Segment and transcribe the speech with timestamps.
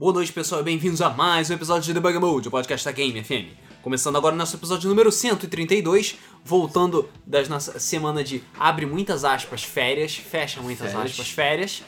[0.00, 2.90] Boa noite, pessoal, e bem-vindos a mais um episódio de Debug Mode, o podcast da
[2.90, 3.54] Game FM.
[3.82, 9.62] Começando agora o nosso episódio número 132, voltando das nossa semana de abre muitas aspas
[9.62, 11.10] férias, fecha muitas Férias.
[11.10, 11.82] aspas férias,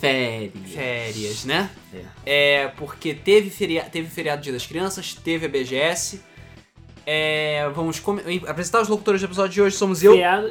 [0.00, 0.52] Férias.
[0.72, 1.70] férias, né?
[2.26, 2.62] É.
[2.64, 6.20] É, porque teve, feria teve feriado Dia das Crianças, teve a BGS.
[7.06, 8.02] É, vamos
[8.48, 10.10] apresentar os locutores do episódio de hoje, somos eu.
[10.10, 10.48] Feriado,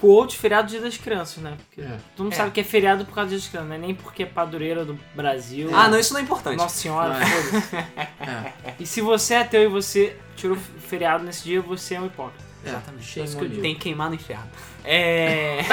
[0.00, 1.56] quote, feriado Dia das Crianças, né?
[1.56, 1.98] Porque É.
[2.16, 2.36] todo mundo É.
[2.36, 4.26] sabe que é feriado por causa do Dia das Crianças, não é nem porque é
[4.26, 5.70] padroeira do Brasil.
[5.74, 6.56] Ah, não, isso não é importante.
[6.56, 7.24] Nossa senhora, é.
[7.26, 7.76] foda-se.
[8.66, 8.74] É.
[8.80, 12.44] E se você é ateu e você tirou feriado nesse dia, você é um hipócrita.
[12.64, 13.20] Exatamente.
[13.20, 13.62] É isso que eu digo.
[13.62, 14.50] Tem que queimar no inferno.
[14.84, 15.60] É.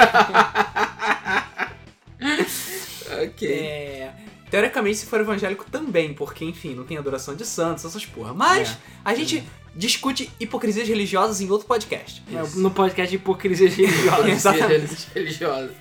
[3.22, 3.48] Ok.
[3.48, 4.12] É,
[4.54, 8.32] Teoricamente, se for evangélico também, porque, enfim, não tem adoração de santos, essas porra.
[8.32, 8.76] Mas É.
[9.04, 9.42] a gente
[9.74, 12.22] discute hipocrisias religiosas em outro podcast.
[12.28, 12.60] Isso.
[12.60, 14.28] No podcast de hipocrisia religiosa.
[14.30, 15.08] Exatamente.
[15.12, 15.74] Religiosa.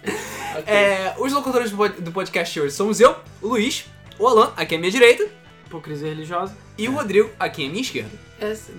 [0.57, 0.63] Ok.
[0.73, 3.85] É, os locutores do pod- do podcast hoje somos eu, o Luiz,
[4.17, 5.27] o Alan, aqui à minha direita,
[5.67, 6.55] hipocrisia religiosa.
[6.77, 8.11] e o Rodrigo, aqui à minha esquerda.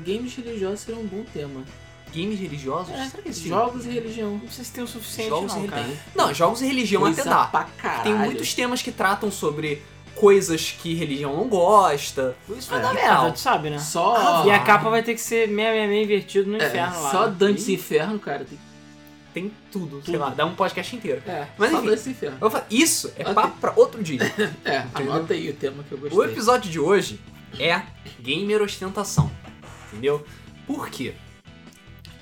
[0.05, 1.65] Games religiosos seria um bom tema.
[2.15, 2.93] Games religiosos?
[2.95, 3.49] É, Será que existe?
[3.49, 4.41] Jogos e religião.
[4.43, 5.87] Não sei se tem o suficiente, Jogos não, e cara.
[6.15, 7.45] Não, jogos e religião Coisa até dá.
[7.47, 8.03] pra caralho.
[8.05, 9.83] Tem muitos temas que tratam sobre
[10.15, 12.37] coisas que religião não gosta.
[12.57, 12.83] Isso vai É.
[12.83, 13.79] dar E merda, tu sabe, né?
[13.79, 14.45] Só.
[14.47, 17.11] E a capa vai ter que ser 666 invertido no É, inferno lá.
[17.11, 17.27] Só?
[17.29, 18.45] Dantes Ih, Inferno, cara.
[18.45, 18.59] Tem...
[19.35, 20.19] Tem tudo, sei Tudo.
[20.21, 21.21] lá, dá um podcast inteiro.
[21.27, 21.89] É, Mas só enfim.
[21.89, 22.39] Dantes Inferno.
[22.71, 23.35] Isso é Ok.
[23.35, 24.21] papo pra outro dia.
[24.65, 26.17] É, anota aí o tema que eu gostei.
[26.17, 27.19] O episódio de hoje
[27.59, 27.83] é
[28.21, 29.29] gamer ostentação,
[29.93, 30.25] entendeu?
[30.69, 31.15] Por quê?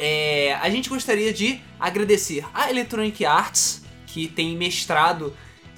[0.05, 5.33] É, a gente gostaria de agradecer a Electronic Arts, que tem mestrado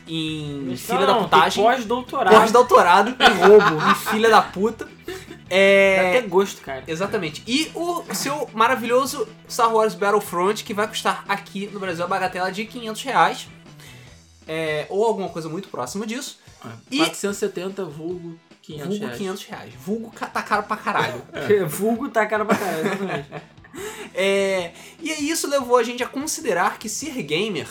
[0.08, 2.34] em filha da putagem, Pós-doutorado.
[2.34, 4.86] pós-doutorado em roubo, em filha da puta.
[4.86, 5.14] Dá
[5.50, 6.84] É, até gosto, cara.
[6.86, 7.42] Exatamente.
[7.46, 12.50] E o seu maravilhoso Star Wars Battlefront, que vai custar aqui no Brasil a bagatela
[12.50, 13.48] de 500 reais.
[14.48, 16.38] É, ou alguma coisa muito próxima disso.
[16.64, 19.18] É, E- 470 vulgo 500 vulgo reais.
[19.18, 19.74] 500 reais.
[19.84, 21.22] Vulgo tá caro pra caralho.
[21.68, 23.28] Vulgo tá cara pra caralho, exatamente.
[24.16, 24.72] É,
[25.02, 27.66] e isso levou a gente a considerar que ser gamer.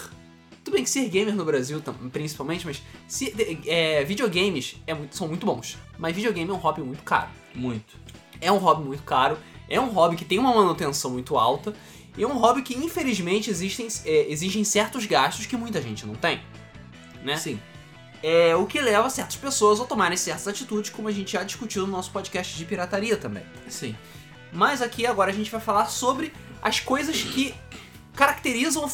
[0.61, 1.81] Tudo bem que ser gamer no Brasil,
[2.11, 3.33] principalmente, mas se-
[3.65, 5.77] é, videogames é muito- são muito bons.
[5.97, 7.29] Mas videogame é um hobby muito caro.
[7.55, 7.95] Muito.
[8.41, 9.37] É um hobby muito caro,
[9.69, 11.73] é um hobby que tem uma manutenção muito alta,
[12.17, 16.15] e é um hobby que infelizmente existem, é, exigem certos gastos que muita gente não
[16.15, 16.41] tem.
[17.23, 17.37] Né?
[17.37, 17.57] Sim.
[18.21, 21.85] É o que leva certas pessoas a tomarem certas atitudes, como a gente já discutiu
[21.85, 23.43] no nosso podcast de pirataria também.
[23.69, 23.95] Sim.
[24.53, 26.31] Mas aqui agora a gente vai falar sobre
[26.61, 27.53] as coisas que
[28.15, 28.87] caracterizam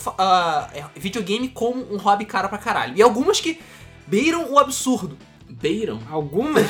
[0.74, 2.96] é, videogame como um hobby caro pra caralho.
[2.98, 3.60] E algumas que
[4.08, 5.18] beiram o absurdo.
[5.50, 6.00] Beiram?
[6.10, 6.66] Algumas?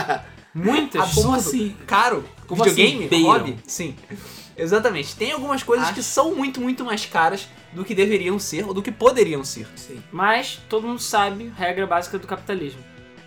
[0.54, 1.12] Muitas?
[1.14, 1.48] Como Absurdo.
[1.48, 1.76] assim?
[1.86, 2.24] Caro?
[2.46, 3.06] Como videogame?
[3.06, 3.58] assim, hobby?
[3.66, 3.94] Sim.
[4.56, 5.14] Exatamente.
[5.14, 8.72] Tem algumas coisas que Acho- são muito, muito mais caras do que deveriam ser ou
[8.72, 9.68] do que poderiam ser.
[9.76, 10.02] Sim.
[10.10, 12.80] Mas todo mundo sabe, regra básica do capitalismo.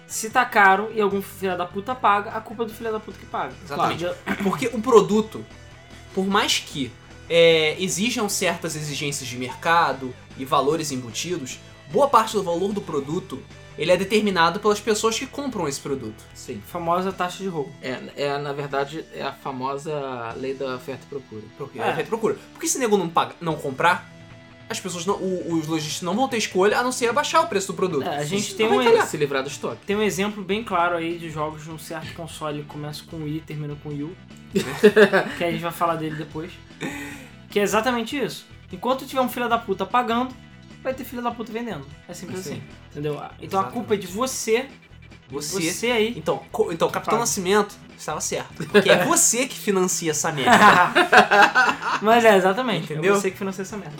[0.09, 2.99] Se tá caro e algum filho da puta paga, a culpa é do filho da
[2.99, 3.53] puta que paga.
[3.63, 4.03] Exatamente.
[4.03, 4.17] Claro.
[4.43, 5.45] Porque o produto,
[6.13, 6.91] por mais que
[7.29, 11.59] é, exijam certas exigências de mercado e valores embutidos,
[11.91, 13.39] boa parte do valor do produto
[13.79, 16.21] ele é determinado pelas pessoas que compram esse produto.
[16.33, 16.61] Sim.
[16.67, 17.71] Famosa taxa de roubo.
[17.81, 21.43] É, é, na verdade, é a famosa lei da oferta e procura.
[21.57, 21.87] Porque É.
[21.87, 21.95] é.
[21.95, 22.35] feito procura.
[22.51, 24.09] Porque se nego não, paga, não comprar,
[24.69, 27.47] as pessoas não, o- os lojistas não vão ter escolha a não ser abaixar o
[27.47, 28.03] preço do produto.
[28.07, 29.05] É, a gente tem um.
[29.05, 29.85] Se livrar do estoque.
[29.85, 33.25] Tem um exemplo bem claro aí de jogos de um certo console que começa com
[33.27, 34.15] I e termina com U.
[35.37, 36.51] que a gente vai falar dele depois.
[37.49, 38.45] Que é exatamente isso.
[38.71, 40.33] Enquanto tiver um filho da puta pagando,
[40.83, 41.85] vai ter filho da puta vendendo.
[42.07, 42.51] É simples Sim.
[42.53, 42.61] assim.
[42.91, 43.19] Entendeu?
[43.41, 44.67] Então a culpa é de você,
[45.29, 45.71] Você.
[45.71, 46.13] você aí.
[46.15, 47.17] Então, então Capitão Paga.
[47.19, 48.65] Nascimento estava certo.
[48.67, 50.51] Porque é você que financia essa merda.
[52.01, 52.91] Mas é, exatamente.
[52.93, 53.15] Entendeu?
[53.15, 53.97] É você que financia essa merda.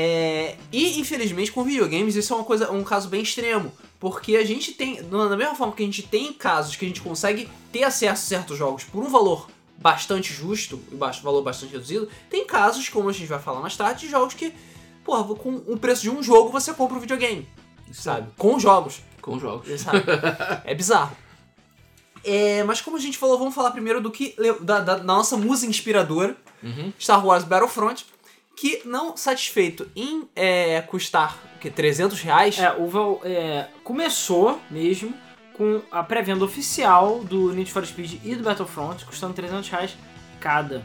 [0.00, 4.44] É, e infelizmente com videogames isso é uma coisa, um caso bem extremo, porque a
[4.44, 7.82] gente tem, da mesma forma que a gente tem casos que a gente consegue ter
[7.82, 12.46] acesso a certos jogos por um valor bastante justo e baixo valor bastante reduzido, tem
[12.46, 14.52] casos, como a gente vai falar mais tarde, de jogos que,
[15.04, 17.48] porra, com o preço de um jogo você compra um videogame,
[17.92, 18.28] sabe?
[18.38, 19.80] Com jogos, Com jogos.
[19.80, 20.04] sabe?
[20.64, 21.16] é bizarro.
[22.24, 25.36] É, mas como a gente falou, vamos falar primeiro do que da, da- da nossa
[25.36, 26.92] musa inspiradora, Uhum.
[26.98, 28.04] Star Wars Battlefront,
[28.58, 34.60] que não satisfeito em é, custar o quê, 300 reais, É, o Val, é, começou
[34.68, 35.14] mesmo
[35.56, 39.96] com a pré-venda oficial do Need for Speed e do Battlefront, custando 300 reais
[40.40, 40.82] cada.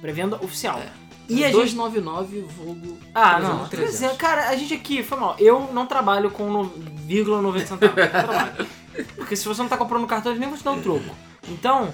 [0.00, 0.78] Pré-venda oficial.
[0.78, 0.90] É.
[1.28, 2.98] E a gente 299 vulgo.
[3.14, 3.68] Ah, 300, não.
[3.68, 3.98] 300.
[3.98, 4.16] 300.
[4.16, 5.36] Cara, a gente aqui, foi mal.
[5.38, 8.66] Eu não trabalho com no, vírgula 90 centavos.
[9.16, 11.14] Porque se você não tá comprando cartão, eles nem vão te dar um troco.
[11.48, 11.92] Então,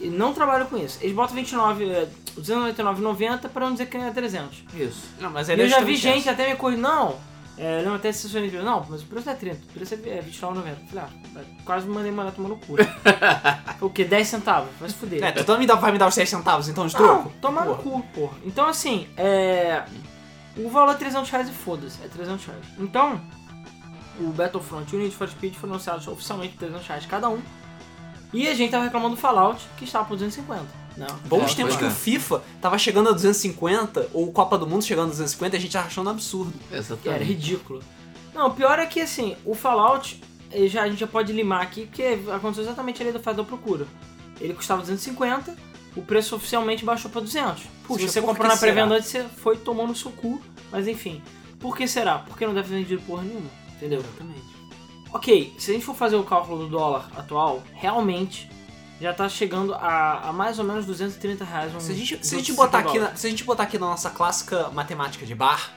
[0.00, 0.98] não trabalho com isso.
[1.00, 4.64] Eles botam 29, é, 299,90 pra não dizer que é 300.
[4.74, 5.02] Isso.
[5.20, 6.82] Não, mas ele é eu já vi gente até me corrigir.
[6.82, 7.16] Não,
[7.60, 9.96] É, eu lembro até sessões de não, mas o preço é 30, o preço é
[10.08, 10.76] é R$29,90.
[10.88, 12.76] Falei, ah, quase me mandei mandar tomar no cu.
[13.80, 14.04] O quê?
[14.04, 14.70] 10 centavos?
[14.78, 15.22] Vai se fuder.
[15.24, 17.24] É, tu também dá- vai me dar os 10 centavos então de troco?
[17.24, 18.02] Não, tomar no Porra.
[18.02, 18.38] cu, porra.
[18.44, 19.82] Então, assim, é.
[20.56, 22.64] O valor é 300 reais e foda-se, é 300 reais.
[22.78, 23.20] Então,
[24.20, 27.40] o Battlefront e o Need for Speed foram anunciados oficialmente por 300 reais cada um.
[28.32, 30.64] E a gente tava reclamando do Fallout, que estava por 250.
[30.98, 31.16] Não.
[31.26, 31.86] Bons É, tempos que é.
[31.86, 35.60] o FIFA tava chegando a 250, ou o Copa do Mundo chegando a 250, a
[35.60, 36.52] gente tava achando absurdo.
[36.52, 37.24] Que era Exatamente.
[37.24, 37.82] ridículo.
[38.34, 40.20] Não, o pior é que assim, o Fallout,
[40.66, 43.86] já, a gente já pode limar aqui, porque aconteceu exatamente ali do faz da procura.
[44.40, 45.56] Ele custava 250,
[45.96, 47.62] o preço oficialmente baixou pra 200.
[47.86, 50.40] Puxa, Se você comprou na pré-venda você foi e tomou no seu cu.
[50.70, 51.22] Mas enfim,
[51.58, 52.18] por que será?
[52.18, 54.00] Porque não deve ter vendido porra nenhuma, entendeu?
[54.00, 54.58] Exatamente.
[55.12, 58.48] Ok, se a gente for fazer o cálculo do dólar atual, realmente
[59.00, 61.74] já tá chegando a, a mais ou menos 230 reais.
[61.74, 63.62] Um, Se a gente, se a 260 gente botar aqui na, se a gente botar
[63.64, 65.70] aqui na nossa clássica matemática de bar,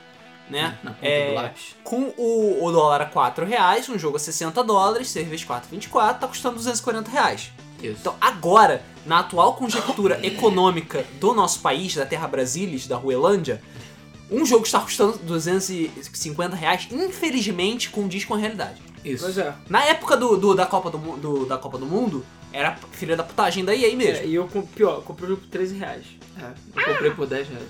[0.50, 0.78] né?
[0.84, 1.76] Na ponta É, do lápis.
[1.84, 5.70] Com o, o dólar a 4 reais, um jogo a 60 dólares, 6 vezes 4,
[5.70, 7.52] 24, tá custando 240 reais.
[7.82, 7.98] Isso.
[8.02, 13.62] Então agora, na atual conjectura econômica do nosso país, da Terra Brasilis, da Ruelândia,
[14.30, 18.82] um jogo está custando 250 reais, infelizmente condiz com a realidade.
[19.04, 19.24] Isso.
[19.24, 19.54] Pois é.
[19.70, 23.24] Na época do, do- da, Copa do, do- da Copa do Mundo, era filha da
[23.24, 24.24] putagem da EA mesmo.
[24.24, 24.46] É, e eu,
[24.76, 26.06] pior, eu comprei o jogo por 13 reais.
[26.38, 27.66] É, eu comprei por 10 reais.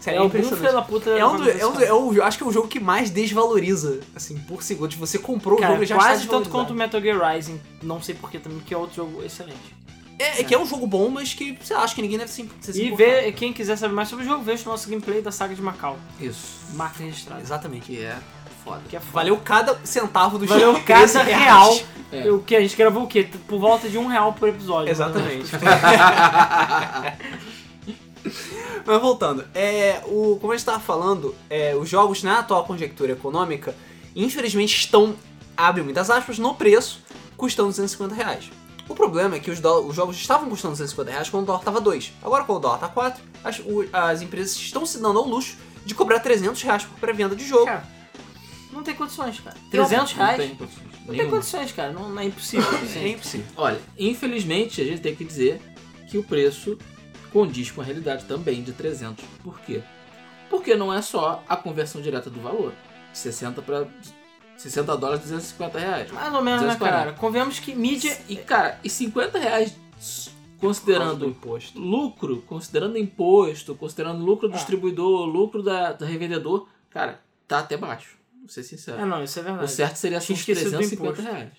[0.00, 1.10] Sério, é é algum filho da puta.
[1.10, 1.84] É um, do, é um, do- acontecer.
[1.86, 4.88] é o- acho que é o jogo que mais desvaloriza, assim, por segundo.
[4.88, 7.60] Tipo, você comprou o Cara, jogo e já quase tanto quanto o Metal Gear Rising.
[7.82, 9.78] Não sei porquê também, que é outro jogo excelente.
[10.18, 12.48] É, é que é um jogo bom, mas que você acha que ninguém deve se,
[12.60, 15.32] se E ver, quem quiser saber mais sobre o jogo, veja o nosso gameplay da
[15.32, 15.98] saga de Macau.
[16.20, 16.58] Isso.
[16.74, 17.40] Marca registrada.
[17.42, 17.86] Exatamente.
[17.86, 18.18] Que é
[18.64, 18.80] foda.
[18.88, 19.12] Que é foda.
[19.12, 20.84] Valeu cada centavo do Valeu jogo.
[20.84, 21.42] cada 13 reais.
[21.42, 21.78] real.
[22.12, 22.30] É.
[22.30, 22.56] O que?
[22.56, 23.28] A gente gravou o quê?
[23.46, 24.90] Por volta de um real por episódio.
[24.90, 25.50] Exatamente.
[28.84, 33.12] Mas voltando, é, o, como a gente estava falando, é, os jogos na atual conjectura
[33.12, 33.74] econômica,
[34.14, 35.14] infelizmente estão,
[35.56, 37.02] abre muitas aspas, no preço,
[37.36, 38.50] custando 250 reais.
[38.88, 41.80] O problema é que os, os jogos estavam custando 250 reais quando o dólar estava
[41.80, 42.12] 2.
[42.22, 45.56] Agora, quando o dólar está 4, as, o- as empresas estão se dando ao luxo
[45.84, 47.66] de cobrar 300 reais por pré-venda de jogo.
[47.66, 47.84] Cara,
[48.72, 49.56] não tem condições, cara.
[49.70, 50.36] 300 Não reais?
[50.38, 50.86] tem condições.
[51.06, 51.92] Não tem condições, cara.
[51.92, 52.70] Não, não é impossível.
[52.72, 53.08] é assim.
[53.10, 53.46] impossível.
[53.56, 55.60] Olha, infelizmente a gente tem que dizer
[56.08, 56.78] que o preço
[57.32, 59.24] condiz com a realidade também de 300.
[59.42, 59.82] Por quê?
[60.48, 62.72] Porque não é só a conversão direta do valor.
[63.12, 63.86] 60 para
[64.56, 66.10] 60 dólares, 250 reais.
[66.12, 66.96] Mais ou menos, né, 240.
[67.04, 67.12] cara?
[67.18, 68.16] Convenhamos que mídia.
[68.28, 69.80] E cara, e 50 reais do
[70.60, 71.80] considerando imposto.
[71.80, 74.56] lucro, considerando imposto, considerando lucro do Ah.
[74.56, 78.18] distribuidor, lucro da, do revendedor, cara, tá até baixo.
[78.50, 79.00] Ser sincero.
[79.00, 79.70] É, não, isso é o verdade.
[79.70, 81.32] certo seria Tinha uns esquecido do 350 imposto.
[81.32, 81.52] reais.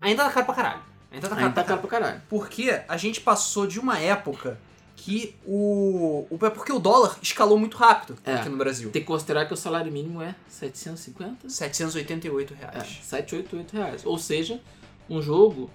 [0.00, 0.82] Ainda tá caro pra caralho.
[1.10, 2.22] Ainda tá caro Ainda pra tá caro pra caralho.
[2.28, 4.58] Porque a gente passou de uma época
[4.96, 6.26] que o.
[6.30, 8.34] o é porque o dólar escalou muito rápido É.
[8.34, 8.90] aqui no Brasil.
[8.90, 11.48] Tem que considerar que o salário mínimo é 750?
[11.48, 12.98] 788 É, reais.
[13.02, 14.02] 788 reais.
[14.06, 14.60] Ou seja,
[15.08, 15.70] um jogo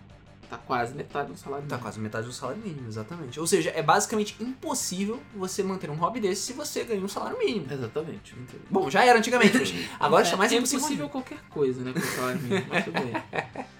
[0.49, 1.81] tá quase metade do salário Tá mínimo.
[1.85, 3.39] quase metade do salário mínimo, exatamente.
[3.39, 7.37] Ou seja, é basicamente impossível você manter um hobby desse se você ganha um salário
[7.37, 7.67] mínimo.
[7.71, 8.35] Exatamente.
[8.69, 10.79] Bom, já era antigamente, mas agora está mais é impossível.
[10.79, 13.13] impossível qualquer coisa, né, com o salário mínimo, mas tudo bem.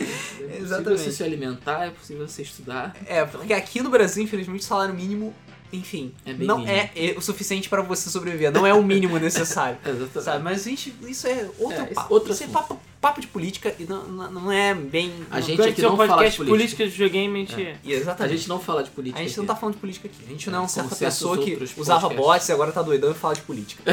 [0.00, 1.02] É possível Exatamente.
[1.02, 2.96] você se alimentar, é possível você estudar.
[3.04, 5.34] É, porque aqui no Brasil, infelizmente, o salário mínimo,
[5.72, 6.76] enfim, É não mínimo.
[6.76, 8.50] é, é o suficiente para você sobreviver.
[8.52, 9.78] Não é o mínimo necessário.
[10.20, 10.42] Sabe?
[10.42, 12.14] Mas a gente, isso é outro É, esse- papo.
[12.14, 15.12] outro isso é papo, papo de política e não, não não é bem.
[15.30, 16.44] A não- gente aqui não fala de política.
[16.44, 17.76] política de videogame, a gente.
[17.84, 18.36] E A Exatamente.
[18.36, 19.20] gente não fala de política.
[19.20, 19.52] A gente não aqui.
[19.54, 20.24] tá falando de política aqui.
[20.26, 22.26] A gente não é É, uma certa pessoa que usava podcasts.
[22.26, 23.82] bots e agora tá doidão e fala de política.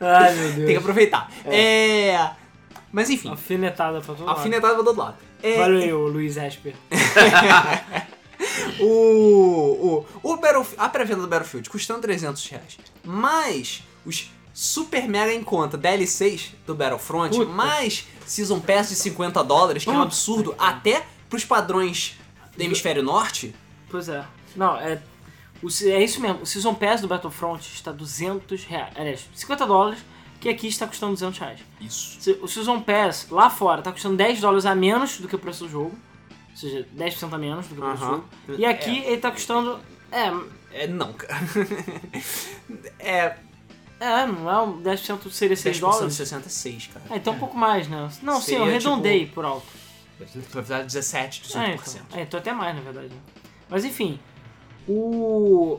[0.00, 0.56] Ai, meu Deus.
[0.56, 1.30] Tem que aproveitar.
[1.46, 2.30] É.
[2.92, 4.36] Mas enfim, Alfinetada pra todo lado.
[4.36, 5.16] alfinetada pra todo lado.
[5.42, 6.74] É, Valeu, Luiz Esper.
[8.80, 12.78] o, o, o Battlefield, a pré-venda do Battlefield custando 300 reais.
[13.04, 17.50] Mas os super mega em conta DLCs do Battlefront, Puta.
[17.50, 20.06] mais Season Pass de 50 dólares, que é um Puta.
[20.06, 22.16] absurdo até pros padrões
[22.56, 23.54] do hemisfério norte.
[23.90, 24.24] Pois é.
[24.54, 25.02] Não, é.
[25.84, 26.42] É isso mesmo.
[26.42, 28.92] O Season Pass do Battlefront está 200 reais.
[28.96, 30.00] Aliás, 50 dólares,
[30.38, 31.60] que aqui está custando 200 reais.
[31.80, 32.38] Isso.
[32.42, 35.64] O Season Pass lá fora está custando 10 dólares a menos do que o preço
[35.64, 35.96] do jogo.
[36.54, 37.96] Ou seja, 10% a menos do que o Aham.
[37.98, 38.24] jogo.
[38.56, 39.80] E aqui ele tá custando.
[40.12, 40.32] É,
[40.72, 41.34] É, não, cara.
[43.00, 43.36] é,
[43.98, 46.14] é, não é um 10% seria 6 10% de dólares?
[46.14, 47.06] 66, cara.
[47.10, 48.08] É, então um pouco mais, né?
[48.22, 49.66] Não, sim, eu Seria, arredondei por alto.
[50.52, 51.56] Vai dar 17, 18%.
[51.56, 53.08] É, então, é, então até mais, na verdade.
[53.08, 53.20] né?
[53.68, 54.20] Mas enfim,
[54.88, 55.78] o...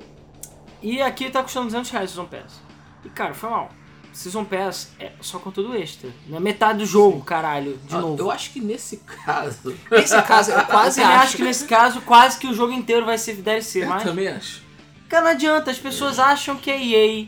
[0.81, 2.61] E aqui tá custando 200 reais o Season Pass.
[3.03, 3.69] E cara, foi mal.
[4.15, 6.09] Season Pass é só conteúdo extra.
[6.31, 8.21] É metade do jogo, caralho, de Ah, novo.
[8.21, 9.75] Eu acho que nesse caso.
[9.91, 11.23] Nesse caso, eu Eu quase também acho.
[11.25, 14.03] acho que nesse caso, quase que o jogo inteiro vai ser DLC, Eu mas...
[14.03, 14.63] também acho.
[15.09, 17.27] Cara, não adianta, as pessoas acham que a EA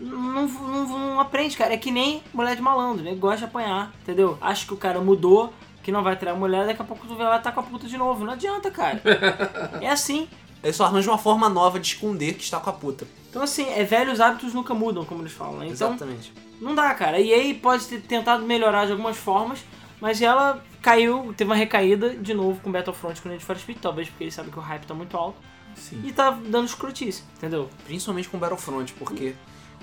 [0.00, 1.74] não, não, não aprende, cara.
[1.74, 3.14] É que nem mulher de malandro, né?
[3.14, 4.36] Gosta de apanhar, entendeu?
[4.40, 5.52] Acha que o cara mudou,
[5.82, 7.60] que não vai trair a mulher, daqui a pouco tu vê lá e tá com
[7.60, 8.24] a puta de novo.
[8.24, 9.00] Não adianta, cara.
[9.80, 10.26] é assim.
[10.64, 13.06] Ele só arranja uma forma nova de esconder que está com a puta.
[13.28, 15.66] Então, assim, é velhos hábitos nunca mudam, como eles falam, né?
[15.66, 16.32] Então, Exatamente.
[16.60, 17.20] não dá, cara.
[17.20, 19.64] E aí pode ter tentado melhorar de algumas formas,
[20.00, 24.08] mas ela caiu, teve uma recaída de novo com Battlefront com Need for Speed, talvez
[24.08, 25.36] porque ele sabe que o hype tá muito alto,
[25.76, 26.00] Sim.
[26.04, 27.68] e tá dando escrotice, entendeu?
[27.84, 29.34] Principalmente com Battlefront, porque.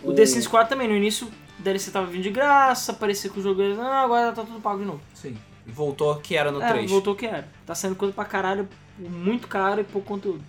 [0.04, 3.40] O The Sims 4 também, no início o DLC tava vindo de graça, parecia que
[3.40, 3.80] o jogo era.
[3.80, 5.02] Ah, agora tá tudo pago de novo.
[5.14, 5.38] Sim.
[5.68, 6.90] Voltou que era no é, 3.
[6.90, 7.48] voltou o que era.
[7.68, 10.42] Tá saindo coisa pra caralho, muito caro e pouco conteúdo.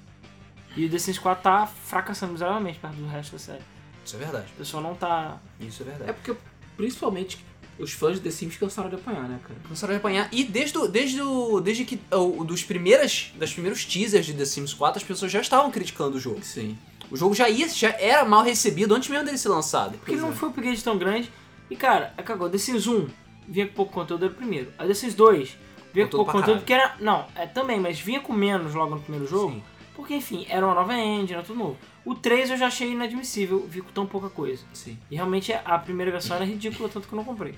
[0.76, 3.62] E o The Sims 4 tá fracassando miseravelmente perto do resto da série.
[4.04, 4.46] Isso é verdade.
[4.54, 5.38] O pessoal não tá.
[5.60, 6.12] Isso é É verdade.
[6.14, 6.34] porque,
[6.76, 7.44] principalmente,
[7.78, 9.58] os fãs de The Sims cansaram de apanhar, né, cara?
[9.62, 10.28] Começaram a apanhar.
[10.32, 12.00] E desde, o- desde, o, desde que.
[12.10, 16.16] O, dos primeiras, das primeiros teasers de The Sims 4, as pessoas já estavam criticando
[16.16, 16.42] o jogo.
[16.42, 16.76] Sim.
[17.10, 19.98] O jogo já, ia, já era mal recebido antes mesmo dele ser lançado.
[19.98, 21.30] Porque não foi um upgrade tão grande.
[21.70, 22.48] E cara, é cagou.
[22.48, 23.06] The Sims 1
[23.46, 24.72] vinha com pouco conteúdo, era o primeiro.
[24.78, 25.56] A The Sims 2
[25.92, 26.96] vinha com pouco conteúdo, porque era.
[27.00, 29.52] Não, é também, mas vinha com menos logo no primeiro jogo.
[29.52, 29.62] Sim.
[29.94, 31.78] Porque enfim, era uma nova engine, era tudo novo.
[32.04, 34.64] O 3 eu já achei inadmissível, vi com tão pouca coisa.
[34.72, 34.98] Sim.
[35.10, 37.54] E realmente a primeira versão era ridícula, tanto que eu não comprei.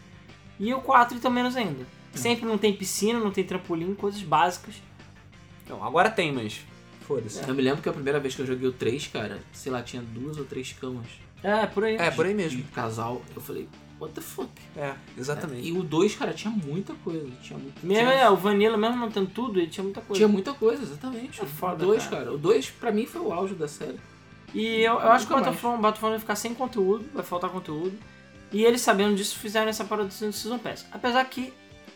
[0.59, 1.87] E o 4 então menos ainda.
[2.13, 4.77] Sempre não tem piscina, não tem trampolim, coisas básicas.
[5.69, 6.65] Não, agora tem, mas.
[7.01, 7.47] Foda-se.
[7.47, 9.83] Eu me lembro que a primeira vez que eu joguei o 3, cara, sei lá,
[9.83, 11.07] tinha duas ou três camas.
[11.43, 11.97] É, por aí.
[11.97, 12.63] É, por aí mesmo.
[12.75, 13.21] casal.
[13.35, 13.69] Eu falei,
[14.01, 14.51] what the fuck?
[14.77, 15.69] É, exatamente.
[15.69, 17.29] E o 2, cara, tinha muita coisa.
[17.43, 20.19] Tinha, muito, Mesmo, tinha, é, o Vanilla, mesmo não tendo tudo, ele tinha muita coisa.
[20.19, 21.41] tinha muita coisa, exatamente.
[21.41, 22.17] É foda, o 2, cara.
[22.17, 22.33] cara.
[22.33, 23.99] O 2, pra mim, foi o auge da série.
[24.55, 27.99] E eu, eu acho que o Battlefront, Battlefront vai ficar sem conteúdo, vai faltar conteúdo.
[28.53, 30.87] E eles sabendo disso fizeram essa parada do Season Pass.
[30.93, 31.53] Apesar que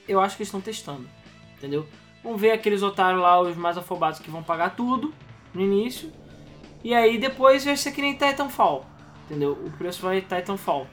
[0.09, 1.09] eu acho que eles estão testando,
[1.57, 1.87] entendeu?
[2.23, 5.14] Vamos ver aqueles otários lá, os mais afobados que vão pagar tudo
[5.55, 6.11] no início.
[6.83, 8.85] E aí depois vai ser que nem Titanfall,
[9.26, 9.52] entendeu?
[9.52, 10.88] O preço vai Titanfall.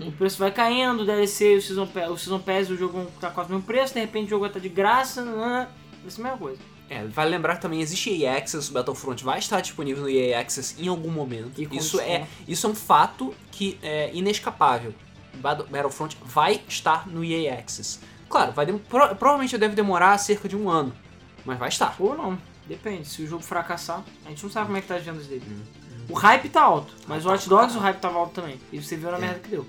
[0.00, 3.30] O preço vai caindo, o DLC, o Season Pass, o Season Pass o jogo tá
[3.30, 5.68] quase o mesmo preço, de repente o jogo vai estar de graça, nanana.
[6.02, 6.58] vai ser a mesma coisa.
[6.88, 10.40] É, vale lembrar que também existe EA Access, o Battlefront vai estar disponível no EA
[10.40, 11.60] Access em algum momento.
[11.60, 14.94] E Isso é, isso é um fato que é inescapável.
[15.34, 17.98] Battle- Battlefront vai estar no EA Access.
[18.28, 20.92] Claro, vai pro- provavelmente deve demorar cerca de um ano,
[21.44, 21.96] mas vai estar.
[21.98, 23.08] Ou não, depende.
[23.08, 25.42] Se o jogo fracassar, a gente não sabe como é que tá as vendas dele.
[26.08, 28.58] O hype tá alto, mas o Watch Dogs o hype tava alto também.
[28.72, 29.66] E você viu na merda que deu.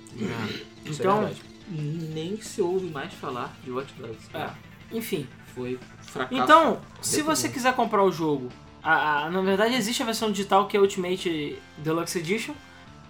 [0.84, 1.42] Isso Então, é verdade.
[1.68, 4.18] Nem se ouve mais falar de Watch Dogs.
[4.34, 4.50] É,
[4.92, 5.26] enfim.
[5.54, 6.42] Foi fracasso.
[6.42, 8.48] Então, se você quiser comprar o jogo,
[8.82, 12.54] a- a- na verdade existe a versão digital que é Ultimate Deluxe Edition,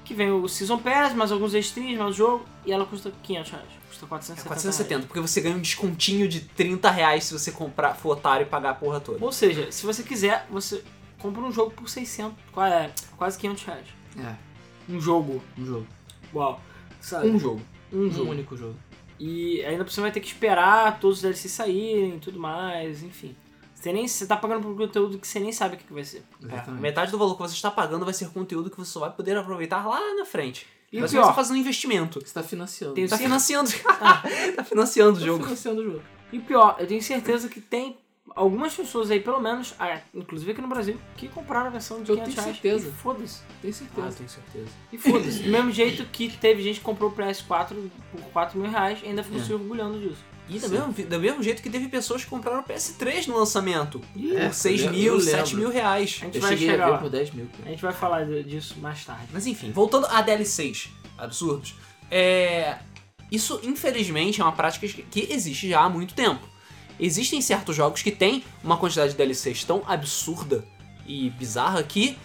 [0.05, 3.51] que vem o Season Pass, mais alguns extras, mais o jogo, e ela custa 500
[3.53, 3.67] reais.
[3.89, 7.95] Custa É 470 470, porque você ganha um descontinho de 30 reais se você comprar,
[7.95, 9.25] for otário e pagar a porra toda.
[9.25, 10.85] Ou seja, se você quiser, você
[11.25, 13.87] compra um jogo por 600, qua- é, quase 500 reais.
[14.19, 14.35] É,
[14.93, 15.43] Um jogo.
[15.59, 15.87] um jogo.
[16.35, 16.61] Uau.
[17.01, 17.29] Sabe?
[17.31, 17.63] Um jogo.
[17.91, 18.31] Um Um jogo.
[18.31, 18.77] único jogo.
[19.19, 23.03] E ainda por cima vai ter que esperar todos os DLCs saírem e tudo mais,
[23.03, 23.35] enfim.
[23.75, 26.05] Você, nem, você tá pagando por conteúdo que você nem sabe o que, que vai
[26.05, 26.23] ser.
[26.49, 29.11] É, metade do valor que você está pagando vai ser conteúdo que você só vai
[29.13, 30.67] poder aproveitar lá na frente.
[30.93, 32.21] E você pior, está fazendo um investimento.
[32.21, 32.95] Você tá financiando.
[32.95, 33.71] Tem- Tá financiando.
[34.57, 35.45] tá financiando o Tô jogo.
[35.45, 36.03] financiando o jogo.
[36.33, 37.97] e pior, eu tenho certeza que tem
[38.35, 42.11] algumas pessoas aí, pelo menos, ah, inclusive aqui no Brasil, que compraram a versão de
[42.11, 42.61] Eu 500 tenho reais.
[42.61, 42.89] certeza.
[42.89, 43.41] E foda-se.
[43.63, 44.07] Tenho certeza.
[44.09, 44.69] Ah, tenho certeza.
[44.93, 45.43] E foda-se.
[45.43, 47.75] Do mesmo jeito que teve gente que comprou o PS4
[48.13, 49.45] por 4 mil reais e ainda ficou É.
[49.45, 50.23] se orgulhando disso.
[50.47, 53.99] E do mesmo, do mesmo jeito que teve pessoas que compraram o PS3 no lançamento.
[54.37, 55.57] É, por 6 eu- mil, eu 7 lembro.
[55.61, 56.19] mil reais.
[56.21, 56.99] A gente Eu vai a chegar ver lá.
[56.99, 57.47] por 10 mil.
[57.47, 57.71] A cara.
[57.71, 59.27] gente vai falar disso mais tarde.
[59.33, 61.75] Mas enfim, voltando a DLCs absurdos.
[62.11, 62.77] É...
[63.33, 66.47] Isso, infelizmente, é uma prática que existe já há muito tempo.
[66.99, 70.65] Existem certos jogos que têm uma quantidade de DLCs tão absurda
[71.07, 72.19] e bizarra que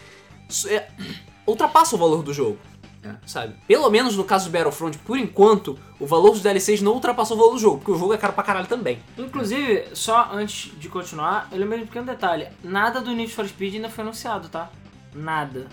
[0.68, 0.88] é-
[1.48, 2.58] ultrapassa o valor do jogo.
[3.02, 3.16] É.
[3.26, 3.56] Sabe?
[3.66, 7.40] Pelo menos no caso do Battlefront, por enquanto, o valor dos DLCs não ultrapassou o
[7.40, 9.00] valor do jogo, porque o jogo é caro pra caralho também.
[9.18, 12.50] Inclusive, só antes de continuar, eu lembrei de um pequeno detalhe.
[12.62, 14.70] Nada do Need for Speed ainda foi anunciado, tá?
[15.16, 15.68] Nada.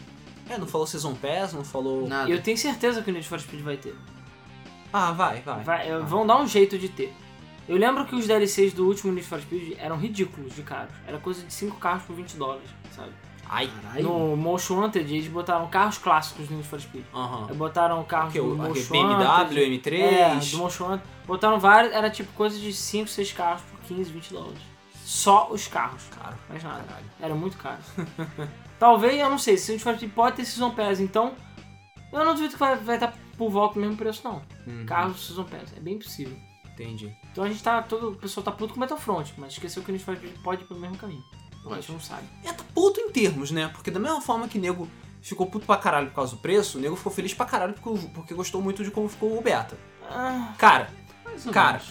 [0.48, 2.06] É, não falou Season Pass, não falou.
[2.08, 2.30] Nada.
[2.30, 3.96] Eu tenho certeza que o Need for Speed vai ter.
[4.92, 5.64] Ah, vai, vai.
[5.64, 7.12] Vai- eh, vão dar um jeito de ter.
[7.68, 10.92] Eu lembro que os DLCs do último Need for Speed eram ridículos de caros.
[11.06, 13.10] Era coisa de 5 carros por 20 dólares, sabe?
[13.48, 13.70] Ai.
[13.82, 14.02] Caralho.
[14.04, 17.04] No Motion Wanted, eles botaram carros clássicos do Need for Speed.
[17.48, 19.60] Aí botaram carros Que, do Motion BMW, Wanted.
[19.80, 19.92] M3.
[20.00, 21.04] É, do Motion Wanted.
[21.26, 24.58] Botaram vários, era tipo coisa de 5, 6 carros por 15, 20 dólares.
[25.04, 26.36] Só os carros, Caro.
[26.48, 26.82] mais nada.
[26.82, 27.06] Caralho.
[27.20, 27.78] Era muito caro.
[28.78, 31.34] Talvez, eu não sei, se o Need for Speed pode ter Season Pass, então
[32.12, 34.42] eu não duvido que vai, vai estar por volta do mesmo preço, não.
[34.66, 36.36] Uhum, Carros Season Pass, é bem possível.
[36.72, 37.14] Entendi.
[37.36, 38.12] Então a gente tá todo.
[38.12, 40.64] O pessoal tá puto com Battlefront, mas esqueceu que o Need for Speed pode ir
[40.64, 41.22] pelo mesmo caminho.
[41.70, 42.22] A gente não sabe.
[42.42, 43.68] É, tá puto em termos, né?
[43.68, 44.88] Porque da mesma forma que nego
[45.20, 48.06] ficou puto pra caralho por causa do preço, o nego ficou feliz pra caralho porque,
[48.14, 49.76] porque gostou muito de como ficou o beta.
[50.10, 50.88] Ah, Cara,
[51.52, 51.82] cara.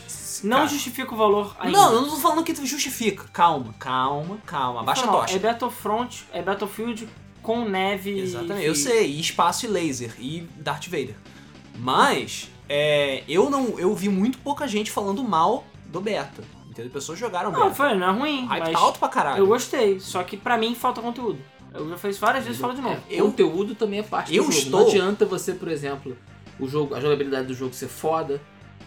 [0.43, 1.77] não cara, justifica o valor ainda.
[1.77, 3.25] Não, eu não tô falando que justifica.
[3.31, 4.79] Calma, calma, calma.
[4.79, 5.35] Abaixa a tocha.
[5.35, 7.07] É Battlefront, é Battlefield
[7.43, 8.17] com neve.
[8.17, 11.15] Exatamente, e- eu sei, e espaço e laser, e Darth Vader.
[11.77, 13.79] Mas, é, eu não.
[13.79, 16.43] Eu vi muito pouca gente falando mal do beta.
[16.69, 16.91] Entendeu?
[16.91, 17.75] Pessoas jogaram Não, beta.
[17.75, 19.39] foi, não é ruim, hype mas tá alto pra caralho.
[19.39, 19.99] eu gostei.
[19.99, 21.39] Só que pra mim falta conteúdo.
[21.73, 23.01] Eu já fiz várias vezes e falo de novo.
[23.09, 24.63] É, conteúdo também é parte eu do jogo.
[24.65, 26.17] estou- Não adianta você, por exemplo,
[26.59, 28.41] o jogo, a jogabilidade do jogo ser foda,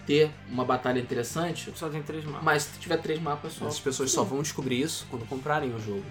[0.06, 2.42] ter uma batalha interessante, Só tem três mapas.
[2.42, 3.66] mas se tiver três mapas só.
[3.66, 6.04] As pessoas só vão descobrir isso quando comprarem o jogo.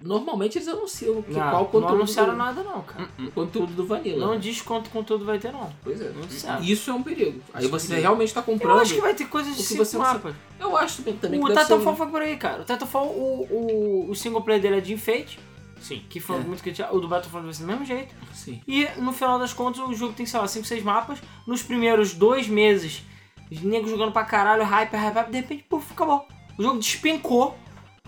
[0.00, 3.08] Normalmente eles anunciam que, Não, qual o não conteúdo anunciaram do, nada não, cara.
[3.18, 4.26] o conteúdo do Vanilla.
[4.26, 5.70] Não diz quanto conteúdo vai ter não.
[5.82, 6.10] Pois é.
[6.10, 6.62] Não.
[6.62, 7.40] Isso é um perigo.
[7.52, 8.02] Aí Isso é você perigo.
[8.02, 8.76] realmente tá comprando.
[8.76, 10.34] Eu acho que vai ter coisas de o que cinco você não mapas.
[10.60, 12.62] Eu acho também, O que ser Titanfall foi por aí, cara.
[12.62, 15.38] O Titanfall, o, o, o single player dele é de enfeite,
[15.80, 16.02] Sim.
[16.08, 16.40] que foi É.
[16.40, 16.96] muito criticado.
[16.96, 18.14] O do Battlefront vai ser do mesmo jeito.
[18.34, 18.60] Sim.
[18.66, 21.18] E no final das contas o jogo tem, sei lá, 5, 6 mapas.
[21.46, 23.02] Nos primeiros dois meses,
[23.50, 26.26] os negros jogando pra caralho, hype, hype, hype, de repente, puf, acabou.
[26.58, 27.56] O jogo despencou.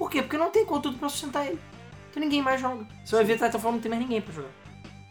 [0.00, 0.22] Por quê?
[0.22, 1.60] Porque não tem conteúdo pra sustentar ele.
[2.10, 2.86] Então ninguém mais joga.
[3.04, 4.48] Você vai ver Titanfall, não tem mais ninguém pra jogar.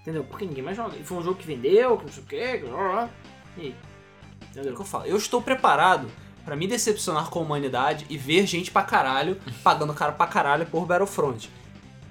[0.01, 0.24] Entendeu?
[0.24, 0.98] Porque ninguém mais joga.
[0.98, 3.10] E foi um jogo que vendeu, que não sei o quê, que blá, blá, blá.
[3.58, 3.75] E aí?
[3.75, 4.74] É o Entendeu?
[4.75, 5.05] que eu falo.
[5.05, 6.10] Eu estou preparado
[6.43, 10.65] pra me decepcionar com a humanidade e ver gente pra caralho pagando cara pra caralho
[10.65, 11.51] por Battlefront.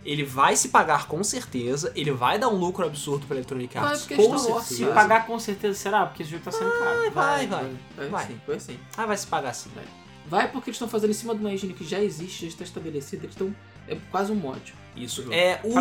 [0.04, 3.88] Ele vai se pagar com certeza, ele vai dar um lucro absurdo pra Electronic Vai,
[3.90, 4.02] Arts.
[4.06, 4.94] porque com Wars, Se certeza.
[4.94, 7.10] pagar com certeza será, porque esse jogo tá sendo caro.
[7.10, 7.70] vai, vai.
[7.96, 8.26] Vai, Vai.
[8.28, 8.78] sim, vai sim.
[8.96, 9.68] Ah, vai se pagar sim.
[9.74, 9.84] Vai
[10.48, 13.24] porque eles estão fazendo em cima de uma engine que já existe, já está estabelecida,
[13.24, 13.54] eles estão.
[13.88, 14.74] É quase um mod.
[14.94, 15.22] Isso.
[15.22, 15.34] Jogo.
[15.34, 15.72] É o.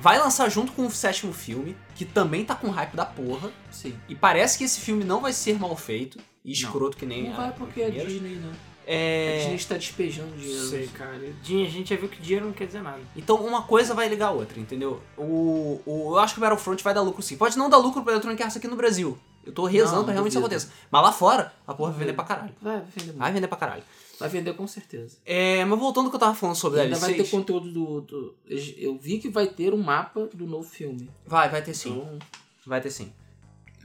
[0.00, 3.50] Vai lançar junto com o sétimo filme, que também tá com hype da porra.
[3.72, 3.94] Sim.
[4.08, 7.32] E parece que esse filme não vai ser mal feito e escroto que nem Não
[7.32, 7.90] a- vai porque é.
[7.90, 8.52] Disney, né?
[8.86, 9.38] A É...
[9.38, 10.66] Disney está despejando dinheiro.
[10.68, 11.18] Sei, cara.
[11.42, 13.00] Dinhe- A gente já viu que dinheiro não quer dizer nada.
[13.16, 15.00] Então uma coisa vai ligar a outra, entendeu?
[15.16, 17.36] O, o, eu acho que o Battlefront vai dar lucro sim.
[17.36, 19.18] Pode não dar lucro pra Electronic Arts aqui no Brasil.
[19.46, 20.56] Eu tô rezando Não, pra realmente isso duvido.
[20.56, 20.72] aconteça.
[20.90, 22.54] Mas lá fora, a porra vai vender pra caralho.
[22.62, 23.18] Vai vender muito.
[23.18, 23.82] Vai vender pra caralho.
[24.18, 25.16] Vai vender com certeza.
[25.26, 28.34] É, mas voltando ao que eu tava falando sobre Ainda vai ter conteúdo do, do-
[28.78, 31.10] Eu vi que vai ter um mapa do novo filme.
[31.26, 31.90] Vai, vai ter sim.
[31.90, 32.18] Então,
[32.66, 33.12] Vai ter sim.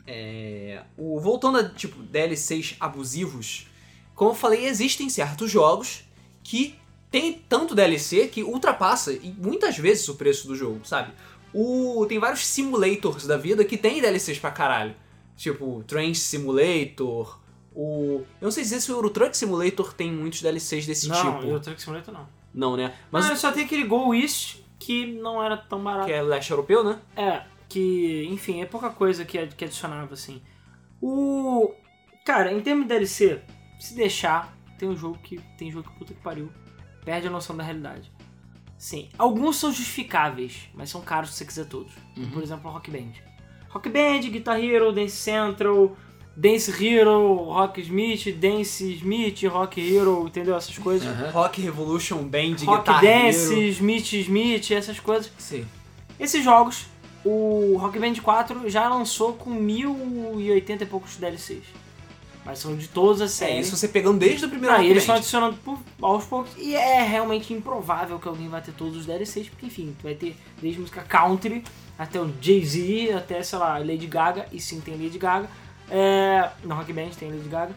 [0.07, 3.67] É, o, voltando a, tipo, DLCs abusivos,
[4.15, 6.03] como eu falei, existem certos jogos
[6.43, 6.75] que
[7.11, 11.11] tem tanto DLC que ultrapassa, e muitas vezes, o preço do jogo, sabe?
[11.53, 14.95] O, tem vários simulators da vida que tem DLCs pra caralho.
[15.39, 17.39] Tipo, Train Simulator,
[17.73, 18.25] o...
[18.41, 21.47] Eu não sei dizer se o Euro Truck Simulator tem muitos DLCs desse não, tipo.
[21.47, 22.27] eu Truck Simulator não.
[22.53, 22.93] Não, né?
[23.09, 26.07] Mas Mas ah, só tem aquele Go East que não era tão barato.
[26.07, 26.99] que é leste europeu, né?
[27.15, 30.41] É, que, enfim, é pouca coisa que, que adicionava, assim.
[31.01, 31.73] O.
[32.25, 33.41] Cara, em termos de DLC,
[33.79, 35.39] se deixar, tem um jogo que.
[35.57, 36.51] Tem jogo que puta que pariu.
[37.05, 38.11] Perde a noção da realidade.
[38.77, 41.93] Sim, alguns são justificáveis, mas são caros se você quiser todos.
[42.17, 42.29] Uhum.
[42.29, 43.28] Por exemplo, Rock Band.
[43.69, 45.95] Rock Band, Guitar Hero, Dance Central,
[46.35, 50.55] Dance Hero, Rock Smith, Dance Smith, Rock Hero, entendeu?
[50.55, 51.07] Essas coisas.
[51.31, 53.61] Rock Revolution Band, Rock Guitar Dance, Hero.
[53.69, 55.31] Smith Smith, essas coisas.
[55.37, 55.65] Sim.
[56.19, 56.85] Esses jogos,
[57.23, 61.63] o Rock Band 4 já lançou com 1080 e poucos DLCs.
[62.45, 63.67] Mas são de todas as É, séries.
[63.67, 66.51] isso você pegando desde o primeiro Ah, e Rock eles estão adicionando por- aos poucos.
[66.57, 70.15] E é realmente improvável que alguém vai ter todos os DLCs, porque enfim, tu vai
[70.15, 71.63] ter desde música country
[71.99, 75.49] até o Jay-Z, até, sei lá, Lady Gaga, e sim tem Lady Gaga.
[75.91, 77.73] É, no Rock Band tem Lady Gaga.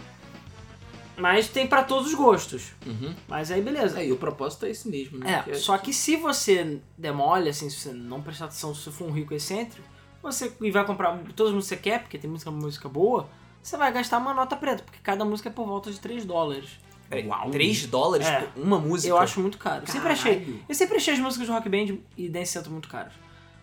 [1.17, 2.73] Mas tem pra todos os gostos.
[2.87, 3.15] Uhum.
[3.29, 4.01] Mas aí beleza.
[4.01, 5.45] É, e o propósito é esse mesmo, né?
[5.47, 9.09] É, só que se você demole, assim, se você não prestar atenção, se você for
[9.09, 9.87] um rico excêntrico,
[10.23, 13.29] você e vai comprar todas as músicas que você quer, porque tem música, música boa,
[13.63, 16.71] você vai gastar uma nota preta, porque cada música é por volta de 3 dólares.
[17.11, 17.51] Peraí, Uau.
[17.51, 18.41] 3 dólares É.
[18.41, 19.09] por uma música?
[19.13, 19.83] Eu acho muito caro.
[19.87, 22.89] Eu sempre achei, eu sempre achei as músicas do Rock Band e Dance Central muito
[22.89, 23.13] caras.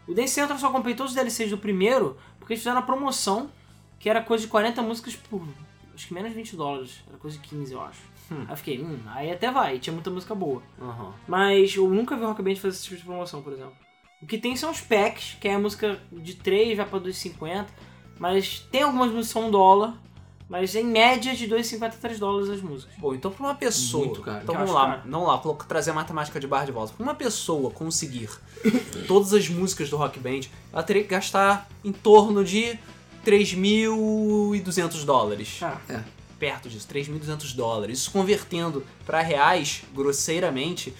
[0.09, 3.51] O Dance Central só comprei todos os DLCs do primeiro, porque eles fizeram a promoção,
[3.99, 5.47] que era coisa de 40 músicas por,
[5.93, 7.03] acho que menos de 20 dólares.
[7.07, 8.01] Era coisa de 15, eu acho.
[8.31, 8.43] Hum.
[8.47, 10.63] Aí fiquei, hum, aí até vai, tinha muita música boa.
[10.81, 11.13] Aham.
[11.27, 13.73] Mas eu nunca vi o Rock Band fazer esse tipo de promoção, por exemplo.
[14.19, 17.67] O que tem são os packs, que é a música de 3 vai pra 2,50.
[18.17, 19.93] Mas tem algumas músicas que são 1 dólar.
[20.49, 22.95] Mas em média de 2,50 a 3 dólares as músicas.
[22.97, 24.05] Bom, então pra uma pessoa.
[24.05, 24.39] Muito caro.
[24.41, 25.01] Então vamos lá, caro.
[25.05, 26.91] vamos lá, colocar- trazer a matemática de barra de volta.
[26.97, 28.29] Pra uma pessoa conseguir
[29.07, 30.41] todas as músicas do Rock Band,
[30.73, 32.79] ela teria que gastar em torno de
[33.23, 35.59] 3.200 dólares.
[35.61, 35.99] Ah, É.
[36.39, 37.99] Perto disso, 3.200 dólares.
[37.99, 40.93] Isso convertendo pra reais, grosseiramente,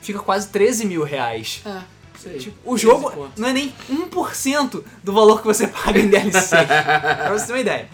[0.00, 1.62] fica quase 13 mil reais.
[1.66, 1.82] É,
[2.16, 2.38] sei.
[2.38, 3.40] Tipo, o jogo 13 conto.
[3.40, 6.54] não é nem 1% do valor que você paga em DLC.
[6.64, 7.88] pra você ter uma ideia.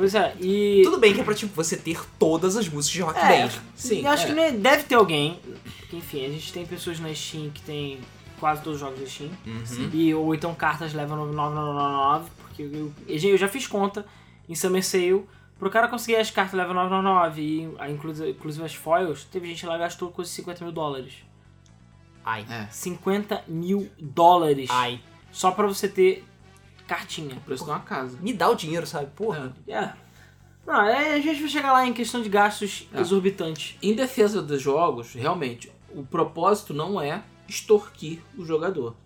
[0.00, 0.80] Pois é, e.
[0.82, 3.50] Tudo bem que é pra tipo, você ter todas as músicas de Rock É, Band.
[3.74, 4.50] Sim, eu acho é.
[4.50, 5.38] que deve ter alguém.
[5.78, 8.00] Porque, enfim, a gente tem pessoas na Steam que tem
[8.38, 9.28] quase todos os jogos da Steam.
[9.46, 9.90] Uhum.
[9.92, 14.06] E, ou então cartas level 9999, porque eu, eu já fiz conta
[14.48, 15.26] em Summer Sale.
[15.58, 19.66] Pro cara conseguir as cartas level 999 e a, inclusive, inclusive as foils, teve gente
[19.66, 21.12] lá que gastou quase 50 mil dólares.
[22.24, 22.46] Ai.
[22.48, 22.66] É.
[22.70, 24.98] 50 mil dólares Ai.
[25.30, 26.24] só pra você ter
[26.90, 27.36] cartinha.
[27.46, 28.18] Preço de uma casa.
[28.20, 29.06] Me dá o dinheiro, sabe?
[29.14, 29.54] Porra.
[29.68, 29.92] É.
[30.66, 33.00] Não, é, a gente vai chegar lá em questão de gastos É.
[33.00, 33.76] exorbitantes.
[33.80, 38.96] Em defesa dos jogos, realmente, o propósito não é extorquir o jogador.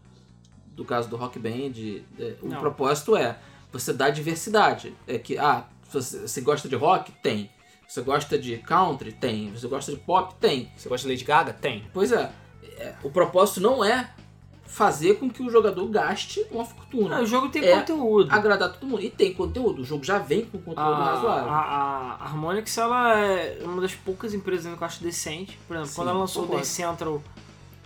[0.68, 2.58] Do caso do Rock Band, é, o Não.
[2.58, 3.38] propósito é
[3.70, 4.94] você dar diversidade.
[5.06, 7.12] É que, ah, você, você gosta de rock?
[7.22, 7.50] Tem.
[7.86, 9.12] Você gosta de country?
[9.12, 9.52] Tem.
[9.52, 10.34] Você gosta de pop?
[10.40, 10.72] Tem.
[10.74, 11.52] Você gosta de Lady Gaga?
[11.52, 11.84] Tem.
[11.92, 12.32] Pois é,
[12.78, 14.10] é, o propósito não é
[14.66, 17.18] fazer com que o jogador gaste uma fortuna.
[17.18, 18.32] Ah, o jogo tem É conteúdo.
[18.32, 19.02] Agradar todo mundo.
[19.02, 19.82] E tem conteúdo.
[19.82, 21.50] O jogo já vem com conteúdo A, razoável.
[21.50, 25.58] a, a Harmonix ela é uma das poucas empresas que eu acho decente.
[25.68, 26.48] Por exemplo, Sim, quando ela lançou o.
[26.48, 27.22] Day Central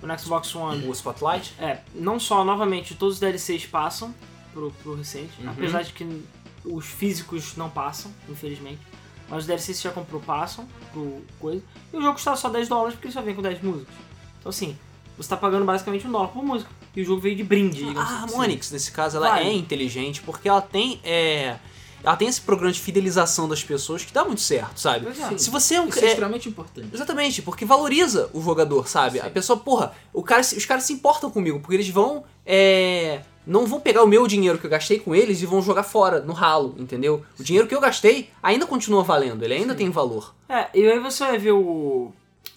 [0.02, 1.54] no Xbox One, O Spotlight?
[1.60, 4.14] é, não só, novamente, todos os DLCs passam
[4.54, 5.50] pro, pro recente, Uhum.
[5.50, 6.22] apesar de que
[6.64, 8.80] os físicos não passam, infelizmente.
[9.28, 11.62] Mas os DLCs que já comprou passam pro coisa.
[11.92, 13.94] E o jogo custa só 10 dólares porque ele só vem com 10 músicas.
[14.40, 14.78] Então assim,
[15.18, 16.70] você tá pagando basicamente um dólar por música.
[16.96, 18.34] E o jogo veio de brinde, digamos A assim.
[18.34, 19.48] Harmonix, nesse caso, ela Vale.
[19.48, 21.00] é inteligente porque ela tem.
[21.04, 21.56] É,
[22.02, 25.08] ela tem esse programa de fidelização das pessoas que dá muito certo, sabe?
[25.08, 25.36] É.
[25.36, 25.88] Se você é um.
[25.88, 26.88] Isso é é- extremamente importante.
[26.92, 29.20] Exatamente, porque valoriza o jogador, sabe?
[29.20, 29.26] Sim.
[29.26, 32.24] A pessoa, porra, o cara, os caras se importam comigo, porque eles vão.
[32.46, 35.82] É, não vão pegar o meu dinheiro que eu gastei com eles e vão jogar
[35.82, 37.24] fora, no ralo, entendeu?
[37.38, 40.34] O dinheiro que eu gastei ainda continua valendo, ele ainda tem valor.
[40.48, 42.12] É, e aí você vai ver o.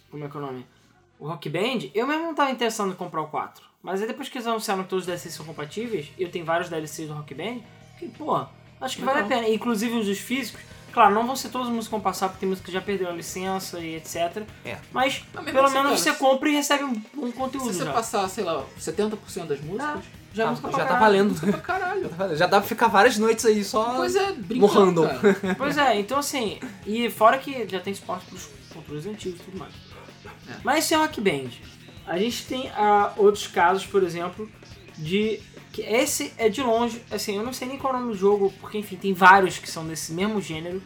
[0.09, 0.65] Como é que é o nome?
[1.21, 1.89] O Rock Band.
[1.93, 3.63] Eu mesmo não tava interessado em comprar o 4.
[3.83, 6.43] Mas aí depois que eles anunciaram que todos os DLCs são compatíveis, e eu tenho
[6.43, 7.59] vários DLCs do Rock Band,
[7.97, 8.43] que, pô,
[8.81, 9.39] acho que vale a Legal.
[9.41, 9.53] pena.
[9.53, 10.61] Inclusive os dos físicos.
[10.91, 12.81] Claro, não vão ser todas as músicas que vão passar, porque tem música que já
[12.81, 14.43] perderam a licença e etc.
[14.65, 14.77] É.
[14.91, 17.85] Mas, Mas mesmo pelo menos você se- compra e recebe um, um conteúdo Se você
[17.85, 17.93] já.
[17.93, 20.03] passar, sei lá, 70% das músicas,
[20.33, 21.29] já é Tá- música pra já tá valendo.
[21.29, 22.09] Música pra caralho.
[22.35, 23.93] Já dá pra ficar várias noites aí só.
[23.95, 24.35] Pois é,
[24.73, 25.07] random.
[25.07, 25.21] cara.
[25.57, 29.57] Pois é, então assim, e fora que já tem suporte pros controles antigos e tudo
[29.59, 29.73] mais.
[30.63, 31.49] Mas isso é Rock Band.
[32.05, 34.49] A gente tem ah, outros casos, por exemplo,
[34.97, 35.39] de.
[35.71, 38.17] que Esse é de longe, assim, eu não sei nem qual é o nome do
[38.17, 40.81] jogo, porque enfim, tem vários que são desse mesmo gênero,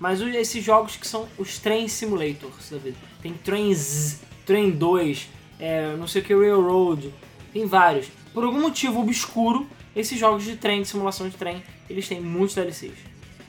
[0.00, 2.96] mas o- esses jogos que são os Train Simulators da vida.
[3.22, 5.28] Tem Trains, Train 2,
[5.60, 7.12] é, não sei o que, Railroad,
[7.52, 8.08] tem vários.
[8.32, 12.56] Por algum motivo obscuro, esses jogos de trem, de simulação de trem, eles têm muitos
[12.56, 12.98] DLCs.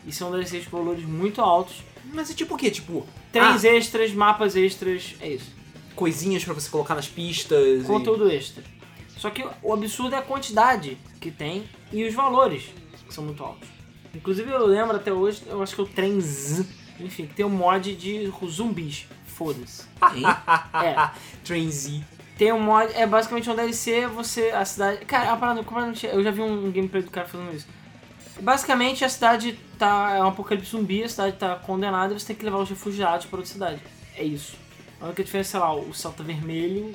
[0.05, 1.77] E são DLCs com valores muito altos.
[2.13, 2.71] Mas é tipo o quê?
[2.71, 5.51] Tipo, Trens ah, extras, mapas extras, é isso.
[5.95, 7.83] coisinhas pra você colocar nas pistas.
[7.83, 8.63] e- Conteúdo extra.
[9.17, 12.63] Só que o absurdo é a quantidade que tem e os valores,
[13.07, 13.67] que são muito altos.
[14.13, 16.65] Inclusive eu lembro até hoje, eu acho que é o Trens,
[16.99, 19.05] enfim, tem um mod de zumbis.
[19.25, 19.83] Foda-se.
[20.15, 20.23] Hein?
[20.81, 21.09] É,
[21.43, 22.01] Train Z.
[22.37, 25.03] tem um mod, é basicamente um DLC, você, a cidade...
[25.05, 26.05] Cara, é uma parada completamente...
[26.05, 27.67] Eu já vi um gameplay do cara fazendo isso.
[28.39, 32.36] Basicamente a cidade tá, é um apocalipse zumbi, a cidade tá condenada e você tem
[32.36, 33.82] que levar os refugiados para outra cidade.
[34.15, 34.54] É isso.
[35.00, 36.93] A única diferença, sei lá, o céu tá vermelho,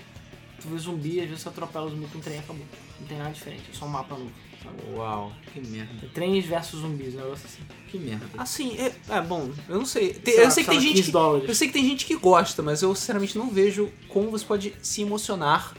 [0.60, 2.64] tu vê zumbi, às vezes você atropela o zumbi com um trem e acabou.
[3.00, 4.30] Não tem nada diferente, é só um mapa novo.
[4.62, 4.76] sabe?
[4.94, 5.32] Uau.
[5.52, 5.92] Que merda.
[6.02, 7.62] É trens versus zumbis, um negócio assim.
[7.88, 8.26] Que merda.
[8.36, 10.12] Assim, é, é, bom, eu não sei.
[10.12, 11.48] Tem- Sei eu lá, sei que tem gente 15 que, dólares.
[11.48, 14.74] eu sei que tem gente que gosta, mas eu sinceramente não vejo como você pode
[14.82, 15.72] se emocionar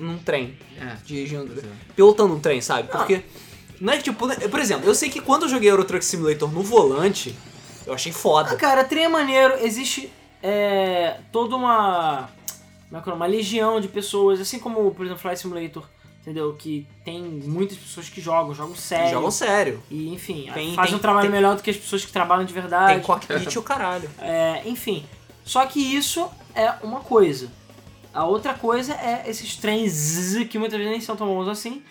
[0.00, 0.96] num trem, É.
[1.04, 1.64] dirigindo, é.
[1.94, 2.88] pilotando um trem, sabe?
[2.88, 3.22] Porque
[3.80, 6.04] não é que tipo, né, por exemplo, eu sei que quando eu joguei Euro Truck
[6.04, 7.34] Simulator no volante,
[7.86, 8.56] eu achei Ah, foda.
[8.56, 10.10] cara, trem é maneiro, existe
[10.42, 12.28] é, toda uma.
[12.88, 13.12] Como é que é?
[13.12, 15.84] Uma legião de pessoas, assim como, por exemplo, Flight Simulator,
[16.22, 16.54] entendeu?
[16.58, 19.10] Que tem muitas pessoas que jogam, jogam sério.
[19.10, 19.82] Jogam sério.
[19.90, 22.44] E, enfim, Tem- fazem tem- um trabalho tem- melhor do que as pessoas que trabalham
[22.44, 22.94] de verdade.
[22.94, 24.08] Tem cockpit e o caralho.
[24.18, 25.04] É, enfim.
[25.44, 27.50] Só que isso é uma coisa.
[28.14, 31.82] A outra coisa é esses trens que muitas vezes nem são tão bons assim.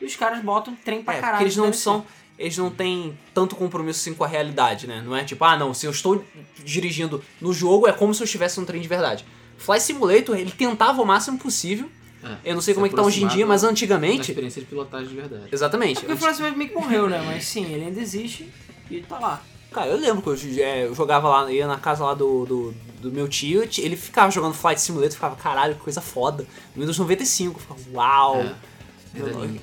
[0.00, 1.32] E os caras botam trem pra É, caralho.
[1.34, 1.78] porque eles não ser.
[1.80, 2.06] são.
[2.38, 5.02] Eles não têm tanto compromisso assim com a realidade, né?
[5.04, 6.22] Não é tipo, ah não, se eu estou
[6.62, 9.24] dirigindo no jogo é como se eu estivesse num trem de verdade.
[9.56, 11.88] Fly Simulator, ele tentava o máximo possível.
[12.22, 12.50] É.
[12.50, 14.30] Eu não sei Se como é que tá hoje em dia, mas da antigamente.
[14.30, 15.48] experiência de pilotagem de verdade.
[15.50, 16.00] Exatamente.
[16.00, 17.22] Porque o Flight Simulator meio que morreu, né?
[17.24, 18.52] Mas sim, ele ainda existe
[18.90, 19.42] e tá lá.
[19.72, 22.74] Cara, eu lembro que eu, é, eu jogava lá, ia na casa lá do, do,
[23.00, 26.46] do meu tio, ele ficava jogando Flight Simulator, ficava, caralho, que coisa foda.
[26.74, 28.40] No Windows 95, eu ficava, uau.
[28.42, 28.54] É.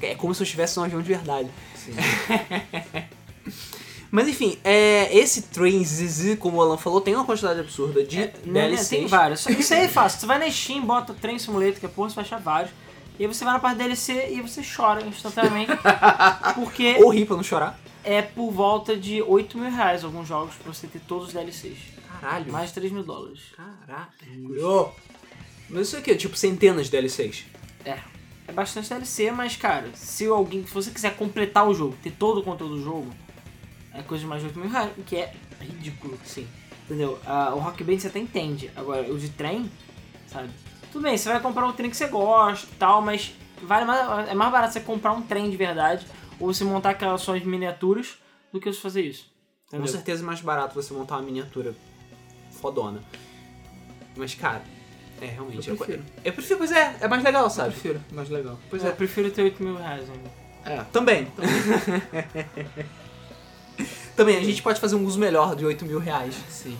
[0.01, 1.49] É como se eu estivesse num avião de verdade.
[1.75, 1.93] Sim.
[4.11, 8.17] Mas enfim, é, esse Train ZZ, como o Alan falou, tem uma quantidade absurda de
[8.45, 8.89] Não, né, DLCs.
[8.89, 9.39] tem vários.
[9.39, 10.19] Só que Isso aí é fácil.
[10.19, 12.71] Você vai na Steam, bota Train Simulator, que é porra, você vai achar vários.
[13.17, 15.71] E aí você vai na parte DLC e você chora instantaneamente.
[16.53, 17.79] porque Ou rir pra não chorar.
[18.03, 21.77] é por volta de 8 mil reais alguns jogos pra você ter todos os DLCs.
[22.21, 22.51] Caralho.
[22.51, 23.39] Mais de 3 mil dólares.
[23.57, 24.91] Caralho.
[25.69, 27.45] Mas isso aqui é tipo centenas de DLCs.
[27.83, 27.97] É.
[28.47, 32.39] é bastante DLC, mas cara, se alguém, se você quiser completar o jogo, ter todo
[32.39, 33.13] o conteúdo do jogo,
[33.93, 36.47] é coisa de mais de 8 mil reais, o que é ridículo, Sim.
[36.85, 37.19] entendeu?
[37.25, 39.69] Ah, o Rock Band você até entende, agora o de trem,
[40.27, 40.49] sabe?
[40.91, 44.29] Tudo bem, você vai comprar um trem que você gosta e tal, mas vale mais,
[44.29, 46.05] é mais barato você comprar um trem de verdade
[46.39, 48.17] ou você montar aquelas suas miniaturas
[48.51, 49.31] do que você fazer isso.
[49.69, 49.91] Com Entendeu?
[49.91, 51.75] certeza é mais barato você montar uma miniatura
[52.51, 53.03] fodona.
[54.15, 54.61] Mas, cara,
[55.23, 55.69] é realmente.
[55.69, 56.03] Eu prefiro.
[56.23, 57.71] Eu prefiro, pois é, é mais legal, Eu sabe?
[57.71, 58.59] prefiro, mais legal.
[58.69, 58.93] Pois eu é.
[58.93, 60.31] prefiro ter 8 mil reais ainda.
[60.65, 60.83] É.
[60.91, 61.27] Também.
[64.15, 66.77] Também, a gente pode fazer um uso melhor de 8 mil reais Sim.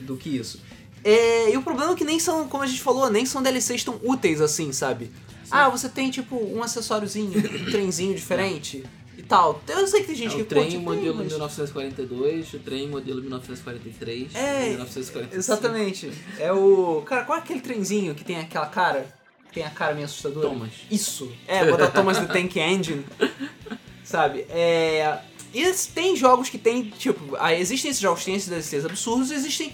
[0.00, 0.60] do que isso.
[1.02, 3.84] É, e o problema é que nem são, como a gente falou, nem são DLCs
[3.84, 5.10] tão úteis assim, sabe?
[5.50, 8.84] Ah, você tem tipo um acessóriozinho, um trenzinho diferente
[9.28, 9.62] tal.
[9.68, 12.88] Eu sei que tem gente É que o trem curte, modelo mas- 1942, o trem
[12.88, 15.36] modelo 1943, É, 1945.
[15.36, 16.12] Exatamente.
[16.38, 17.02] É o.
[17.06, 19.06] Cara, qual é aquele trenzinho que tem aquela cara?
[19.48, 20.48] Que tem a cara meio assustadora?
[20.48, 20.70] Thomas.
[20.90, 21.30] Isso.
[21.46, 23.04] É, botar Thomas the Tank Engine.
[24.04, 24.46] Sabe?
[24.50, 25.18] É.
[25.54, 29.34] E tem jogos que tem, tipo, existem esses jogos que têm esses DLCs absurdos, e
[29.34, 29.72] existem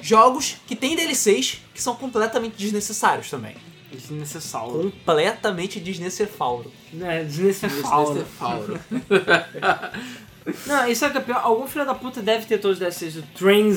[0.00, 3.56] jogos que têm DLCs que são completamente desnecessários também.
[3.94, 4.72] Desnecessário.
[4.72, 6.72] Completamente desnecessário.
[7.00, 8.14] É, desnecessário.
[8.14, 8.80] Desnecessário.
[10.66, 11.40] Não, isso é que é pior.
[11.42, 13.76] Algum filho da puta deve ter todos os DLCs do Trains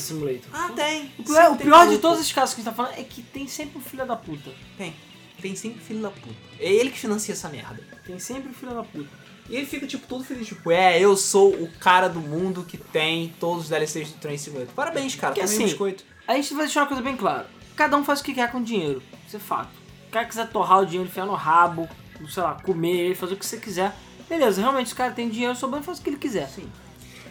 [0.00, 0.48] Simulator.
[0.52, 1.12] Ah, tem.
[1.18, 3.22] O pior, o pior de todos os casos que a gente tá falando é que
[3.22, 4.50] tem sempre um filho da puta.
[4.78, 4.94] Tem.
[5.40, 6.34] Tem sempre filho da puta.
[6.58, 7.80] É ele que financia essa merda.
[8.06, 9.08] Tem sempre um filho da puta.
[9.48, 12.76] E ele fica, tipo, todo feliz, tipo, é, eu sou o cara do mundo que
[12.78, 14.72] tem todos os DLCs do Train Simulator.
[14.74, 16.04] Parabéns, cara, Porque também assim, um biscoito.
[16.26, 17.48] A gente vai deixar uma coisa bem clara.
[17.74, 19.02] Cada um faz o que quer com dinheiro.
[19.30, 19.70] Isso é fato.
[20.08, 21.88] O cara quiser torrar o dinheiro, enfiar no rabo,
[22.28, 23.94] sei lá, comer, fazer o que você quiser.
[24.28, 26.48] Beleza, realmente, o cara tem dinheiro sobrando, faz o que ele quiser.
[26.48, 26.68] Sim.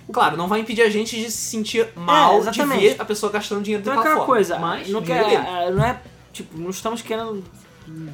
[0.09, 2.79] Claro, não vai impedir a gente de se sentir mal de exatamente.
[2.79, 4.25] ver a pessoa gastando dinheiro Então é aquela forma.
[4.33, 7.43] coisa, Mas, não, quer, é, não é, tipo, não estamos querendo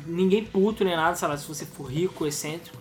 [0.07, 2.75] ninguém puto nem nada, sei lá, se você for rico, excêntrico,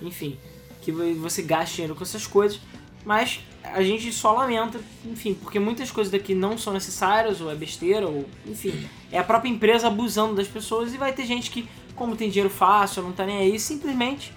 [0.00, 0.38] enfim,
[0.80, 2.58] que você gaste dinheiro com essas coisas,
[3.06, 7.54] mas a gente só lamenta, enfim, porque muitas coisas daqui não são necessárias, ou é
[7.54, 11.68] besteira, ou, enfim, é a própria empresa abusando das pessoas e vai ter gente que,
[11.94, 14.34] como tem dinheiro fácil, não tá nem aí, simplesmente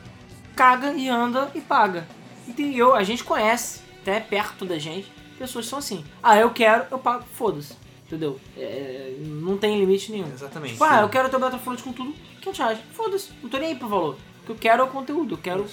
[0.56, 2.08] caga e anda e paga.
[2.48, 2.94] Entendeu?
[2.94, 6.06] A gente conhece, até perto da gente, pessoas que são assim.
[6.22, 7.74] Ah, eu quero, eu pago, foda-se.
[8.06, 8.40] Entendeu?
[8.56, 10.28] É, não tem limite nenhum.
[10.32, 10.74] Exatamente.
[10.74, 12.80] Tipo, ah, eu quero ter o Battlefront com tudo, 500 reais.
[12.94, 14.18] Foda-se, não tô nem aí pro valor.
[14.44, 15.66] O que eu quero é o conteúdo, eu quero...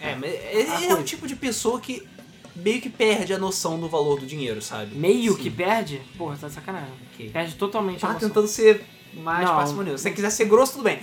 [0.00, 2.08] É, mas ele é o tipo de pessoa que
[2.56, 4.94] meio que perde a noção do valor do dinheiro, sabe?
[4.96, 5.42] Meio Sim.
[5.42, 6.90] que perde, porra, tá de sacanagem.
[7.12, 7.30] Ok.
[7.30, 8.28] Perde totalmente a Tá noção.
[8.28, 8.84] tentando ser
[9.14, 9.56] mais Não.
[9.56, 9.98] parcimonioso.
[9.98, 10.98] Se você quiser ser grosso, tudo bem.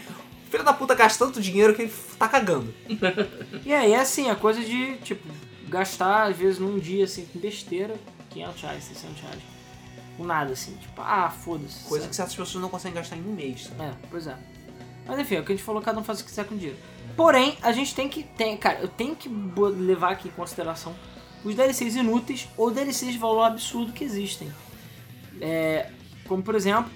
[0.49, 2.73] Filho da puta gasta tanto dinheiro que ele tá cagando.
[3.65, 5.27] E aí, é assim, a coisa de, tipo,
[5.67, 7.95] gastar, às vezes, num dia, assim, com besteira,
[8.29, 9.39] 500 reais, 600 reais.
[10.15, 11.83] Com nada, assim, tipo, ah, foda-se.
[11.83, 12.09] Coisa sabe?
[12.09, 13.65] que certas pessoas não conseguem gastar em um mês.
[13.65, 13.83] Sabe?
[13.83, 14.35] É, pois é.
[15.05, 16.55] Mas enfim, é o que a gente falou, cada um faz o que quiser com
[16.55, 16.77] dinheiro.
[17.15, 18.23] Porém, a gente tem que.
[18.23, 20.93] Tem, cara, eu tenho que levar aqui em consideração
[21.43, 24.51] os DLCs inúteis ou DLCs de valor absurdo que existem.
[25.39, 25.89] É,
[26.27, 26.91] como por exemplo,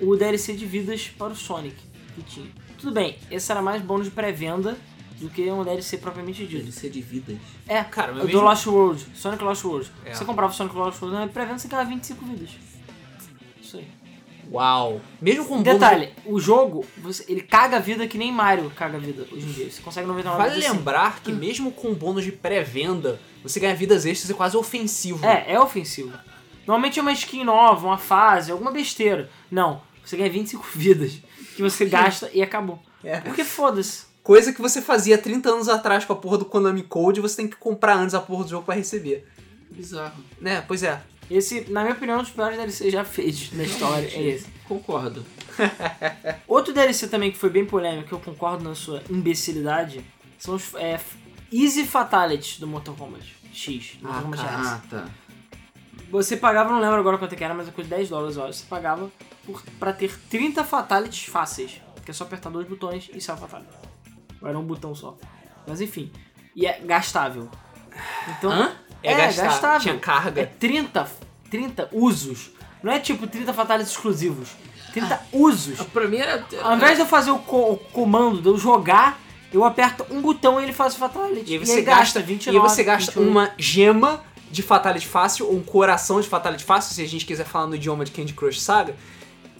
[0.00, 1.76] o DLC de vidas para o Sonic
[2.14, 2.50] que tinha.
[2.78, 4.76] Tudo bem, esse era mais bônus de pré-venda
[5.18, 6.62] do que um DLC propriamente dito.
[6.62, 7.38] DLC de vidas.
[7.66, 9.90] É, Cara, o do mesmo- Lost World, Sonic Lost World.
[10.04, 10.14] É.
[10.14, 12.50] Você comprava o Sonic Lost World na pré-venda, você ganhava 25 vidas.
[14.50, 15.00] Uau.
[15.20, 19.00] Mesmo com Detalhe, o jogo, você- ele caga a vida que nem Mario caga a
[19.00, 19.70] vida hoje em dia.
[19.70, 20.76] Você consegue 99 Vale vidas assim.
[20.78, 25.24] lembrar que mesmo com bônus de pré-venda, você ganha vidas extras é quase ofensivo.
[25.24, 26.12] É, é ofensivo.
[26.66, 29.28] Normalmente é uma skin nova, uma fase, alguma besteira.
[29.50, 31.18] Não, você ganha 25 vidas
[31.54, 32.78] que você gasta e acabou.
[33.04, 33.20] É.
[33.20, 34.04] Porque foda-se.
[34.22, 37.46] Coisa que você fazia 30 anos atrás com a porra do Konami Code, você tem
[37.48, 39.24] que comprar antes a porra do jogo pra receber.
[39.70, 40.20] Bizarro.
[40.40, 40.64] Né?
[40.66, 41.00] Pois é.
[41.30, 44.46] Esse, na minha opinião, é um dos piores DLC já feitos na história é esse.
[44.68, 45.24] Concordo.
[46.46, 50.04] Outro DLC também que foi bem polêmico, que eu concordo na sua imbecilidade,
[50.38, 51.00] são os é,
[51.52, 53.96] Easy Fatalities do Mortal Kombat X.
[54.00, 54.66] do Ah, Mortal Kombat.
[54.66, 55.08] Ah, tá.
[56.10, 58.36] Você pagava, não lembro agora quanto é que era, mas é coisa de 10 dólares,
[58.36, 58.52] olha.
[58.52, 59.10] Você pagava
[59.44, 61.80] por, pra ter 30 fatalities fáceis.
[62.04, 63.72] Que é só apertar dois botões e sai o fatality.
[64.40, 65.16] Ou era um botão só.
[65.66, 66.12] Mas enfim.
[66.54, 67.50] E é gastável.
[68.28, 68.52] Então.
[68.52, 68.76] Hã?
[69.08, 69.80] É, É, gastável.
[69.80, 70.40] Tinha carga.
[70.42, 71.06] É 30,
[71.50, 72.50] 30 usos.
[72.82, 74.48] Não é tipo 30 fatalities exclusivos.
[74.92, 75.80] 30 usos.
[75.82, 76.44] Pra mim era.
[76.62, 79.20] Ao invés de eu fazer o, co- o comando, de eu jogar,
[79.52, 81.50] eu aperto um botão e ele faz o fatality.
[81.50, 83.30] E aí você ele gasta, 29, e você gasta 28.
[83.30, 87.44] uma gema de Fatality Fácil, ou um coração de Fatality Fácil, se a gente quiser
[87.44, 88.94] falar no idioma de Candy Crush Saga,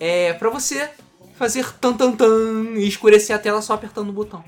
[0.00, 0.88] é pra você
[1.36, 4.42] fazer tan tan tan e escurecer a tela só apertando o botão.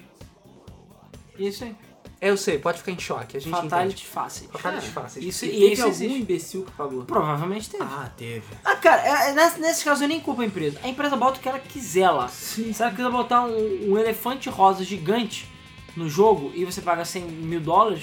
[1.38, 1.74] Isso aí.
[2.20, 3.36] É, eu sei, pode ficar em choque.
[3.36, 4.50] A gente Fatality fáceis.
[4.50, 5.24] Fatality fáceis.
[5.24, 6.18] Isso, E e teve isso algum existe.
[6.20, 7.04] imbecil que pagou.
[7.04, 7.84] Provavelmente teve.
[7.84, 8.42] Ah, teve.
[8.64, 10.80] Ah, cara, é- é- nesse, nesse caso eu nem culpo a empresa.
[10.82, 12.26] A empresa bota o que ela quiser lá.
[12.28, 12.72] Sim.
[12.72, 15.48] Se ela quiser botar um, um elefante rosa gigante
[15.96, 18.02] no jogo e você paga 100 mil dólares,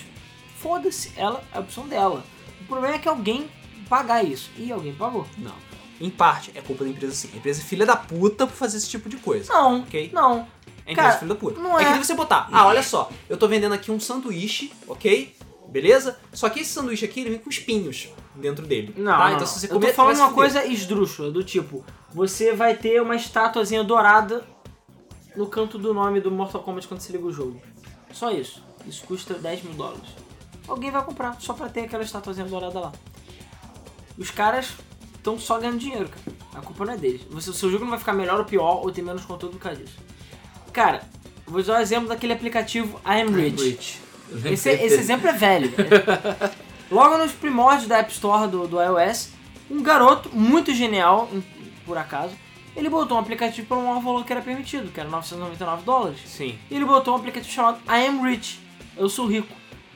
[0.59, 2.23] foda-se, ela é a opção dela.
[2.61, 3.49] O problema é que alguém
[3.89, 4.49] pagar isso.
[4.57, 5.27] E alguém pagou.
[5.37, 5.53] Não.
[5.99, 7.29] Em parte, é culpa da empresa sim.
[7.33, 9.51] A empresa é filha da puta por fazer esse tipo de coisa.
[9.53, 10.09] Não, Ok.
[10.13, 10.47] não.
[10.85, 11.59] É empresa filha da puta.
[11.59, 11.85] não é é.
[11.85, 15.35] que nem você botar, ah, olha só, eu tô vendendo aqui um sanduíche, ok?
[15.67, 16.17] Beleza?
[16.31, 18.93] Só que esse sanduíche aqui, ele vem com espinhos dentro dele.
[18.95, 19.29] Não, tá?
[19.29, 22.75] não, Então se você eu comer, tô falando uma coisa esdrúxula, do tipo, você vai
[22.75, 24.45] ter uma estatuazinha dourada
[25.35, 27.61] no canto do nome do Mortal Kombat quando você liga o jogo.
[28.13, 28.63] Só isso.
[28.87, 30.07] Isso custa 10 mil dólares.
[30.67, 32.91] Alguém vai comprar, só pra ter aquela estatuazinha dourada lá.
[34.17, 34.73] Os caras
[35.15, 36.37] estão só ganhando dinheiro, cara.
[36.53, 37.21] A culpa não é deles.
[37.31, 39.63] Você, o seu jogo não vai ficar melhor ou pior ou ter menos conteúdo por
[39.63, 39.97] causa disso.
[40.75, 41.03] Cara,
[41.47, 43.63] vou usar o exemplo daquele aplicativo I Am Rich.
[43.63, 44.01] Rich.
[44.43, 45.71] Esse, esse exemplo é velho.
[46.91, 49.29] Logo nos primórdios da App Store do, do iOS,
[49.71, 51.29] um garoto muito genial,
[51.85, 52.33] por acaso,
[52.75, 56.19] ele botou um aplicativo por um maior valor que era permitido, que era 999 dólares.
[56.25, 56.59] Sim.
[56.69, 58.59] E ele botou um aplicativo chamado I Am Rich,
[58.97, 59.55] eu sou rico.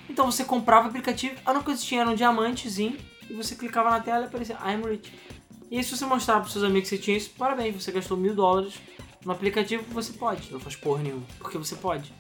[0.10, 2.96] Então você comprava o aplicativo, a única coisa que tinha era um diamantezinho,
[3.30, 5.12] e você clicava na tela e aparecia I Am Rich.
[5.70, 8.16] E aí se você mostrava pros seus amigos que você tinha isso, parabéns, você gastou
[8.16, 8.76] mil dólares
[9.26, 10.52] no aplicativo, você pode.
[10.52, 11.24] Não faz porra nenhuma.
[11.38, 12.12] Porque você pode.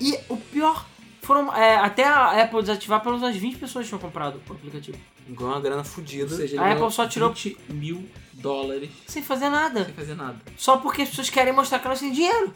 [0.00, 0.86] E o pior,
[1.22, 4.98] foram é, até a Apple desativar, pelo menos umas 20 pessoas tinham comprado o aplicativo.
[5.28, 6.34] Ganhou uma grana fodida.
[6.34, 9.84] seja, A Apple só tirou- 20 mil dólares Sem fazer nada.
[9.84, 10.36] sem fazer nada.
[10.56, 12.52] Só porque as pessoas querem mostrar que elas têm dinheiro.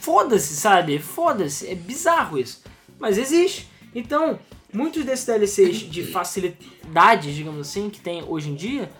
[0.00, 0.98] Foda-se, sabe?
[0.98, 1.68] Foda-se.
[1.68, 2.62] É bizarro isso.
[2.98, 3.68] Mas existe.
[3.94, 4.38] Então,
[4.72, 8.90] muitos desses DLCs de facilidades, digamos assim, que tem hoje em dia,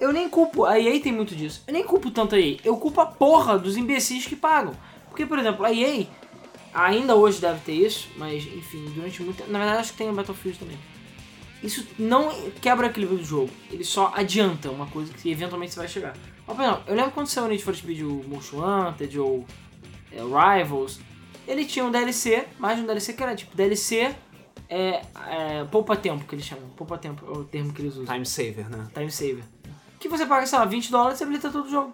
[0.00, 0.64] eu nem culpo.
[0.64, 1.62] A EA tem muito disso.
[1.66, 2.56] Eu nem culpo tanto a EA.
[2.64, 4.74] Eu culpo a porra dos imbecis que pagam.
[5.08, 6.06] Porque, por exemplo, a EA
[6.72, 9.50] ainda hoje deve ter isso, mas enfim, durante muito tempo.
[9.50, 10.78] Na verdade, acho que tem a Battlefield também.
[11.62, 12.30] Isso não
[12.60, 13.50] quebra o equilíbrio do jogo.
[13.70, 16.14] Ele só adianta uma coisa que eventualmente você vai chegar.
[16.46, 19.44] Mas, por exemplo, eu lembro quando saiu o Need for Speed o Most Wanted ou
[20.12, 21.00] é, Rivals,
[21.46, 24.14] ele tinha um DLC, mais um DLC que era tipo DLC
[24.68, 26.68] é, é, poupa tempo que eles chamam.
[26.76, 28.06] Poupa tempo é o termo que eles usam.
[28.06, 28.86] Time saver, né?
[28.94, 29.44] Time saver.
[29.98, 31.92] Que você paga, sei lá, 20 dólares e habilita todo o jogo.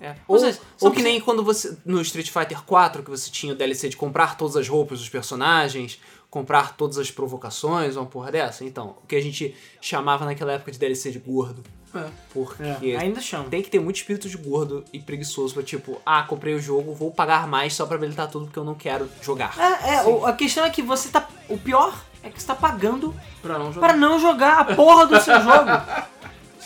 [0.00, 0.12] É.
[0.26, 1.76] Ou Ou, seja, ou que nem quando você.
[1.84, 5.10] No Street Fighter 4, que você tinha o DLC de comprar todas as roupas dos
[5.10, 8.64] personagens, comprar todas as provocações, uma porra dessa.
[8.64, 11.62] Então, o que a gente chamava naquela época de DLC de gordo.
[11.94, 12.08] É.
[12.32, 13.44] Porque É, ainda chama.
[13.50, 16.94] tem que ter muito espírito de gordo e preguiçoso pra tipo, ah, comprei o jogo,
[16.94, 19.54] vou pagar mais só pra habilitar tudo porque eu não quero jogar.
[19.58, 21.28] É, é, o- a questão é que você tá.
[21.48, 23.86] O pior é que você tá pagando Pra não jogar.
[23.88, 25.68] para não jogar a porra do seu jogo.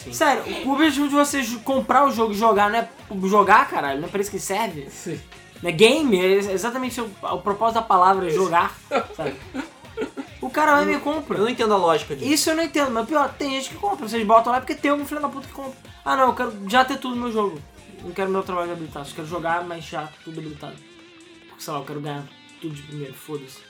[0.05, 0.13] Sim.
[0.13, 2.89] Sério, o objetivo de você comprar o jogo e jogar não é
[3.25, 4.89] jogar, caralho, não é pra isso que serve.
[4.91, 5.19] Sim.
[5.63, 8.77] Não é game, é exatamente o, o propósito da palavra, é jogar,
[9.17, 9.35] sabe?
[10.43, 11.39] O cara vai e me compra.
[11.39, 12.31] Eu não entendo a lógica disso.
[12.31, 14.07] Isso eu não entendo, mas pior, tem gente que compra.
[14.07, 15.79] Vocês botam lá porque tem algum filho da puta que compra.
[16.05, 17.59] Ah não, eu quero já ter tudo no meu jogo.
[18.03, 20.77] Não quero meu trabalho habilitado, só quero jogar, mas já tudo habilitado.
[21.49, 22.25] Porque sei lá, eu quero ganhar
[22.61, 23.61] tudo de primeiro, foda-se.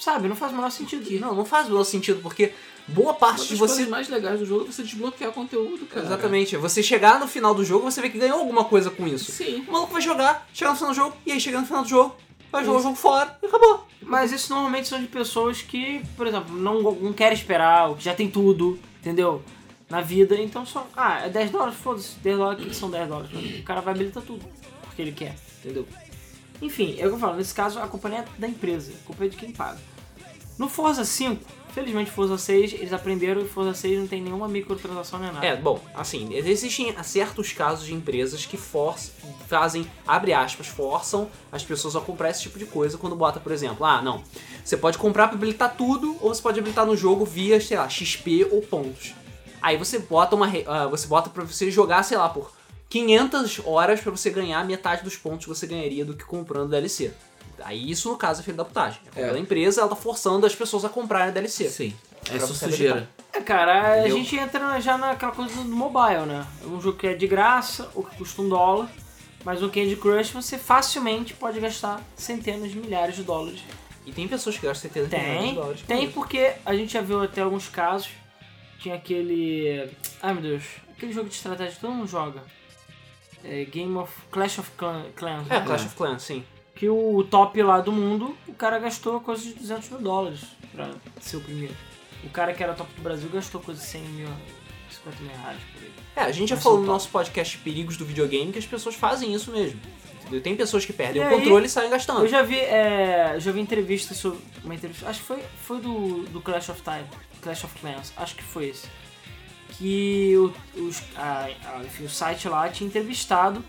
[0.00, 1.20] Sabe, não faz o menor sentido.
[1.20, 2.54] Não, não faz o menor sentido, porque
[2.88, 3.84] boa Uma parte das de você.
[3.86, 6.06] mais legais do jogo é você desbloquear conteúdo, cara.
[6.06, 6.56] Exatamente.
[6.56, 9.30] Você chegar no final do jogo, você vê que ganhou alguma coisa com isso.
[9.30, 9.62] Sim.
[9.68, 11.88] O maluco vai jogar, chegar no final do jogo, e aí chega no final do
[11.88, 12.16] jogo,
[12.50, 13.86] vai jogar o jogo fora e acabou.
[14.00, 18.02] Mas isso normalmente são de pessoas que, por exemplo, não, não querem esperar, ou que
[18.02, 19.42] já tem tudo, entendeu?
[19.90, 20.88] Na vida, então só.
[20.96, 21.74] Ah, é 10 dólares?
[21.76, 23.30] Foda-se, 10 dólares, o que são 10 dólares?
[23.60, 24.46] O cara vai habilitar tudo,
[24.82, 25.86] porque ele quer, entendeu?
[26.62, 29.24] Enfim, é o que eu falo, nesse caso a não é da empresa, a culpa
[29.24, 29.78] é de quem paga.
[30.58, 35.18] No Forza 5, felizmente Forza 6, eles aprenderam e Forza 6 não tem nenhuma microtransação
[35.18, 35.46] nem nada.
[35.46, 39.14] É, bom, assim, existem certos casos de empresas que forçam,
[39.48, 43.52] fazem, abre aspas, forçam as pessoas a comprar esse tipo de coisa quando bota, por
[43.52, 44.22] exemplo, ah, não,
[44.62, 47.88] você pode comprar pra habilitar tudo ou você pode habilitar no jogo via, sei lá,
[47.88, 49.14] XP ou pontos.
[49.62, 52.52] Aí você bota uma, ah, você bota pra você jogar, sei lá, por
[52.90, 57.12] 500 horas pra você ganhar metade dos pontos que você ganharia do que comprando DLC.
[57.64, 59.00] Aí isso, no caso, é filho da putagem.
[59.14, 59.22] É.
[59.22, 59.32] É.
[59.32, 61.68] da empresa, ela tá forçando as pessoas a comprarem DLC.
[61.68, 61.94] Sim.
[62.30, 63.08] Essa você sujeira.
[63.32, 64.18] É, cara, a Entendeu?
[64.18, 66.46] gente entra já naquela coisa do mobile, né?
[66.62, 68.88] É um jogo que é de graça, ou que custa um dólar,
[69.44, 73.60] mas no Candy Crush você facilmente pode gastar centenas de milhares de dólares.
[74.04, 75.80] E tem pessoas que gastam 70 milhões de Tem, dólares.
[75.82, 76.12] com tem isso.
[76.12, 78.08] porque a gente já viu até alguns casos.
[78.80, 79.90] Tinha aquele.
[80.22, 80.64] Ai meu Deus,
[80.96, 82.42] aquele jogo de estratégia que todo mundo joga.
[83.44, 84.12] É, Game of.
[84.30, 85.46] Clash of Clan- Clans.
[85.50, 85.64] É, né?
[85.66, 86.44] Clash of Clans, sim.
[86.80, 90.40] Que o top lá do mundo, o cara gastou coisa de 200 mil dólares
[90.74, 91.76] pra ser o primeiro.
[92.24, 94.28] O cara que era top do Brasil gastou coisa de 100 mil
[94.90, 95.90] 50 mil reais por aí.
[96.16, 99.32] É, a gente já falou no nosso podcast Perigos do Videogame que as pessoas fazem
[99.34, 99.78] isso mesmo.
[100.22, 100.40] Entendeu?
[100.40, 102.20] Tem pessoas que perdem E o aí, controle e saem gastando.
[102.20, 104.38] Eu já vi, é, já vi entrevista sobre.
[104.64, 105.06] Uma entrevista.
[105.08, 107.04] Acho que foi, foi do, do Clash of Time.
[107.42, 108.86] Clash of Clans, acho que foi esse.
[109.72, 113.62] Que o, os, a- a- enfim, o site lá tinha entrevistado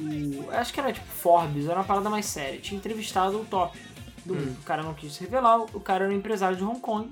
[0.00, 0.50] o.
[0.50, 2.60] Acho que era tipo Forbes, era uma parada mais séria.
[2.60, 3.78] Tinha entrevistado o top
[4.24, 4.58] do mundo.
[4.60, 7.10] O cara não quis se revelar, o cara era um empresário de Hong Kong.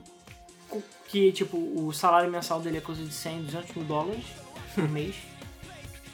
[1.09, 4.24] Que, tipo, o salário mensal dele é coisa de 100, 200 mil dólares
[4.74, 5.16] por mês.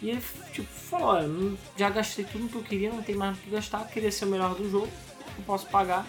[0.01, 0.23] E ele,
[0.53, 3.89] tipo, falou, olha, já gastei tudo que eu queria, não tem mais o que gastar,
[3.89, 4.89] queria ser o melhor do jogo,
[5.37, 6.07] não posso pagar.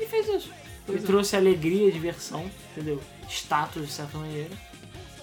[0.00, 0.50] E fez isso.
[0.88, 1.02] Ele é.
[1.02, 3.00] trouxe alegria, diversão, entendeu?
[3.28, 4.50] Status, de certa maneira.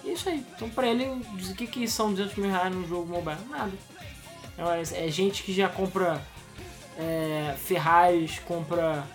[0.04, 0.44] E é isso aí.
[0.54, 3.44] Então pra ele, o que que são 200 mil reais num jogo mobile?
[3.50, 3.72] Nada.
[4.58, 6.20] É, é gente que já compra
[6.98, 9.06] é, Ferraris, compra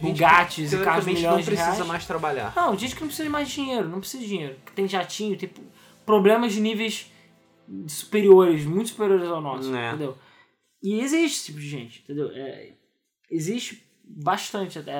[0.00, 1.86] Bugattis e carros de não milhões de precisa reais.
[1.86, 2.52] mais trabalhar.
[2.56, 4.56] Não, gente que não precisa de mais dinheiro, não precisa de dinheiro.
[4.64, 5.50] Que tem jatinho, tem
[6.04, 7.10] problemas de níveis
[7.86, 9.88] superiores, muito superiores ao nosso, É.
[9.90, 10.16] entendeu?
[10.82, 12.30] E existe esse tipo de gente, entendeu?
[12.32, 12.72] É,
[13.30, 14.92] existe bastante, até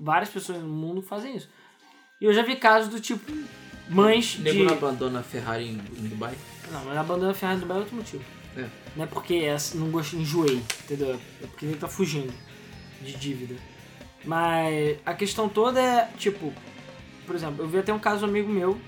[0.00, 1.48] várias pessoas no mundo fazem isso.
[2.20, 3.30] E eu já vi casos do tipo,
[3.88, 4.64] mães Nego de...
[4.64, 6.34] não abandona a Ferrari em, em Dubai.
[6.70, 8.24] Não, mas abandona a Ferrari do Dubai é outro motivo.
[8.56, 8.66] É.
[8.96, 11.20] Não é porque é, não gosto, enjoei, entendeu?
[11.42, 12.32] É porque ele tá fugindo
[13.02, 13.54] de dívida.
[14.24, 16.52] Mas a questão toda é, tipo,
[17.26, 18.78] por exemplo, eu vi até um caso um amigo meu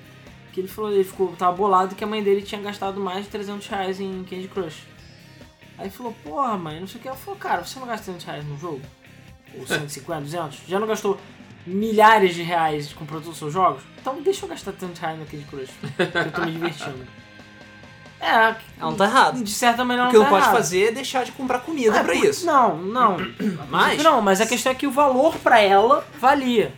[0.52, 3.30] que ele falou, ele ficou, tava bolado que a mãe dele tinha gastado mais de
[3.30, 4.82] 300 reais em Candy Crush.
[5.76, 7.08] Aí ele falou, porra mãe, não sei o que.
[7.08, 8.80] Ela falou, cara, você não gasta 300 reais no jogo?
[9.56, 10.60] Ou 150, 200?
[10.66, 11.20] Já não gastou
[11.66, 13.82] milhares de reais comprando todos os seus jogos?
[14.00, 17.06] Então deixa eu gastar 300 reais no Candy Crush, que eu tô me divertindo.
[18.20, 19.42] É, Não tá errado.
[19.44, 20.56] de certa maneira O que não não tá pode errado.
[20.56, 22.44] fazer é deixar de comprar comida É, pra por- isso.
[22.46, 23.16] Não, não.
[23.70, 26.72] Mas, Não, mas a questão é que o valor pra ela valia.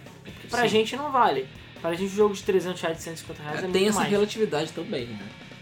[0.50, 0.68] Pra Sim.
[0.68, 1.48] gente não vale.
[1.80, 4.10] Pra gente, um jogo de 300 reais, de 150 reais é, tem muito essa mais.
[4.10, 5.18] relatividade também, né?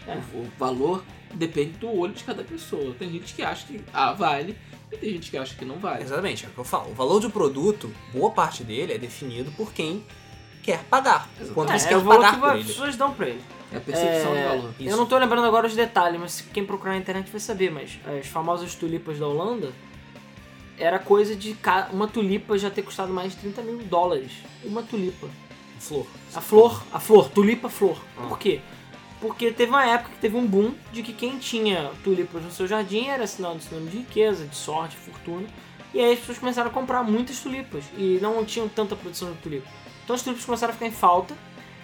[0.07, 0.17] É.
[0.33, 1.03] O, o valor
[1.33, 2.93] depende do olho de cada pessoa.
[2.99, 4.57] Tem gente que acha que ah, vale
[4.91, 6.03] e tem gente que acha que não vale.
[6.03, 6.89] exatamente, é o que eu falo.
[6.91, 10.03] O valor do produto, boa parte dele é definido por quem
[10.61, 11.29] quer pagar.
[11.39, 11.53] Exatamente.
[11.53, 13.41] Quanto É, você é quer o valor pagar que as pessoas dão pra ele.
[13.71, 14.73] É a percepção É, do valor.
[14.79, 14.89] Isso.
[14.89, 17.71] Eu não tô lembrando agora os detalhes, mas quem procurar na internet vai saber.
[17.71, 19.71] Mas as famosas tulipas da Holanda
[20.77, 21.55] era coisa de
[21.91, 24.31] uma tulipa já ter custado mais de 30 mil dólares.
[24.63, 25.27] Uma tulipa.
[25.79, 26.07] Flor.
[26.35, 27.97] A flor, a flor, tulipa flor.
[28.17, 28.27] Ah.
[28.27, 28.59] Por quê?
[29.21, 32.67] Porque teve uma época que teve um boom de que quem tinha tulipas no seu
[32.67, 35.45] jardim era sinal de sinônimo de riqueza, de sorte, fortuna.
[35.93, 39.37] E aí as pessoas começaram a comprar muitas tulipas e não tinham tanta produção de
[39.39, 39.67] tulipa.
[40.03, 41.33] Então as tulipas começaram a ficar em falta.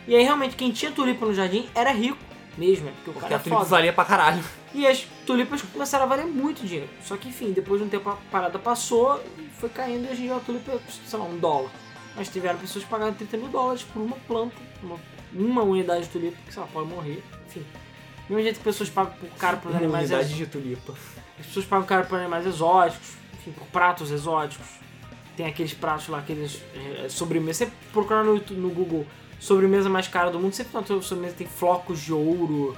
[0.08, 2.18] E aí realmente quem tinha tulipa no jardim era rico
[2.58, 3.70] mesmo, porque o Porque cara a é tulipa foda.
[3.70, 4.44] valia pra caralho.
[4.74, 6.90] E as tulipas começaram a valer muito dinheiro.
[7.04, 9.22] Só que enfim, depois de um tempo a parada passou,
[9.60, 11.70] foi caindo e hoje em dia a tulipa sei lá, um dólar.
[12.16, 14.98] Mas tiveram pessoas que pagaram 30 mil dólares por uma planta, uma,
[15.34, 17.22] uma unidade de tulipa, que sei lá, pode morrer.
[17.48, 17.66] Enfim.
[18.28, 20.38] Do mesmo jeito que pessoas pagam por caro por Uma animais exóticos.
[20.38, 20.94] de tulipa.
[21.40, 24.66] As pessoas pagam caro por animais exóticos, enfim, por pratos exóticos.
[25.36, 26.62] Tem aqueles pratos lá, aqueles
[27.04, 27.66] é, sobremesa.
[27.66, 29.06] Você procurar no, no Google
[29.40, 32.78] sobremesa mais cara do mundo, sempre na tua sobremesa tem flocos de ouro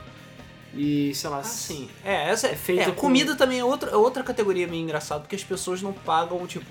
[0.73, 1.39] e sei lá.
[1.39, 1.89] Ah, sim.
[2.03, 4.83] É, essa é, É feita é, com- comida também é outra, é outra categoria meio
[4.83, 6.67] engraçada, porque as pessoas não pagam, tipo.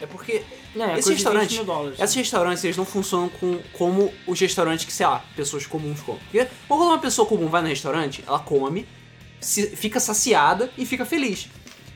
[0.00, 2.00] É porque É, Esse coisa de 20 restaurante- mil dólares.
[2.00, 6.20] esses restaurantes eles não funcionam com, como os restaurantes que, sei lá, pessoas comuns comem.
[6.30, 8.86] Porque quando uma pessoa comum vai no restaurante, ela come,
[9.40, 11.48] se- fica saciada e fica feliz.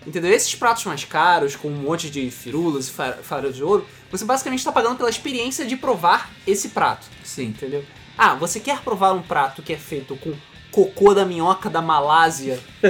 [0.06, 0.32] Entendeu?
[0.32, 4.24] Esses pratos mais caros, com um monte de firulas e fa- faros de ouro, você
[4.24, 7.06] basicamente está pagando pela experiência de provar esse prato.
[7.24, 7.46] Sim.
[7.46, 7.84] Entendeu?
[8.16, 10.32] Ah, você quer provar um prato que é feito com
[10.70, 12.60] cocô da minhoca da Malásia?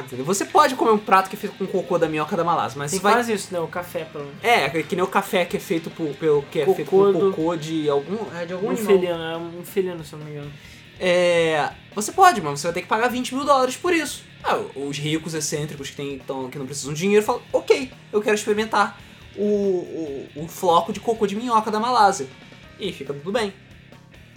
[0.00, 0.24] entendeu?
[0.24, 2.90] Você pode comer um prato que é feito com cocô da minhoca da Malásia, mas
[2.90, 3.14] Tem você vai.
[3.14, 3.60] quase isso, né?
[3.60, 4.38] O café, pelo menos.
[4.42, 7.12] É, que nem o café que é feito por, pelo que é Cocô feito com
[7.12, 8.86] do- cocô de algum, é, de algum Um animal.
[8.86, 10.52] felino, é um felino, se eu não me engano.
[11.00, 14.22] É, você pode, mas você vai ter que pagar 20 mil dólares por isso.
[14.44, 18.20] Ah, os ricos excêntricos que, tem, tão, que não precisam de dinheiro falam, ok, eu
[18.20, 19.00] quero experimentar
[19.36, 22.26] o, o, o floco de cocô de minhoca da Malásia.
[22.78, 23.52] E fica tudo bem.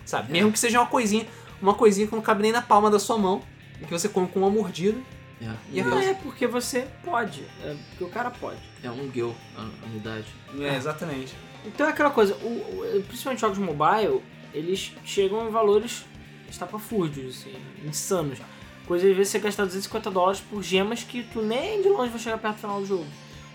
[0.05, 0.29] Sabe?
[0.29, 0.33] É.
[0.33, 1.25] Mesmo que seja uma coisinha,
[1.61, 3.41] uma coisinha que não cabe nem na palma da sua mão,
[3.81, 4.99] e que você come com uma mordida.
[5.41, 6.09] É, E um Não gueu.
[6.09, 8.59] é porque você pode, é porque o cara pode.
[8.83, 10.27] é um gueu a a unidade.
[10.59, 11.33] É, exatamente.
[11.65, 14.21] Então é aquela coisa, o, o- principalmente jogos mobile,
[14.53, 16.05] eles chegam em valores
[16.49, 18.39] estapafúrdios, assim, insanos.
[18.87, 22.19] Coisa às vezes você gastar 250 dólares por gemas que tu nem de longe vai
[22.19, 23.05] chegar perto do final do jogo.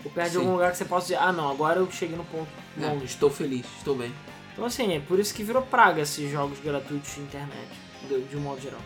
[0.03, 0.39] Ou perto de Sim.
[0.39, 3.29] algum lugar que você possa dizer, ah não, agora eu cheguei no ponto É, estou
[3.29, 4.11] feliz, estou bem.
[4.53, 7.69] Então assim, é por isso que virou praga esses jogos gratuitos de internet,
[8.07, 8.81] de, de um modo geral.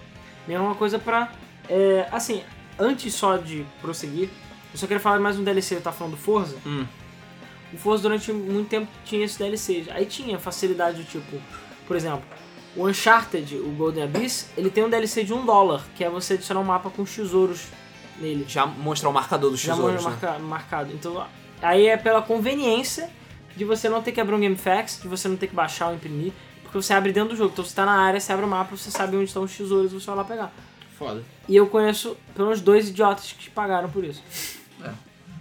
[0.48, 1.32] Mesma coisa pra.
[1.68, 2.44] é, assim,
[2.78, 4.30] antes só de prosseguir,
[4.74, 6.58] eu só queria falar mais um DLC, eu tava falando do Forza.
[6.66, 6.86] Hum.
[7.74, 9.90] O Forza durante muito tempo tinha esses DLCs.
[9.90, 11.42] Aí tinha facilidade do tipo,
[11.88, 12.24] por exemplo,
[12.76, 16.34] O Uncharted, o Golden Abyss, ele tem um DLC de um dólar, que é você
[16.34, 17.68] adicionar um mapa com os tesouros
[18.20, 18.46] nele.
[18.48, 20.10] Já mostrar o marcador dos Já tesouros, né?
[20.12, 20.92] marca- marcado.
[20.94, 21.26] Então,
[21.62, 23.10] aí é pela conveniência
[23.56, 25.96] de você não ter que abrir um GameFAQs, de você não ter que baixar ou
[25.96, 27.52] imprimir, porque você abre dentro do jogo.
[27.54, 29.94] Então você tá na área, você abre o mapa, você sabe onde estão os tesouros
[29.94, 30.52] e você vai lá pegar.
[30.98, 31.24] Foda.
[31.48, 34.22] E eu conheço pelo menos dois idiotas que pagaram por isso.
[34.84, 34.92] É.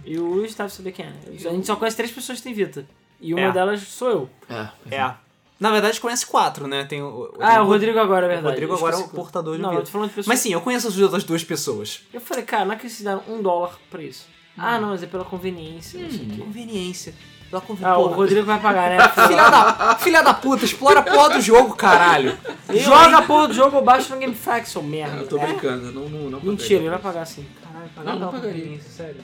[0.05, 1.13] E o Luiz deve saber quem é.
[1.29, 2.85] A gente só conhece três pessoas que têm Vita.
[3.19, 3.51] E uma É.
[3.51, 4.29] delas sou eu.
[4.49, 4.95] É.
[4.95, 5.13] É.
[5.59, 6.83] Na verdade, conhece quatro, né?
[6.83, 8.47] Tem o, Ah, o Rodrigo agora, é O verdade.
[8.47, 10.27] Rodrigo Eu agora é o portador de Não, eu tô falando de pessoas...
[10.27, 12.01] Mas sim, eu conheço as outras duas pessoas.
[12.13, 14.25] Eu falei, cara, não é que eles deram um dólar pra isso.
[14.57, 16.41] Ah, não, mas é pela conveniência, não o quê.
[16.41, 17.13] Conveniência.
[17.49, 18.07] Pela conven- Ah, o.
[18.07, 18.97] Rodrigo vai pagar, né?
[19.27, 22.37] Filha da, filha da puta, explora a porra do jogo, caralho.
[22.73, 25.17] Joga a porra do jogo ou baixa no GameFAQs, seu Ah, merda.
[25.17, 27.45] eu tô brincando, não, não, não Mentira, ele vai pagar sim.
[27.63, 28.59] Caralho, pagar Não, não por pagaria.
[28.61, 29.21] conveniência, sério.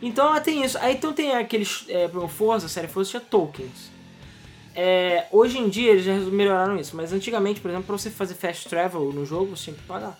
[0.00, 0.78] Então tem isso.
[0.78, 1.84] Aí então tem aqueles.
[1.88, 3.90] É, por exemplo, Forza, série Forza tinha tokens.
[4.74, 8.34] É, hoje em dia eles já melhoraram isso, mas antigamente, por exemplo, pra você fazer
[8.34, 10.18] fast travel no jogo, você tinha que pagar.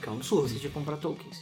[0.00, 0.48] Que é um Você absurdo.
[0.48, 1.38] tinha que comprar tokens.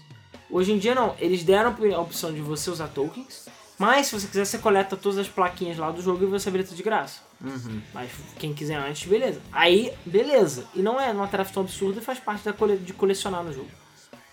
[0.51, 3.47] Hoje em dia não, eles deram a opção de você usar tokens,
[3.78, 6.74] mas se você quiser, você coleta todas as plaquinhas lá do jogo e você habilita
[6.74, 7.22] de graça.
[7.40, 7.80] Uhum.
[7.95, 9.40] Mas quem quiser antes, beleza.
[9.51, 10.66] Aí, beleza.
[10.74, 13.53] E não é uma tarefa tão absurda e faz parte da cole- de colecionar no
[13.53, 13.70] jogo.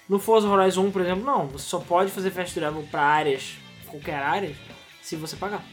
[0.07, 1.47] No Forza Horizon 1, por exemplo, não.
[1.47, 3.53] Você só pode fazer fast travel pra áreas,
[3.87, 4.55] qualquer área,
[5.01, 5.63] se você pagar.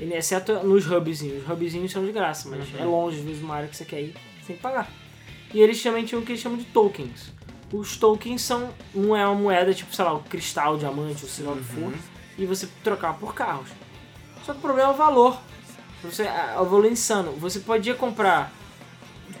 [0.00, 1.42] Exceto nos hubzinhos.
[1.42, 4.00] Os hubzinhos são de graça, mas é longe, às vezes, uma área que você quer
[4.00, 4.90] ir, você tem que pagar.
[5.52, 7.32] E eles também tinham o que eles chamam de tokens.
[7.72, 11.28] Os tokens são, um é uma moeda, tipo, sei lá, o cristal, o diamante, ou
[11.28, 11.92] sei lá o que for,
[12.38, 13.68] e você trocar por carros.
[14.44, 15.38] Só que o problema é o valor.
[16.02, 17.32] Você, é o valor insano.
[17.32, 18.52] Você podia comprar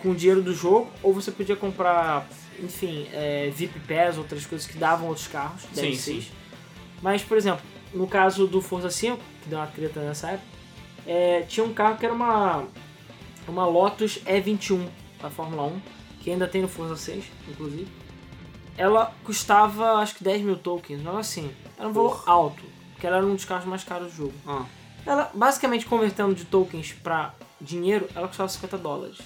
[0.02, 2.28] com o dinheiro do jogo, ou você podia comprar,
[2.58, 6.00] enfim, é, VIP Pass, outras coisas que davam outros carros, Sim, DLCs.
[6.24, 6.26] sim.
[7.00, 7.62] Mas, por exemplo,
[7.94, 10.46] no caso do Forza 5, que deu uma treta nessa época,
[11.06, 12.64] é, tinha um carro que era uma,
[13.46, 14.86] uma Lotus E21
[15.20, 15.80] da Fórmula 1,
[16.20, 17.88] que ainda tem no Forza 6, inclusive.
[18.76, 21.50] Ela custava, acho que 10 mil tokens, não assim.
[21.78, 22.62] Era um valor alto,
[22.92, 24.34] porque ela era um dos carros mais caros do jogo.
[24.46, 24.64] Ah.
[25.06, 29.18] Ela, basicamente, convertendo de tokens pra dinheiro, ela custava 50 dólares.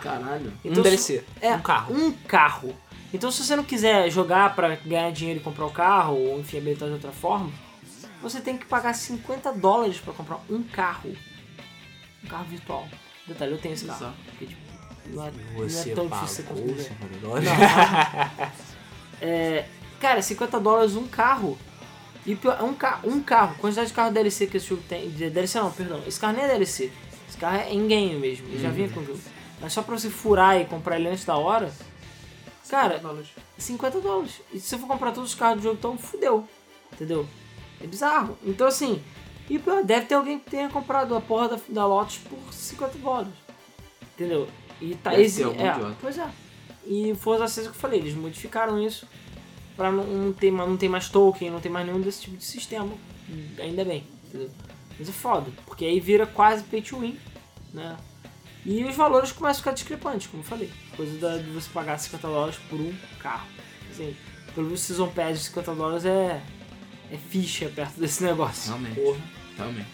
[0.00, 0.52] Caralho.
[0.64, 1.24] Um se- DLC.
[1.40, 1.94] É, Um carro.
[1.94, 2.74] Um carro.
[3.12, 6.58] Então, se você não quiser jogar pra ganhar dinheiro e comprar o carro, ou enfim,
[6.58, 7.50] habilitar de outra forma,
[8.22, 11.14] você tem que pagar 50 dólares pra comprar um carro.
[12.24, 12.88] Um carro virtual.
[13.26, 14.14] Detalhe, eu tenho esse carro.
[14.26, 14.60] Porque, tipo,
[15.08, 16.82] não é, não Você é tão difícil você pagou conseguir.
[16.84, 17.48] 50 dólares?
[19.24, 19.66] É,
[20.00, 21.56] cara, 50 dólares um carro.
[22.26, 23.54] E pior, é um, ca um carro.
[23.58, 25.08] Quantidade de carro DLC que esse jogo tem.
[25.10, 26.02] DLC não, perdão.
[26.04, 26.90] Esse carro nem é DLC.
[27.28, 28.48] Esse carro é in-game mesmo.
[28.48, 29.20] Ele já vinha com o jogo.
[29.60, 31.72] Mas só pra você furar e comprar ele antes da hora.
[32.68, 33.00] Cara,
[33.58, 34.40] 50 dólares.
[34.52, 36.48] E se você for comprar todos os carros do jogo, então fudeu.
[36.92, 37.28] Entendeu?
[37.82, 38.38] É bizarro.
[38.44, 39.02] Então assim.
[39.50, 42.98] E pior, deve ter alguém que tenha comprado a porra da, da Lotus por 50
[42.98, 43.32] dólares.
[44.14, 44.48] Entendeu?
[44.80, 45.96] E tá Deve algum é, idiota.
[46.00, 46.28] Pois é.
[46.86, 49.06] E Forza 6 é o que eu falei, eles modificaram isso
[49.76, 52.44] pra não, não ter, não ter mais token, não ter mais nenhum desse tipo de
[52.44, 52.92] sistema.
[53.58, 54.50] Ainda bem, entendeu?
[54.98, 57.18] Mas é foda, porque aí vira quase pay to win,
[57.72, 57.96] né?
[58.64, 60.70] E os valores começam a ficar discrepantes, como eu falei.
[60.96, 63.46] Coisa da- de você pagar 50 dólares por um carro.
[63.90, 64.16] Assim,
[64.54, 66.40] pelo Season Pass de 50 dólares é,
[67.12, 68.68] é ficha perto desse negócio.
[68.70, 69.00] Realmente.
[69.00, 69.20] Porra.
[69.56, 69.86] Realmente.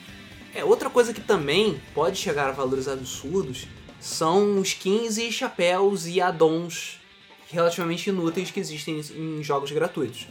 [0.55, 3.67] É, outra coisa que também pode chegar a valores absurdos
[4.01, 7.01] são skins e chapéus e addons
[7.51, 10.27] relativamente inúteis que existem em jogos gratuitos.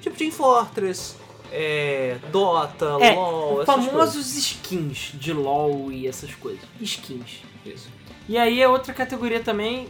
[0.00, 1.16] Tipo Team Fortress,
[1.52, 3.92] é, Dota, É, LoL, essas coisas.
[3.92, 6.62] famosos skins de LoL e essas coisas.
[6.80, 7.40] Skins.
[7.66, 7.88] Isso.
[8.28, 9.88] E aí é outra categoria também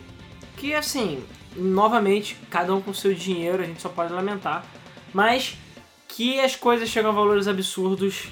[0.56, 1.22] que, assim,
[1.56, 4.64] novamente, cada um com seu dinheiro, a gente só pode lamentar,
[5.12, 5.56] mas
[6.20, 8.28] que as coisas chegam a valores absurdos,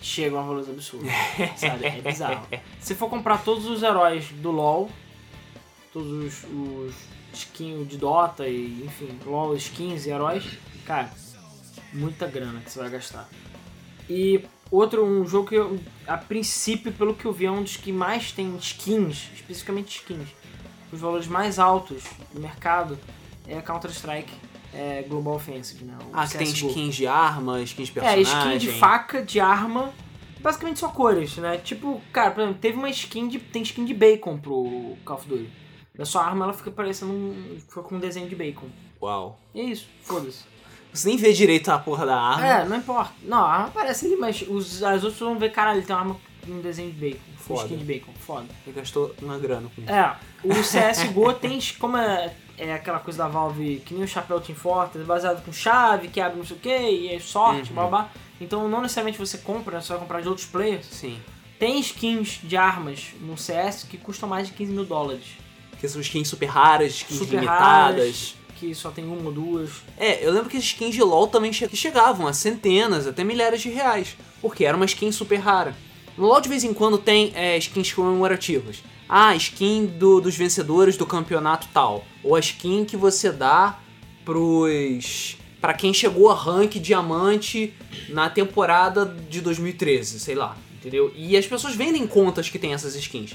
[0.00, 1.10] chegam a valores absurdos,
[1.56, 1.86] sabe?
[1.86, 2.46] É bizarro.
[2.78, 4.88] Se for comprar todos os heróis do LoL,
[5.92, 6.94] todos os, os
[7.34, 10.44] skins de Dota e, enfim, LoL, skins e heróis,
[10.86, 11.10] cara,
[11.92, 13.28] muita grana que você vai gastar.
[14.08, 17.76] E outro, um jogo que eu, a princípio, pelo que eu vi, é um dos
[17.76, 20.28] que mais tem skins, especificamente skins.
[20.92, 22.96] Os valores mais altos do mercado
[23.48, 25.96] é Counter-Strike é Global Offensive, né?
[26.00, 26.68] O Ah, que tem CSGO.
[26.68, 28.22] skins de arma, skins de É, personagem.
[28.56, 29.92] skin de faca, de arma,
[30.40, 31.58] basicamente só cores, né?
[31.58, 33.38] Tipo, cara, por exemplo, teve uma skin de.
[33.38, 35.50] Tem skin de bacon pro Call of Duty.
[35.96, 37.58] Da sua arma ela fica parecendo um.
[37.68, 38.66] Fica com um desenho de bacon.
[39.02, 39.38] Uau.
[39.54, 40.44] E é isso, foda-se.
[40.92, 42.46] Você nem vê direito a porra da arma.
[42.46, 43.12] É, não importa.
[43.22, 46.16] Não, a arma aparece ali, mas os, as outras vão ver, caralho, tem uma arma
[46.44, 47.20] com um desenho de bacon.
[47.36, 47.62] com Foda.
[47.64, 48.46] Skin de bacon, foda.
[48.66, 49.90] Ele gastou uma grana com isso.
[49.92, 54.40] É, o CSGO tem, como é, é aquela coisa da Valve, que nem o chapéu
[54.40, 57.88] Team Fortress, baseado com chave, que abre não sei o que, e é sorte, Uhum.
[57.88, 58.10] blá.
[58.40, 60.86] Então não necessariamente você compra, né, você vai comprar de outros players.
[60.86, 61.18] Sim.
[61.58, 65.24] Tem skins de armas no CS que custam mais de 15 mil dólares.
[65.78, 67.60] Que são skins super raras, skins Super limitadas.
[67.60, 69.70] raras, que só tem uma ou duas.
[69.98, 73.68] É, eu lembro que as skins de LoL também chegavam a centenas, até milhares de
[73.70, 74.16] reais.
[74.40, 75.74] Porque era uma skin super rara.
[76.16, 78.82] No LoL de vez em quando tem é, skins comemorativas.
[79.12, 82.04] Ah, skin do- dos vencedores do campeonato tal.
[82.22, 83.76] Ou a skin que você dá
[84.24, 85.36] pros.
[85.60, 87.74] Pra quem chegou a rank diamante
[88.08, 91.12] na temporada de 2013, sei lá, entendeu?
[91.14, 93.34] E as pessoas vendem contas que tem essas skins.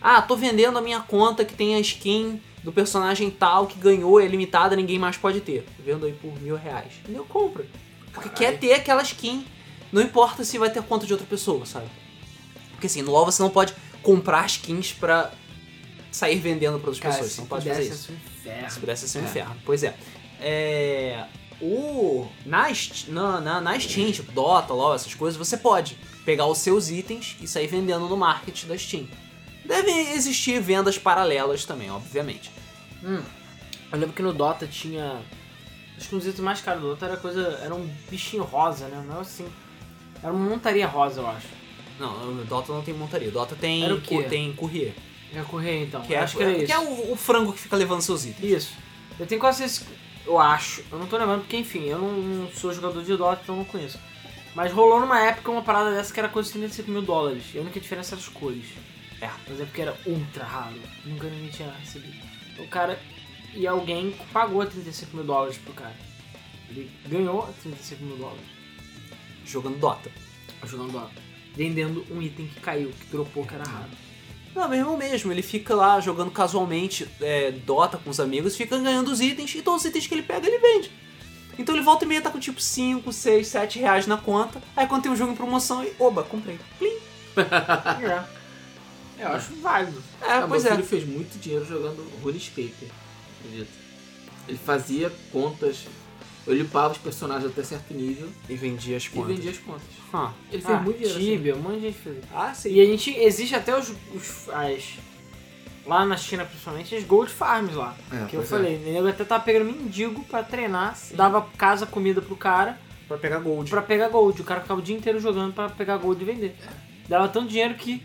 [0.00, 4.20] Ah, tô vendendo a minha conta que tem a skin do personagem tal que ganhou,
[4.20, 5.66] é limitada, ninguém mais pode ter.
[5.84, 6.92] Vendo aí por mil reais.
[7.02, 7.24] Entendeu?
[7.24, 7.66] Compra.
[8.12, 9.44] Porque quer ter aquela skin.
[9.90, 11.86] Não importa se vai ter conta de outra pessoa, sabe?
[12.72, 15.32] Porque assim, no LoL você não pode comprar skins pra
[16.12, 17.32] sair vendendo para outras Cara, pessoas.
[17.32, 18.12] Você não pode fazer isso.
[18.12, 18.70] um inferno.
[18.70, 19.24] Se pudesse ser um É.
[19.24, 19.56] inferno.
[19.64, 19.96] Pois é.
[20.40, 21.24] É.
[21.60, 22.28] O.
[22.44, 22.68] Na,
[23.40, 27.46] na, na Steam, tipo Dota, LOL, essas coisas, você pode pegar os seus itens e
[27.48, 29.06] sair vendendo no market da Steam.
[29.64, 32.50] Devem existir vendas paralelas também, obviamente.
[33.02, 33.22] Hum,
[33.92, 35.22] eu lembro que no Dota tinha.
[35.96, 37.58] Acho que um dos itens mais caros do Dota era coisa.
[37.62, 39.02] Era um bichinho rosa, né?
[39.08, 39.46] Não assim.
[40.22, 41.46] Era uma montaria rosa, eu acho.
[41.98, 43.28] Não, o Dota não tem montaria.
[43.28, 44.22] O Dota tem, Era o quê?
[44.24, 44.92] tem courier.
[45.32, 46.02] Já correr então.
[46.02, 46.72] Que é, acho que era que isso.
[46.72, 48.52] é o, o frango que fica levando seus itens.
[48.62, 48.72] Isso.
[49.18, 49.84] Eu tenho quase esse.
[50.24, 50.84] Eu acho.
[50.90, 53.58] Eu não tô lembrando porque, enfim, eu não, não sou jogador de Dota, então eu
[53.58, 53.98] não conheço.
[54.54, 57.44] Mas rolou numa época uma parada dessa que era coisa de 35 mil dólares.
[57.52, 58.64] E a única diferença era as cores.
[59.20, 59.28] É.
[59.48, 60.80] Mas é porque era ultra raro.
[61.04, 62.16] Nunca ninguém tinha recebido.
[62.58, 62.98] O cara.
[63.52, 65.94] E alguém pagou 35 mil dólares pro cara.
[66.70, 68.42] Ele ganhou 35 mil dólares
[69.44, 70.10] Jogando Dota.
[70.64, 71.23] jogando Dota.
[71.56, 73.90] Vendendo um item que caiu, que dropou, que era raro.
[74.54, 78.78] Não, meu irmão mesmo, ele fica lá jogando casualmente é, Dota com os amigos, fica
[78.78, 80.90] ganhando os itens e todos os itens que ele pega ele vende.
[81.58, 84.60] Então ele volta e meia tá com tipo 5, 6, 7 reais na conta.
[84.76, 86.58] Aí quando tem um jogo em promoção, ele, oba, comprei.
[86.78, 86.96] Plim.
[89.16, 89.22] É.
[89.22, 90.02] Eu acho válido.
[90.20, 90.76] É, Ah, pois meu é.
[90.76, 92.74] filho fez muito dinheiro jogando RuneScape,
[93.40, 93.70] acredita?
[94.48, 95.84] Ele fazia contas,
[96.46, 99.34] eu limpava os personagens até certo nível E vendia as e contas.
[99.36, 99.82] vendia as contas.
[100.12, 101.30] Ah, Ele fez Ah, muito dinheiro assim.
[101.30, 102.16] Tibia, um monte de gente fez.
[102.34, 102.70] ah sim.
[102.72, 104.84] E a gente, existe até os, os- as,
[105.86, 107.96] lá na China principalmente, as Gold Farms lá.
[108.12, 108.44] É, que eu é.
[108.44, 112.78] falei, o nego até tava pegando mendigo pra treinar, dava casa, comida pro cara
[113.08, 113.68] Pra pegar gold.
[113.70, 114.40] pra pegar gold.
[114.40, 116.56] O cara ficava o dia inteiro jogando pra pegar gold e vender.
[117.08, 118.02] Dava tanto dinheiro que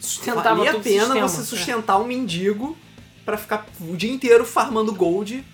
[0.00, 1.28] sustentava Valia a todo o pena sistema.
[1.28, 2.76] você sustentar um mendigo
[3.26, 5.44] pra ficar o dia inteiro farmando gold,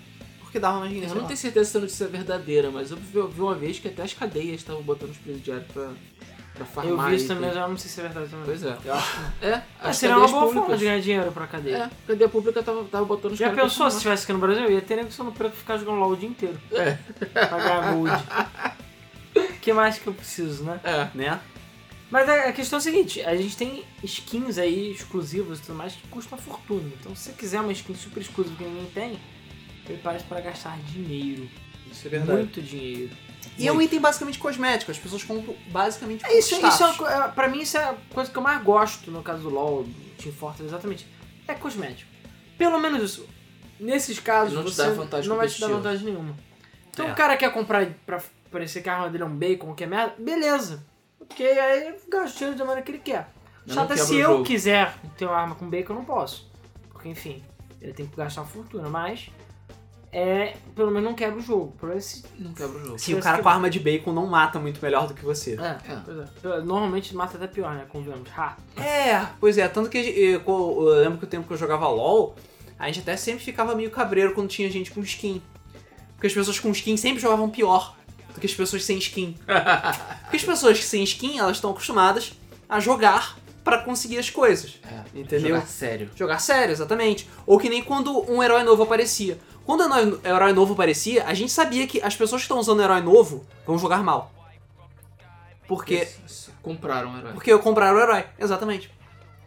[0.55, 1.11] porque dava mais dinheiro.
[1.11, 1.27] Eu não lá.
[1.27, 3.87] tenho certeza se a notícia é verdadeira, mas eu vi, eu vi uma vez que
[3.89, 5.89] até as cadeias estavam botando os presidiários pra,
[6.53, 6.93] pra farmar.
[6.93, 8.45] Eu vi isso também, mas eu não sei se é verdade também.
[8.45, 8.77] Pois é.
[8.85, 10.79] Eu acho É, é, seria uma boa forma públicas.
[10.79, 11.75] de ganhar dinheiro pra cadeia.
[11.75, 14.71] É, a cadeia pública tava, tava botando os Já pensou se tivesse aqui no Brasil?
[14.71, 16.57] Ia ter nego só no preto ficar jogando LOL o dia inteiro.
[16.71, 16.97] É.
[17.33, 18.11] Pra ganhar gold.
[19.35, 20.79] O que mais que eu preciso, né?
[20.85, 21.39] É, né?
[22.09, 25.75] Mas a a questão é a seguinte, a gente tem skins aí exclusivas e tudo
[25.75, 26.89] mais que custam uma fortuna.
[26.97, 29.19] Então se você quiser uma skin super exclusiva que ninguém tem,
[29.85, 31.47] prepare-se para gastar dinheiro.
[31.91, 33.11] Isso é Muito dinheiro.
[33.57, 36.97] E é um item basicamente cosmético, as pessoas compram basicamente É isso, isso é, status.
[36.97, 39.49] co- é, pra mim isso é a coisa que eu mais gosto no caso do
[39.49, 41.07] LoL, do Team Fortress, exatamente.
[41.47, 42.09] É cosmético.
[42.57, 43.27] Pelo menos isso.
[43.79, 46.35] Nesses casos Não te você dá vantagem não vai te dar vantagem nenhuma.
[46.89, 47.11] Então É.
[47.11, 48.21] o cara quer comprar pra
[48.51, 50.83] parecer que a arma dele é um bacon, que é merda, beleza.
[51.19, 53.29] Porque aí ele gasta o dinheiro da maneira que ele quer.
[53.65, 54.43] Mas Chato não é quebra se eu jogo.
[54.43, 56.49] quiser ter uma arma com bacon, eu não posso.
[56.91, 57.43] Porque, enfim,
[57.81, 59.29] ele tem que gastar uma fortuna, mas
[60.17, 61.73] é, pelo menos não quebra o jogo.
[61.99, 62.23] Se...
[62.39, 62.97] Não quebra o jogo.
[62.97, 65.57] Se o cara com arma de bacon não mata muito melhor do que você.
[65.59, 65.99] É, É.
[66.05, 66.61] pois é.
[66.61, 67.85] Normalmente mata até pior, né?
[67.89, 68.29] Convenhamos.
[68.37, 68.55] Ha.
[68.77, 72.33] É, pois é, tanto que eu, eu lembro que o tempo que eu jogava LOL,
[72.79, 75.41] a gente até sempre ficava meio cabreiro quando tinha gente com skin.
[76.13, 77.97] Porque as pessoas com skin sempre jogavam pior
[78.33, 79.35] do que as pessoas sem skin.
[80.23, 82.31] Porque as pessoas sem skin, elas estão acostumadas
[82.69, 84.79] a jogar pra conseguir as coisas.
[84.83, 85.49] É, Entendeu?
[85.49, 86.09] Jogar sério.
[86.15, 87.27] Jogar sério, exatamente.
[87.45, 89.37] Ou que nem quando um herói novo aparecia.
[89.65, 92.83] Quando um herói- novo aparecia, a gente sabia que as pessoas que estão usando o
[92.83, 94.31] herói novo vão jogar mal.
[95.67, 97.33] Porque Eles Compraram um herói.
[97.33, 98.91] porque eu compraram o herói, exatamente.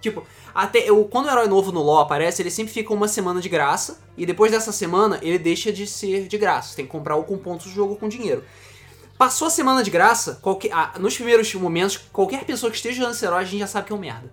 [0.00, 3.40] Tipo, até eu, quando o herói novo no LoL aparece, ele sempre fica uma semana
[3.40, 6.70] de graça, e depois dessa semana ele deixa de ser de graça.
[6.70, 8.44] Você tem que comprar ou com pontos do jogo ou com dinheiro.
[9.16, 13.14] Passou a semana de graça, qualquer, ah, nos primeiros momentos, qualquer pessoa que esteja usando
[13.14, 14.30] esse herói, a gente já sabe que é um merda.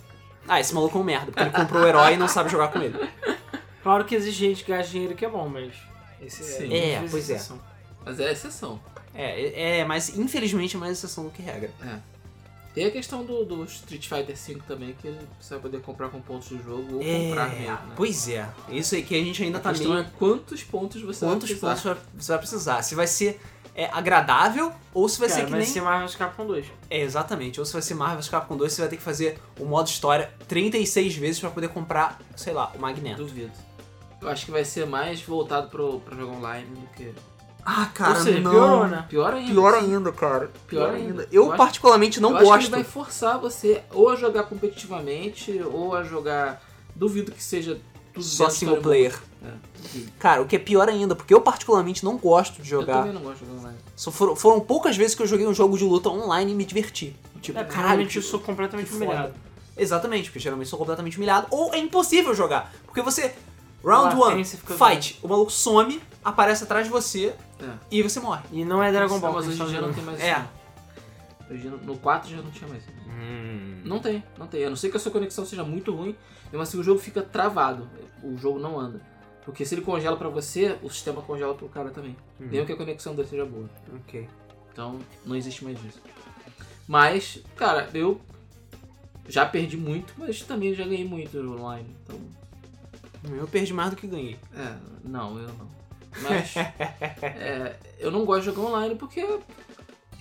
[0.48, 2.68] Ah, esse maluco é um merda, porque ele comprou o herói e não sabe jogar
[2.68, 2.96] com ele.
[3.86, 5.72] Claro que existe gente que gasta dinheiro que é bom, mas.
[6.20, 6.74] Esse Sim.
[6.74, 7.36] É, vezes pois é.
[7.36, 7.60] exceção.
[8.04, 8.80] Mas é exceção.
[9.14, 11.70] É, é, é, mas infelizmente é mais exceção do que regra.
[11.84, 12.00] É.
[12.74, 16.20] Tem a questão do, do Street Fighter V também, que você vai poder comprar com
[16.20, 17.94] pontos do jogo ou comprar mesmo, É, né?
[17.96, 18.50] pois é.
[18.70, 20.04] Isso aí que a gente ainda a tá questão meio...
[20.04, 21.68] é quantos pontos você Quantos vai precisar.
[21.68, 22.82] pontos vai- você vai precisar?
[22.82, 23.40] Se vai ser
[23.76, 25.70] é agradável, ou se vai Cara, ser que vai nem.
[25.70, 26.66] ser Marvel vs Capcom 2.
[26.90, 27.60] É, exatamente.
[27.60, 29.88] Ou se vai ser Marvel vs Capcom 2, você vai ter que fazer o modo
[29.88, 33.24] história 36 vezes pra poder comprar, sei lá, o Magneto.
[33.24, 33.52] Duvido.
[34.22, 37.11] Eu acho que vai ser mais voltado pro, pra jogar online do que.
[37.68, 39.05] Ah, Ou seja, piorou, né?
[39.09, 39.51] Pior ainda.
[39.51, 40.51] Pior ainda, cara.
[40.68, 41.24] Pior ainda.
[41.32, 42.66] Eu, Eu acho- particularmente, não eu acho que gosto.
[42.68, 46.61] ele vai forçar você ou a jogar competitivamente ou a jogar.
[46.95, 47.80] Duvido que seja
[48.13, 49.20] tudo Só single player.
[49.43, 49.49] É.
[50.20, 52.99] Cara, o que é pior ainda, porque eu particularmente não gosto de Eu jogar.
[52.99, 53.78] também não gosto de jogar online.
[53.95, 56.63] Só foram, foram poucas vezes que eu joguei um jogo de luta online e me
[56.66, 57.16] diverti.
[57.41, 59.34] Tipo, É, caralho, eu sou completamente humilhado.
[59.78, 61.47] Exatamente, porque geralmente sou completamente humilhado.
[61.51, 62.74] Ou é impossível jogar.
[62.86, 63.34] Porque você.
[63.86, 65.20] Round A 1, latência fica fight.
[65.22, 67.70] O maluco some, aparece atrás de você É.
[67.92, 68.44] e você morre.
[68.52, 70.32] E não é Dragon Ball, mas hoje em dia não tem mais É.
[70.32, 70.40] isso.
[70.42, 71.56] não.
[71.56, 72.92] Hoje, no 4 já não tinha mais isso.
[73.84, 74.66] Não tem, não tem.
[74.66, 76.16] A não ser que a sua conexão seja muito ruim,
[76.52, 77.88] mesmo assim o jogo fica travado.
[78.24, 79.00] O jogo não anda.
[79.46, 82.18] Porque se ele congela pra você, o sistema congela pro cara também.
[82.40, 82.48] Uhum.
[82.48, 83.70] Mesmo que a conexão dele seja boa.
[83.96, 84.28] Ok.
[84.74, 86.02] Então não existe mais isso.
[86.88, 88.20] Mas, cara, eu
[89.30, 91.96] já perdi muito, mas também já ganhei muito no online.
[92.04, 92.20] Então,
[93.34, 94.38] Eu perdi mais do que ganhei.
[94.56, 95.76] é, não, eu não.
[96.22, 96.56] Mas
[97.22, 99.26] é, eu não gosto de jogar online porque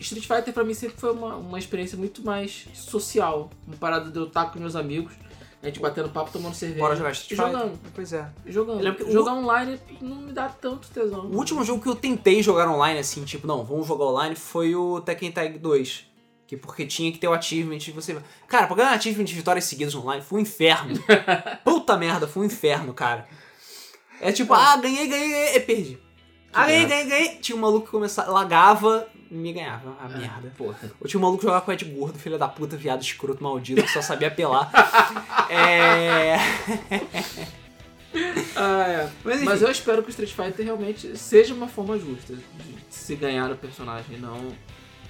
[0.00, 3.50] Street Fighter pra mim sempre foi uma, uma experiência muito mais social.
[3.66, 5.14] Uma parada de eu estar com meus amigos,
[5.62, 6.80] a gente batendo papo, tomando cerveja.
[6.80, 7.52] Bora jogar Street Fighter?
[7.52, 7.78] jogando.
[7.94, 8.28] Pois é.
[8.46, 8.96] Jogando.
[8.96, 11.26] Que Jogar online não me dá tanto tesão.
[11.26, 14.74] O último jogo que eu tentei jogar online, assim, tipo, não, vamos jogar online, foi
[14.74, 16.13] o Tekken Tag 2.
[16.46, 18.16] Que porque tinha que ter o achievement e você.
[18.46, 20.94] Cara, pra ganhar achievement de vitórias seguidas online foi um inferno.
[21.64, 23.26] Puta merda, foi um inferno, cara.
[24.20, 25.98] É tipo, ah, ganhei, ganhei, ganhei, e perdi.
[26.52, 27.28] Ah, ganhei, ganhei, ganhei.
[27.36, 29.96] Tinha um maluco que começava, lagava e me ganhava.
[30.00, 30.52] A merda.
[30.56, 30.92] Porra.
[31.00, 33.82] Ou tinha um maluco que jogava com Ed gordo, filho da puta, viado escroto, maldito,
[33.82, 34.70] que só sabia apelar.
[35.50, 36.36] é.
[38.54, 39.10] Ah, é.
[39.24, 39.42] Mas.
[39.42, 43.50] Mas eu espero que o Street Fighter realmente seja uma forma justa de se ganhar
[43.50, 44.52] o personagem não.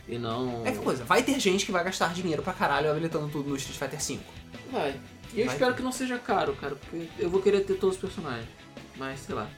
[0.07, 0.67] E não.
[0.67, 3.57] É que coisa, vai ter gente que vai gastar dinheiro pra caralho habilitando tudo no
[3.57, 4.23] Street Fighter V.
[4.71, 5.01] Vai.
[5.33, 7.97] E eu Vai espero que não seja caro, cara, porque eu vou querer ter todos
[7.97, 8.49] os personagens.
[8.97, 9.49] Mas sei lá.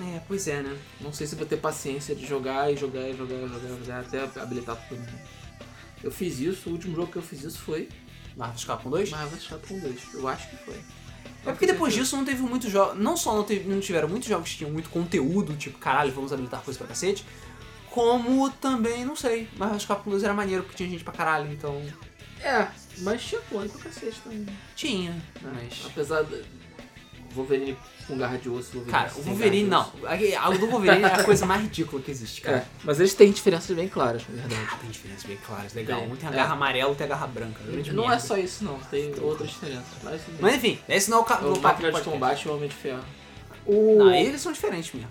[0.00, 0.76] É, pois é, né?
[1.00, 4.00] Não sei se vou ter paciência de jogar e jogar e jogar e jogar, jogar
[4.00, 5.06] até habilitar mundo.
[6.02, 7.88] Eu fiz isso, o último jogo que eu fiz isso foi
[8.36, 9.10] Marvel Capcom 2?
[9.10, 10.14] Marvel Capcom 2.
[10.14, 10.80] Eu acho que foi.
[11.44, 12.98] É porque depois disso não teve muitos jogos.
[12.98, 16.32] Não só não, teve, não tiveram muitos jogos que tinham muito conteúdo, tipo, caralho, vamos
[16.32, 17.24] habilitar coisa pra cacete.
[17.92, 21.80] Como também, não sei, vs Capcom 2 era maneiro porque tinha gente pra caralho, então.
[22.42, 22.66] É,
[22.98, 24.46] mas tinha clone pra cacete também.
[24.74, 25.84] Tinha, mas.
[25.86, 26.42] Apesar do
[27.34, 27.76] Wolverine
[28.06, 29.90] com garra de osso, Wolverine Cara, o sem Wolverine garra não.
[29.90, 30.36] de osso.
[30.38, 32.56] A a do Wolverine é a coisa mais ridícula que existe, cara.
[32.58, 34.68] É, mas eles têm diferenças bem claras, na verdade.
[34.72, 36.00] Ah, tem diferenças bem claras, legal.
[36.00, 36.36] Tem, Um tem a é.
[36.36, 37.60] garra amarela, outro tem a garra branca.
[37.62, 38.24] grande Não é merda.
[38.24, 39.84] só isso não, tem outras diferenças.
[40.02, 41.40] Mas, Mas enfim, esse não é o, ca...
[41.44, 42.10] o o papo máquina do de podcast.
[42.10, 43.04] combate e o Homem de Ferro.
[43.66, 43.98] O...
[43.98, 45.08] Não, eles são diferentes mesmo.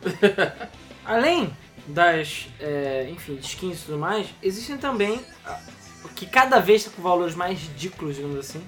[1.06, 1.52] Além
[1.88, 5.60] das, é, enfim, skins e tudo mais, existem também, ah,
[6.16, 8.64] que cada vez está com valores mais ridículos, digamos assim,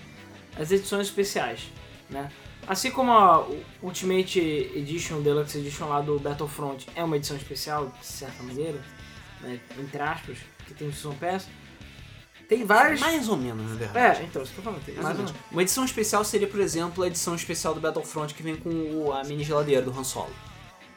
[0.58, 1.62] as edições especiais,
[2.10, 2.30] né?
[2.68, 3.46] Assim como a
[3.82, 8.80] Ultimate Edition, Deluxe Edition lá do Battlefront é uma edição especial, de certa maneira,
[9.42, 11.48] né, entre aspas, que tem Season Pass,
[12.48, 13.00] tem várias...
[13.00, 14.22] Mais ou menos, na verdade.
[14.22, 15.40] É, então, isso que eu tô falando, tem Mais mais ou menos.
[15.52, 19.24] Uma edição especial seria, por exemplo, a edição especial do Battlefront que vem com a
[19.24, 20.32] mini geladeira do Han Solo.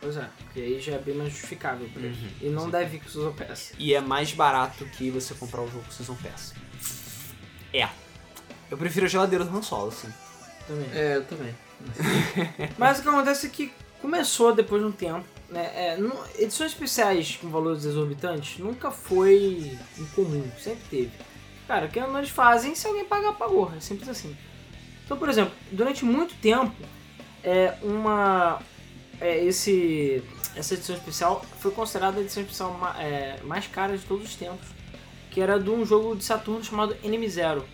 [0.01, 2.03] Pois é, porque aí já é bem mais justificável pra.
[2.03, 3.73] Uhum, E não deve vir com Season Pass.
[3.79, 6.55] E é mais barato que você comprar o jogo com Season Pass.
[7.73, 7.89] É.
[8.71, 10.13] Eu prefiro a geladeira do Han Solo, assim.
[10.67, 10.89] Também.
[10.93, 11.55] É, eu também.
[12.79, 15.65] Mas o que acontece é que começou depois de um tempo, né?
[15.75, 15.99] é,
[16.39, 21.13] edições especiais com valores exorbitantes nunca foi incomum, sempre teve.
[21.67, 23.73] Cara, o que eles fazem, se alguém pagar, pagou.
[23.77, 24.37] É simples assim.
[25.05, 26.75] Então, por exemplo, durante muito tempo,
[27.43, 28.61] é uma.
[29.21, 30.23] É, esse,
[30.55, 34.35] essa edição especial foi considerada a edição especial ma- é, mais cara de todos os
[34.37, 34.67] tempos.
[35.31, 37.65] Que era de um jogo de Saturno chamado Enemy Zero.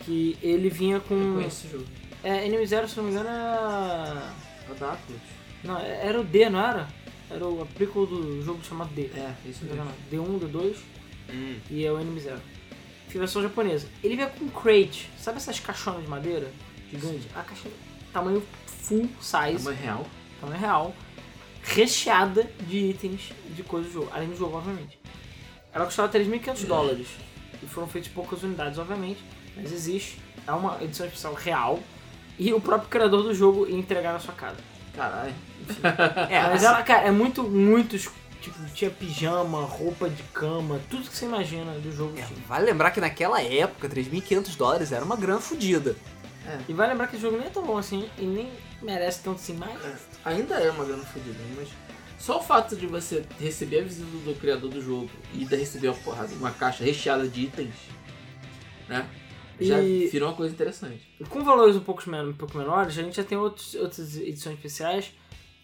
[0.00, 1.34] Que ele vinha Eu com.
[1.34, 1.84] conheço esse jogo.
[2.24, 4.32] É, Enemy Zero, se não me engano, era.
[4.68, 5.20] É Atlus.
[5.64, 6.88] Não, era o D, não era?
[7.30, 9.02] Era o prequel do jogo chamado D.
[9.14, 9.82] É, isso mesmo.
[9.82, 9.92] engano.
[10.10, 10.76] D1, D2
[11.70, 12.40] e é o Enemy Zero.
[13.08, 13.86] Versão japonesa.
[14.02, 15.10] Ele veio com crate.
[15.18, 16.50] Sabe essas caixonas de madeira?
[16.90, 17.26] Gigante.
[17.34, 17.68] A caixa
[18.12, 20.06] tamanho full É size, uma real.
[20.40, 20.94] Tamanho real,
[21.62, 24.10] recheada de itens de coisas do jogo.
[24.12, 24.98] Além do jogo, obviamente.
[25.72, 27.08] Ela custava 3.500 dólares.
[27.62, 29.22] E foram feitas poucas unidades, obviamente.
[29.56, 30.18] Mas existe.
[30.46, 31.80] É uma edição especial real.
[32.38, 34.58] E o próprio criador do jogo ia entregar na sua casa.
[34.94, 35.34] Caralho.
[36.30, 38.08] É, Mas ela, cara, é muito, muitos.
[38.40, 42.92] Tipo, tinha pijama, roupa de cama, tudo que você imagina do jogo é, vale lembrar
[42.92, 45.96] que naquela época, 3.500 dólares era uma grana fodida.
[46.68, 48.50] E vai lembrar que o jogo nem é tão bom assim e nem
[48.82, 49.78] merece tanto assim mais.
[50.24, 51.68] Ainda é uma grana fodida, mas
[52.18, 55.88] Só o fato de você receber a visita do criador do jogo e ainda receber
[55.88, 57.74] uma porrada, uma caixa recheada de itens,
[58.88, 59.08] né?
[59.60, 61.06] Já E- vira uma coisa interessante.
[61.28, 65.12] Com valores um pouco, um pouco menores, a gente já tem outros, outras edições especiais.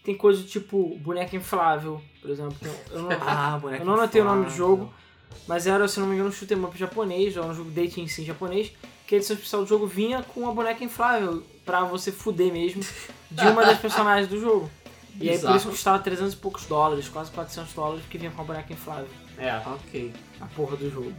[0.03, 2.55] Tem coisa tipo boneca inflável, por exemplo.
[2.91, 3.81] Eu não, Ah, boneco.
[3.81, 4.93] eu não anotei o nome do jogo,
[5.47, 8.23] mas era, se não me engano, um shoot'em up japonês, ou um jogo dating sim
[8.23, 8.71] japonês,
[9.07, 12.83] que a edição especial do jogo vinha com uma boneca inflável, pra você fuder mesmo,
[13.31, 14.69] de uma das personagens do jogo.
[15.19, 18.41] E aí por isso custava 300 e poucos dólares, quase 400 dólares, porque vinha com
[18.41, 19.07] a boneca inflável.
[19.37, 20.13] É, Ok.
[20.41, 21.13] a porra do jogo.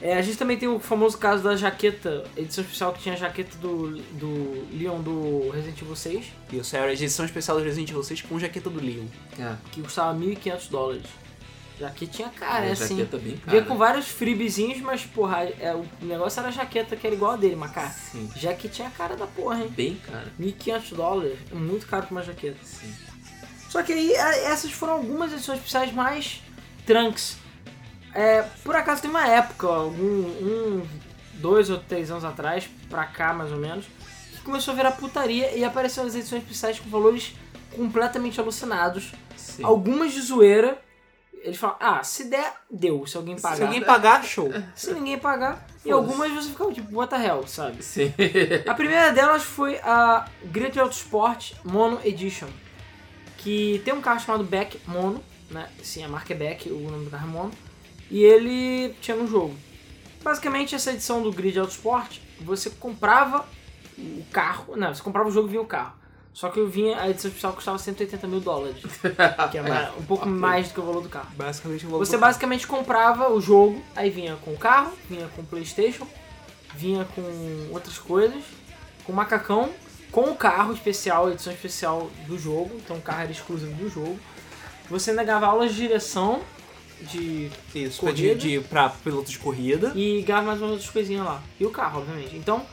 [0.00, 3.18] É, a gente também tem o famoso caso da jaqueta, edição especial que tinha a
[3.18, 7.90] jaqueta do, do Leon do Resident Evil 6, Isso, era a edição especial do Resident
[7.90, 9.06] Evil 6 com jaqueta do Leon.
[9.38, 9.54] É.
[9.70, 11.04] que custava 1.500 dólares.
[11.82, 12.96] Jaquetinha cara, é a assim.
[12.98, 13.50] jaqueta bem cara.
[13.50, 17.32] Vinha com vários freebezinhos, mas porra, é, o negócio era a jaqueta que era igual
[17.32, 17.92] a dele, Macar.
[17.92, 18.30] Sim.
[18.36, 19.68] Jaquetinha cara da porra, hein?
[19.76, 20.32] Bem cara.
[20.40, 22.58] 1.500 dólares, é muito caro pra uma jaqueta.
[22.64, 22.92] Sim.
[23.68, 26.42] Só que aí a- essas foram algumas edições especiais mais
[26.86, 27.36] trunks.
[28.14, 30.86] É, por acaso tem uma época, algum, um,
[31.34, 33.86] dois ou três anos atrás, pra cá mais ou menos,
[34.32, 37.34] que começou a virar putaria e apareceram as edições especiais com valores
[37.74, 39.12] completamente alucinados.
[39.34, 39.64] Sim.
[39.64, 40.78] Algumas de zoeira.
[41.42, 43.04] Eles falam, ah, se der, deu.
[43.04, 43.56] Se alguém pagar.
[43.56, 44.50] Se alguém pagar, show.
[44.76, 45.66] Se ninguém pagar.
[45.84, 47.82] E algumas você fica tipo, what the hell, sabe?
[47.82, 48.14] Sim.
[48.66, 52.48] A primeira delas foi a Great Auto Sport Mono Edition,
[53.38, 55.68] que tem um carro chamado Beck Mono, né?
[55.82, 57.50] Sim, a marca é Beck, o nome do carro é Mono,
[58.08, 59.56] e ele tinha no jogo.
[60.22, 63.44] Basicamente, essa edição do Grid Auto Sport, você comprava
[63.98, 65.94] o carro, não, você comprava o jogo e vinha o carro.
[66.34, 68.76] Só que eu vinha, a edição especial custava 180 mil dólares,
[69.52, 70.32] que é mais- um pouco ok.
[70.34, 71.28] mais do que o valor do carro.
[71.36, 75.42] Basicamente, o valor Você basicamente comprava o jogo, aí vinha com o carro, vinha com
[75.42, 76.06] o Playstation,
[76.74, 78.42] vinha com outras coisas,
[79.04, 79.70] com o macacão,
[80.10, 84.18] com o carro especial, edição especial do jogo, então o carro era exclusivo do jogo.
[84.88, 86.40] Você ainda ganhava aulas de direção
[87.02, 88.34] de Isso, pra, de, corrida.
[88.40, 89.92] de, pra piloto de corrida.
[89.94, 91.42] e ganhava mais umas outras coisinhas lá.
[91.60, 92.36] E o carro, obviamente.
[92.36, 92.64] Então,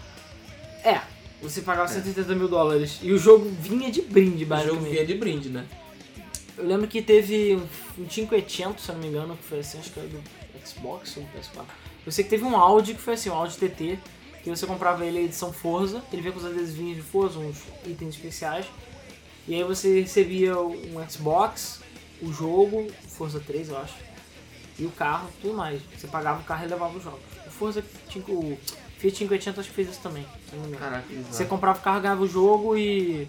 [0.84, 0.99] é,
[1.41, 4.89] você pagava 180 mil dólares e o jogo vinha de brinde, O jogo basicamente.
[4.91, 5.65] vinha de brinde, né?
[6.57, 9.79] Eu lembro que teve um, um 500, se eu não me engano, que foi assim,
[9.79, 10.21] acho que era do
[10.67, 11.63] Xbox ou do PS4.
[12.05, 13.97] Eu sei que teve um Audi que foi assim, um Audi TT,
[14.43, 17.57] que você comprava ele a edição Forza, ele vinha com os adesivinhos de Forza, uns
[17.85, 18.65] itens especiais.
[19.47, 21.79] E aí você recebia um Xbox,
[22.21, 23.95] o jogo, Forza 3 eu acho,
[24.77, 25.81] e o carro, tudo mais.
[25.97, 27.19] Você pagava o carro e levava os jogos.
[27.47, 28.57] O Forza, tinha- o
[29.00, 30.26] Fiat 500 acho que fez isso também.
[30.78, 31.34] Caraca, exato.
[31.34, 33.28] Você comprava o carro, ganhava o jogo e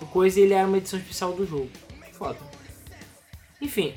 [0.00, 1.68] o coisa e ele era uma edição especial do jogo.
[2.14, 2.38] Foda.
[3.60, 3.94] Enfim,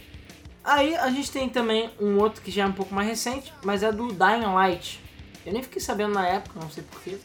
[0.61, 3.83] aí a gente tem também um outro que já é um pouco mais recente, mas
[3.83, 4.99] é do Dying Light.
[5.45, 7.17] Eu nem fiquei sabendo na época, não sei porquê.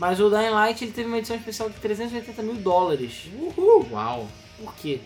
[0.00, 3.30] Mas o Dying Light ele teve uma edição especial de 380 mil dólares.
[3.38, 3.86] Uhul.
[3.92, 4.28] Uau.
[4.58, 5.00] Por quê?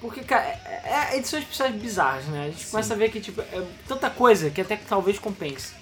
[0.00, 2.44] Porque, cara, é, é edições especiais bizarras, né?
[2.44, 2.70] A gente Sim.
[2.70, 5.72] começa a ver que, tipo, é tanta coisa que até que talvez compense.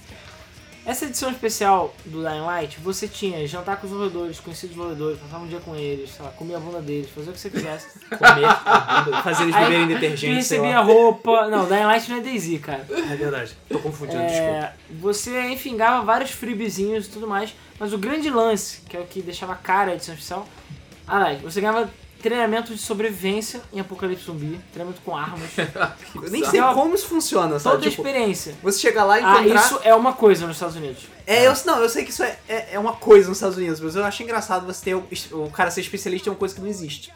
[0.86, 5.18] Essa edição especial do Dying Light, você tinha jantar com os desenvolvedores, conhecer os desenvolvedores,
[5.18, 7.48] passar um dia com eles, sei lá, comer a bunda deles, fazer o que você
[7.48, 7.86] quisesse.
[8.14, 11.48] Comer, fazer eles beberem detergente, recebia roupa.
[11.48, 12.86] Não, Dying Light não é Daisy, cara.
[12.90, 13.56] É verdade.
[13.68, 14.42] Tô confundindo, desculpa.
[14.42, 17.54] É, você, enfim, ganhava vários freebezinhos e tudo mais.
[17.78, 20.46] Mas o grande lance, que é o que deixava cara a edição especial,
[21.08, 21.90] ah, você ganhava
[22.24, 25.50] treinamento de sobrevivência em Apocalipse Zumbi, treinamento com armas,
[26.16, 27.76] Eu nem sei como isso funciona, sabe?
[27.76, 28.54] toda a Tipo, experiência.
[28.62, 29.60] você chega lá e Ah, encontrar...
[29.66, 31.02] isso é uma coisa nos Estados Unidos.
[31.26, 33.78] É, eu, não, eu sei que isso é, é, é uma coisa nos Estados Unidos,
[33.80, 36.60] mas eu acho engraçado você ter o, o cara ser especialista em uma coisa que
[36.60, 37.12] não existe.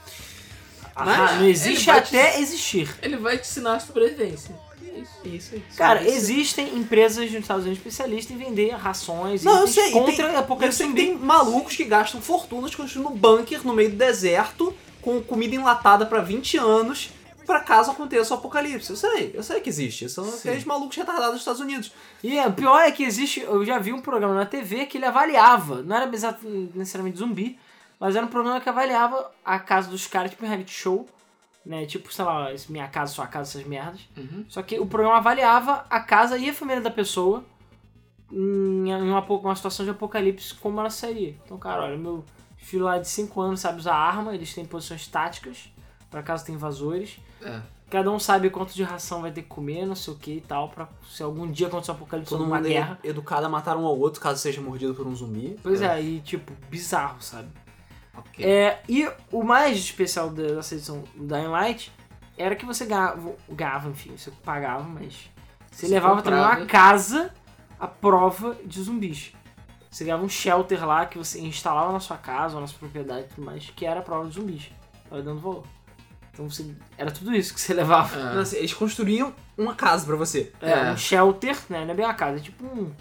[0.95, 2.95] Ah, não existe vai te- até existir.
[3.03, 4.55] Ele vai te ensinar a sobrevivência.
[4.85, 5.13] É isso.
[5.25, 5.77] Isso, isso.
[5.77, 6.11] Cara, isso.
[6.17, 9.89] existem empresas nos Estados Unidos especialistas em vender rações Não, eu sei.
[9.91, 11.07] e contra tem, eu Apocalipse sei que Zumbi.
[11.07, 14.75] tem malucos que gastam fortunas construindo um bunker no meio do deserto
[15.09, 17.09] com comida enlatada pra 20 anos
[17.47, 18.91] pra caso aconteça o apocalipse.
[18.91, 20.07] Eu sei, eu sei que existe.
[20.07, 20.37] São Sim.
[20.51, 21.91] aqueles malucos retardados dos Estados Unidos.
[22.23, 24.99] E é, o pior é que existe, eu já vi um programa na TV que
[24.99, 26.07] ele avaliava, não era
[26.75, 27.59] necessariamente zumbi,
[27.99, 31.09] mas era um programa que avaliava a casa dos caras, tipo um reality show,
[31.65, 31.87] né?
[31.87, 34.07] Tipo, sei lá, minha casa, sua casa, essas merdas.
[34.15, 34.45] Uhum.
[34.47, 37.43] Só que o programa avaliava a casa e a família da pessoa
[38.31, 41.35] em uma, uma situação de apocalipse, como ela seria.
[41.47, 42.23] Então, cara, olha, meu
[42.69, 45.73] filho lá de 5 anos sabe usar arma, eles têm posições táticas,
[46.11, 47.19] para caso tem invasores.
[47.43, 47.61] É.
[47.91, 50.41] Cada um sabe quanto de ração vai ter que comer, não sei o que e
[50.43, 52.99] tal, pra se algum dia acontecer um apocalipse ou Todo uma mundo guerra.
[53.03, 55.57] é educado a matar um ao outro caso seja mordido por um zumbi.
[55.63, 57.49] Pois é, e tipo, bizarro, sabe?
[58.15, 58.45] Ok.
[58.45, 61.91] É, e o mais especial da- dessa edição do Dying Light
[62.37, 65.31] era que você ganhava, ganhava enfim, você pagava, mas
[65.71, 66.61] você, Você levava também comprava.
[66.61, 67.33] uma casa
[67.81, 69.33] à prova de zumbis.
[69.91, 73.23] Você ganhava um shelter lá que você instalava na sua casa ou na sua propriedade
[73.25, 74.71] e tudo mais, que era a prova de zumbis.
[75.09, 75.65] Tava dando valor.
[76.33, 78.15] Então você, era tudo isso que você levava.
[78.17, 80.53] Ah, Não, assim, eles construíam uma casa pra você.
[80.61, 80.93] É, É.
[80.93, 81.85] um shelter, né?
[81.85, 82.93] Não é bem uma casa, é tipo um.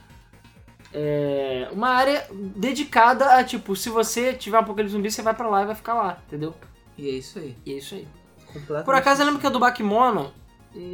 [0.94, 5.48] É, uma área dedicada a, tipo, se você tiver um apocalipse zumbi, você vai pra
[5.50, 6.56] lá e vai ficar lá, entendeu?
[6.98, 7.56] E é isso aí.
[7.66, 8.08] E é isso aí.
[8.48, 8.86] Completamente.
[8.86, 10.34] Por acaso eu lembro que a do Bakemono,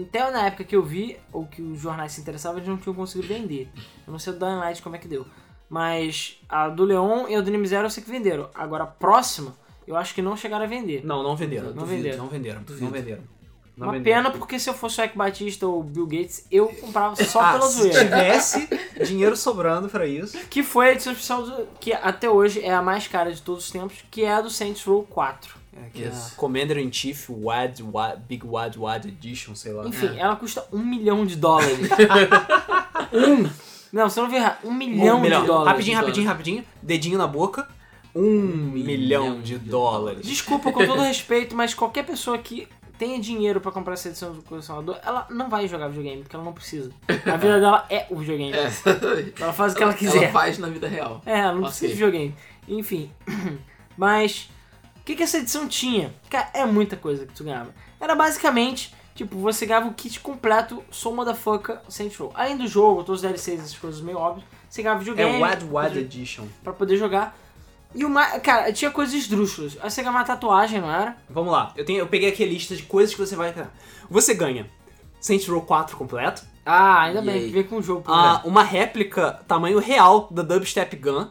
[0.07, 2.95] até na época que eu vi, ou que os jornais se interessavam, eles não tinham
[2.95, 3.69] conseguido vender.
[4.05, 5.25] Eu não sei o Dying Light como é que deu.
[5.73, 8.47] Mas a do Leon e a do Nime Zero eu sei que venderam.
[8.53, 9.55] Agora a próxima,
[9.87, 11.03] eu acho que não chegaram a vender.
[11.03, 11.69] Não, não venderam.
[11.69, 12.17] Não Duvido, venderam.
[12.19, 12.61] Não venderam.
[12.61, 12.85] Duvido.
[12.85, 13.23] Não venderam.
[13.75, 14.23] Não Uma venderam.
[14.25, 17.41] pena porque se eu fosse o Ike Batista ou o Bill Gates, eu comprava só
[17.41, 18.03] ah, pela se zoeira.
[18.03, 18.69] tivesse
[19.03, 20.37] dinheiro sobrando pra isso.
[20.47, 23.65] Que foi a edição especial do, que até hoje é a mais cara de todos
[23.65, 25.55] os tempos, que é a do Saints Row 4.
[25.75, 26.33] É, que Yes.
[26.33, 29.87] é Commander in Chief Wad, Wad, Big Wad Wad Edition, sei lá.
[29.87, 31.89] Enfim, ela custa um milhão de dólares.
[33.11, 33.72] um!
[33.93, 34.57] Não, você não viu errado.
[34.65, 35.41] Um milhão, Um milhão.
[35.41, 35.71] de dólares.
[35.71, 36.63] Rapidinho, rapidinho, rapidinho.
[36.81, 37.67] Dedinho na boca.
[38.15, 38.31] Um
[38.71, 40.25] milhão de dólares.
[40.25, 42.67] Desculpa, com todo respeito, mas qualquer pessoa que
[42.97, 46.45] tenha dinheiro pra comprar essa edição do colecionador, ela não vai jogar videogame, porque ela
[46.45, 46.91] não precisa.
[47.07, 48.53] A vida dela é o videogame.
[48.53, 48.71] É.
[49.39, 50.23] Ela faz o que ela quiser.
[50.23, 51.21] Ela faz na vida real.
[51.25, 51.67] É, ela não Ok.
[51.69, 52.35] precisa de videogame.
[52.67, 53.11] Enfim.
[53.97, 54.49] Mas,
[54.97, 56.13] o que, que essa edição tinha?
[56.29, 57.73] Cara, é muita coisa que tu ganhava.
[57.99, 62.31] Era basicamente, tipo, você ganhava o kit completo Soul Motherfucker Saints Row.
[62.33, 65.39] Além do jogo, todos os DLCs, essas coisas meio óbvias, você ganhava É videogame.
[65.39, 66.45] Wad Wad pra- Edition.
[66.63, 67.37] Pra poder jogar.
[67.95, 68.41] E o mais.
[68.41, 69.77] Cara, tinha coisas esdrúxulas.
[69.81, 71.15] Aí você ganhava uma tatuagem, não era?
[71.29, 71.71] Vamos lá.
[71.75, 73.71] Eu, tenho, eu peguei aqui a lista de coisas que você vai ganhar.
[74.09, 74.67] Você ganha
[75.21, 76.43] Saints Row 4 completo.
[76.65, 77.45] Ah, ainda E bem, aí?
[77.47, 78.03] que veio com o jogo.
[78.07, 81.27] Ah, uma réplica tamanho real da Dubstep Gun.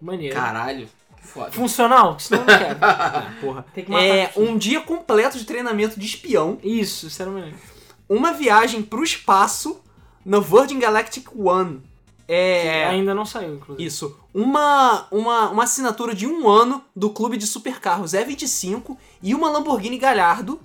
[0.00, 0.34] Maneiro.
[0.34, 0.88] Caralho.
[1.32, 1.50] Foda.
[1.52, 2.18] Funcional?
[2.18, 2.78] Senão eu não quero.
[2.82, 3.66] Ah, porra.
[3.74, 6.58] Tem que matar É um dia completo de treinamento de espião.
[6.62, 7.56] Isso, isso era maneiro.
[8.08, 9.80] Uma viagem pro espaço
[10.24, 11.82] na Virgin Galactic One.
[12.26, 12.86] É.
[12.86, 13.86] Ainda não saiu, inclusive.
[13.86, 14.18] Isso.
[14.34, 19.96] Uma, uma, uma assinatura de um ano do clube de supercarros E25 e uma Lamborghini
[19.98, 20.60] Gallardo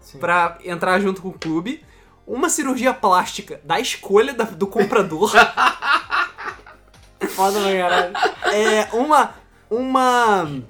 [0.00, 0.18] Sim.
[0.18, 1.82] pra entrar junto com o clube.
[2.26, 5.30] Uma cirurgia plástica da escolha da- do comprador.
[7.30, 8.12] Foda pra caralho.
[8.52, 9.34] é uma.
[9.70, 10.62] Uma.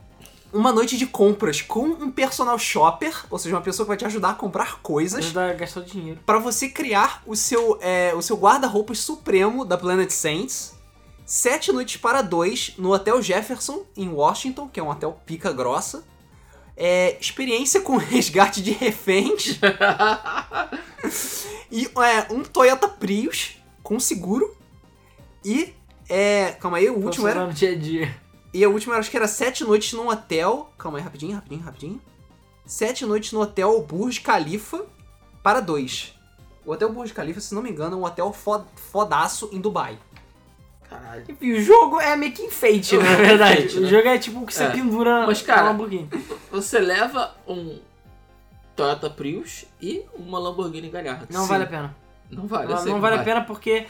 [0.52, 4.06] Uma noite de compras com um personal shopper, ou seja, uma pessoa que vai te
[4.06, 5.18] ajudar a comprar coisas.
[5.18, 6.20] Ajudar a gastar dinheiro.
[6.24, 10.74] Pra você criar o seu, é, o seu guarda-roupas supremo da Planet Saints.
[11.26, 16.04] Sete noites para dois no Hotel Jefferson, em Washington, que é um hotel pica grossa.
[16.76, 19.58] É, experiência com resgate de reféns.
[21.70, 24.56] e é, um Toyota Prius com seguro.
[25.44, 25.74] E.
[26.08, 27.46] É, calma aí, o último era.
[27.48, 28.25] Dia a dia.
[28.56, 30.72] E a última, acho que era sete noites num hotel.
[30.78, 32.00] Calma aí, rapidinho, rapidinho, rapidinho.
[32.64, 34.86] Sete noites no hotel Burj Khalifa
[35.42, 36.14] para dois.
[36.64, 39.98] O hotel Burj Khalifa, se não me engano, é um hotel fo- fodaço em Dubai.
[40.88, 41.24] Caralho.
[41.28, 43.52] Enfim, o jogo é meio que enfeite, né, na verdade.
[43.58, 43.88] Enfeite, O né?
[43.88, 44.70] jogo é tipo o que você É.
[44.70, 46.08] pendura Mas, cara, na Lamborghini.
[46.50, 47.78] Você leva um
[48.74, 51.26] Toyota Prius e uma Lamborghini Gallardo.
[51.30, 51.48] Não Sim.
[51.48, 51.96] vale a pena.
[52.30, 52.72] Não vale.
[52.72, 53.86] Não, não que vale a pena porque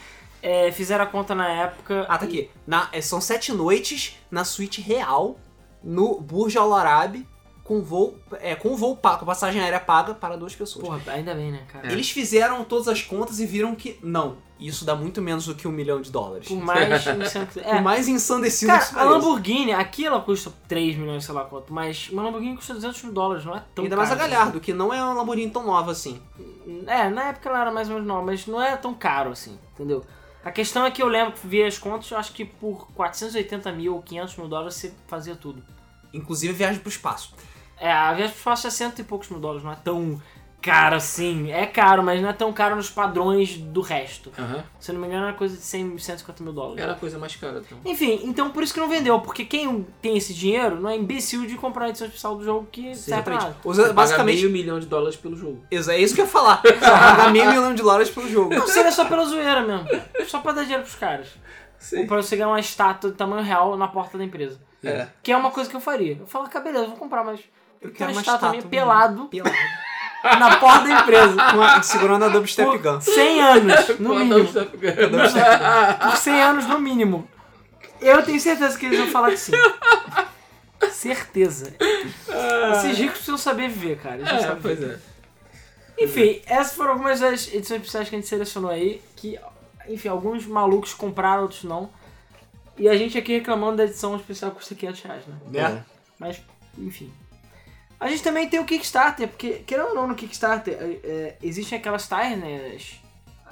[0.46, 2.06] é, fizeram a conta na época.
[2.08, 2.48] Ah, tá aqui.
[2.64, 5.40] Na, é, são sete noites na suíte real,
[5.82, 7.26] no Burj Al Arab,
[7.64, 10.86] com voo, é, com voo pago, com passagem aérea paga para duas pessoas.
[10.86, 11.88] Porra, ainda bem, né, cara?
[11.88, 11.92] É.
[11.92, 15.66] Eles fizeram todas as contas e viram que, não, isso dá muito menos do que
[15.66, 16.46] um milhão de dólares.
[16.46, 17.02] Por mais
[17.52, 17.80] que Por é.
[17.80, 19.02] mais ensandecido Cara, que a.
[19.02, 23.12] Lamborghini, aqui ela custa 3 milhões, sei lá quanto, mas uma Lamborghini custa 200 mil
[23.12, 24.30] dólares, não é tão Ainda mais a caro.
[24.30, 26.22] Galhardo, que não é uma Lamborghini tão nova assim.
[26.86, 29.58] É, na época ela era mais ou menos nova, mas não é tão caro assim,
[29.74, 30.04] entendeu?
[30.46, 33.96] A questão é que eu lembro vi as contas, eu acho que por 480 mil
[33.96, 35.60] ou 500 mil dólares você fazia tudo.
[36.14, 37.34] Inclusive viagem pro espaço.
[37.76, 40.22] É, a viagem pro espaço é cento e poucos mil dólares, não é tão
[40.66, 41.50] caro assim.
[41.50, 44.32] É caro, mas não é tão caro nos padrões do resto.
[44.38, 44.62] Aham.
[44.80, 46.82] Se eu não me engano, era coisa de 100, 150 mil dólares.
[46.82, 47.78] Era a coisa mais cara, então.
[47.84, 51.46] Enfim, então por isso que não vendeu, porque quem tem esse dinheiro não é imbecil
[51.46, 53.56] de comprar a edição especial do jogo que serve pra nada.
[53.62, 55.64] Você basicamente, paga meio milhão de dólares pelo jogo.
[55.70, 56.60] Exa- é isso que eu ia falar.
[56.62, 58.54] Pagar meio milhão de dólares pelo jogo.
[58.54, 59.86] Não, seria só pela zoeira mesmo.
[60.26, 61.28] Só pra dar dinheiro pros caras.
[61.96, 64.58] Ou pra você ganhar uma estátua de tamanho real na porta da empresa.
[64.82, 65.06] É.
[65.22, 66.16] Que é uma coisa que eu faria.
[66.20, 67.40] Eu falo, ah, beleza, eu vou comprar, mas.
[67.80, 68.62] Eu quero uma estátua estátua minha.
[68.62, 69.54] pelado Pelado.
[70.38, 71.34] Na porta da empresa.
[71.52, 73.00] Com a- segurando a Dubstep Por Gun.
[73.00, 74.48] 100 anos, no mínimo.
[74.52, 77.28] Por 100 anos, no mínimo.
[78.00, 79.52] Eu tenho certeza que eles vão falar que sim.
[80.90, 81.74] Certeza.
[82.72, 84.16] Esses ricos precisam saber viver, cara.
[84.16, 85.00] Eles É, sabem pois viver.
[85.98, 86.04] é.
[86.04, 89.00] Enfim, essas foram algumas das edições especiais que a gente selecionou aí.
[89.16, 89.38] Que,
[89.88, 91.88] enfim, alguns malucos compraram, outros não.
[92.76, 95.34] E a gente aqui reclamando da edição especial que custa 500 reais, né?
[95.50, 95.84] Né?
[96.18, 96.42] Mas,
[96.76, 97.10] enfim.
[97.98, 101.78] A gente também tem o Kickstarter, porque, querendo ou não, no Kickstarter, é, é, existem
[101.78, 102.76] aquelas tais, né?
[102.76, 103.06] As,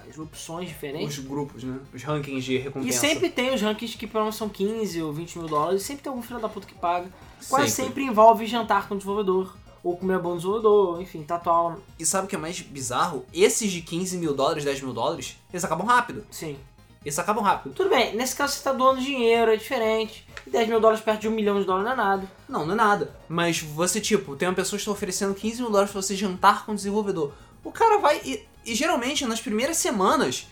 [0.08, 1.16] as opções diferentes.
[1.18, 1.78] Os grupos, né?
[1.94, 2.98] Os rankings de E recompensa.
[2.98, 6.02] sempre tem os rankings que pelo menos são 15 ou 20 mil dólares, e sempre
[6.02, 7.08] tem algum filho da puta que paga.
[7.48, 7.88] Quase Sempre.
[7.90, 12.28] sempre envolve jantar com o desenvolvedor, ou comer do desenvolvedor, enfim, tatuar, E sabe o
[12.28, 13.24] que é mais bizarro?
[13.32, 16.24] Esses de 15 mil dólares, 10 mil dólares, eles acabam rápido.
[16.30, 16.56] sim.
[17.04, 17.74] Eles acabam rápido.
[17.74, 20.26] Tudo bem, nesse caso você tá doando dinheiro, é diferente.
[20.46, 22.32] E 10 mil dólares perto de um milhão de dólares não é nada.
[22.48, 23.14] Não, não é nada.
[23.28, 26.64] Mas você, tipo, tem uma pessoa que está oferecendo 15 mil dólares pra você jantar
[26.64, 27.32] com o desenvolvedor.
[27.62, 28.20] O cara vai.
[28.24, 30.46] E, e geralmente, nas primeiras semanas,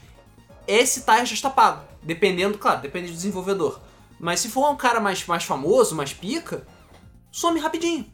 [0.66, 1.84] esse taxa já está pago.
[2.02, 3.80] Dependendo, claro, depende do desenvolvedor.
[4.20, 6.66] Mas se for um cara mais, mais famoso, mais pica,
[7.30, 8.06] some rapidinho.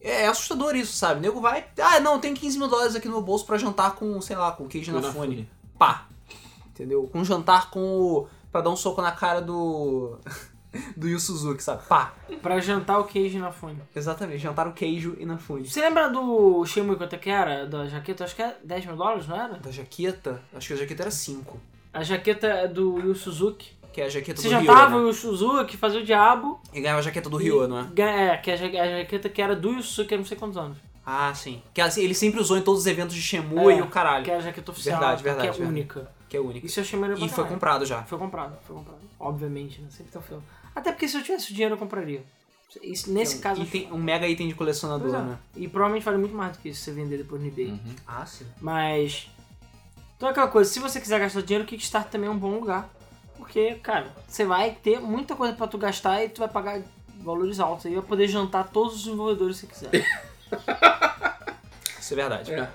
[0.00, 1.18] É, é assustador isso, sabe?
[1.18, 1.66] O nego vai.
[1.80, 4.52] Ah, não, tem 15 mil dólares aqui no meu bolso pra jantar com, sei lá,
[4.52, 5.48] com queijo na fone.
[5.78, 6.06] Pá.
[6.76, 7.08] Entendeu?
[7.10, 8.28] Com um jantar com o.
[8.52, 10.18] pra dar um soco na cara do.
[10.94, 11.82] do Yu Suzuki, sabe?
[11.88, 12.12] Pá.
[12.42, 13.80] Pra jantar o queijo na fone.
[13.94, 15.66] Exatamente, jantar o queijo e na fune.
[15.66, 17.66] Você lembra do Shenmue quanto é que era?
[17.66, 18.24] Da jaqueta?
[18.24, 19.54] Acho que é 10 mil dólares, não era?
[19.54, 21.58] Da jaqueta, acho que a jaqueta era 5.
[21.94, 23.74] A jaqueta é do Yu Suzuki.
[23.90, 25.06] Que é a jaqueta Você do Ryo, jantava o né?
[25.06, 26.60] Yu Suzuki, fazia o diabo.
[26.74, 28.32] E ganhava a jaqueta do Ryo, não é?
[28.32, 30.36] É, que é a ja- a jaqueta que era do Yu Suzuki há não sei
[30.36, 30.76] quantos anos.
[31.06, 31.62] Ah, sim.
[31.72, 34.22] Que assim, ele sempre usou em todos os eventos de Shenmue É, e o caralho.
[34.24, 35.70] Que é a jaqueta oficial, Verdade, que verdade, é verdade.
[35.70, 36.10] única.
[36.28, 36.66] Que é único.
[36.66, 38.02] Isso eu achei maneiro E foi comprado já.
[38.02, 38.98] Foi comprado, foi comprado.
[39.18, 39.88] Obviamente, né?
[39.90, 40.42] Sempre um filme.
[40.74, 42.24] Até porque se eu tivesse o dinheiro eu compraria.
[42.82, 43.62] Isso- nesse caso.
[43.62, 45.22] Item- um mega item de colecionador, é.
[45.22, 45.38] né?
[45.54, 47.68] E provavelmente vale muito mais do que isso se você vender depois no eBay.
[47.70, 47.94] Uhum.
[48.06, 48.44] Ah, sim.
[48.60, 49.30] Mas.
[50.16, 52.58] Então é aquela coisa, se você quiser gastar dinheiro, o Kickstarter também é um bom
[52.58, 52.88] lugar.
[53.36, 56.80] Porque, cara, você vai ter muita coisa pra tu gastar e tu vai pagar
[57.20, 57.84] valores altos.
[57.84, 60.06] E vai poder jantar todos os desenvolvedores que você quiser.
[62.00, 62.52] Isso é verdade.
[62.52, 62.68] É.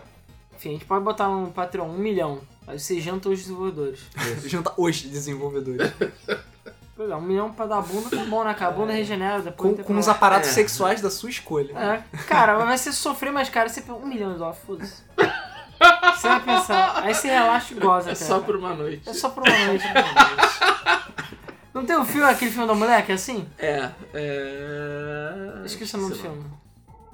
[0.55, 2.41] Enfim, a gente pode botar no Patreon um milhão.
[2.67, 3.99] Aí você janta os desenvolvedores.
[4.45, 5.91] Junta os desenvolvedores.
[6.93, 8.53] Pois é, um milhão pra dar bunda tá bom, né?
[8.53, 8.69] cara?
[8.71, 9.75] A bunda regenera depois.
[9.77, 10.51] com com os aparatos É.
[10.51, 11.73] sexuais da sua escolha.
[11.75, 15.01] É, cara, mas vai ser sofrer mais caro, você pega um milhão de dólares, foda-se.
[15.17, 18.25] Você vai pensar, aí você relaxa e goza, É cara.
[18.25, 19.09] só por uma noite.
[19.09, 19.83] É só por uma noite.
[21.73, 23.47] Não tem o filme, aquele filme da mulher que é assim?
[23.57, 23.89] É.
[24.13, 25.61] é...
[25.65, 26.43] Esqueci o nome do filme.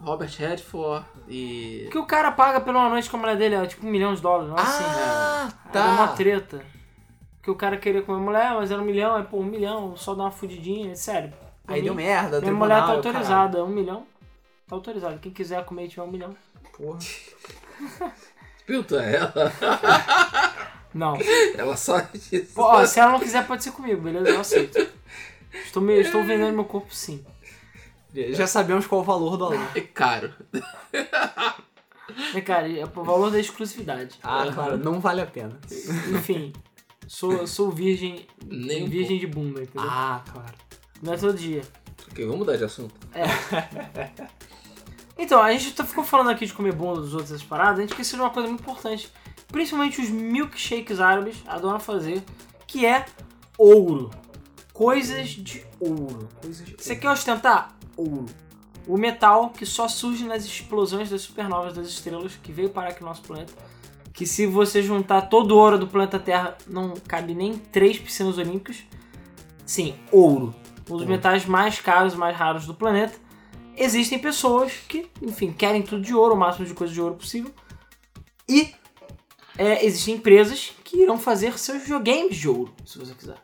[0.01, 1.87] Robert Redford e.
[1.91, 4.13] Que o cara paga pela uma noite com a mulher dele, é tipo um milhão
[4.13, 4.83] de dólares, não é assim?
[4.85, 6.13] Ah, Era uma tá.
[6.13, 6.61] treta.
[7.41, 9.95] Que o cara queria comer a mulher, mas era um milhão, aí pô, um milhão,
[9.95, 11.31] só dá uma fudidinha, sério.
[11.65, 14.05] Por Aí mim, deu merda, Minha mulher tá autorizada, um milhão.
[14.67, 15.17] Tá autorizado.
[15.19, 16.35] Quem quiser comer e tiver um milhão.
[16.77, 16.99] Porra.
[18.65, 19.51] Pilta ela.
[20.93, 21.17] Não.
[21.57, 22.39] Ela só disse.
[22.53, 24.29] Pô, ó, se ela não quiser, pode ser comigo, beleza?
[24.29, 24.87] Eu aceito.
[25.53, 27.25] Estou, me, estou vendendo meu corpo sim.
[28.13, 29.67] Já sabemos qual o valor do aluno.
[29.75, 30.33] É caro.
[32.33, 34.17] Mas, cara, é o valor da exclusividade.
[34.23, 35.59] Ah, claro, não vale a pena.
[36.15, 36.53] Enfim,
[37.07, 39.87] sou, sou virgem, Nem um virgem de bunda, entendeu?
[39.89, 40.53] Ah, claro.
[41.01, 41.61] Não é todo dia.
[42.09, 42.95] Ok, vamos mudar de assunto.
[45.17, 47.81] Então, a gente tá- ficou falando aqui de comer bunda dos outros essas paradas, a
[47.81, 49.11] gente esqueceu de uma coisa muito importante.
[49.47, 52.23] Principalmente os milkshakes árabes adoram fazer,
[52.67, 53.05] que é
[53.57, 54.11] ouro.
[54.73, 56.29] Coisas de ouro.
[56.41, 56.67] Coisas...
[56.77, 57.76] Você quer ostentar?
[57.97, 58.27] Ouro.
[58.87, 63.01] O metal que só surge nas explosões das supernovas das estrelas que veio parar aqui
[63.01, 63.51] no nosso planeta.
[64.13, 68.37] Que se você juntar todo o ouro do planeta Terra, não cabe nem três piscinas
[68.37, 68.83] olímpicos.
[69.65, 70.55] Sim, ouro.
[70.89, 73.17] Um dos metais mais caros e mais raros do planeta.
[73.75, 77.53] Existem pessoas que, enfim, querem tudo de ouro, o máximo de coisa de ouro possível.
[78.47, 78.73] E
[79.57, 83.37] é, existem empresas que irão fazer seus videogames de ouro, se você quiser.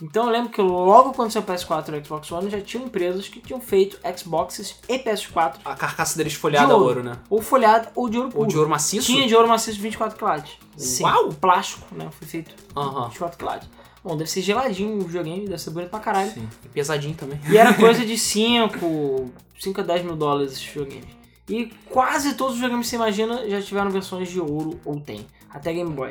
[0.00, 2.86] Então eu lembro que logo quando saiu o PS4 e o Xbox One já tinham
[2.86, 7.02] empresas que tinham feito Xboxes e PS4 A carcaça dele esfolhada de a ouro, ouro,
[7.02, 7.18] né?
[7.28, 8.42] ou folhada ou de ouro puro.
[8.42, 9.06] Ou de ouro maciço?
[9.06, 10.54] Tinha de ouro maciço de 24 quilates.
[10.76, 11.28] Sim, Uau!
[11.28, 13.08] o plástico, né, foi feito Aham.
[13.08, 13.68] 24 quilates.
[14.02, 16.30] Bom, deve ser geladinho o videogame, deve ser bonito pra caralho.
[16.32, 16.48] Sim.
[16.64, 17.38] E pesadinho também.
[17.48, 19.30] E era coisa de 5,
[19.60, 21.14] 5 a 10 mil dólares esses videogames.
[21.48, 25.26] E quase todos os videogames que você imagina já tiveram versões de ouro ou tem.
[25.50, 26.10] Até Game Boy.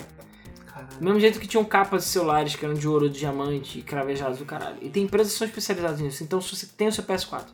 [0.99, 3.81] Do mesmo jeito que tinham capas de celulares que eram de ouro, de diamante e
[3.81, 4.77] cravejados do caralho.
[4.81, 6.23] E tem empresas que são especializadas nisso.
[6.23, 7.45] Então se você tem o seu PS4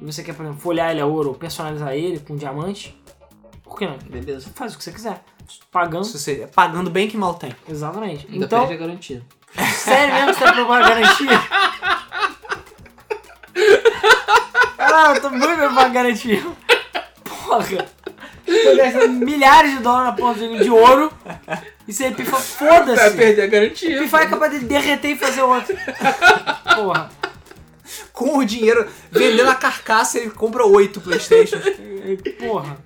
[0.00, 3.00] e você quer, por exemplo, folhear ele a ouro ou personalizar ele com diamante,
[3.62, 3.98] por que não?
[3.98, 4.46] Beleza.
[4.46, 5.22] Você faz o que você quiser.
[5.70, 6.04] Pagando.
[6.04, 7.54] Se você, pagando bem que mal tem.
[7.68, 8.26] Exatamente.
[8.30, 9.22] Ainda então, perde a garantia.
[9.74, 11.30] sério mesmo que você tá procurando garantia?
[14.92, 16.42] Ah, eu tô muito bem pra garantia.
[17.24, 17.86] Porra.
[18.64, 21.12] Tô gastando milhares de dólares na porra do jogo de ouro.
[21.86, 23.16] E você pifa, Vai foda-se.
[23.16, 23.98] perder a garantia.
[24.00, 25.76] Pifa é capaz de derreter e fazer outro.
[26.76, 27.10] Porra.
[28.12, 31.58] Com o dinheiro, vendendo a carcaça, ele compra oito Playstation.
[32.38, 32.76] Porra.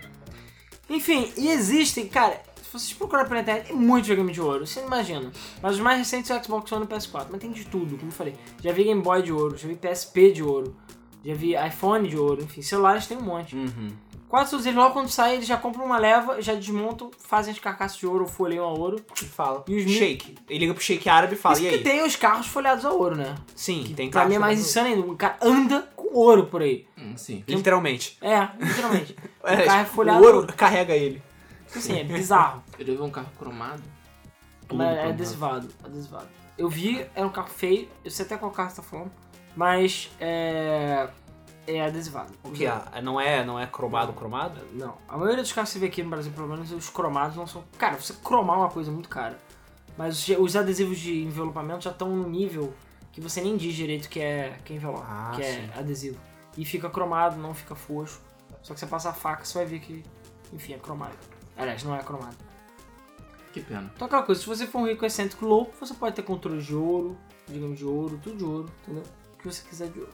[0.88, 4.80] Enfim, e existem, cara, se vocês procurarem pela internet, tem muito videogame de ouro, você
[4.80, 5.32] não imagina.
[5.62, 7.96] Mas os mais recentes são o Xbox One e o PS4, mas tem de tudo,
[7.96, 8.34] como eu falei.
[8.62, 10.76] Já vi Game Boy de ouro, já vi PSP de ouro,
[11.24, 13.56] já vi iPhone de ouro, enfim, celulares tem um monte.
[13.56, 13.90] Uhum.
[14.34, 17.58] Quase todos eles, logo quando saem, eles já compram uma leva, já desmontam, fazem as
[17.60, 18.96] carcaças de ouro ou folheiam a ouro.
[19.22, 19.62] E fala.
[19.68, 20.34] E os mil- shake.
[20.50, 21.82] Ele liga pro shake árabe e fala, Isso e que aí?
[21.84, 23.36] tem os carros folhados a ouro, né?
[23.54, 26.62] Sim, tem Pra carro mim é mais insano ainda, o cara anda com ouro por
[26.62, 26.84] aí.
[26.98, 27.44] Hum, sim.
[27.46, 28.18] Literalmente.
[28.20, 29.14] É, literalmente.
[29.44, 30.52] É, carro é tipo, folhado o ouro ouro.
[30.54, 31.22] carrega ele.
[31.68, 32.60] Tipo assim, é bizarro.
[32.76, 33.82] Eu vi um carro cromado.
[34.66, 35.10] Tudo Mas é cromado.
[35.12, 36.28] adesivado, adesivado.
[36.58, 39.12] Eu vi, era um carro feio, eu sei até qual carro você tá falando,
[39.54, 41.06] mas é.
[41.66, 42.32] É adesivado.
[42.44, 43.00] O que é?
[43.02, 44.60] Não é, não é cromado, cromado?
[44.72, 44.98] Não.
[45.08, 47.46] A maioria dos carros que você vê aqui no Brasil, pelo menos, os cromados não
[47.46, 47.64] são.
[47.78, 49.38] Cara, você cromar é uma coisa muito cara.
[49.96, 52.74] Mas os- os adesivos de envelopamento já estão no nível
[53.12, 55.70] que você nem diz direito que é, que é envelope, Ah, que sim.
[55.74, 56.18] é adesivo.
[56.58, 58.20] E fica cromado, não fica fosco.
[58.62, 60.02] Só que você passa a faca, você vai ver que,
[60.52, 61.14] enfim, é cromado.
[61.56, 62.36] Aliás, não é cromado.
[63.52, 63.90] Que pena.
[63.94, 66.74] Então aquela coisa, se você for um rico excêntrico louco, você pode ter controle de
[66.74, 67.16] ouro,
[67.46, 69.04] digamos de ouro, tudo de ouro, entendeu?
[69.34, 70.12] O que você quiser de ouro.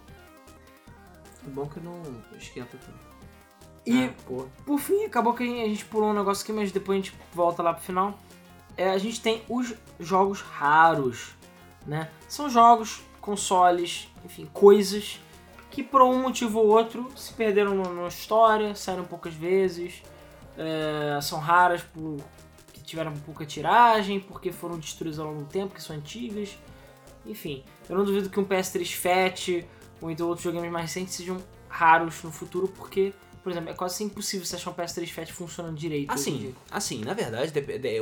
[1.46, 2.02] É bom que não
[2.36, 2.98] esquenta tudo.
[3.86, 7.02] E Ah, por fim, acabou que a gente pulou um negócio aqui, mas depois a
[7.02, 8.18] gente volta lá pro final.
[8.76, 11.34] É, a gente tem os jogos raros,
[11.86, 12.10] né?
[12.28, 15.20] São jogos, consoles, enfim, coisas
[15.70, 20.02] que por um motivo ou outro se perderam na na história, saíram poucas vezes,
[20.58, 22.16] é, são raras por
[22.72, 26.58] que tiveram pouca tiragem, porque foram destruídas ao longo do tempo, que são antigas.
[27.24, 29.64] Enfim, eu não duvido que um PS3 Fat
[30.00, 33.12] ou então outros videogames mais recentes sejam raros no futuro, porque,
[33.42, 36.10] por exemplo, é quase impossível você achar um PS3 Fat funcionando direito.
[36.12, 37.52] Assim, assim, na verdade,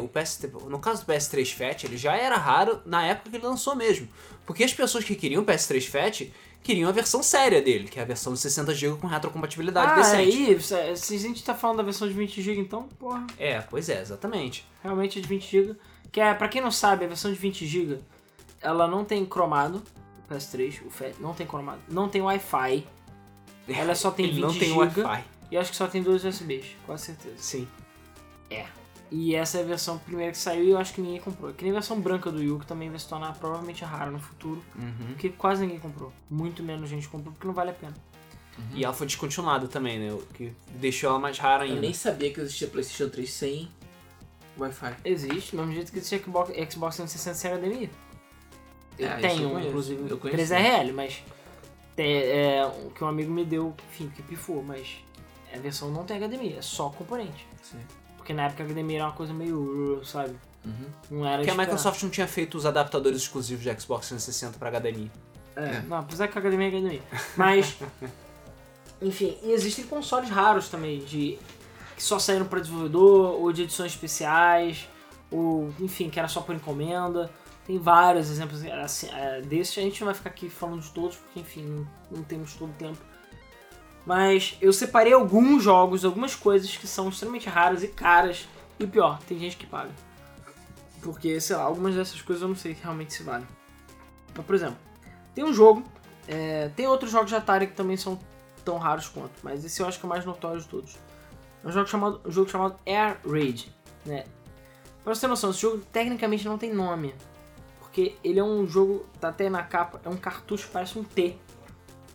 [0.00, 3.46] o PS, no caso do PS3 Fat, ele já era raro na época que ele
[3.46, 4.08] lançou mesmo.
[4.46, 6.30] Porque as pessoas que queriam o PS3 Fat
[6.62, 10.16] queriam a versão séria dele, que é a versão de 60GB com retrocompatibilidade Ah, decente.
[10.50, 13.88] aí, se se a gente tá falando da versão de 20GB, então, porra, É, pois
[13.88, 14.66] é, exatamente.
[14.82, 15.76] realmente é de 20GB.
[16.10, 17.98] Que é, pra quem não sabe, a versão de 20GB,
[18.60, 19.82] ela não tem cromado,
[20.30, 22.86] PS3, o Fat, não tem cromado, não tem Wi-Fi,
[23.68, 25.24] ela só tem ele 20 não tem Wi-Fi.
[25.50, 27.36] e acho que só tem dois USBs, quase certeza.
[27.38, 27.66] Sim.
[29.10, 31.50] E essa é a versão primeira que saiu e eu acho que ninguém comprou.
[31.54, 34.18] Que nem a versão branca do Yu, que também vai se tornar provavelmente rara no
[34.18, 35.06] futuro, Uhum.
[35.08, 36.12] porque quase ninguém comprou.
[36.28, 37.94] Muito menos gente comprou, porque não vale a pena.
[38.74, 40.12] E ela foi descontinuada também, né?
[40.12, 41.80] O que deixou ela mais rara Eu ainda.
[41.80, 43.68] nem sabia que existia PlayStation 3 sem
[44.58, 44.96] Wi-Fi.
[45.06, 47.90] Existe, do mesmo jeito que existe Xbox, Xbox 360 sem HDMI.
[48.98, 50.54] Eu É, isso tenho, eu conheço, inclusive, eu conheço.
[50.54, 51.22] 3RL, mas
[51.96, 54.96] é, é, o que um amigo me deu, enfim, que pifou, mas
[55.54, 57.46] a versão não tem HDMI, é só componente.
[57.62, 57.78] Sim.
[58.16, 60.36] Porque na época a HDMI era uma coisa meio, sabe?
[60.64, 60.86] Uhum.
[61.10, 61.54] Não era Porque a.
[61.54, 65.10] Microsoft não tinha feito os adaptadores exclusivos de Xbox 360 para HDMI.
[65.56, 65.80] É, É.
[65.88, 67.02] não, apesar que a HDMI é HDMI.
[67.36, 67.76] Mas,
[69.00, 71.38] enfim, e existem consoles raros também, de
[71.96, 74.88] que só saíram para desenvolvedor, ou de edições especiais,
[75.30, 77.30] ou, enfim, que era só por encomenda.
[77.68, 81.18] Tem vários exemplos assim, é, desses, a gente não vai ficar aqui falando de todos,
[81.18, 82.98] porque, enfim, não, não temos todo o tempo.
[84.06, 88.48] Mas eu separei alguns jogos, algumas coisas que são extremamente raras e caras,
[88.80, 89.90] e pior, tem gente que paga.
[91.02, 93.46] Porque, sei lá, algumas dessas coisas eu não sei realmente se valem.
[94.32, 94.78] Então, por exemplo,
[95.34, 95.84] tem um jogo,
[96.26, 98.18] é, tem outros jogos de Atari que também são
[98.64, 100.96] tão raros quanto, mas esse eu acho que é o mais notório de todos.
[101.62, 103.70] É um jogo chamado, um jogo chamado Air Raid,
[104.06, 104.24] né?
[105.04, 107.14] Pra você ter noção, esse jogo tecnicamente não tem nome,
[107.98, 111.36] porque ele é um jogo, tá até na capa, é um cartucho parece um T,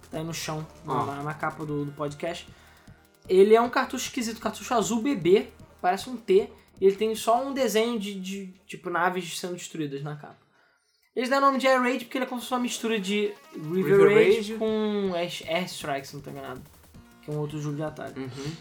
[0.10, 1.06] tá aí no chão, na- Ah.
[1.06, 2.48] na, na capa do, do podcast.
[3.28, 5.50] Ele é um cartucho esquisito, cartucho azul bebê,
[5.82, 6.50] parece um T,
[6.80, 10.38] e ele tem só um desenho de, de tipo naves sendo destruídas na capa.
[11.16, 12.98] Eles deram o nome de Air Raid porque ele é como se fosse uma mistura
[13.00, 14.54] de River, River Raid, Raid.
[14.56, 16.62] com Air, Strike, se não tô enganado.
[17.22, 18.20] Que é um outro jogo de Atari.
[18.20, 18.54] Uhum.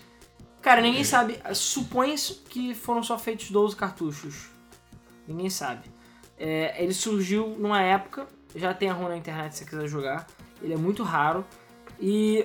[0.61, 1.41] Cara, ninguém sabe.
[1.55, 4.49] Supõe-se que foram só feitos 12 cartuchos.
[5.27, 5.89] Ninguém sabe.
[6.45, 10.27] É, ele surgiu numa época, já tem a ROM na internet se você quiser jogar.
[10.61, 11.47] Ele é muito raro.
[12.01, 12.45] E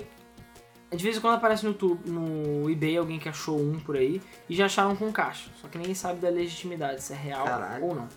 [0.92, 4.22] de vez em quando aparece no, YouTube, no eBay alguém que achou um por aí
[4.48, 5.50] e já acharam com caixa.
[5.60, 7.86] Só que ninguém sabe da legitimidade, se é real Caralho.
[7.86, 8.08] ou não.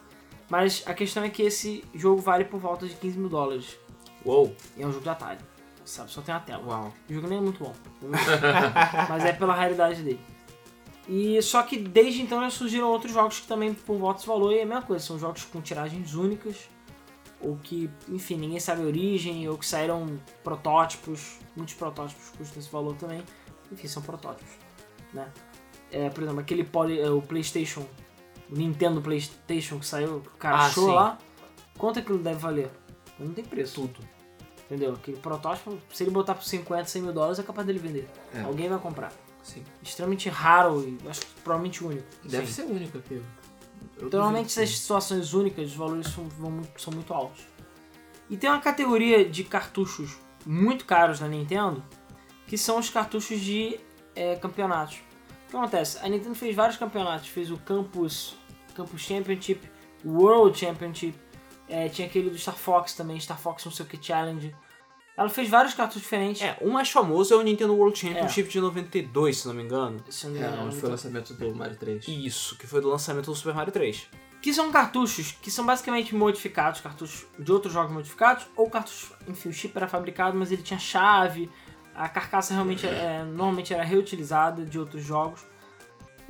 [0.50, 3.78] Mas a questão é que esse jogo vale por volta de 15 mil dólares.
[4.22, 4.54] Uou.
[4.76, 5.38] E é um jogo de Atari.
[5.82, 6.62] Sabe, só tem a tela.
[6.66, 6.92] Uau.
[7.08, 7.74] O jogo nem é muito bom.
[9.08, 10.20] mas é pela raridade dele.
[11.12, 14.58] E só que desde então já surgiram outros jogos que também por desse valor e
[14.58, 15.04] é a mesma coisa.
[15.04, 16.68] São jogos com tiragens únicas.
[17.40, 19.48] Ou que, enfim, ninguém sabe a origem.
[19.48, 21.38] Ou que saíram protótipos.
[21.56, 23.24] Muitos protótipos custam esse valor também.
[23.72, 24.52] Enfim, são protótipos.
[25.12, 25.28] Né?
[25.90, 27.84] É, por exemplo, aquele poly, é, o Playstation.
[28.48, 30.18] O Nintendo Playstation que saiu.
[30.18, 30.94] O cara Ah, achou sim.
[30.94, 31.18] lá.
[31.76, 32.70] Quanto aquilo deve valer?
[33.18, 33.80] Não tem preço.
[33.80, 33.98] Tudo.
[34.66, 34.92] Entendeu?
[34.94, 38.08] Aquele protótipo, se ele botar por 50, 100 mil dólares, é capaz dele vender.
[38.32, 38.42] É.
[38.42, 39.12] Alguém vai comprar.
[39.42, 39.64] Sim.
[39.82, 42.06] Extremamente raro e acho que provavelmente único.
[42.24, 42.52] Deve Sim.
[42.52, 43.14] ser único aqui.
[43.14, 47.42] Eu Então, normalmente essas situações únicas, os valores são, vão muito- são muito altos.
[48.28, 51.82] E tem uma categoria de cartuchos muito caros na Nintendo,
[52.46, 53.78] que são os cartuchos de
[54.16, 54.96] é, campeonatos.
[55.46, 55.98] O que acontece?
[55.98, 58.34] A Nintendo fez vários campeonatos, fez o Campus,
[58.74, 59.60] Campus Championship,
[60.04, 61.14] World Championship,
[61.68, 64.54] é, tinha aquele do Star Fox também, Star Fox não sei o que Challenge.
[65.20, 66.40] Ela fez vários cartuchos diferentes.
[66.40, 70.02] É, o mais famoso é o Nintendo World Championship de 92, se não me engano.
[70.08, 72.08] Se não me É, engano, onde foi o lançamento do Mario 3.
[72.08, 74.08] Isso, que foi do lançamento do Super Mario 3.
[74.40, 79.50] Que são cartuchos que são basicamente modificados, cartuchos de outros jogos modificados, ou cartuchos, enfim,
[79.50, 81.50] o chip era fabricado, mas ele tinha chave,
[81.94, 85.44] a carcaça realmente é, normalmente era reutilizada de outros jogos.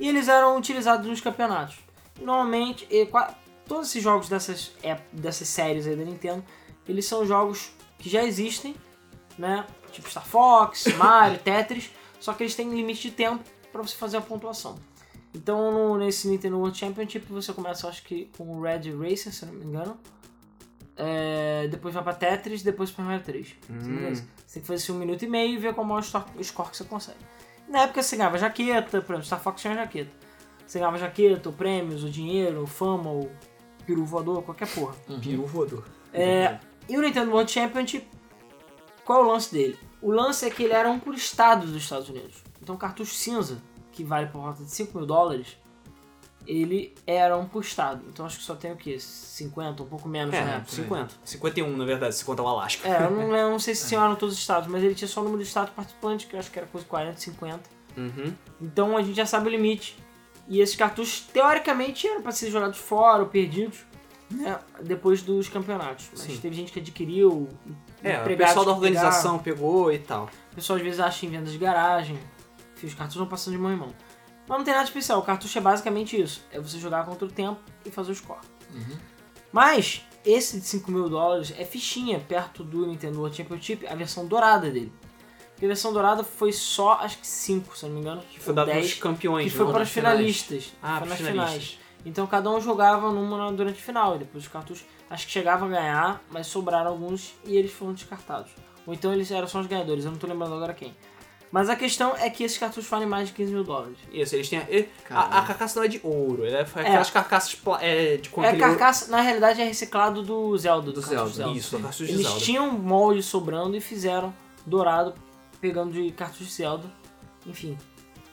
[0.01, 1.77] E eles eram utilizados nos campeonatos.
[2.19, 3.07] Normalmente, e
[3.65, 6.43] todos esses jogos dessas, é, dessas séries aí da Nintendo,
[6.85, 7.71] eles são jogos
[8.01, 8.75] que já existem,
[9.37, 9.65] né?
[9.91, 14.17] Tipo Star Fox, Mario, Tetris, só que eles têm limite de tempo para você fazer
[14.17, 14.75] a pontuação.
[15.33, 19.45] Então, no- nesse Nintendo World Championship, você começa, acho que, com o Red Racer, se
[19.45, 19.97] não me engano.
[20.95, 23.55] É, depois vai pra Tetris, depois pra Mario 3.
[23.69, 24.27] Beleza?
[24.45, 26.03] Você tem que fazer assim, um minuto e meio e ver qual é o maior
[26.03, 27.17] score que você consegue.
[27.67, 30.11] Na época você ganhava jaqueta, por exemplo, Star Fox tinha jaqueta.
[30.67, 33.31] Você ganhava jaqueta, ou prêmios, ou dinheiro, ou fama, ou
[33.85, 34.93] peru voador, qualquer porra.
[35.21, 35.85] Peru voador.
[36.13, 38.07] É, e o Nintendo World Championship,
[39.05, 39.77] qual é o lance dele?
[40.01, 42.43] O lance é que ele era um por estado dos Estados Unidos.
[42.61, 45.57] Então cartucho cinza, que vale por volta de 5 mil dólares,
[46.47, 48.03] ele era um por estado.
[48.07, 48.99] Então acho que só tem o quê?
[48.99, 50.71] 50, um pouco menos É, época.
[50.71, 51.15] 50.
[51.23, 52.87] 51, na verdade, se conta o Alasca.
[52.87, 55.21] É, eu não, eu não sei se tinham todos os estados, mas ele tinha só
[55.21, 57.69] o número de estados participantes, que eu acho que era coisa de 40, 50.
[57.97, 58.33] Uhum.
[58.59, 59.97] Então a gente já sabe o limite.
[60.47, 63.85] E esses cartuchos, teoricamente, eram para ser jogados fora ou perdidos
[64.31, 66.07] né, depois dos campeonatos.
[66.11, 66.37] Mas Sim.
[66.37, 67.47] teve gente que adquiriu.
[68.03, 68.71] É, o pessoal da pegaram.
[68.73, 70.29] organização pegou e tal.
[70.51, 72.17] O pessoal às vezes acha em vendas de garagem.
[72.75, 73.93] Enfim, os cartuchos vão passando de mão em mão.
[74.47, 75.19] Mas não tem nada especial.
[75.19, 76.43] O cartucho é basicamente isso.
[76.51, 78.41] É você jogar contra o tempo e fazer o score.
[79.51, 84.25] Mas esse de 5 mil dólares é fichinha perto do Nintendo World Championship, a versão
[84.25, 84.91] dourada dele.
[85.51, 88.21] Porque a versão dourada foi só, acho que 5, se não me engano.
[88.31, 89.71] Que foi dado 10, pros campeões, que foi não?
[89.71, 90.73] para Nas os finalistas.
[90.81, 91.79] Ah, pros nas finalistas.
[92.05, 94.15] Então cada um jogava numa durante o final.
[94.15, 97.93] E depois os cartuchos, acho que chegavam a ganhar, mas sobraram alguns e eles foram
[97.93, 98.51] descartados.
[98.87, 100.95] Ou então eles eram só os ganhadores, eu não tô lembrando agora quem.
[101.51, 103.97] Mas a questão é que esses cartuchos valem mais de 15 mil dólares.
[104.11, 104.59] Isso, eles têm.
[104.59, 108.15] A, e- a, a carcaça não é de ouro, ela é aquelas carcaças pla- é,
[108.15, 111.57] de É aquele ouro- carcaça, na realidade é reciclado do Zelda, do, Do cartucho Zelda,
[111.57, 112.39] Isso, a cartucho de Eles Zelda.
[112.39, 114.33] tinham molde sobrando e fizeram
[114.65, 115.13] dourado,
[115.59, 116.89] pegando de cartucho de Zelda,
[117.45, 117.77] enfim,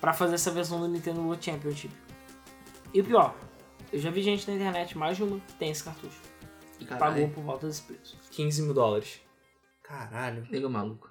[0.01, 1.93] pra fazer essa versão do Nintendo World Championship.
[2.95, 3.35] E o pior,
[3.93, 6.21] eu já vi gente na internet, mais de uma, que tem esse cartucho.
[6.81, 7.15] E Caralho.
[7.15, 8.17] pagou por volta desse preço.
[8.31, 9.21] 15 mil dólares.
[9.83, 10.47] Caralho.
[10.51, 11.11] Nego maluco.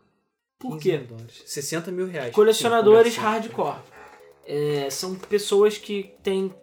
[0.60, 0.98] Por 15 quê?
[0.98, 1.44] mil dólares.
[1.45, 2.34] 60 mil reais.
[2.34, 3.80] Colecionadores Sim, hardcore.
[4.45, 6.54] É, são pessoas que têm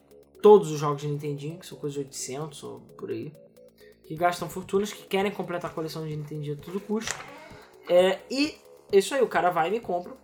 [0.40, 3.32] todos os jogos de Nintendinho, que são coisas de 800 ou por aí.
[4.04, 7.14] Que gastam fortunas, que querem completar a coleção de Nintendinho a todo custo.
[7.88, 8.54] É, e
[8.92, 10.14] é isso aí, o cara vai e me compra.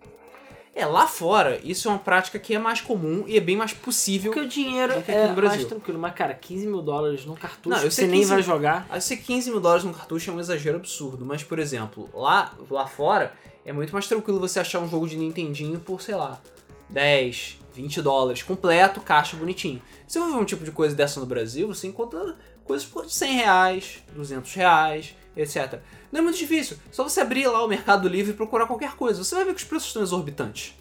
[0.81, 3.75] É, lá fora, isso é uma prática que é mais comum e é bem mais
[3.75, 4.33] possível.
[4.33, 5.59] Porque o dinheiro do que é no Brasil.
[5.59, 5.99] mais tranquilo.
[5.99, 8.43] Mas, cara, 15 mil dólares num cartucho Não, eu que sei você nem 15 vai
[8.43, 8.87] jogar.
[8.89, 12.55] Aí ser 15 mil dólares num cartucho é um exagero absurdo, mas, por exemplo, lá,
[12.71, 16.41] lá fora é muito mais tranquilo você achar um jogo de Nintendinho por, sei lá,
[16.89, 19.83] 10, 20 dólares, completo, caixa bonitinho.
[20.07, 22.37] Se você for ver um tipo de coisa dessa no Brasil, você encontra
[22.71, 25.81] coisas por 100 reais, 200 reais, etc.
[26.13, 29.25] Não é muito difícil, só você abrir lá o Mercado Livre e procurar qualquer coisa,
[29.25, 30.77] você vai ver que os preços estão exorbitantes.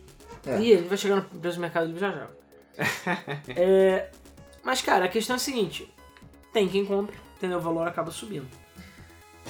[0.45, 0.59] É.
[0.59, 2.27] E ele vai chegar no preço do Mercado Livre já já.
[3.55, 4.11] É,
[4.63, 5.91] mas, cara, a questão é a seguinte:
[6.53, 7.57] tem quem compre, entendeu?
[7.57, 8.47] O valor acaba subindo.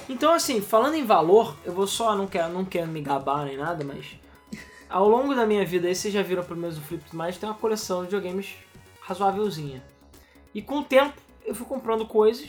[0.08, 3.58] Então, assim, falando em valor, eu vou só, não quero, não quero me gabar nem
[3.58, 4.18] nada, mas
[4.88, 7.46] ao longo da minha vida, aí vocês já viram pelo menos o Flip mais, tem
[7.46, 8.54] uma coleção de videogames
[9.02, 9.84] razoávelzinha.
[10.54, 12.48] E com o tempo, eu fui comprando coisas.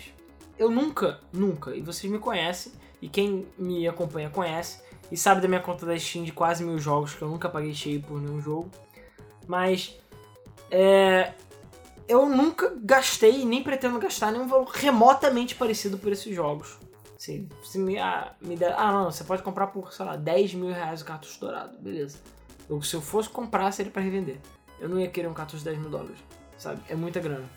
[0.58, 4.82] Eu nunca, nunca, e vocês me conhecem, e quem me acompanha conhece,
[5.12, 7.74] e sabe da minha conta da Steam de quase mil jogos, que eu nunca paguei
[7.74, 8.70] cheio por nenhum jogo.
[9.48, 9.98] Mas
[10.70, 11.34] é,
[12.08, 16.78] eu nunca gastei, nem pretendo gastar nenhum valor remotamente parecido por esses jogos.
[17.18, 20.56] Assim, se me, ah, me der, ah, não, você pode comprar por, sei lá, 10
[20.56, 22.20] mil reais o cartucho dourado, beleza.
[22.70, 24.38] Eu, se eu fosse comprar, seria pra revender.
[24.80, 26.18] Eu não ia querer um cartucho de 10 mil dólares,
[26.58, 26.82] sabe?
[26.90, 27.48] É muita grana.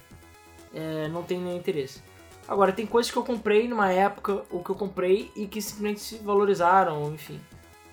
[0.74, 2.02] É, não tem nenhum interesse.
[2.46, 6.01] Agora, tem coisas que eu comprei numa época, ou que eu comprei e que simplesmente
[6.01, 7.40] se valorizaram, enfim,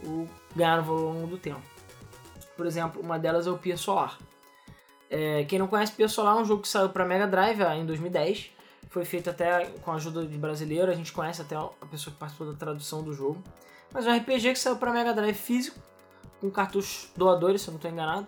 [0.06, 1.62] ou ganharam valor ao longo do tempo.
[2.58, 4.18] Por exemplo, uma delas é o Pia Solar.
[5.10, 7.86] É, quem não conhece Pia Solar é um jogo que saiu para Mega Drive em
[7.86, 8.52] 2010.
[8.90, 12.20] Foi feito até com a ajuda de brasileiro, a gente conhece até a pessoa que
[12.20, 13.42] participou da tradução do jogo.
[13.94, 15.80] Mas é um RPG que saiu para Mega Drive físico,
[16.42, 18.28] com cartuchos doadores, se eu não estou enganado.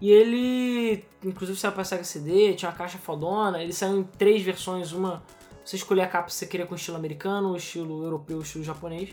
[0.00, 3.62] E ele, inclusive, saiu para Sega CD, tinha uma caixa fodona.
[3.62, 5.22] Ele saiu em três versões: uma,
[5.64, 9.10] você escolher a capa que você queria com estilo americano, estilo europeu, estilo japonês.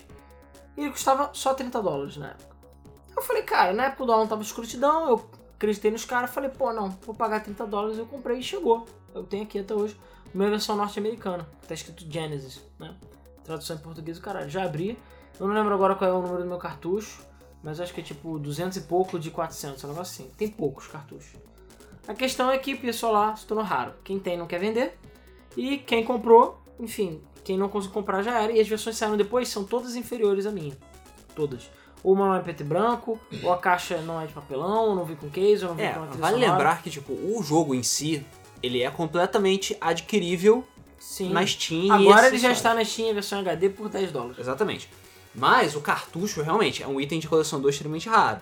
[0.78, 2.56] E ele custava só 30 dólares na época.
[3.16, 6.74] Eu falei, cara, na época o dólar tava escrutidão, eu acreditei nos caras, falei, pô,
[6.74, 8.86] não, vou pagar 30 dólares, eu comprei e chegou.
[9.14, 9.96] Eu tenho aqui até hoje
[10.36, 12.94] minha versão norte-americana, tá escrito Genesis, né?
[13.44, 14.50] Tradução em português, o caralho.
[14.50, 15.00] Já abri
[15.40, 17.22] Eu não lembro agora qual é o número do meu cartucho,
[17.66, 20.32] mas acho que é tipo 200 e pouco de 400, um negócio assim.
[20.38, 21.34] Tem poucos cartuchos.
[22.08, 23.92] A questão é que o pessoal lá se tornou raro.
[24.04, 24.96] Quem tem não quer vender.
[25.58, 28.52] E quem comprou, enfim, quem não conseguiu comprar já era.
[28.52, 30.78] E as versões que saíram depois são todas inferiores à minha.
[31.36, 31.68] Todas.
[32.04, 34.96] Ou uma não é preto e branco, ou a caixa não é de papelão, ou
[34.96, 36.52] não vem com case, ou não vem É, com uma vale sonora.
[36.52, 38.24] lembrar que, tipo, o jogo em si,
[38.62, 40.64] ele é completamente adquirível
[41.00, 41.30] Sim.
[41.32, 41.92] na Steam.
[41.92, 44.38] Agora ele já está na Steam em versão HD por 10 dólares.
[44.38, 44.88] Exatamente.
[45.36, 48.40] Mas o cartucho, realmente, é um item de colecionador extremamente raro.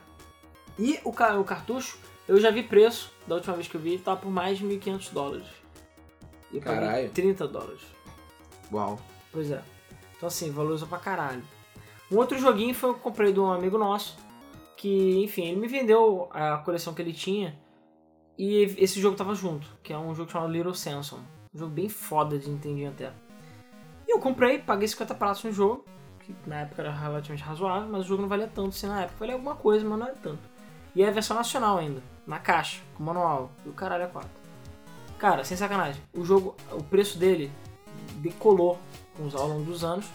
[0.77, 1.97] E o, ca- o cartucho,
[2.27, 5.11] eu já vi preço, da última vez que eu vi, tá por mais de 1.500
[5.11, 5.47] dólares.
[6.51, 7.09] E eu paguei Caralho.
[7.11, 7.81] 30 dólares.
[8.71, 8.99] Uau.
[9.31, 9.61] Pois é.
[10.15, 11.43] Então assim, valoriza pra caralho.
[12.11, 14.15] Um outro joguinho foi eu comprei de um amigo nosso,
[14.77, 17.57] que, enfim, ele me vendeu a coleção que ele tinha,
[18.37, 21.19] e esse jogo tava junto, que é um jogo chamado Little Samson.
[21.53, 23.11] Um jogo bem foda de Nintendinho até.
[24.07, 25.85] E eu comprei, paguei 50 pratos no jogo,
[26.25, 29.17] que na época era relativamente razoável, mas o jogo não valia tanto assim na época.
[29.19, 30.39] Valia alguma coisa, mas não era tanto.
[30.95, 33.51] E é a versão nacional ainda, na caixa, com manual.
[33.65, 34.29] E o caralho é 4.
[35.17, 37.51] Cara, sem sacanagem, o jogo, o preço dele
[38.15, 38.77] decolou
[39.15, 40.05] com os ao longo dos anos.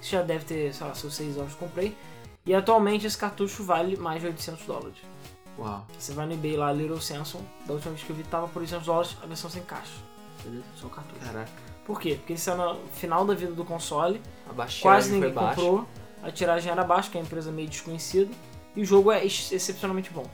[0.00, 1.96] Isso já deve ter, sei lá, seus 6 anos que comprei.
[2.46, 4.98] E atualmente esse cartucho vale mais de 800 dólares.
[5.58, 5.84] Uau.
[5.98, 8.60] Você vai no eBay lá, Little Samson, da última vez que eu vi tava por
[8.60, 9.94] 800 dólares, a versão sem caixa.
[10.44, 10.64] Beleza?
[10.76, 11.20] Só o cartucho.
[11.20, 11.50] Caraca.
[11.84, 12.14] Por quê?
[12.14, 14.20] Porque ele saiu no final da vida do console,
[14.82, 15.86] Quase ninguém comprou,
[16.22, 18.30] a tiragem era baixa, que é uma empresa meio desconhecida,
[18.76, 20.26] e o jogo é ex- excepcionalmente bom.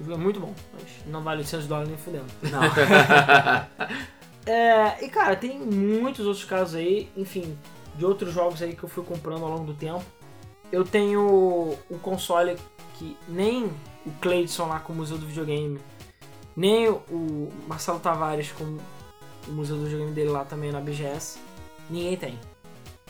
[0.00, 2.26] O jogo é muito bom, mas não vale 800 dólares nem fudendo.
[2.42, 2.62] Não.
[4.44, 7.56] É, e cara, tem muitos outros casos aí, enfim,
[7.94, 10.04] de outros jogos aí que eu fui comprando ao longo do tempo.
[10.72, 12.56] Eu tenho um console
[12.94, 13.66] que nem
[14.04, 15.78] o Cleidson lá com o Museu do Videogame,
[16.56, 18.64] nem o Marcelo Tavares com
[19.46, 21.38] o Museu do Videogame dele lá também na BGS,
[21.88, 22.38] ninguém tem.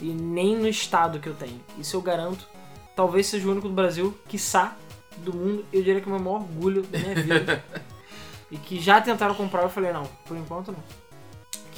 [0.03, 1.59] E nem no estado que eu tenho.
[1.79, 2.47] Isso eu garanto.
[2.95, 4.77] Talvez seja o único do Brasil, quiçá,
[5.19, 5.65] do mundo.
[5.73, 7.65] Eu diria que é o meu maior orgulho da minha vida.
[8.51, 11.03] e que já tentaram comprar, eu falei, não, por enquanto não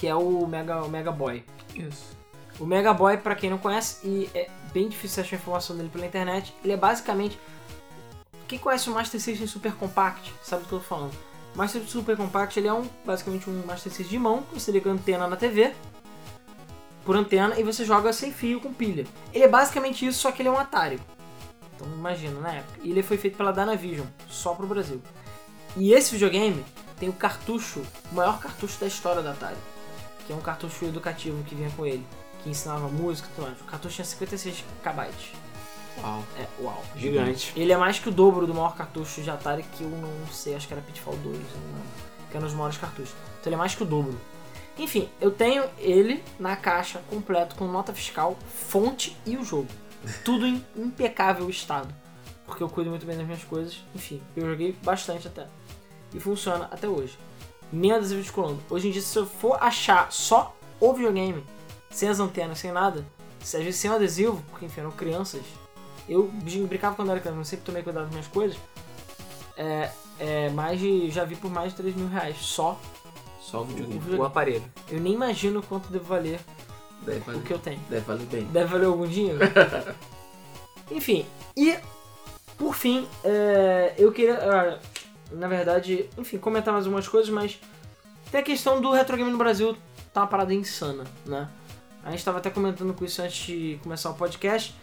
[0.05, 1.43] que é o Mega, o Mega Boy.
[1.75, 2.15] Isso.
[2.61, 6.05] O Mega Boy, pra quem não conhece, e é bem difícil achar informação dele pela
[6.05, 7.39] internet, ele é basicamente.
[8.47, 11.15] Quem conhece o Master System Super Compact sabe do que eu tô falando.
[11.55, 14.71] O Master System Super Compact ele é um, basicamente um Master System de mão, você
[14.71, 15.73] liga a antena na TV,
[17.05, 19.07] por antena, e você joga sem fio com pilha.
[19.33, 20.99] Ele é basicamente isso, só que ele é um Atari.
[21.75, 22.81] Então imagina, na época.
[22.83, 25.03] E ele foi feito pela Dynavision, só pro Brasil.
[25.77, 26.65] E esse videogame
[26.99, 29.57] tem o cartucho, o maior cartucho da história da Atari
[30.27, 32.05] que é um cartucho educativo que vinha com ele,
[32.43, 33.61] que ensinava música e tudo mais.
[33.61, 35.11] O cartucho tinha 56 KB.
[36.03, 36.25] Uau.
[36.37, 36.85] É, uau.
[36.97, 37.53] Gigante.
[37.55, 40.55] Ele é mais que o dobro do maior cartucho de Atari, que eu não sei,
[40.55, 41.89] acho que era Pitfall 2, eu não lembro,
[42.31, 43.15] que era um dos maiores cartuchos.
[43.41, 44.19] Então ele é mais que o dobro.
[44.79, 49.69] Enfim, eu tenho ele na caixa completo com nota fiscal, fonte e o jogo.
[50.25, 51.95] Tudo em impecável estado.
[52.45, 53.83] Porque eu cuido muito bem das minhas coisas.
[53.95, 55.47] Enfim, eu joguei bastante até.
[56.13, 57.17] E funciona até hoje.
[57.73, 58.61] Nem adesivo de colando.
[58.69, 61.45] Hoje em dia, se eu for achar só o videogame,
[61.91, 63.05] sem as antenas, sem nada,
[63.41, 65.43] se, às vezes sem o adesivo, porque enfim, eram crianças,
[66.09, 66.31] eu
[66.69, 68.59] brincava quando era criança, mas sempre tomei cuidado das minhas coisas.
[69.57, 72.79] É, é, mais de, já vi por mais de 3 mil reais só
[73.45, 73.99] Só o o videogame.
[73.99, 74.23] videogame.
[74.23, 74.65] O aparelho.
[74.89, 76.41] Eu nem imagino quanto deve valer
[77.03, 77.81] Deve o valer, que eu tenho.
[77.91, 78.45] deve valer bem.
[78.47, 79.39] Deve valer algum dinheiro?
[80.91, 81.27] enfim,
[81.57, 81.77] e
[82.57, 84.79] por fim, é, eu queria, ah,
[85.33, 87.61] na verdade, enfim, comentar mais algumas coisas, mas
[88.31, 89.77] tem a questão do retro game no Brasil,
[90.13, 91.49] tá uma parada insana, né?
[92.03, 94.75] A gente tava até comentando com isso antes de começar o podcast,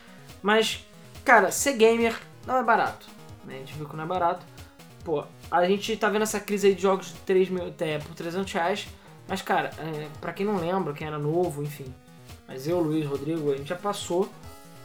[0.42, 0.86] mas,
[1.24, 3.08] cara, ser gamer não é barato,
[3.46, 3.56] né?
[3.56, 4.46] A gente viu que não é barato.
[5.04, 8.16] Pô, a gente tá vendo essa crise aí de jogos de 3 mil, é, por
[8.16, 8.88] 300 reais,
[9.28, 11.94] mas, cara, é, pra quem não lembra, quem era novo, enfim,
[12.48, 14.28] mas eu, Luiz, Rodrigo, a gente já passou.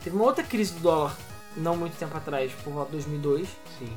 [0.04, 1.16] Teve uma outra crise do dólar
[1.56, 3.48] não muito tempo atrás, por volta de 2002,
[3.78, 3.88] Sim.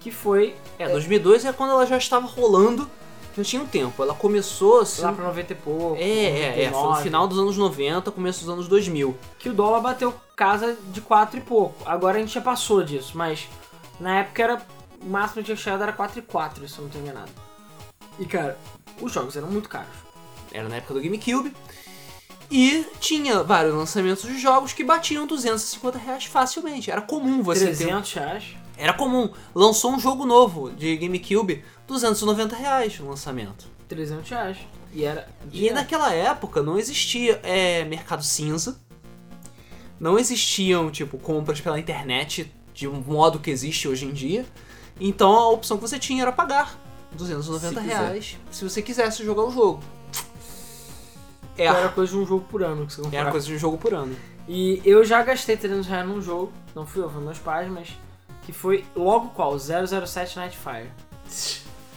[0.00, 2.90] que foi É, 2002 é quando ela já estava rolando,
[3.36, 4.02] já tinha um tempo.
[4.02, 5.02] Ela começou assim.
[5.02, 5.96] lá pra 90 e pouco.
[5.96, 6.70] É, é, é.
[6.70, 9.16] Foi no 99, final dos anos 90, começo dos anos 2000.
[9.38, 11.74] Que o dólar bateu casa de 4 e pouco.
[11.86, 13.48] Agora a gente já passou disso, mas
[14.00, 14.62] na época era.
[15.06, 17.30] O máximo que tinha chegado era 4 e 4, se eu não tô enganado.
[18.18, 18.58] E cara,
[19.00, 19.94] os jogos eram muito caros.
[20.50, 21.54] Era na época do GameCube.
[22.50, 26.90] E tinha vários lançamentos de jogos que batiam 250 reais facilmente.
[26.90, 27.76] Era comum você ter.
[27.76, 28.56] 300 reais.
[28.76, 29.30] Era comum.
[29.54, 33.68] Lançou um jogo novo de GameCube, 290 reais no lançamento.
[33.86, 34.58] 300 reais.
[34.92, 35.28] E era.
[35.52, 38.80] E naquela época não existia é, mercado cinza.
[40.00, 44.44] Não existiam, tipo, compras pela internet de um modo que existe hoje em dia.
[45.00, 46.74] Então a opção que você tinha era pagar
[47.12, 47.96] 290 Se quiser.
[47.96, 49.80] reais se você quisesse jogar o jogo.
[51.58, 53.22] É, Era coisa de um jogo por ano que você comprava.
[53.22, 54.14] era coisa de um jogo por ano.
[54.46, 57.88] E eu já gastei 300 reais num jogo, não fui eu, foi meus pais, mas
[58.42, 59.58] que foi logo qual?
[59.58, 60.90] 007 Nightfire.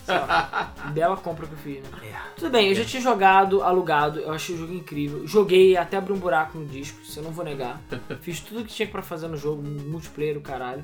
[0.94, 1.90] Bela compra que eu fiz, né?
[2.04, 2.16] É.
[2.36, 5.28] Tudo bem, eu já tinha jogado, alugado, eu achei o jogo incrível.
[5.28, 7.80] Joguei até abrir um buraco no disco, isso eu não vou negar.
[8.22, 10.84] Fiz tudo que tinha pra fazer no jogo, multiplayer, o caralho.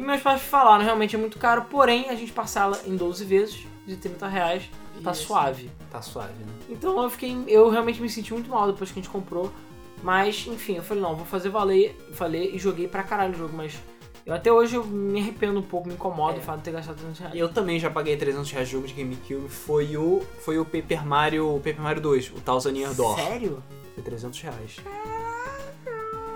[0.00, 3.66] E meus pais falaram, realmente é muito caro, porém a gente parcela em 12 vezes
[3.86, 4.62] de 30 reais,
[5.04, 5.24] tá Isso.
[5.24, 5.70] suave.
[5.90, 6.50] Tá suave, né?
[6.70, 7.36] Então eu fiquei.
[7.46, 9.52] Eu realmente me senti muito mal depois que a gente comprou.
[10.02, 13.54] Mas, enfim, eu falei, não, vou fazer valer, valer e joguei pra caralho o jogo,
[13.54, 13.74] mas
[14.24, 16.38] eu até hoje eu me arrependo um pouco, me incomoda É.
[16.38, 17.34] o fato de ter gastado 300 reais.
[17.36, 19.50] Eu também já paguei 300 reais de jogo de GameCube.
[19.50, 23.16] Foi o, foi o Paper Mario, o Paper Mario 2, o Thousand Year Door.
[23.16, 23.62] Sério?
[23.94, 24.76] Foi 300 reais.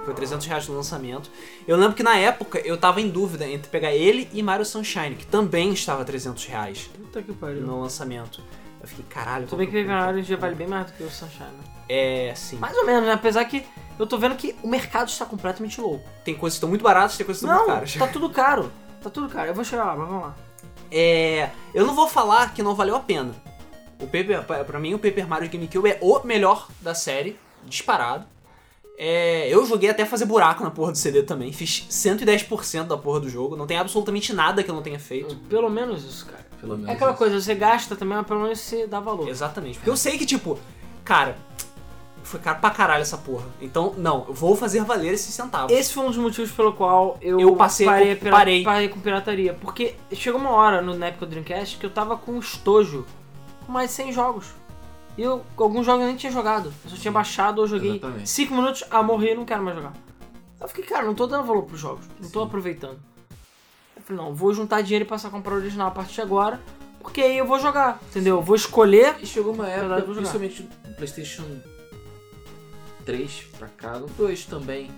[0.05, 1.31] Foi 300 reais no lançamento.
[1.66, 5.14] Eu lembro que na época eu tava em dúvida entre pegar ele e Mario Sunshine,
[5.16, 7.62] que também estava 300 reais Puta que pariu.
[7.62, 8.43] no lançamento.
[8.82, 9.47] Eu fiquei, caralho.
[9.47, 11.64] Tudo bem que qual o Mario já vale bem mais do que o Sunshine, né?
[11.89, 12.56] É, sim.
[12.56, 13.12] Mais ou menos, né?
[13.12, 13.64] Apesar que
[13.98, 16.05] eu tô vendo que o mercado está completamente louco.
[16.22, 17.94] Tem coisas que estão muito baratas, tem coisas que estão Não, muito caras.
[17.94, 18.72] tá tudo caro.
[19.02, 19.48] Tá tudo caro.
[19.48, 20.35] Eu vou chegar lá, mas vamos lá.
[20.90, 23.32] É, eu não vou falar que não valeu a pena.
[24.01, 28.26] O Paper, pra mim, o Paper Mario GameCube é o melhor da série, disparado.
[28.96, 31.52] É, eu joguei até fazer buraco na porra do CD também.
[31.52, 33.56] Fiz 110% da porra do jogo.
[33.56, 35.34] Não tem absolutamente nada que eu não tenha feito.
[35.48, 36.46] Pelo menos isso, cara.
[36.60, 37.18] Pelo menos É aquela isso.
[37.18, 39.28] coisa, você gasta também, mas pelo menos você dá valor.
[39.28, 39.78] Exatamente.
[39.78, 40.56] Porque eu sei que, tipo,
[41.04, 41.36] cara,
[42.22, 43.44] foi caro pra caralho essa porra.
[43.60, 45.72] Então, não, eu vou fazer valer esses centavos.
[45.76, 48.62] Esse foi um dos motivos pelo qual eu, Eu passei parei, com- parei.
[48.62, 49.54] parei com pirataria.
[49.54, 53.04] Porque chegou uma hora no, na época do Dreamcast que eu tava com estojo
[53.66, 54.46] com mais de 100 jogos.
[55.16, 56.73] E eu, alguns jogos eu nem tinha jogado.
[56.85, 58.28] Eu só tinha baixado ou joguei Exatamente.
[58.28, 59.93] 5 minutos, ah, morri, não quero mais jogar.
[60.61, 62.05] Eu fiquei, cara, não tô dando valor pros jogos.
[62.20, 62.99] Não tô aproveitando.
[63.97, 66.20] Eu falei, não, vou juntar dinheiro e passar a comprar o original a partir de
[66.23, 66.61] agora.
[67.01, 68.36] Porque aí eu vou jogar, entendeu?
[68.36, 69.16] Eu vou escolher.
[69.20, 71.45] E chegou uma época, Verdade, principalmente no PlayStation
[73.05, 74.91] 3 pra cá, o 2 também.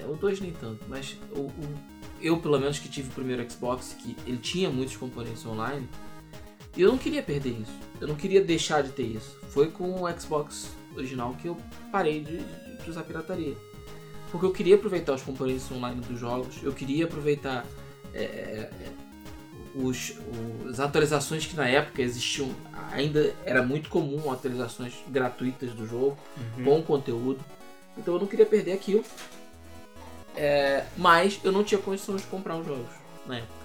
[0.00, 1.74] É, o 2 nem tanto, mas o, o-
[2.20, 5.88] eu, pelo menos, que tive o primeiro Xbox, que ele tinha muitos componentes online,
[6.76, 7.72] e eu não queria perder isso.
[8.02, 9.38] Eu não queria deixar de ter isso.
[9.50, 11.56] Foi com o Xbox original que eu
[11.92, 13.54] parei de, de usar pirataria.
[14.30, 17.64] Porque eu queria aproveitar os componentes online dos jogos, eu queria aproveitar
[18.12, 18.70] é, é,
[19.74, 22.50] os, o- as atualizações que na época existiam,
[22.90, 26.18] ainda era muito comum atualizações gratuitas do jogo,
[26.58, 26.64] Uhum.
[26.64, 27.38] com conteúdo.
[27.96, 29.04] Então eu não queria perder aquilo.
[30.34, 32.90] É, mas eu não tinha condições de comprar os jogos
[33.26, 33.61] na época.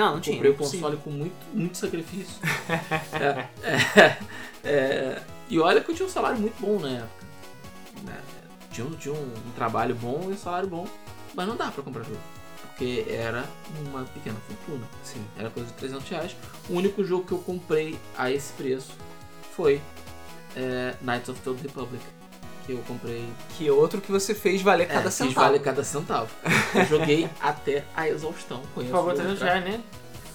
[0.00, 0.36] Não, não tinha.
[0.36, 2.36] Comprei o console com muito, muito sacrifício.
[3.12, 4.16] É, é,
[4.64, 7.26] é, e olha que eu tinha um salário muito bom na época.
[8.04, 8.20] né?
[8.72, 10.86] Tinha, um- tinha um, um trabalho bom e um salário bom,
[11.34, 12.20] mas não dá pra comprar jogo.
[12.68, 13.44] Porque era
[13.88, 14.86] uma pequena fortuna.
[15.04, 15.22] Sim.
[15.36, 16.36] Era coisa de 300 reais.
[16.68, 18.92] O único jogo que eu comprei a esse preço
[19.54, 19.80] foi
[20.56, 22.02] é, Knights of the Old Republic.
[22.66, 23.28] Que eu comprei.
[23.56, 25.46] Que é outro que você fez valer cada é, fiz centavo.
[25.46, 26.30] vale cada centavo.
[26.74, 28.62] Eu joguei até a exaustão.
[28.74, 29.84] Conheço Pagou o 300 jogo, reais nele.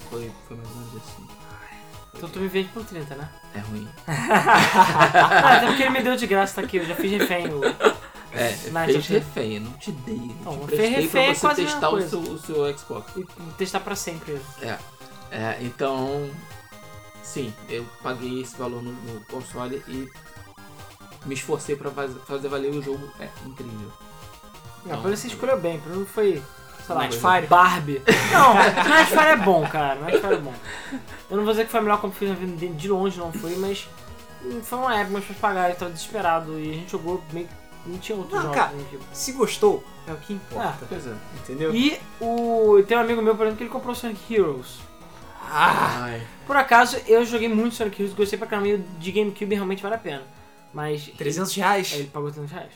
[0.09, 1.27] Foi, foi mais ou menos assim.
[2.15, 3.29] Então tu me vende por 30, né?
[3.53, 3.87] É ruim.
[4.07, 6.77] Ah, até porque ele me deu de graça, tá aqui.
[6.77, 7.47] Eu já fiz refém.
[7.47, 7.61] O...
[8.33, 10.15] É, Knights fez refém, eu não te dei.
[10.15, 12.19] Eu Não, te fez prestei refém é pra você quase a mesma testar o seu,
[12.19, 13.11] o seu Xbox.
[13.17, 13.25] E
[13.57, 14.39] testar pra sempre.
[15.31, 16.29] É, então,
[17.23, 20.09] sim, eu paguei esse valor no, no console e
[21.25, 23.09] me esforcei pra faz- fazer valer o jogo.
[23.19, 23.91] É incrível.
[24.85, 25.81] Não, por isso você escolheu bem.
[25.87, 26.41] Mim foi,
[26.85, 27.47] sei lá, Nightfire?
[27.47, 28.01] Barbie.
[28.31, 29.95] Não, Nightfire é bom, cara.
[29.95, 30.53] Nightfire é bom.
[31.29, 32.87] Eu não vou dizer que foi a melhor compra que eu fiz na vida de
[32.87, 33.87] longe não foi, mas
[34.63, 37.89] foi uma época, meus pais pagaram, eu tava desesperado e a gente jogou meio que
[37.89, 38.55] não tinha outros Não, jogos.
[38.57, 38.71] cara.
[38.73, 39.03] né, tipo.
[39.11, 40.85] Se gostou, é o que importa.
[40.87, 41.13] Pois é.
[41.39, 41.73] Entendeu?
[41.73, 44.77] E o, tem um amigo meu, por exemplo, que ele comprou Sonic Heroes.
[45.49, 49.81] Ah, Ai, Por acaso, eu joguei muito Sonic Heroes, gostei pra caramba de GameCube realmente
[49.81, 50.23] vale a pena.
[50.75, 51.93] Mas 300 reais.
[51.93, 52.71] Ele pagou 300 reais.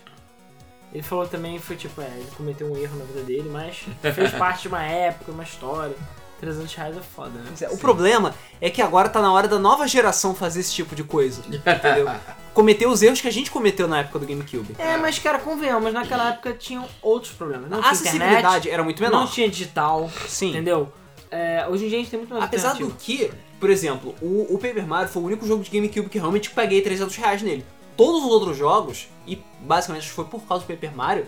[0.93, 3.84] Ele falou também, foi tipo, é, ele cometeu um erro na vida dele, mas
[4.15, 5.95] fez parte de uma época, uma história.
[6.39, 7.51] 300 reais é foda, né?
[7.69, 11.03] O problema é que agora tá na hora da nova geração fazer esse tipo de
[11.03, 11.41] coisa.
[11.45, 12.09] Entendeu?
[12.53, 14.73] Cometer os erros que a gente cometeu na época do GameCube.
[14.80, 17.69] É, mas cara, convenhamos, naquela época tinham outros problemas.
[17.69, 19.19] Não a tinha acessibilidade internet, era muito menor.
[19.19, 20.51] não tinha digital, Sim.
[20.51, 20.91] entendeu?
[21.30, 24.55] É, hoje em dia a gente tem muito mais Apesar do que, por exemplo, o,
[24.55, 27.65] o Paper Mario foi o único jogo de GameCube que realmente paguei 300 reais nele.
[27.99, 31.27] Todos os outros jogos, e basicamente foi por causa do Paper Mario,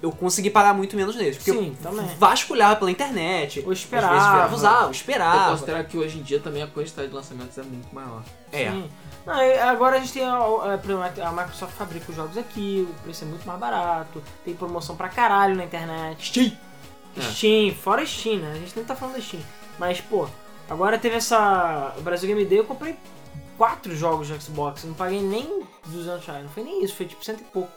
[0.00, 1.36] eu consegui pagar muito menos neles.
[1.36, 2.06] Porque Sim, eu também.
[2.16, 3.60] vasculhava pela internet.
[3.66, 4.14] Ou esperava.
[4.16, 5.50] Às vezes usava, eu esperava.
[5.50, 8.22] considero que hoje em dia também a quantidade de lançamentos é muito maior.
[8.52, 8.70] É.
[8.70, 8.88] Sim.
[9.26, 9.34] Não,
[9.68, 13.26] agora a gente tem a, a, a Microsoft fabrica os jogos aqui, o preço é
[13.26, 16.24] muito mais barato, tem promoção pra caralho na internet.
[16.24, 16.52] Steam.
[17.16, 17.20] É.
[17.20, 18.52] Steam, fora Steam, né?
[18.52, 19.42] A gente nem tá falando da Steam.
[19.76, 20.28] Mas, pô,
[20.70, 21.92] agora teve essa.
[21.98, 22.96] O Brasil Game Day, eu comprei
[23.56, 26.42] quatro jogos de Xbox, eu não paguei nem do Sunshine.
[26.42, 27.70] Não foi nem isso, foi tipo cento e pouco.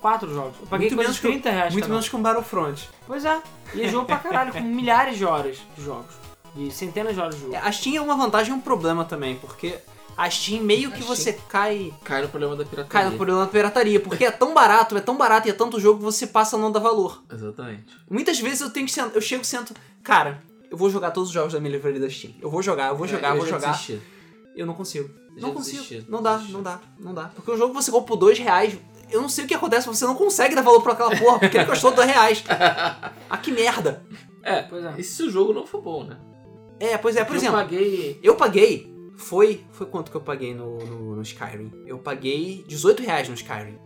[0.00, 0.56] Quatro jogos.
[0.60, 1.72] Eu paguei Muito menos que- 30 reais.
[1.72, 1.94] Muito cada um.
[1.96, 2.88] menos que um Battlefront.
[3.06, 3.40] Pois é.
[3.74, 6.12] E é jogo pra caralho, com milhares de horas de jogos.
[6.56, 7.54] De centenas de horas de jogo.
[7.54, 9.78] É, A Steam é uma vantagem e um problema também, porque
[10.16, 12.90] a Steam meio que você cai, Cai no problema da pirataria.
[12.90, 15.78] cai no problema da pirataria, porque é tão barato, é tão barato e é tanto
[15.78, 17.22] jogo que você passa a não dar valor.
[17.32, 17.84] Exatamente.
[18.10, 21.28] Muitas vezes eu tenho que sentar, eu chego e sento, cara, eu vou jogar todos
[21.28, 22.34] os jogos da minha livraria da Steam.
[22.42, 23.70] Eu vou jogar, eu vou jogar, É, eu vou jogar.
[23.70, 24.00] desisti.
[24.54, 25.08] Eu não consigo.
[25.36, 25.82] Eu não consigo.
[25.82, 26.52] desisti, não dá, desisti.
[26.52, 27.30] não dá, não dá.
[27.34, 28.76] Porque o jogo que você compra por dois reais,
[29.10, 31.56] eu não sei o que acontece, você não consegue dar valor pra aquela porra, porque
[31.56, 32.44] ele custou dois reais.
[33.30, 34.04] Ah, que merda.
[34.44, 34.94] É, Pois é.
[34.98, 36.16] e se o jogo não for bom, né?
[36.80, 38.18] É, pois é, por eu exemplo, paguei.
[38.20, 41.70] eu paguei, foi, foi quanto que eu paguei no, no, no Skyrim?
[41.86, 43.78] Eu paguei 18 reais no Skyrim.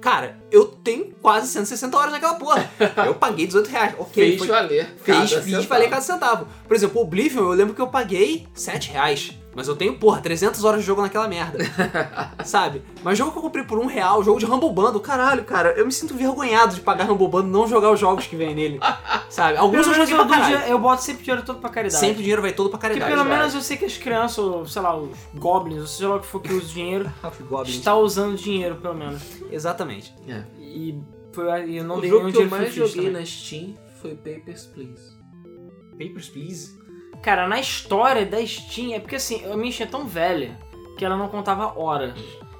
[0.00, 2.70] Cara, eu tenho quase 160 horas naquela porra.
[3.04, 3.94] Eu paguei 18 reais.
[3.98, 4.94] Ok, Fez foi, valer.
[4.98, 5.62] fez, centavo.
[5.66, 6.46] valer cada centavo.
[6.68, 9.32] Por exemplo, o Oblivion, eu lembro que eu paguei 7 reais.
[9.56, 11.58] Mas eu tenho, porra, 300 horas de jogo naquela merda.
[12.44, 12.82] Sabe?
[13.02, 15.86] Mas jogo que eu comprei por um real, jogo de Humble Bundle, caralho, cara, eu
[15.86, 18.80] me sinto envergonhado de pagar Humble Bundle e não jogar os jogos que vem nele.
[19.30, 19.56] Sabe?
[19.56, 20.44] Alguns Pelo eu joguei pra caralho.
[20.56, 22.00] dinheiro- eu boto sempre dinheiro todo pra caridade.
[22.00, 23.12] Sempre o dinheiro vai todo pra Porque caridade.
[23.12, 23.38] pelo cara.
[23.38, 26.20] menos eu sei que as crianças, ou sei lá, os goblins, ou seja lá o
[26.20, 27.12] que for que usa o dinheiro,
[27.66, 29.22] está usando dinheiro, pelo menos.
[29.50, 30.12] Exatamente.
[30.28, 30.42] É.
[30.58, 31.00] E
[31.32, 33.12] foi, eu não o dei jogo nenhum que eu mais joguei também.
[33.12, 35.14] na Steam foi Papers, Please.
[35.98, 36.83] Papers, Please.
[37.24, 40.58] Cara, na história da Steam, é porque assim, a minha Steam é tão velha
[40.98, 42.12] que ela não contava horas.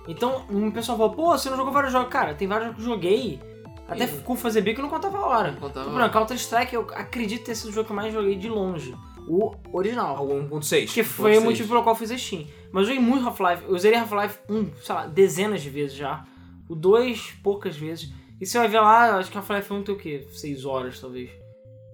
[0.09, 2.09] Então, um pessoal fala, pô, você não jogou vários jogos.
[2.11, 3.41] Cara, tem vários jogos que eu joguei,
[3.87, 5.51] até E- com fazer bico não contava hora.
[5.53, 8.37] Não contava Por exemplo, Counter-Strike, eu acredito ter sido o jogo que eu mais joguei
[8.37, 8.95] de longe.
[9.29, 10.17] O original.
[10.17, 10.87] Ao 1.6.
[10.87, 11.45] Porque foi o 1.6.
[11.45, 12.47] motivo pelo qual eu fiz a Steam.
[12.73, 13.65] Mas eu joguei muito Half-Life.
[13.69, 16.25] Eu usei Half-Life 1, sei lá, dezenas de vezes já.
[16.69, 18.11] O 2, poucas vezes.
[18.41, 20.27] E você vai ver lá, acho que Half-Life 1 tem o quê?
[20.33, 21.31] 6 horas, talvez.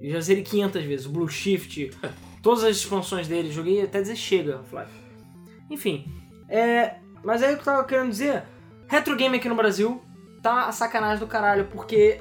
[0.00, 1.06] Eu já zerei 500 vezes.
[1.06, 1.90] O Blue Shift,
[2.42, 3.50] todas as expansões dele.
[3.50, 4.92] Joguei até dizer chega Half-Life.
[5.68, 6.04] Enfim.
[6.48, 6.96] É...
[7.22, 8.44] Mas aí o que eu tava querendo dizer...
[8.88, 10.02] Retro Game aqui no Brasil
[10.42, 11.66] tá a sacanagem do caralho.
[11.66, 12.20] Porque,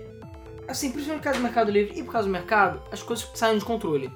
[0.68, 3.58] assim, principalmente por causa do Mercado Livre e por causa do mercado, as coisas saem
[3.58, 4.12] de controle.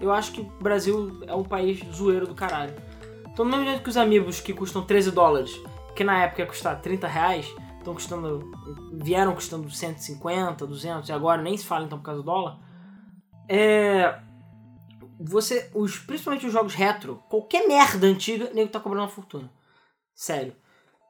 [0.00, 2.74] Eu acho que o Brasil é um país zoeiro do caralho.
[3.32, 5.58] Então, do mesmo jeito que os amigos que custam 13 dólares,
[5.96, 7.46] que na época ia custar 30 reais,
[7.78, 8.50] estão custando.
[8.92, 12.58] vieram custando 150, 200, e agora nem se fala então por causa do dólar.
[13.48, 14.18] É.
[15.26, 15.70] Você.
[15.74, 19.50] Os, principalmente os jogos retro, qualquer merda antiga, nego tá cobrando uma fortuna.
[20.14, 20.54] Sério.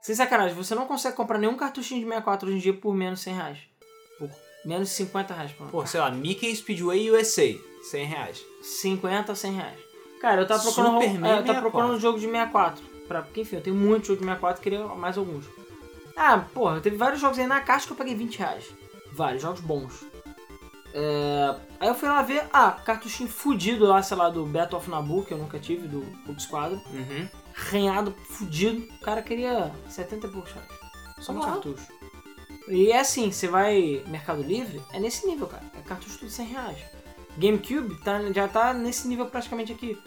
[0.00, 3.20] Sem sacanagem, você não consegue comprar nenhum cartuchinho de 64 hoje em dia por menos
[3.20, 3.58] de 100 reais.
[4.18, 4.30] Por
[4.64, 7.58] menos de 50 reais por Pô, sei lá, Mickey Speedway USA.
[7.90, 8.44] 100 reais.
[8.62, 9.80] 50 a 100 reais.
[10.20, 11.60] Cara, eu tava procurando, é, eu tava 64.
[11.60, 12.84] procurando um jogo de 64.
[13.08, 15.46] Pra, porque, enfim, eu tenho muito jogo de 64 queria mais alguns.
[16.16, 18.64] Ah, porra, teve vários jogos aí na caixa que eu paguei 20 reais.
[19.12, 20.04] Vários, jogos bons.
[20.96, 24.88] É, aí eu fui lá ver, ah, cartuchinho fudido lá, sei lá, do Battle of
[24.88, 26.80] Nabu, que eu nunca tive, do Cube Squadron.
[26.92, 27.28] Uhum.
[27.52, 28.86] Ranhado, fudido.
[28.94, 30.68] O cara queria 70 e poucos reais.
[31.18, 31.46] Só no Ah.
[31.46, 31.88] cartucho.
[32.68, 35.64] E é assim, você vai Mercado Livre, é nesse nível, cara.
[35.76, 36.78] É cartucho tudo 100 reais.
[37.36, 39.98] GameCube tá, já tá nesse nível praticamente aqui.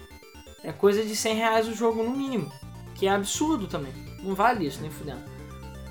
[0.64, 2.52] É coisa de 100 reais o jogo no mínimo.
[2.96, 3.94] Que é absurdo também.
[4.24, 5.22] Não vale isso, nem fudendo.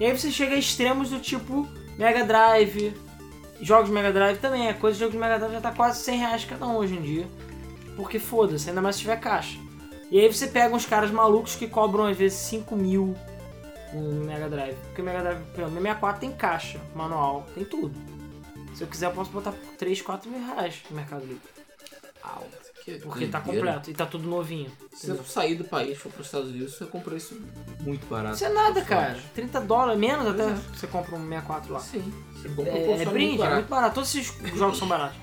[0.01, 2.95] E aí você chega a extremos do tipo Mega Drive.
[3.61, 4.69] Jogos de Mega Drive também.
[4.69, 6.95] É coisa de jogo de Mega Drive já tá quase 100 reais cada um hoje
[6.95, 7.27] em dia.
[7.97, 9.59] Porque foda-se, ainda mais se tiver caixa.
[10.11, 13.17] E aí você pega uns caras malucos que cobram às vezes 5 mil
[13.93, 14.77] um Mega Drive.
[14.87, 17.95] Porque o Mega Drive, meu 64 tem caixa, manual, tem tudo.
[18.75, 21.41] Se eu quiser eu posso botar por 3, 4 mil reais no Mercado Livre.
[22.23, 22.47] Au,
[22.85, 24.71] que Porque tá completo e tá tudo novinho.
[24.93, 27.41] Se você sair do país for para os Estados Unidos, você comprou isso
[27.81, 28.37] muito barato.
[28.37, 29.15] Isso é nada, Por cara.
[29.15, 29.23] fora.
[29.35, 31.81] 30 dólares, menos até Pois você compra um 64 lá.
[31.81, 32.13] Sim.
[32.49, 33.95] Você compra um É, é brinde, é muito barato.
[33.95, 35.17] Todos esses jogos são baratos.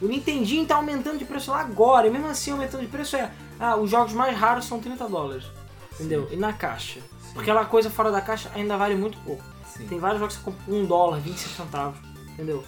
[0.00, 3.30] O Nintendinho tá aumentando de preço lá agora, e mesmo assim aumentando de preço é.
[3.58, 5.44] Ah, os jogos mais raros são 30 dólares.
[5.94, 6.28] Entendeu?
[6.30, 7.00] E na caixa.
[7.00, 7.32] Sim.
[7.34, 9.42] Porque aquela coisa fora da caixa ainda vale muito pouco.
[9.66, 9.86] Sim.
[9.88, 11.98] Tem vários jogos que você compra por 1 dólar, 25 centavos.
[12.32, 12.64] Entendeu?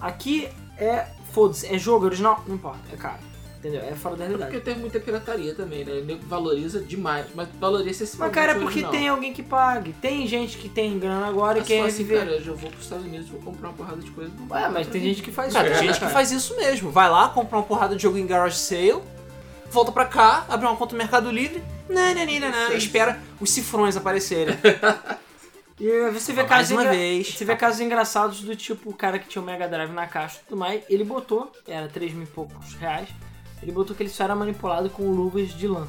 [0.00, 1.06] Aqui é.
[1.32, 2.44] Foda-se, é jogo original?
[2.46, 3.18] Não importa, é caro.
[3.64, 3.80] Entendeu?
[3.82, 4.64] É fora da Porque realidade.
[4.64, 6.02] tem muita pirataria também, né?
[6.04, 9.94] Nego valoriza demais, mas valoriza esse Mas, cara, é porque tem alguém que pague.
[10.02, 12.18] Tem gente que tem grana agora e É quer só assim, viver.
[12.18, 14.30] cara, eu já vou pros Estados Unidos, vou comprar uma porrada de coisa.
[14.38, 15.78] não Ué, mas tem gente que faz Cara, isso.
[15.78, 16.90] tem gente que faz isso mesmo.
[16.90, 19.00] Vai lá, compra uma porrada de jogo em garage sale,
[19.70, 24.56] volta pra cá, abre uma conta no Mercado Livre, nananina, espera os cifrões aparecerem.
[25.80, 27.34] E você vê casos, uma engra- vez.
[27.34, 30.38] você vê casos engraçados do tipo o cara que tinha o Mega Drive na caixa
[30.40, 33.08] e tudo mais, ele botou, era 3 mil e poucos reais,
[33.64, 35.88] ele botou que ele só era manipulado com luvas de lã.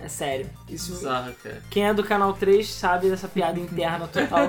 [0.00, 0.48] É sério.
[0.68, 1.62] Isso, Bizarro, cara.
[1.68, 4.48] quem é do canal 3 sabe dessa piada interna total.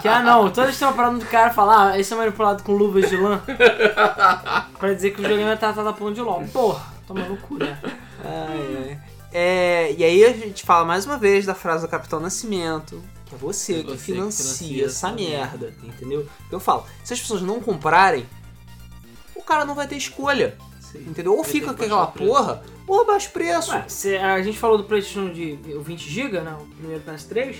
[0.00, 2.16] que, ah não, toda vez que tem uma parada do cara falar, ah, esse é
[2.16, 3.40] manipulado com luvas de lã.
[4.78, 6.44] pra dizer que o videogame tá tá ponto de LOL.
[6.52, 7.78] Porra, toma no cu, né?
[8.24, 9.00] Ai, ai.
[9.32, 13.34] É, e aí a gente fala mais uma vez da frase do Capitão Nascimento, que
[13.34, 16.26] é você, É que, você que financia financia essa essa merda, entendeu?
[16.50, 18.26] Eu falo, se as pessoas não comprarem,
[19.34, 20.56] o cara não vai ter escolha,
[20.92, 21.04] Sim.
[21.08, 21.36] entendeu?
[21.36, 23.70] Ou fica com que aquela porra, ou abaixa o preço.
[23.72, 26.56] Ué, se- a gente falou do PlayStation de 20GB, né?
[26.60, 27.56] O primeiro PS3.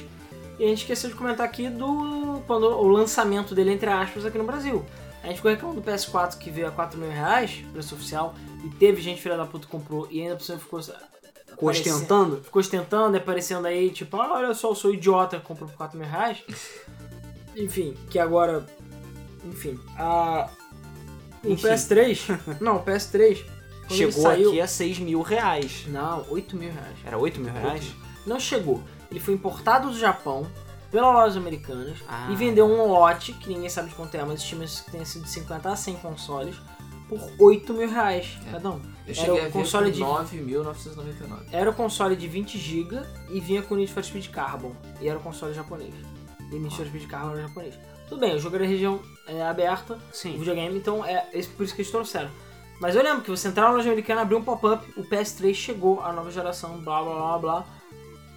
[0.59, 4.37] E a gente esqueceu de comentar aqui do quando, o lançamento dele, entre aspas, aqui
[4.39, 4.85] no Brasil.
[5.23, 8.35] A gente ficou reclamando do PS4 que veio a 4 mil reais, preço oficial,
[8.65, 10.81] e teve gente filha da puta que comprou e ainda por cima ficou.
[10.83, 12.41] Ficou ostentando.
[12.43, 15.99] Ficou ostentando, aparecendo aí, tipo, ah, olha só, eu sou idiota que comprou por 4
[15.99, 16.39] mil reais.
[17.57, 18.65] Enfim, que agora.
[19.45, 20.49] Enfim, a.
[21.45, 21.67] O Enfim.
[21.69, 22.39] PS3.
[22.61, 23.39] não, o PS3.
[23.89, 25.85] Quando ele Chegou saiu, aqui a 6 mil reais.
[25.89, 26.97] Não, 8 mil reais.
[27.05, 27.85] Era 8 mil reais?
[28.27, 28.83] Não chegou.
[29.11, 30.47] Ele foi importado do Japão
[30.91, 32.29] pelas lojas americanas Ah.
[32.31, 35.25] e vendeu um lote, que ninguém sabe de quanto é, mas estima que tenha sido
[35.25, 36.57] de 50 a 100 consoles,
[37.09, 38.53] por 8 mil reais É.
[38.53, 38.75] cada um.
[38.75, 41.47] Eu Era cheguei o a ver console por de- 9.999.
[41.51, 43.01] Era o console de 20 GB
[43.31, 44.73] e vinha com Need for Speed Carbon.
[45.01, 45.95] E era o console japonês.
[46.53, 47.75] E Need for Speed Carbon era japonês.
[48.09, 50.39] Tudo bem, o jogo era região é, aberta, o Sim.
[50.39, 52.31] videogame, então é esse- por isso que eles trouxeram.
[52.81, 56.01] Mas eu lembro que você entrar na loja americana, abrir um pop-up, o PS3 chegou,
[56.03, 57.67] a nova geração, blá blá blá blá.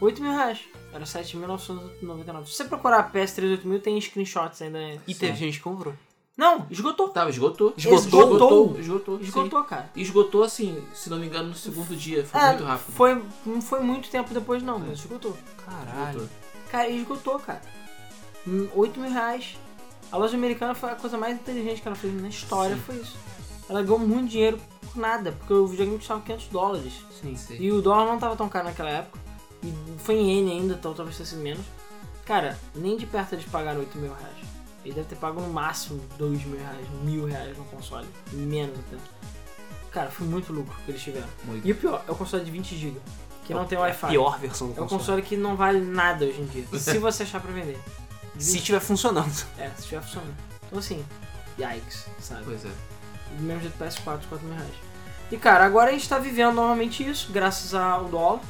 [0.02, 0.60] 8 mil reais.
[0.92, 2.46] Era 7.999.
[2.48, 4.80] Se você procurar PS3 8 mil, tem screenshots ainda.
[5.08, 5.94] E teve gente que comprou.
[6.36, 7.10] Não, esgotou.
[7.10, 7.74] Tava, esgotou.
[7.78, 8.24] Esgotou?
[8.24, 8.80] Esgotou.
[8.80, 9.20] Esgotou.
[9.22, 9.90] Esgotou, cara.
[9.96, 12.26] Esgotou, assim, se não me engano, no segundo dia.
[12.26, 12.92] Foi É, muito rápido.
[12.94, 15.38] Foi, não foi muito tempo depois, não, mas esgotou.
[15.64, 16.18] Caralho.
[16.18, 16.30] Esgotou.
[16.72, 17.62] Cara, esgotou, cara.
[18.48, 19.58] Hum, 8 mil reais.
[20.12, 22.82] A loja americana foi a coisa mais inteligente que ela fez na história, Sim.
[22.82, 23.18] foi isso.
[23.70, 26.94] Ela ganhou muito dinheiro por nada, porque o videogame custava 500 dólares.
[27.22, 27.36] Sim.
[27.36, 27.56] Sim.
[27.60, 29.20] E o dólar não tava tão caro naquela época.
[29.64, 31.66] E foi em N ainda, então talvez sido menos.
[32.26, 34.38] Cara, nem de perto eles pagaram 8 mil reais.
[34.84, 38.08] Eles devem ter pago no máximo 2 mil reais, mil reais no console.
[38.34, 38.98] Menos até.
[39.92, 41.28] Cara, foi muito lucro que eles tiveram.
[41.46, 41.66] Muito.
[41.68, 43.00] E o pior, é o console de 20 GB,
[43.46, 44.08] que não tem É a Wi-Fi.
[44.08, 45.00] pior versão do É um console.
[45.00, 46.66] console que não vale nada hoje em dia.
[46.80, 47.78] se você achar pra vender.
[48.52, 49.46] Se tiver funcionando.
[49.58, 50.36] É, se estiver funcionando.
[50.66, 51.06] Então assim,
[51.60, 52.44] yikes, sabe?
[52.46, 52.72] Pois é.
[53.38, 54.74] Do mesmo jeito PS4, 4 mil reais.
[55.32, 58.42] E cara, agora a gente tá vivendo normalmente isso, graças ao dólar.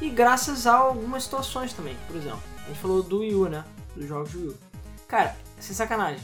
[0.00, 1.96] E graças a algumas situações também.
[2.06, 3.64] Por exemplo, a gente falou do Wii U, né?
[3.94, 4.58] Dos jogos do Wii U.
[5.06, 6.20] Cara, sem sacanagem.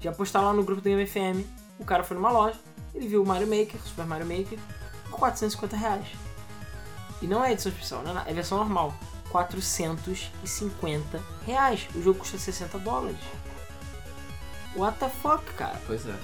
[0.00, 1.44] Já postaram lá no grupo do Game FM.
[1.78, 2.58] O cara foi numa loja,
[2.94, 4.58] ele viu o Mario Maker, Super Mario Maker,
[5.10, 6.06] por 450 reais.
[7.20, 8.94] E não é edição especial, não é, é versão normal.
[9.30, 11.86] 450 reais.
[11.94, 13.18] O jogo custa 60 dólares.
[14.76, 15.80] What the fuck, cara?
[15.86, 16.14] Pois é.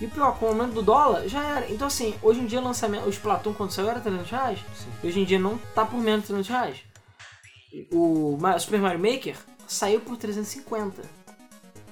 [0.00, 1.70] E pior, com o aumento do dólar, já era.
[1.70, 4.58] Então assim, hoje em dia o lançamento, o Splatoon quando saiu era 300 reais.
[4.74, 5.08] Sim.
[5.08, 6.78] Hoje em dia não tá por menos de 300 reais.
[7.92, 9.36] O Super Mario Maker
[9.66, 11.02] saiu por 350.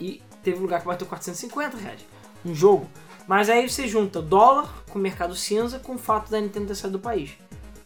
[0.01, 2.01] E teve lugar que bateu 450 reais.
[2.45, 2.89] Um jogo.
[3.27, 6.75] Mas aí você junta dólar com o mercado cinza com o fato da Nintendo ter
[6.75, 7.31] saído do país.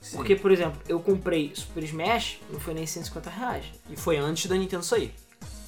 [0.06, 0.16] Sim.
[0.18, 3.64] Porque, por exemplo, eu comprei Super Smash, não foi nem 150 reais.
[3.90, 5.12] E foi antes da Nintendo sair.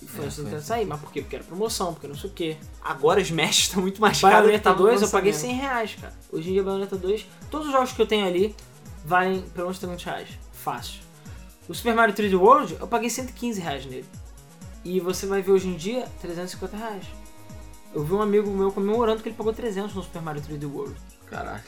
[0.00, 0.86] E foi É, antes da Nintendo sair.
[0.86, 1.22] Mas por quê?
[1.22, 2.56] Porque era promoção, porque não sei o quê.
[2.80, 4.34] Agora Smash tá muito mais caro.
[4.36, 5.58] Bayonetta no 2 eu paguei lançamento.
[5.58, 6.14] 100 reais, cara.
[6.30, 8.54] Hoje em dia, Bayonetta 2, todos os jogos que eu tenho ali
[9.04, 10.28] valem pelo menos 300 reais.
[10.52, 11.00] Fácil.
[11.68, 14.06] O Super Mario 3D World, eu paguei 115 reais nele.
[14.84, 17.04] E você vai ver hoje em dia, 350 reais.
[17.92, 20.94] Eu vi um amigo meu comemorando que ele pagou 300 no Super Mario 3D World.
[21.26, 21.64] Caraca.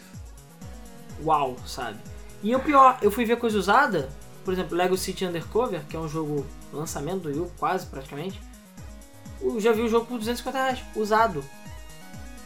[1.24, 1.98] Uau, sabe?
[2.42, 4.08] E o pior, eu fui ver coisa usada,
[4.44, 8.40] por exemplo, Lego City Undercover, que é um jogo lançamento do Wii U, quase praticamente.
[9.40, 11.44] Eu já vi o jogo por 250 reais, usado.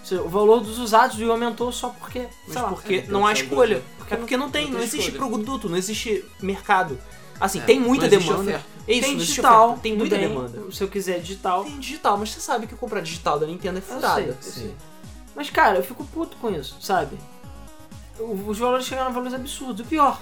[0.02, 3.10] Seja, o valor dos usados do Wii U aumentou só porque, Mas lá, porque é,
[3.10, 3.82] não há então, escolha.
[3.98, 5.28] porque É porque não tem, não não, tem existe escolha.
[5.30, 6.98] produto, não existe mercado.
[7.40, 8.52] Assim, É, tem muita não existe demanda.
[8.52, 10.62] É isso, tem não existe digital, oferta, tem muita demanda.
[10.72, 13.80] Se eu quiser digital, Tem digital, mas você sabe que comprar digital da Nintendo é
[13.80, 14.36] furada.
[14.40, 14.74] sei.
[15.34, 17.16] Mas cara, eu fico puto com isso, sabe?
[18.18, 19.84] O- Os valores chegaram a valores absurdos.
[19.84, 20.20] O pior,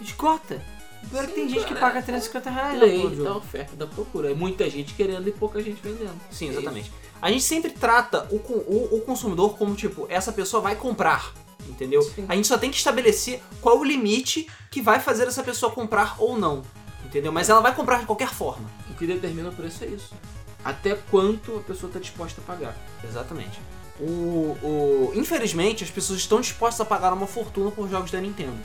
[0.00, 0.62] esgota.
[1.04, 3.24] O pior é que tem gente que paga 350 reais Lei jogo.
[3.24, 4.30] da oferta e da procura.
[4.30, 6.18] É muita gente querendo e pouca gente vendendo.
[6.30, 6.92] Sim, É exatamente.
[7.20, 11.32] A gente sempre trata o, o, o consumidor como, tipo, essa pessoa vai comprar,
[11.68, 12.02] entendeu?
[12.02, 12.24] Sim.
[12.28, 16.16] A gente só tem que estabelecer qual o limite que vai fazer essa pessoa comprar
[16.20, 16.62] ou não,
[17.04, 17.30] entendeu?
[17.32, 18.68] Mas ela vai comprar de qualquer forma.
[18.90, 20.12] O que determina o preço é isso.
[20.64, 22.76] Até quanto a pessoa está disposta a pagar.
[23.04, 23.60] Exatamente.
[24.00, 28.56] O, o- infelizmente, as pessoas estão dispostas a pagar uma fortuna por jogos da Nintendo.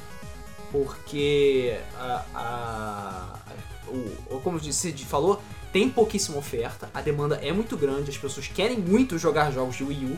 [0.72, 3.40] Porque a, a-
[3.88, 5.42] o, como você falou,
[5.72, 9.84] tem pouquíssima oferta, a demanda é muito grande, as pessoas querem muito jogar jogos de
[9.84, 10.18] Wii U,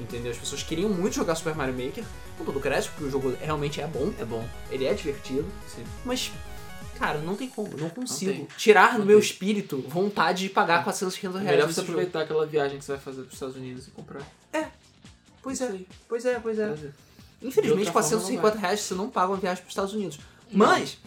[0.00, 0.30] entendeu?
[0.30, 2.04] As pessoas queriam muito jogar Super Mario Maker,
[2.36, 4.44] com todo o crédito, porque o jogo realmente é bom, É bom.
[4.70, 5.82] ele é divertido, Sim.
[6.04, 6.30] mas,
[6.98, 8.48] cara, não tem como, não consigo tem.
[8.56, 9.28] tirar do Não meu tem.
[9.28, 11.92] espírito vontade de pagar 400, 500 É reais melhor você jogo.
[11.92, 14.22] aproveitar aquela viagem que você vai fazer para os Estados Unidos e comprar.
[15.42, 16.64] Pois Isso é, pois é, pois é.
[17.40, 20.18] Infelizmente, De outra forma, 450 reais você não paga uma viagem para os Estados Unidos.
[20.50, 20.98] Mas,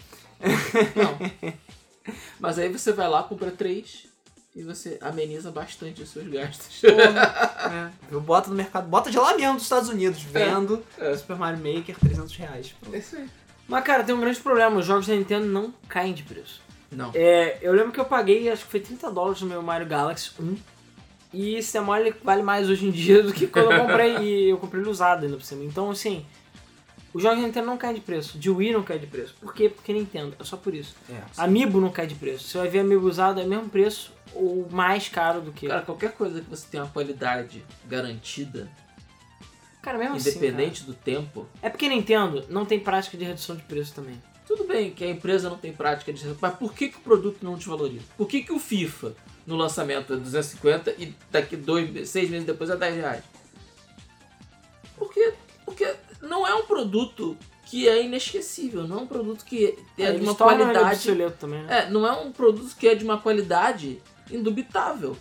[0.95, 1.53] Não.
[2.39, 4.07] Mas aí você vai lá, compra três
[4.55, 6.81] e você ameniza bastante os seus gastos.
[6.81, 11.15] porra, é, bota no mercado, bota de lá mesmo dos Estados Unidos, vendo É.
[11.15, 12.73] Super Mario Maker 300 reais.
[12.91, 13.29] É isso aí.
[13.71, 14.77] Mas, cara, tem um grande problema.
[14.77, 16.61] Os jogos da Nintendo não caem de preço.
[16.91, 17.09] Não.
[17.15, 20.31] É, eu lembro que eu paguei, acho que foi 30 dólares no meu Mario Galaxy
[20.37, 20.57] 1.
[21.33, 24.17] E se é mole, ele vale mais hoje em dia do que quando eu comprei.
[24.17, 25.63] e eu comprei ele usado ainda por cima.
[25.63, 26.25] Então, assim,
[27.13, 28.37] os jogos da Nintendo não caem de preço.
[28.37, 29.35] De Wii não cai de preço.
[29.39, 29.69] Por quê?
[29.69, 30.35] Porque Nintendo.
[30.37, 30.93] É só por isso.
[31.09, 32.49] É, Amiibo não cai de preço.
[32.49, 35.69] Você vai ver Amiibo usado, é o mesmo preço ou mais caro do que.
[35.69, 38.69] Cara, qualquer coisa que você tenha uma qualidade garantida,
[39.81, 40.29] Cara, mesmo assim.
[40.29, 41.47] independente do tempo.
[41.61, 44.21] É porque Nintendo não tem prática de redução de preço também.
[44.47, 46.23] tudo bem que a empresa não tem prática de.
[46.39, 48.05] Mas por que, que o produto não te valoriza?
[48.17, 52.69] Por que, que o FIFA no lançamento é 250 e daqui dois, seis meses depois
[52.69, 53.23] é 10 reais?
[54.95, 55.33] Porque,
[55.65, 57.35] porque não é um produto
[57.65, 61.09] que é inesquecível, não é um produto que é de uma qualidade.
[61.39, 61.85] também, né?
[61.85, 65.17] É, não é um produto que é de uma qualidade indubitável.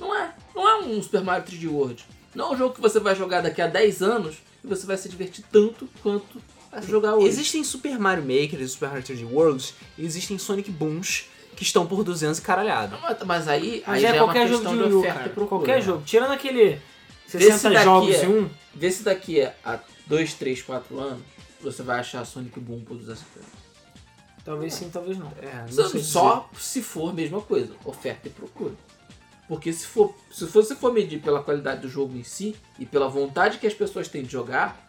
[0.00, 0.34] Não é.
[0.54, 2.04] Não é um Super Mario 3D World.
[2.34, 4.96] Não é um jogo que você vai jogar daqui a 10 anos e você vai
[4.96, 6.40] se divertir tanto quanto
[6.86, 7.28] jogar hoje.
[7.28, 11.24] Existem Super Mario Maker e Super Mario 3D Worlds, e existem Sonic Booms
[11.56, 12.92] que estão por 200 e caralhado.
[12.94, 14.94] Não, mas- Mas aí, Mas aí é já qualquer é uma jogo questão de de,
[14.94, 15.30] U, oferta cara.
[15.30, 15.48] e procura.
[15.60, 16.02] Qualquer jogo.
[16.04, 16.80] Tirando aquele Vê
[17.26, 21.22] se 60 daqui jogos é- em um, Vê se daqui a 2, 3, 4 anos
[21.60, 23.46] você vai achar Sonic Boom por 250.
[24.44, 25.32] talvez sim, talvez não.
[25.42, 28.72] É, não Só, sei só se for a mesma coisa, oferta e procura.
[29.48, 33.08] Porque se for, se você for medir pela qualidade do jogo em si e pela
[33.08, 34.86] vontade que as pessoas têm de jogar,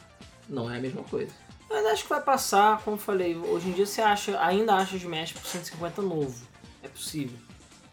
[0.49, 1.31] não é a mesma coisa.
[1.69, 4.97] Mas acho que vai passar, como eu falei, hoje em dia você acha, ainda acha
[4.97, 6.35] Smash por 150 novo.
[6.83, 7.37] É possível.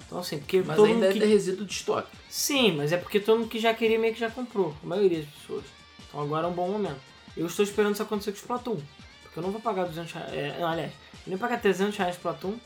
[0.07, 1.21] Então assim, porque Mas todo ainda mundo é que...
[1.21, 2.09] ter resíduo de estoque.
[2.29, 4.75] Sim, mas é porque todo mundo que já queria meio que já comprou.
[4.83, 5.65] A maioria das pessoas.
[6.09, 7.01] Então agora é um bom momento.
[7.37, 8.81] Eu estou esperando isso acontecer com o Splatoon.
[9.23, 10.33] Porque eu não vou pagar 200 reais.
[10.33, 12.57] É, não, aliás, eu nem pagar 300 reais Splatoon.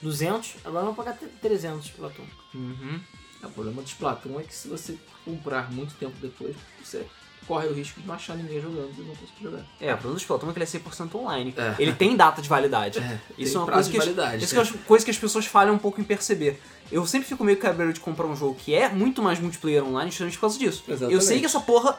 [0.00, 2.24] 200, agora eu vou pagar 300 Splatoon.
[2.54, 3.00] Uhum.
[3.42, 7.04] É, O problema do Splatoon é que se você comprar muito tempo depois, você
[7.46, 9.64] corre o risco de não achar ninguém jogando e não conseguir jogar.
[9.80, 11.54] É, o problema do Splatoon é que ele é 100% online.
[11.56, 11.74] É.
[11.78, 13.00] Ele tem data de validade.
[13.00, 15.18] tem Isso é uma coisa que, as- validade, isso que é uma coisa que as
[15.18, 16.60] pessoas falham um pouco em perceber.
[16.90, 20.10] Eu sempre fico meio cabreiro de comprar um jogo que é muito mais multiplayer online
[20.10, 20.84] justamente por causa disso.
[20.86, 21.14] Exatamente.
[21.14, 21.98] Eu sei que essa porra,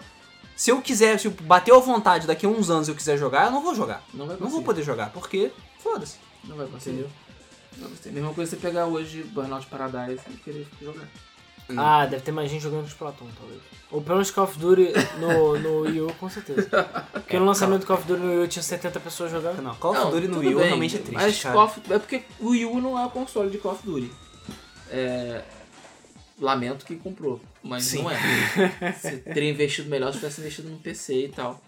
[0.55, 3.51] se eu quiser, tipo, bateu à vontade daqui a uns anos eu quiser jogar, eu
[3.51, 4.01] não vou jogar.
[4.13, 6.15] Não vai Não vou poder jogar, porque foda-se.
[6.45, 7.05] Não vai conseguir.
[7.77, 8.15] Não vai conseguir.
[8.15, 11.07] Mesma coisa você pegar hoje Burnout Paradise e querer jogar.
[11.77, 13.61] Ah, deve ter mais gente jogando Splatoon, talvez.
[13.91, 14.87] Ou pelo menos Call of Duty
[15.19, 16.67] no, no Wii U, com certeza.
[17.13, 19.61] Porque no lançamento do Call of Duty no Wii U tinha 70 pessoas jogando.
[19.61, 21.55] Não, Call of Não, Duty no Wii U bem, realmente é triste, Mas cara.
[21.55, 24.11] Call of- é porque o Wii U não é o console de Call of Duty.
[24.89, 25.43] É,
[26.39, 28.01] Lamento que comprou, mas Sim.
[28.03, 28.17] não é.
[28.99, 31.61] Você teria investido melhor se tivesse investido no PC e tal.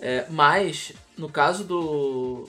[0.00, 2.48] É, mas, no caso do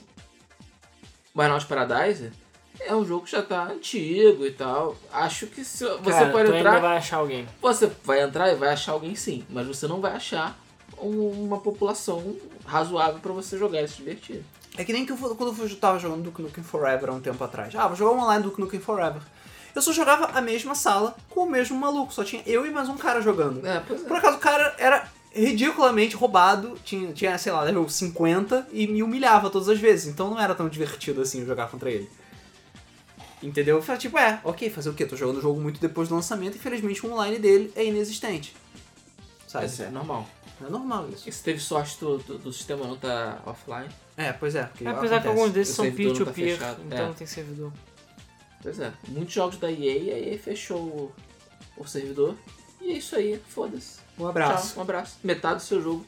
[1.33, 2.31] Burnout Paradise,
[2.79, 4.95] é um jogo que já tá antigo e tal.
[5.11, 6.71] Acho que se você Cara, pode tu entrar.
[6.75, 7.47] ainda vai achar alguém.
[7.61, 10.57] Você vai entrar e vai achar alguém sim, mas você não vai achar
[11.01, 12.35] um- uma população
[12.65, 14.43] razoável pra você jogar e se divertir.
[14.77, 17.41] É que nem que eu, quando eu tava jogando Duke Nukem Forever há um tempo
[17.43, 17.73] atrás.
[17.75, 19.21] Ah, vou jogar online Duke Nukem Forever.
[19.73, 22.87] Eu só jogava a mesma sala com o mesmo maluco, só tinha eu e mais
[22.89, 23.65] um cara jogando.
[23.65, 24.07] É, pois é.
[24.07, 29.03] Por acaso o cara era ridiculamente roubado, tinha, tinha sei lá, level 50 e me
[29.03, 32.09] humilhava todas as vezes, então não era tão divertido assim jogar contra ele.
[33.43, 33.77] Entendeu?
[33.77, 35.05] Eu falei, tipo, é, ok, fazer o quê?
[35.05, 38.55] Tô jogando o jogo muito depois do lançamento infelizmente o online dele é inexistente.
[39.47, 39.65] Sabe?
[39.67, 40.27] Isso é normal.
[40.65, 41.27] É normal isso.
[41.27, 43.89] E se teve sorte do, do, do sistema não tá offline.
[44.15, 44.63] É, pois é.
[44.63, 45.27] Porque Apesar que acontece.
[45.29, 46.81] alguns desses O são tá peer-to-peer, fechado.
[46.85, 47.05] então É.
[47.07, 47.73] não tem servidor.
[48.61, 48.91] Pois é.
[49.09, 51.11] Muitos jogos da EA, a EA fechou o,
[51.77, 52.35] o servidor.
[52.81, 53.99] E é isso aí, foda-se.
[54.17, 54.69] Um abraço.
[54.69, 55.17] Tchau, um abraço.
[55.23, 56.05] Metade do seu jogo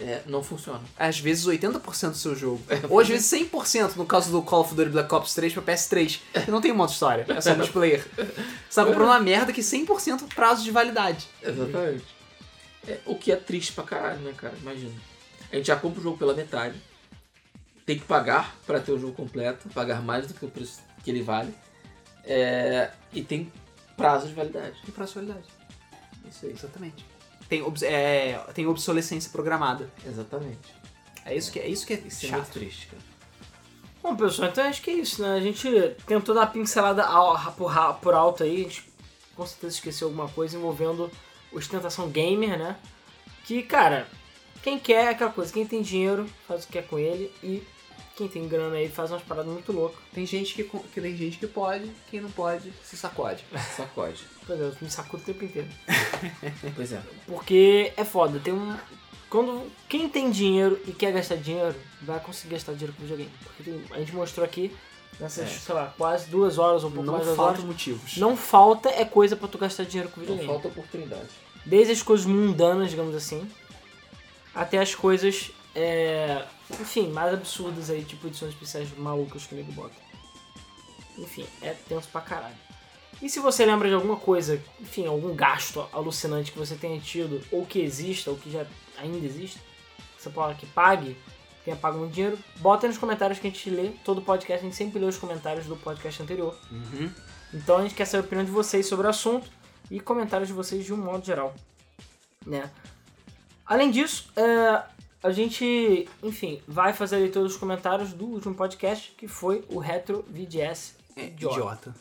[0.00, 0.80] é, não funciona.
[0.98, 2.62] Às vezes 80% do seu jogo.
[2.88, 6.20] Ou às vezes 100% no caso do Call of Duty Black Ops 3 pra PS3.
[6.44, 8.06] Que não tem modo história, é só multiplayer.
[8.68, 11.26] Você tá comprando uma merda que 100% prazo de validade.
[11.42, 12.04] Exatamente.
[12.86, 14.54] É, o que é triste pra caralho, né, cara?
[14.60, 14.94] Imagina.
[15.52, 16.80] A gente já compra o jogo pela metade.
[17.84, 19.68] Tem que pagar pra ter o jogo completo.
[19.70, 21.54] Pagar mais do que o preço que ele vale.
[22.24, 23.50] É, e tem
[23.96, 24.76] prazo de validade.
[24.84, 25.46] Tem prazo de validade.
[26.28, 26.52] Isso aí.
[26.52, 27.04] Exatamente.
[27.48, 29.90] Tem, obs- é, tem obsolescência programada.
[30.06, 30.58] Exatamente.
[31.24, 32.38] É isso que é, isso que é Isso é chato.
[32.40, 33.02] muito triste, cara.
[34.02, 35.34] Bom, pessoal, então acho que é isso, né?
[35.34, 35.68] A gente
[36.06, 37.04] tentou dar uma pincelada
[38.00, 38.84] por alto aí, a gente
[39.34, 41.10] com certeza esqueceu alguma coisa envolvendo
[41.52, 42.76] ostentação gamer, né?
[43.44, 44.06] Que, cara,
[44.62, 47.62] quem quer é aquela coisa, quem tem dinheiro faz o que quer com ele e
[48.18, 49.98] quem tem grana aí faz umas paradas muito loucas.
[50.12, 53.44] Tem gente que, que tem gente que pode, quem não pode, se sacode.
[53.76, 54.24] Sacode.
[54.44, 55.68] Por exemplo, me sacudo o tempo inteiro.
[56.74, 57.00] Pois é.
[57.26, 58.76] Porque é foda, tem um.
[59.30, 63.30] quando quem tem dinheiro e quer gastar dinheiro, vai conseguir gastar dinheiro com videogame.
[63.44, 64.74] Porque tem- a gente mostrou aqui,
[65.20, 65.48] nessas, É.
[65.58, 67.64] sei lá, quase duas horas ou um pouco Não mais de duas faltam horas.
[67.66, 68.16] motivos.
[68.16, 70.52] Não falta é coisa pra tu gastar dinheiro com Não videogame.
[70.52, 71.28] falta oportunidade.
[71.64, 73.48] Desde as coisas mundanas, digamos assim,
[74.54, 76.44] até as coisas, é,
[76.80, 79.94] enfim, mais absurdas aí, tipo edições especiais malucas que o nego bota.
[81.16, 82.56] Enfim, é tenso pra caralho.
[83.22, 87.40] E se você lembra de alguma coisa, enfim, algum gasto alucinante que você tenha tido,
[87.52, 89.60] ou que exista, ou que já ainda existe,
[90.18, 91.16] você pode que pague,
[91.64, 93.90] tenha pago um dinheiro, bota aí nos comentários que a gente lê.
[94.04, 96.58] Todo podcast, a gente sempre lê os comentários do podcast anterior.
[96.72, 97.08] Uhum.
[97.54, 99.48] Então a gente quer saber a opinião de vocês sobre o assunto
[99.88, 101.54] e comentários de vocês de um modo geral.
[102.44, 102.68] Né?
[103.64, 104.82] Além disso, é,
[105.22, 109.78] a gente, enfim, vai fazer a leitura dos comentários do último podcast, que foi o
[109.78, 111.54] Retro VGS É, Idiota.
[111.56, 111.94] idiota.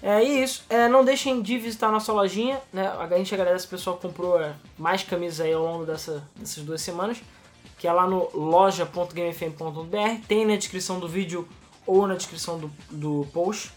[0.00, 0.64] É, e isso.
[0.70, 2.60] É, não deixem de visitar a nossa lojinha.
[2.72, 2.86] Né?
[2.86, 6.62] A gente agradece o pessoal que comprou é, mais camisas aí ao longo dessa, dessas
[6.62, 7.20] duas semanas.
[7.78, 10.26] Que é lá no loja.gamefm.br.
[10.26, 11.48] Tem na descrição do vídeo
[11.86, 13.72] ou na descrição do, do post.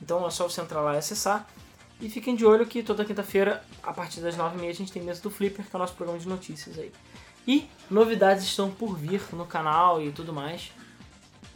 [0.00, 1.46] Então é só você entrar lá e acessar.
[2.00, 5.22] E fiquem de olho que toda quinta-feira, a partir das 9h30, a gente tem mesa
[5.22, 6.92] do Flipper, que é o nosso programa de notícias aí.
[7.46, 10.72] E novidades estão por vir no canal e tudo mais.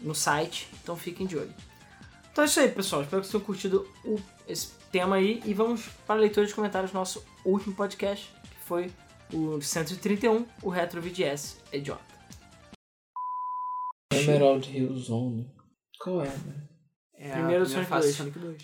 [0.01, 0.69] No site.
[0.83, 1.53] Então fiquem de olho.
[2.33, 3.03] Então é isso aí, pessoal.
[3.03, 5.43] Espero que vocês tenham curtido o- esse tema aí.
[5.45, 8.93] E vamos para a leitura de comentários do nosso último podcast, que foi
[9.33, 12.01] o 131, o Retro VGS Idiota.
[14.13, 15.51] Emerald Hill Zone.
[16.01, 16.69] Qual é, né?
[17.23, 18.17] É, Primeiro Sonic 2.
[18.17, 18.63] Sonic 2.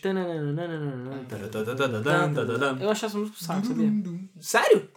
[2.82, 3.90] Eu achei essa música saco, sabia?
[4.40, 4.88] Sério?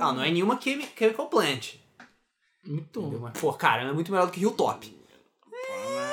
[0.00, 1.74] Ah, não é nenhuma Chemical Plant.
[2.66, 3.30] Muito bom.
[3.40, 4.92] Pô, cara, é muito melhor do que Hilltop.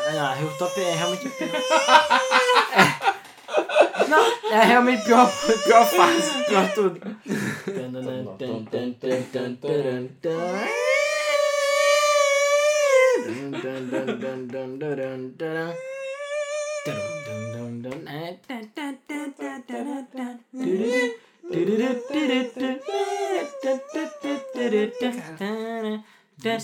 [0.05, 1.49] É, não, Hilltop é realmente pior.
[2.73, 4.07] É.
[4.07, 5.31] Não, é realmente pior,
[5.63, 6.99] pior fase, pior tudo.
[20.53, 21.13] Música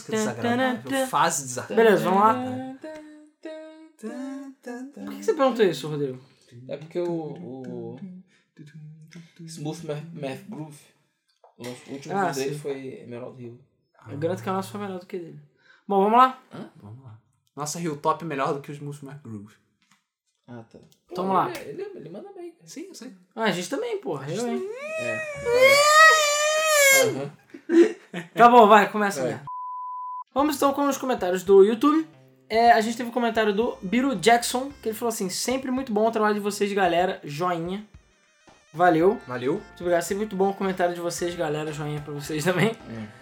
[0.10, 1.08] desagradável.
[1.08, 1.86] Fase desagradável.
[1.86, 2.36] Beleza, vamos lá.
[4.94, 6.20] Por que você perguntou isso, Rodrigo?
[6.68, 8.00] É porque o, o
[9.46, 10.80] Smooth Math, Math Groove,
[11.58, 13.60] o último Ah, ah, dele foi Emerald Hill.
[14.10, 15.40] Eu garanto que o nosso foi melhor do que dele.
[15.88, 16.42] Bom, vamos lá?
[16.78, 17.09] Vamos lá.
[17.56, 19.56] Nossa Hilltop é melhor do que os Mac Groove.
[20.48, 20.80] Ah, tá.
[21.12, 21.60] Então vamos lá.
[21.62, 22.68] Ele, ele, ele manda bem, cara.
[22.68, 23.14] Sim, eu sei.
[23.36, 24.32] Ah, a gente também, porra.
[24.32, 24.68] Eu, hein?
[25.00, 25.20] É.
[28.34, 29.42] Tá bom, vai, começa mesmo.
[30.34, 32.08] Vamos então com os comentários do YouTube.
[32.50, 35.94] É, a gente teve um comentário do Biro Jackson, que ele falou assim: sempre muito
[35.94, 37.20] bom o trabalho de vocês, galera.
[37.24, 37.86] Joinha.
[38.74, 39.20] Valeu.
[39.28, 39.54] Valeu.
[39.54, 40.02] Muito obrigado.
[40.02, 41.72] Sempre muito bom o comentário de vocês, galera.
[41.72, 42.70] Joinha pra vocês também.
[42.70, 43.19] É,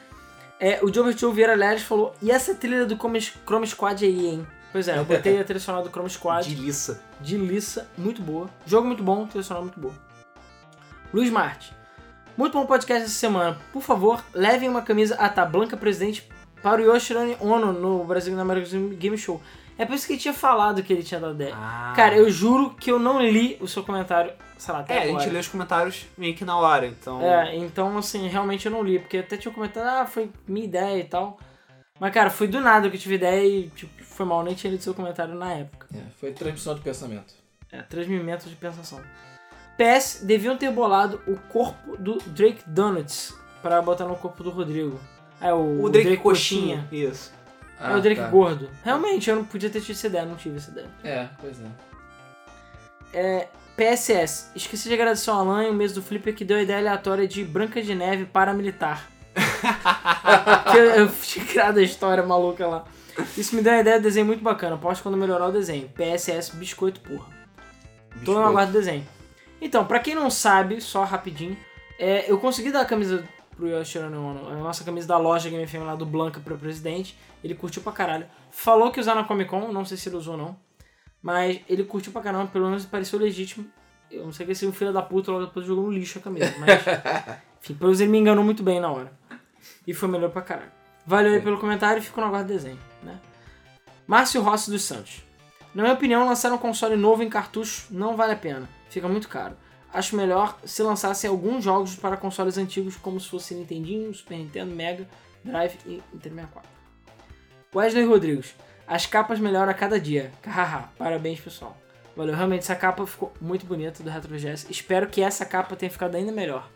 [0.82, 4.48] o Gilbert Joe Vieira Leles falou: e essa trilha do Chrome Squad aí, hein?
[4.72, 6.48] Pois é, eu botei a trilha sonora do Chrome Squad.
[6.48, 7.02] De liça.
[7.22, 8.50] de Lissa, muito boa.
[8.66, 9.94] Jogo muito bom, trilha sonora muito boa.
[11.14, 11.74] Luiz Marte.
[12.36, 13.58] Muito bom podcast essa semana.
[13.74, 16.30] Por favor, levem uma camisa Ata Blanca Presidente
[16.62, 19.42] para o Yoshirani Ono no Brasil na American Game Show.
[19.78, 21.56] É por isso que ele tinha falado que ele tinha dado ideia.
[21.56, 21.94] Ah.
[21.96, 25.04] Cara, eu juro que eu não li o seu comentário, sei lá, até É, a
[25.04, 25.20] agora.
[25.24, 27.22] gente lê os comentários meio que na hora, então.
[27.22, 31.00] É, então assim, realmente eu não li, porque até tinha comentado, ah, foi minha ideia
[31.00, 31.38] e tal.
[32.00, 34.70] Mas, cara, foi do nada que eu tive ideia e, tipo, foi mal, nem tinha
[34.70, 35.88] lido seu comentário na época.
[35.96, 37.34] É, foi transmissão de pensamento.
[37.72, 39.02] É, 3 mil metros de pensação.
[39.78, 45.00] PS, deviam ter bolado o corpo do Drake Donuts pra botar no corpo do Rodrigo.
[45.42, 46.88] É, o, O Drake, Coxinha.
[46.92, 47.32] Isso.
[47.80, 48.28] É o Drake tá.
[48.28, 48.70] gordo.
[48.84, 50.88] Realmente, eu não podia ter tido essa ideia, não tive essa ideia.
[51.04, 51.68] É, pois é.
[53.14, 53.48] É,
[53.78, 56.80] PSS, esqueci de agradecer ao Alan e o mês do Flipper que deu a ideia
[56.80, 59.08] aleatória de Branca de Neve paramilitar.
[60.72, 62.86] que eu, eu tinha criado a história maluca lá.
[63.38, 64.78] Isso me deu uma ideia de desenho muito bacana.
[64.78, 65.88] Posto quando melhorar o desenho.
[65.90, 67.28] PSS, biscoito porra.
[68.26, 69.08] Tô no aguardo do desenho.
[69.62, 71.56] Então, pra quem não sabe, só rapidinho,
[72.00, 73.24] é, eu consegui dar a camisa
[73.56, 77.16] pro Yoshiro Ono, a nossa camisa da loja Game FM lá do Blanca pro presidente.
[77.44, 78.26] Ele curtiu pra caralho.
[78.50, 80.67] Falou que usar na Comic Con, não sei se ele usou ou não.
[81.28, 83.68] Mas ele curtiu pra caramba, pelo menos pareceu legítimo.
[84.10, 86.22] Eu não sei que esse um filho da puta logo depois jogou no lixo a
[86.22, 86.56] camisa.
[86.58, 86.70] Mas,
[87.62, 89.12] enfim, pelo menos ele me enganou muito bem na hora.
[89.86, 90.72] E foi melhor pra caralho.
[91.06, 93.20] Valeu aí pelo comentário e fico no aguardo do desenho, né?
[94.08, 95.22] Márcio Rossi dos Santos.
[95.76, 98.70] Na minha opinião, lançar um console novo em cartucho não vale a pena.
[98.90, 99.58] Fica muito caro.
[99.94, 104.74] Acho melhor se lançassem alguns jogos para consoles antigos, como se fosse Nintendinho, Super Nintendo,
[104.74, 105.06] Mega,
[105.44, 106.70] Drive e Nintendo 64.
[107.76, 108.56] Wesley Rodrigues.
[108.88, 110.32] As capas melhoram a cada dia.
[110.46, 110.90] Hahaha.
[110.98, 111.78] Parabéns, pessoal.
[112.16, 114.66] Valeu, realmente essa capa ficou muito bonita do Retro VGS.
[114.72, 116.68] Espero que essa capa tenha ficado ainda melhor.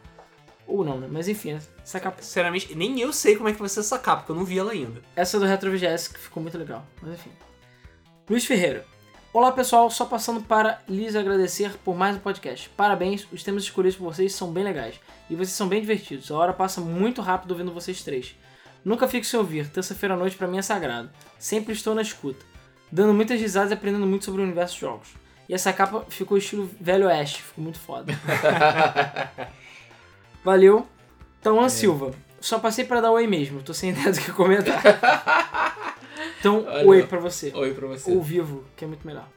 [0.67, 1.07] Ou não, né?
[1.09, 2.21] Mas enfim, essa capa.
[2.21, 4.59] Sinceramente, nem eu sei como é que vai ser essa capa, porque eu não vi
[4.59, 5.01] ela ainda.
[5.15, 6.85] Essa do Retro VGS que ficou muito legal.
[7.01, 7.31] Mas enfim.
[8.29, 8.85] Luiz Ferreira.
[9.33, 12.67] Olá pessoal, só passando para lhes agradecer por mais um podcast.
[12.75, 14.99] Parabéns, os temas escolhidos por vocês são bem legais.
[15.29, 16.29] E vocês são bem divertidos.
[16.29, 18.35] A hora passa muito rápido ouvindo vocês três.
[18.84, 21.10] Nunca fico sem ouvir, terça-feira à noite pra mim é sagrado.
[21.38, 22.44] Sempre estou na escuta.
[22.91, 25.10] Dando muitas risadas e aprendendo muito sobre o universo de jogos.
[25.48, 28.14] E essa capa ficou estilo velho oeste, ficou muito foda.
[30.44, 30.88] Valeu.
[31.40, 32.12] Então, An Silva.
[32.40, 35.95] Só passei pra dar oi mesmo, tô sem ideia do que comentar.
[36.40, 36.88] Então, Olha.
[36.88, 37.52] oi pra você.
[37.53, 38.12] Oi pra você.
[38.12, 39.28] Ou vivo, que é muito melhor.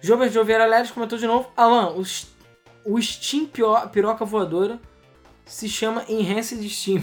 [0.00, 1.50] Jobert de Oliveira Leles comentou de novo.
[1.56, 2.02] Alan, o,
[2.84, 3.48] o Steam
[3.92, 4.80] Piroca Voadora
[5.44, 7.02] se chama Enhanced Steam.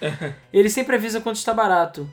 [0.52, 2.08] Ele sempre avisa quando está barato.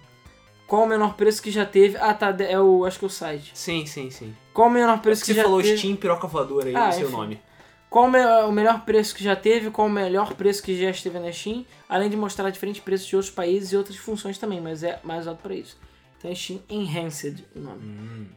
[0.67, 1.97] Qual o menor preço que já teve?
[1.97, 2.33] Ah, tá.
[2.39, 2.85] É o.
[2.85, 3.51] Acho que é o site.
[3.53, 4.35] Sim, sim, sim.
[4.53, 5.77] Qual o menor preço que Você já falou teve?
[5.77, 7.15] Steam Piroca Voadora aí, Ah, não sei o enfim.
[7.17, 7.41] nome.
[7.89, 9.69] Qual o, me- o melhor preço que já teve?
[9.69, 11.65] Qual o melhor preço que já esteve na Steam?
[11.89, 15.27] Além de mostrar diferentes preços de outros países e outras funções também, mas é mais
[15.27, 15.77] alto para isso.
[16.17, 17.81] Então é Steam Enhanced o nome.
[17.83, 18.27] Hum.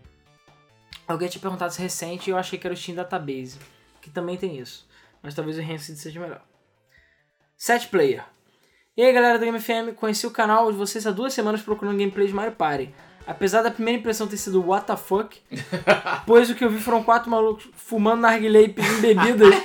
[1.06, 3.58] Alguém tinha perguntado se é recente e eu achei que era o Steam Database,
[4.00, 4.88] que também tem isso.
[5.22, 6.42] Mas talvez o Enhanced seja melhor.
[7.56, 8.24] Set Player.
[8.96, 11.98] E aí galera do Game FM, conheci o canal de vocês há duas semanas procurando
[11.98, 12.94] gameplay de Mario Party.
[13.26, 15.36] Apesar da primeira impressão ter sido what the fuck,
[16.24, 19.54] pois o que eu vi foram quatro malucos fumando narguilé e pedindo bebidas.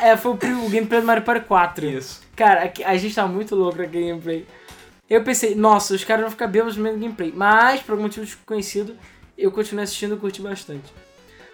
[0.00, 1.86] É, foi o, gameplay do Mario Party 4.
[1.86, 2.22] Isso.
[2.36, 4.46] Cara, a gente tá muito louco naquele gameplay.
[5.10, 7.32] Eu pensei, nossa, os caras vão ficar bêbados no meio do gameplay.
[7.34, 8.96] Mas, por algum motivo desconhecido,
[9.36, 10.92] eu continuei assistindo e curti bastante.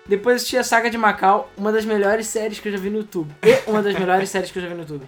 [0.07, 2.99] Depois assisti a Saga de Macau, uma das melhores séries que eu já vi no
[2.99, 3.35] YouTube.
[3.43, 5.07] E uma das melhores séries que eu já vi no YouTube.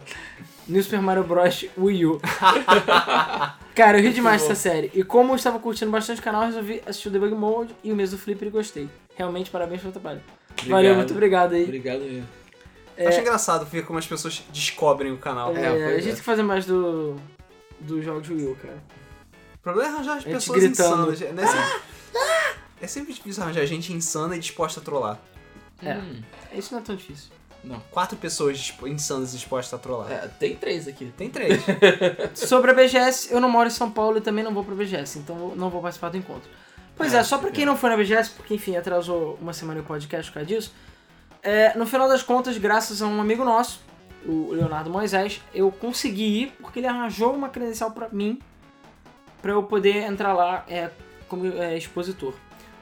[0.70, 1.66] New Super Mario Bros.
[1.76, 2.20] Wii U.
[3.74, 4.90] Cara, eu ri demais dessa série.
[4.94, 7.96] E como eu estava curtindo bastante o canal, resolvi assistir o Debug Mode e o
[7.96, 8.88] mês do Flipper e gostei.
[9.14, 10.20] Realmente, parabéns pelo trabalho.
[10.62, 10.96] Valeu, Obrigado.
[10.96, 11.64] muito obrigado aí.
[11.64, 12.26] Obrigado mesmo.
[12.98, 15.56] Acho engraçado ver como as pessoas descobrem o canal.
[15.56, 16.06] É, É, a gente é.
[16.08, 17.16] tem que fazer mais do,
[17.80, 18.78] do jogo de Wii U, cara.
[19.54, 21.12] O problema é arranjar as pessoas gritando.
[21.12, 21.20] insanas.
[21.20, 21.42] Né?
[21.42, 21.80] É sempre-
[22.82, 25.18] É sempre difícil arranjar gente insana e disposta a trollar.
[25.82, 25.94] É.
[25.94, 26.20] Hum,
[26.52, 27.30] Isso não é tão difícil.
[27.90, 30.10] Quatro pessoas dispo- insanas dispostas a trollar.
[30.10, 31.12] é, tem três aqui.
[31.16, 31.62] Tem três.
[32.34, 35.18] Sobre a BGS, eu não moro em São Paulo e também não vou pra BGS,
[35.18, 36.48] então não vou participar do encontro.
[36.96, 39.80] Pois é, É, só pra quem não foi na BGS, porque enfim, atrasou uma semana
[39.80, 40.72] o podcast por causa disso,
[41.42, 43.80] é, no final das contas, graças a um amigo nosso,
[44.26, 48.38] o Leonardo Moisés, eu consegui ir porque ele arranjou uma credencial pra mim,
[49.40, 50.90] pra eu poder entrar lá é,
[51.28, 52.34] como é, expositor.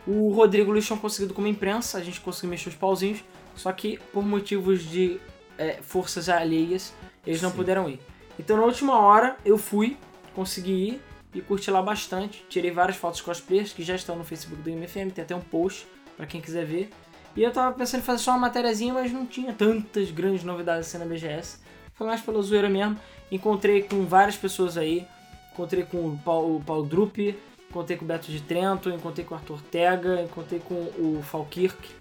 [0.07, 3.21] O Rodrigo e o Luiz tinham conseguido como imprensa, a gente conseguiu mexer os pauzinhos,
[3.59, 5.21] só que por motivos de
[5.59, 6.95] é, forças alheias,
[7.27, 7.57] eles não Sim.
[7.57, 8.01] puderam ir.
[8.39, 9.97] Então na última hora eu fui,
[10.35, 11.03] consegui ir
[11.35, 12.45] e curti lá bastante.
[12.49, 15.87] Tirei várias fotos cosplayers que já estão no Facebook do MFM, tem até um post
[16.17, 16.91] pra quem quiser ver.
[17.37, 20.89] E eu tava pensando em fazer só uma matériazinha, mas não tinha tantas grandes novidades
[20.89, 21.59] assim na BGS.
[21.95, 22.99] Foi mais pela zoeira mesmo.
[23.31, 25.07] Encontrei com várias pessoas aí.
[25.53, 27.37] Encontrei com o Paul, o Paul Drupp,
[27.69, 31.98] encontrei com o Beto de Trento, encontrei com o Arthur Tega, encontrei com o Falkirk.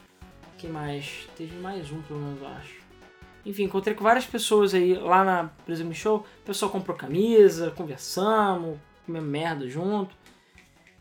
[0.58, 1.28] Quem mais?
[1.36, 2.76] Teve mais um, pelo menos, eu acho.
[3.46, 6.18] Enfim, encontrei com várias pessoas aí lá na Prism Show.
[6.42, 10.14] O pessoal comprou camisa, conversamos, comemos merda junto.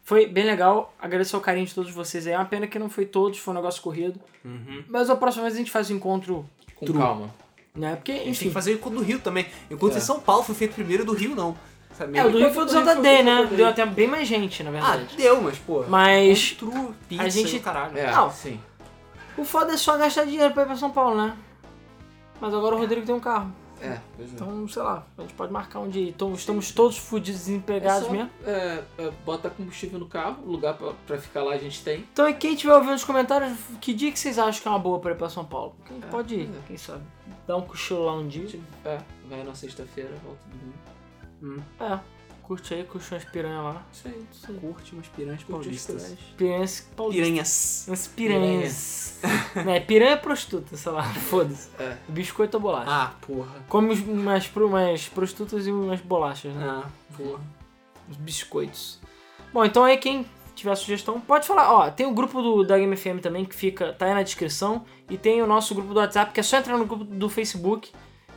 [0.02, 0.94] Foi bem legal.
[1.00, 2.32] Agradeço ao carinho de todos vocês aí.
[2.34, 4.20] É uma pena que não foi todos, foi um negócio corrido.
[4.44, 4.84] Uhum.
[4.88, 6.98] Mas a próxima vez a gente faz o encontro, Com True.
[6.98, 7.34] calma.
[7.74, 7.96] né?
[7.96, 8.48] Porque, A gente tem enfim.
[8.48, 9.46] que fazer o encontro do Rio também.
[9.68, 9.98] Enquanto É.
[9.98, 11.56] em São Paulo foi feito primeiro do Rio, não.
[11.98, 12.16] Sabe?
[12.16, 13.46] É, o do Rio foi do Zelda Day, do né?
[13.46, 13.56] Day.
[13.56, 15.16] Deu até bem mais gente, na Ah, verdade.
[15.16, 15.82] deu, mas, pô.
[15.88, 17.58] Mas Encontro, pizza a gente...
[17.58, 17.98] caralho.
[17.98, 18.30] É, Não.
[18.30, 18.60] sim.
[19.38, 21.36] O foda é só gastar dinheiro pra ir pra São Paulo, né?
[22.40, 23.52] Mas agora o Rodrigo tem um carro.
[23.80, 24.34] É, pois é.
[24.34, 26.08] Então, sei lá, a gente pode marcar um dia.
[26.08, 28.30] Então, estamos todos fudidos, desempregados É só, mesmo.
[28.46, 32.00] é, é, bota combustível no carro, lugar pra, pra ficar lá a gente tem.
[32.12, 34.78] Então, e quem estiver ouvindo nos comentários, que dia que vocês acham que é uma
[34.78, 35.76] boa pra ir pra São Paulo?
[35.86, 36.58] Quem É, pode ir, é.
[36.66, 37.02] quem sabe.
[37.46, 38.48] Dar um cochilo lá um dia.
[38.84, 38.98] É,
[39.28, 41.60] vai na sexta-feira, volta domingo.
[41.60, 41.62] Hum.
[41.78, 41.98] É,
[42.46, 43.82] curte aí, curte umas piranhas lá.
[43.92, 44.58] Isso aí, isso aí.
[44.58, 45.96] Curte umas piranhas Curte paulistas.
[46.02, 46.18] piranhas.
[46.36, 47.26] Piranhas paulistas.
[47.26, 47.84] Piranhas.
[47.88, 49.20] Umas piranhas.
[49.64, 51.68] né, piranha é prostituta, sei lá, foda-se.
[51.78, 51.96] É.
[52.08, 52.90] Biscoito ou bolacha.
[52.90, 53.64] Ah, porra.
[53.68, 56.64] Come umas, pro- umas prostitutas e umas bolachas, né?
[56.68, 57.40] Ah, porra.
[58.08, 59.00] Os biscoitos.
[59.52, 61.72] Bom, então aí quem tiver sugestão, pode falar.
[61.72, 64.84] Ó, tem o grupo do, da Game FM também que fica, tá aí na descrição.
[65.10, 67.90] E tem o nosso grupo do WhatsApp, que é só entrar no grupo do Facebook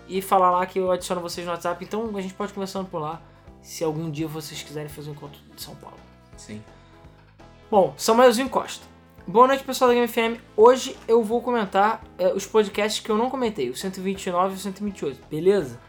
[0.08, 1.84] e falar lá que eu adiciono vocês no WhatsApp.
[1.86, 3.22] Então a gente pode conversando por lá,
[3.70, 6.00] se algum dia vocês quiserem fazer um encontro de São Paulo.
[6.36, 6.60] Sim.
[7.70, 8.84] Bom, Samuelzinho Costa.
[9.28, 10.42] Boa noite, pessoal da Game FM.
[10.58, 14.60] Hoje eu vou comentar é, os podcasts que eu não comentei, o 129 e o
[14.60, 15.80] 128, beleza?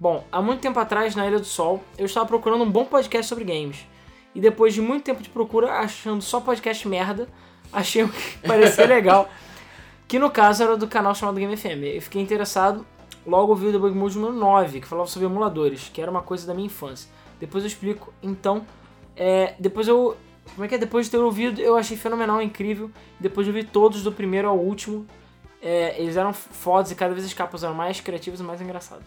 [0.00, 3.28] Bom, há muito tempo atrás, na Ilha do Sol, eu estava procurando um bom podcast
[3.28, 3.86] sobre games.
[4.34, 7.28] E depois de muito tempo de procura, achando só podcast merda,
[7.70, 9.28] achei um que parecia legal.
[10.08, 11.84] Que no caso era do canal chamado Game FM.
[11.96, 12.86] Eu fiquei interessado
[13.26, 16.46] Logo ouvi o Debug Mode número 9, que falava sobre emuladores, que era uma coisa
[16.46, 17.10] da minha infância.
[17.38, 18.12] Depois eu explico.
[18.22, 18.66] Então,
[19.16, 20.16] é, depois eu.
[20.54, 20.78] Como é que é?
[20.78, 22.90] Depois de ter ouvido, eu achei fenomenal, incrível.
[23.18, 25.06] Depois de ouvir todos, do primeiro ao último.
[25.62, 29.06] É, eles eram fodas e cada vez as capas eram mais criativas e mais engraçadas.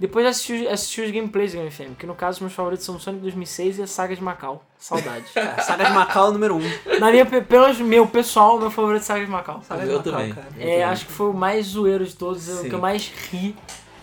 [0.00, 3.00] Depois assisti, assisti os gameplays do Game FM, que no caso meus favoritos são o
[3.00, 4.64] Sonic 2006 e a Saga de Macau.
[4.78, 5.30] Saudades.
[5.34, 6.58] Cara, Saga de Macau número 1.
[6.58, 6.98] Um.
[7.00, 9.60] Na minha, pelo meu pessoal, meu favorito é Saga de Macau.
[9.66, 10.32] Saga Eu de Macau, também.
[10.32, 10.46] cara.
[10.58, 12.68] É, acho que foi o mais zoeiro de todos, o Sim.
[12.68, 13.56] que eu mais ri.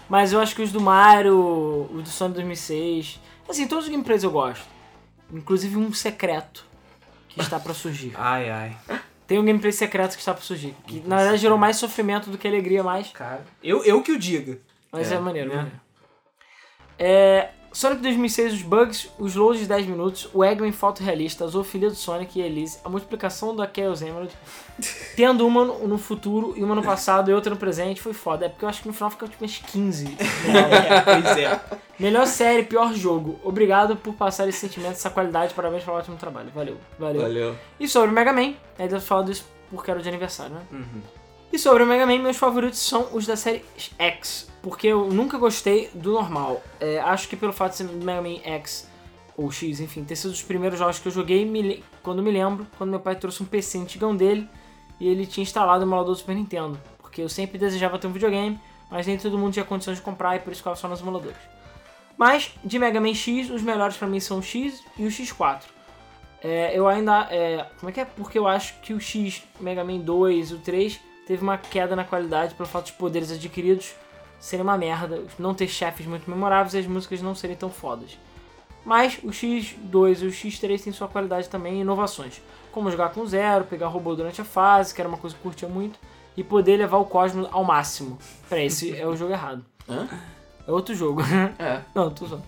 [0.10, 3.20] Mas eu acho que os do Mario, os do Sonic 2006,
[3.50, 4.66] assim, todos os gameplays eu gosto.
[5.32, 6.66] Inclusive um secreto
[7.30, 8.12] que está pra surgir.
[8.20, 8.78] Ai, ai.
[9.26, 10.76] Tem um gameplay secreto que está pra surgir.
[10.86, 13.08] Que na verdade gerou mais sofrimento do que alegria, mais.
[13.12, 14.60] Cara, eu, eu que o diga.
[14.92, 15.72] Mas é, É, maneiro, né?
[16.98, 21.90] É, Sonic 2006, os bugs, os loads de 10 minutos, o Eggman fotorrealista, a zoofilia
[21.90, 24.32] do Sonic e Elise, a multiplicação da Chaos Emerald,
[25.18, 28.46] tendo uma no no futuro e uma no passado e outra no presente, foi foda.
[28.46, 30.06] É porque eu acho que no final fica tipo umas 15.
[30.08, 31.60] É, pois é.
[32.00, 33.38] Melhor série, pior jogo.
[33.44, 36.52] Obrigado por passar esse sentimento, essa qualidade, parabéns pelo ótimo trabalho.
[36.56, 37.22] Valeu, valeu.
[37.24, 37.56] Valeu.
[37.78, 40.62] E sobre o Mega Man, aí devo falar disso porque era o de aniversário, né?
[40.72, 41.02] Uhum.
[41.52, 45.38] E sobre o Mega Man, meus favoritos são os da série X, porque eu nunca
[45.38, 46.60] gostei do normal.
[46.80, 48.90] É, acho que pelo fato de ser Mega Man X
[49.38, 52.66] ou X, enfim, ter sido os primeiros jogos que eu joguei, me quando me lembro,
[52.76, 54.50] quando meu pai trouxe um PC antigão dele
[55.00, 56.80] e ele tinha instalado o emulador do Super Nintendo.
[56.98, 58.60] Porque eu sempre desejava ter um videogame,
[58.90, 61.38] mas nem todo mundo tinha condições de comprar e por isso ficava só nos emuladores.
[62.18, 65.62] Mas, de Mega Man X, os melhores pra mim são o X e o X4.
[66.42, 67.28] É, eu ainda.
[67.30, 68.06] é, como é que é?
[68.06, 71.96] Porque eu acho que o X, Mega Man 2 e o 3 teve uma queda
[71.96, 73.94] na qualidade pelo fato de poderes adquiridos
[74.46, 78.16] serem uma merda, não ter chefes muito memoráveis e as músicas não serem tão fodas.
[78.86, 83.26] Mas o X2 e o X3 têm sua qualidade também e inovações, como jogar com
[83.26, 85.98] zero, pegar robô durante a fase, que era uma coisa que eu curtia muito,
[86.38, 88.20] e poder levar o Cosmos ao máximo.
[88.48, 89.66] Peraí, esse é o jogo errado.
[89.90, 90.08] Hã?
[90.68, 91.24] É outro jogo.
[91.58, 91.82] É.
[91.96, 92.40] não, tô só.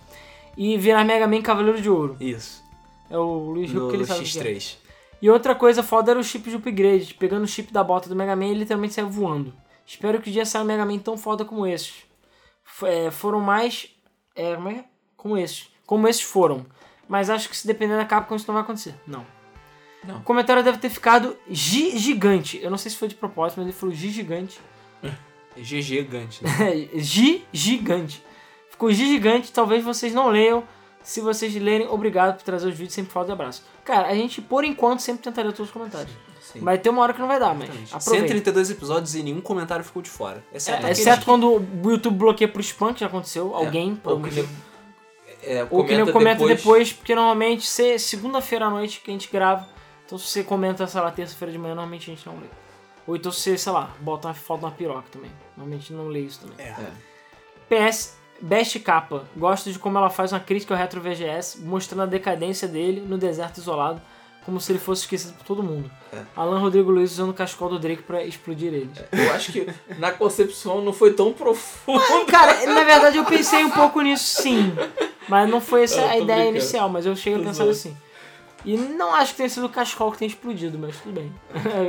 [0.56, 2.16] E virar Mega Man Cavaleiro de Ouro.
[2.20, 2.62] Isso.
[3.10, 4.22] É o Luiz Rio No que ele sabe é.
[4.22, 4.76] X3.
[5.20, 7.14] E outra coisa foda era o chip de upgrade.
[7.14, 9.52] Pegando o chip da bota do Mega Man, ele literalmente saiu voando.
[9.88, 12.04] Espero que o dia saia um Mega Man tão foda como esses.
[12.82, 13.88] É, foram mais.
[14.36, 14.84] É, como é?
[15.16, 15.70] Como esses.
[15.86, 16.66] Como esses foram.
[17.08, 18.94] Mas acho que se depender da Capcom isso não vai acontecer.
[19.06, 19.26] Não.
[20.04, 20.18] Não.
[20.18, 22.60] O comentário deve ter ficado G gigante.
[22.62, 24.60] Eu não sei se foi de propósito, mas ele falou G gigante.
[25.56, 26.44] G gigante.
[26.44, 26.88] Né?
[27.00, 28.22] G gigante.
[28.70, 30.62] Ficou G gigante, talvez vocês não leiam.
[31.08, 33.64] Se vocês lerem, obrigado por trazer os vídeos, sempre falta de abraço.
[33.82, 36.14] Cara, a gente, por enquanto, sempre tenta ler todos os comentários.
[36.38, 36.60] Sim.
[36.60, 37.94] Vai ter uma hora que não vai dar, mas Exatamente.
[37.94, 38.28] aproveita.
[38.28, 40.44] 132 episódios e nenhum comentário ficou de fora.
[40.52, 44.16] Exceto, É, exceto quando o YouTube bloqueia pro spam, que já aconteceu, alguém, por Ou
[44.16, 44.54] algum que motivo.
[45.42, 46.58] É, ou que nem comenta depois.
[46.58, 46.92] depois.
[46.92, 49.66] porque normalmente se é segunda-feira à noite que a gente grava,
[50.04, 52.48] então se você comenta, sei lá, terça-feira de manhã, normalmente a gente não lê.
[53.06, 55.30] Ou então se você, sei lá, bota uma foto na piroca também.
[55.56, 56.66] Normalmente não lê isso também.
[56.66, 57.88] É.
[57.88, 59.24] PS, Best Capa.
[59.36, 63.18] Gosto de como ela faz uma crítica ao Retro VGS, mostrando a decadência dele no
[63.18, 64.00] deserto isolado,
[64.44, 65.90] como se ele fosse esquecido por todo mundo.
[66.12, 66.22] É.
[66.34, 68.90] Alan Rodrigo Luiz usando o cascol do Drake pra explodir ele.
[69.12, 69.66] Eu acho que
[69.98, 72.00] na concepção não foi tão profundo.
[72.26, 74.72] Cara, na verdade eu pensei um pouco nisso sim.
[75.28, 76.48] Mas não foi essa tô a ideia brincando.
[76.56, 77.94] inicial, mas eu cheguei a pensar assim.
[78.64, 81.32] E não acho que tenha sido o cascol que tenha explodido, mas tudo bem.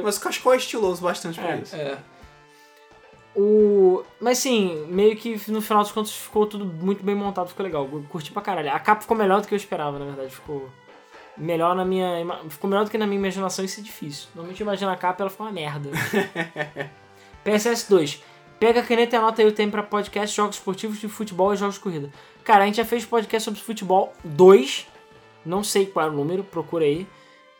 [0.04, 1.58] Mas o Cascol é estiloso bastante pra É.
[1.60, 1.76] isso.
[1.76, 1.98] É.
[3.42, 4.04] O...
[4.20, 7.88] Mas sim, meio que no final dos contos ficou tudo muito bem montado, ficou legal.
[7.90, 8.70] Eu curti pra caralho.
[8.70, 10.30] A capa ficou melhor do que eu esperava, na verdade.
[10.36, 10.70] Ficou
[11.38, 12.26] melhor na minha.
[12.50, 14.28] Ficou melhor do que na minha imaginação, isso é difícil.
[14.36, 15.90] Normalmente eu imagino a capa e ela ficou uma merda.
[17.46, 18.22] PSS 2.
[18.60, 21.56] Pega a caneta e anota aí o tempo pra podcast, jogos esportivos de futebol e
[21.58, 22.12] jogos de corrida.
[22.44, 24.86] Cara, a gente já fez podcast sobre futebol 2.
[25.46, 27.08] Não sei qual é o número, procura aí.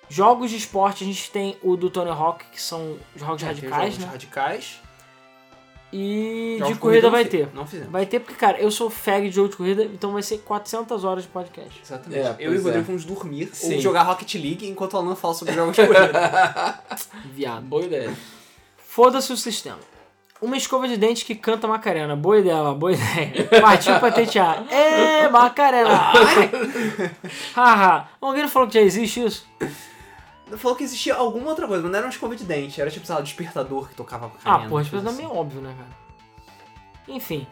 [0.10, 3.94] Jogos de esporte, a gente tem o do Tony Hawk, que são jogos É, radicais,
[3.94, 4.12] jogos né?
[4.12, 4.82] radicais.
[5.92, 7.50] E Jogos de corrida vai ter.
[7.54, 7.92] Não fizemos.
[7.92, 11.04] Vai ter porque, cara, eu sou fag de jogo de corrida, então vai ser 400
[11.04, 11.82] horas de podcast.
[11.84, 12.22] Exatamente.
[12.22, 12.88] É, eu e o Rodrigo é.
[12.88, 13.76] vamos dormir Sim.
[13.76, 16.80] ou jogar Rocket League enquanto o Alan fala sobre jogos de corrida.
[17.34, 17.64] Viado.
[17.64, 18.16] Boa ideia.
[18.78, 19.80] Foda-se o sistema.
[20.42, 22.16] Uma escova de dente que canta Macarena.
[22.16, 23.46] Boa ideia, boa ideia.
[23.60, 24.66] Partiu patentear.
[24.72, 26.14] É, Macarena.
[27.54, 28.08] Haha.
[28.22, 29.46] Alguém não falou que já existe isso?
[30.58, 32.80] Falou que existia alguma outra coisa, mas não era uma escova de dente.
[32.82, 35.74] Era tipo, sei lá, despertador que tocava Ah, porra, isso coisa é meio óbvio, né,
[35.78, 35.90] cara?
[37.08, 37.48] Enfim.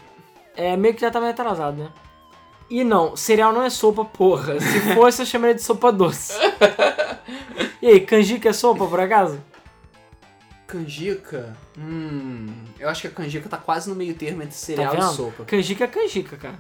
[0.56, 1.90] É meio que já tá meio atrasado, né?
[2.69, 4.60] E não, cereal não é sopa, porra.
[4.60, 6.34] Se fosse, eu chamaria de sopa doce.
[7.82, 9.40] E aí, canjica é sopa, por acaso?
[10.65, 11.56] Canjica?
[11.78, 12.48] Hum.
[12.80, 15.11] Eu acho que a canjica tá quase no meio termo entre Tá cereal e vendo?
[15.14, 15.45] sopa.
[15.45, 16.60] Canjica é canjica, cara.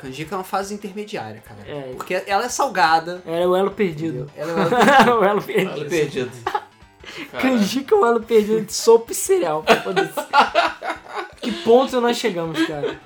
[0.00, 1.60] Canjica é uma fase intermediária, cara.
[1.66, 1.92] É.
[1.94, 3.22] Porque ela é salgada.
[3.26, 4.30] É o elo perdido.
[4.36, 5.72] Ela é o elo perdido.
[5.72, 6.32] Olha perdido.
[7.40, 9.64] Canjica é o elo perdido de sopa e cereal.
[11.40, 12.98] Que ponto nós chegamos, cara?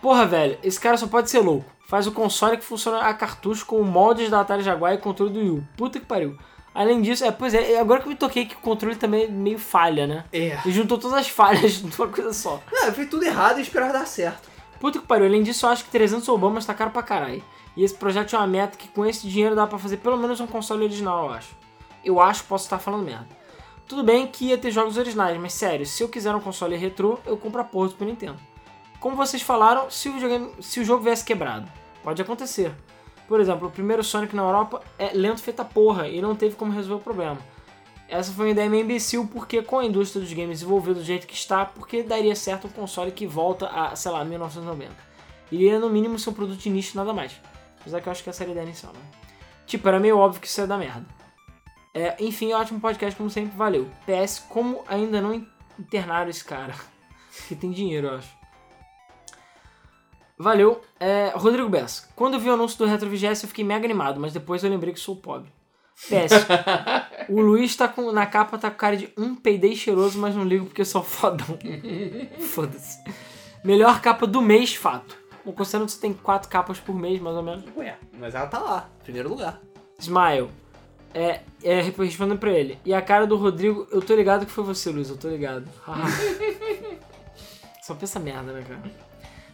[0.00, 1.70] Porra, velho, esse cara só pode ser louco.
[1.86, 5.38] Faz o console que funciona a cartucho com moldes da Atari Jaguar e controle do
[5.38, 5.62] Wii.
[5.76, 6.38] Puta que pariu.
[6.74, 9.28] Além disso, é, pois é, agora que eu me toquei que o controle também é
[9.28, 10.24] meio falha, né?
[10.32, 10.58] É.
[10.64, 12.62] E juntou todas as falhas numa coisa só.
[12.72, 14.48] Não, eu fiz tudo errado e esperava dar certo.
[14.82, 15.26] Puta que pariu.
[15.26, 17.40] Além disso, eu acho que 300 Obamas tá caro pra caralho.
[17.76, 20.40] E esse projeto tinha uma meta que com esse dinheiro dá pra fazer pelo menos
[20.40, 21.54] um console original, eu acho.
[22.04, 23.28] Eu acho, posso estar falando merda.
[23.86, 27.20] Tudo bem que ia ter jogos originais, mas sério, se eu quiser um console retrô,
[27.24, 28.36] eu compro a porra do Nintendo.
[28.98, 30.14] Como vocês falaram, se o,
[30.60, 31.70] se o jogo viesse quebrado,
[32.02, 32.74] pode acontecer.
[33.28, 36.72] Por exemplo, o primeiro Sonic na Europa é lento feita porra e não teve como
[36.72, 37.38] resolver o problema.
[38.12, 41.26] Essa foi uma ideia meio imbecil, porque com a indústria dos games desenvolvida do jeito
[41.26, 44.92] que está, porque daria certo um console que volta a, sei lá, 1990.
[45.50, 47.32] Iria no mínimo ser um produto de nicho nada mais.
[47.80, 49.00] Apesar que eu acho que essa era a ideia inicial, né?
[49.66, 51.06] Tipo, era meio óbvio que isso ia dar merda.
[51.94, 53.88] É, enfim, ótimo podcast, como sempre, valeu.
[54.04, 55.46] PS, como ainda não
[55.78, 56.74] internaram esse cara?
[57.48, 58.36] que tem dinheiro, eu acho.
[60.36, 60.82] Valeu.
[61.00, 62.10] É, Rodrigo Bessa.
[62.14, 64.68] Quando eu vi o anúncio do Retro VGS, eu fiquei mega animado, mas depois eu
[64.68, 65.50] lembrei que sou pobre.
[65.96, 66.46] PS.
[67.28, 70.44] o Luiz tá com, na capa tá com cara de um peidei cheiroso, mas não
[70.44, 71.58] ligo porque eu sou fodão.
[72.40, 72.98] Foda-se.
[73.64, 75.16] Melhor capa do mês, fato.
[75.44, 77.64] Bom, considerando que você tem quatro capas por mês, mais ou menos.
[77.76, 79.60] Ué, mas ela tá lá, primeiro lugar.
[79.98, 80.50] Smile.
[81.14, 82.78] É, é, respondendo pra ele.
[82.84, 85.68] E a cara do Rodrigo, eu tô ligado que foi você, Luiz, eu tô ligado.
[87.82, 88.82] Só pensa merda, né, cara?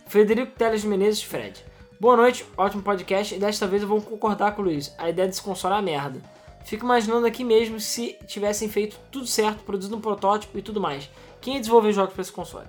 [0.07, 1.65] Frederico Teles Menezes Fred.
[2.01, 3.35] Boa noite, ótimo podcast.
[3.35, 4.95] E desta vez eu vou concordar com o Luiz.
[4.97, 6.23] A ideia desse console é merda.
[6.65, 11.11] Fico imaginando aqui mesmo se tivessem feito tudo certo, produzido um protótipo e tudo mais.
[11.41, 12.69] Quem ia desenvolver jogos para esse console?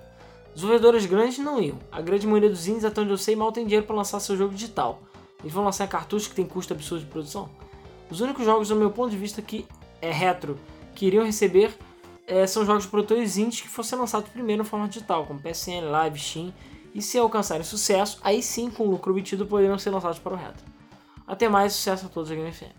[0.52, 1.78] Desenvolvedores grandes não iam.
[1.92, 4.36] A grande maioria dos indies, até onde eu sei, mal tem dinheiro para lançar seu
[4.36, 5.00] jogo digital.
[5.38, 7.48] Eles vão lançar em cartuchos que tem custo absurdo de produção.
[8.10, 9.64] Os únicos jogos, do meu ponto de vista, que
[10.02, 10.58] é retro,
[10.92, 11.72] que iriam receber
[12.26, 15.88] é, são jogos de produtores indies que fossem lançados primeiro no formato digital, como PSN,
[15.88, 16.52] Live, Steam.
[16.94, 20.36] E se alcançarem sucesso, aí sim, com o lucro obtido, poderiam ser lançados para o
[20.36, 20.64] retro.
[21.26, 22.74] Até mais, sucesso a todos da Game FM.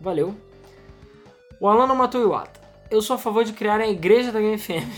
[0.00, 0.34] Valeu.
[1.60, 2.60] O Alan matou o Iwata.
[2.90, 4.88] Eu sou a favor de criar a igreja da Game FM.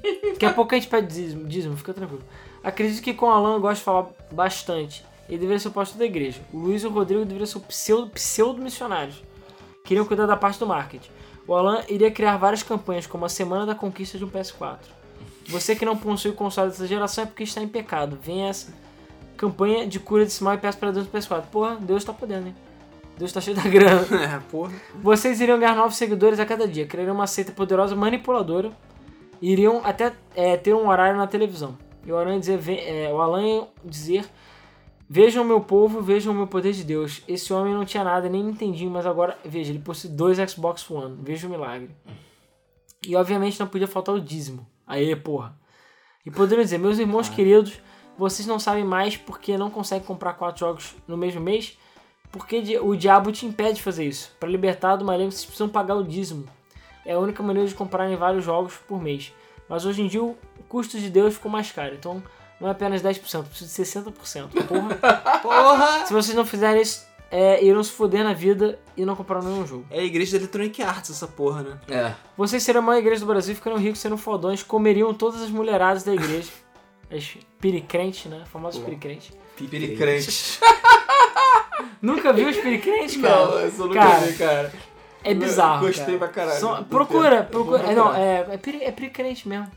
[0.32, 2.22] Daqui a pouco a gente pede dízimo, dízimo, fica tranquilo.
[2.62, 5.04] Acredito que com o Alan eu gosto de falar bastante.
[5.28, 6.40] Ele deveria ser o pastor da igreja.
[6.52, 9.22] O Luiz e o Rodrigo deveriam ser pseudo, pseudo missionários.
[9.84, 11.10] Queriam cuidar da parte do marketing.
[11.46, 14.78] O Alan iria criar várias campanhas, como a Semana da Conquista de um PS4.
[15.48, 18.18] Você que não possui o console dessa geração é porque está em pecado.
[18.20, 18.72] Vem essa
[19.36, 21.44] campanha de cura desse mal e peça para Deus do PS4.
[21.50, 22.54] Porra, Deus está podendo, hein?
[23.18, 24.06] Deus está cheio da grana.
[24.36, 24.72] É, porra.
[24.94, 28.72] Vocês iriam ganhar novos seguidores a cada dia, criariam uma seita poderosa manipuladora,
[29.40, 31.76] iriam até é, ter um horário na televisão.
[32.04, 34.24] E o Alan dizer, é, o Alan dizer
[35.08, 37.22] Vejam meu povo, vejam o meu poder de Deus.
[37.28, 41.18] Esse homem não tinha nada, nem entendi, mas agora, veja, ele possui dois Xbox One.
[41.22, 41.90] Veja o milagre.
[43.06, 44.66] E obviamente não podia faltar o dízimo.
[44.86, 45.56] Aê, porra.
[46.24, 47.80] E poderiam dizer, meus irmãos queridos,
[48.16, 51.76] vocês não sabem mais porque não conseguem comprar quatro jogos no mesmo mês?
[52.30, 54.32] Porque o diabo te impede de fazer isso.
[54.40, 56.48] Para libertar do maligno, vocês precisam pagar o dízimo.
[57.04, 59.32] É a única maneira de comprarem vários jogos por mês.
[59.68, 60.36] Mas hoje em dia o
[60.68, 61.94] custo de Deus ficou mais caro.
[61.94, 62.22] Então
[62.60, 64.48] não é apenas 10%, precisa de 60%.
[64.66, 64.94] Porra.
[65.42, 66.06] Porra!
[66.06, 69.66] Se vocês não fizerem isso, é, irão se foder na vida e não compraram nenhum
[69.66, 69.86] jogo.
[69.90, 71.78] É a igreja da Electronic Arts essa porra, né?
[71.88, 72.14] É.
[72.36, 76.02] Vocês seriam a maior igreja do Brasil, ficariam ricos, seriam fodões, comeriam todas as mulheradas
[76.02, 76.50] da igreja.
[77.10, 78.44] As piricrentes, né?
[78.50, 78.88] Famosos Boa.
[78.88, 79.30] piricrentes.
[79.56, 80.58] Piricrente.
[82.00, 83.46] Nunca viu os piricrentes, cara?
[83.46, 84.72] Não, eu nunca Cara, vi, cara.
[85.22, 85.86] É bizarro.
[85.86, 86.18] Gostei cara.
[86.18, 86.84] pra caralho.
[86.84, 87.82] Procura, procura.
[87.82, 89.70] É, não, é, é, piri, é piricrente mesmo.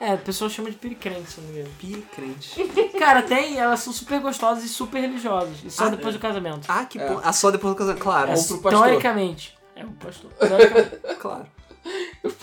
[0.00, 1.74] É, a pessoa chama de piricrente, se não me engano.
[1.78, 2.64] Piricrente.
[2.98, 5.56] Cara, tem, elas são super gostosas e super religiosas.
[5.64, 6.66] E só Ah, depois do casamento.
[6.68, 7.18] Ah, que É.
[7.24, 8.02] Ah, só depois do casamento.
[8.02, 8.84] Claro, É, Ou pro pastor.
[8.86, 9.58] teoricamente.
[9.74, 10.30] É, o pastor.
[10.32, 10.96] Teoricamente.
[11.18, 11.46] claro.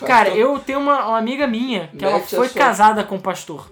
[0.06, 3.16] Cara, eu tenho uma, uma amiga minha que ela Mete a foi sua- casada com
[3.16, 3.70] um pastor.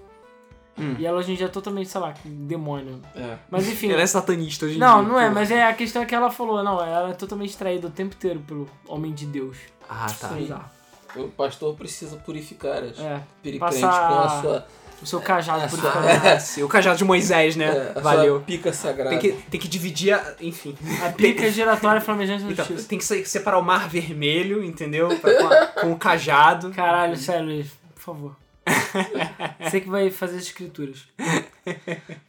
[0.78, 0.96] Hum.
[0.98, 3.00] E ela hoje em dia é totalmente, sei lá, demônio.
[3.14, 3.36] É.
[3.50, 3.90] Mas enfim.
[3.92, 5.08] Ela é satanista hoje em Não, dia.
[5.12, 5.34] não é, porra.
[5.34, 8.14] mas é a questão é que ela falou, não, ela é totalmente traída o tempo
[8.14, 9.56] inteiro pelo homem de Deus.
[9.88, 10.30] Ah, tá.
[10.32, 10.70] É bizarro.
[11.16, 13.20] O pastor precisa purificar as É,
[13.58, 14.66] passar- com a sua,
[15.02, 15.86] o seu cajado É, enquanto.
[16.60, 17.66] É, o cajado de Moisés, né?
[17.66, 18.40] é, a Valeu.
[18.40, 19.10] pica sagrada.
[19.10, 20.34] Tem que, tem que dividir a.
[20.40, 20.76] Enfim.
[21.06, 22.88] A pica giratória flamejante da Então, justiça.
[22.88, 25.08] tem que se- separar o mar vermelho, entendeu?
[25.20, 26.70] Pra- com, a- com o cajado.
[26.70, 28.36] Caralho, sério, Luiz, por favor.
[29.60, 31.06] Você que vai fazer as escrituras.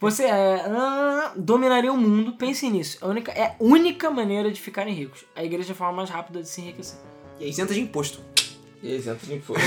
[0.00, 2.98] Você é, ah, dominaria o mundo, pense nisso.
[3.00, 5.24] A única, é a única maneira de ficarem ricos.
[5.34, 6.98] A igreja é a forma mais rápida de se enriquecer.
[7.40, 8.20] E é isenta de imposto.
[8.82, 9.62] E isento de imposto.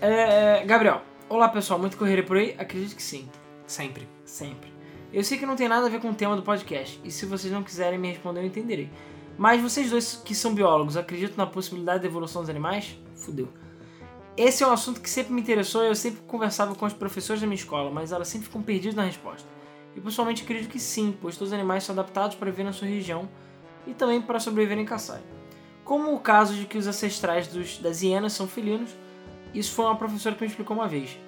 [0.00, 2.54] É, Gabriel, olá pessoal, muito correria por aí?
[2.58, 3.28] Acredito que sim,
[3.66, 4.08] Sempre.
[4.24, 4.72] sempre.
[5.12, 7.26] Eu sei que não tem nada a ver com o tema do podcast, e se
[7.26, 8.88] vocês não quiserem me responder, eu entenderei.
[9.36, 12.96] Mas vocês dois que são biólogos acreditam na possibilidade da evolução dos animais?
[13.16, 13.48] Fudeu.
[14.36, 17.42] Esse é um assunto que sempre me interessou e eu sempre conversava com os professores
[17.42, 19.48] da minha escola, mas elas sempre ficam perdidas na resposta.
[19.94, 22.88] E pessoalmente acredito que sim, pois todos os animais são adaptados para viver na sua
[22.88, 23.28] região
[23.86, 25.20] e também para sobreviver em Kassai.
[25.90, 28.90] Como o caso de que os ancestrais dos, das hienas são felinos,
[29.52, 31.18] isso foi uma professora que me explicou uma vez.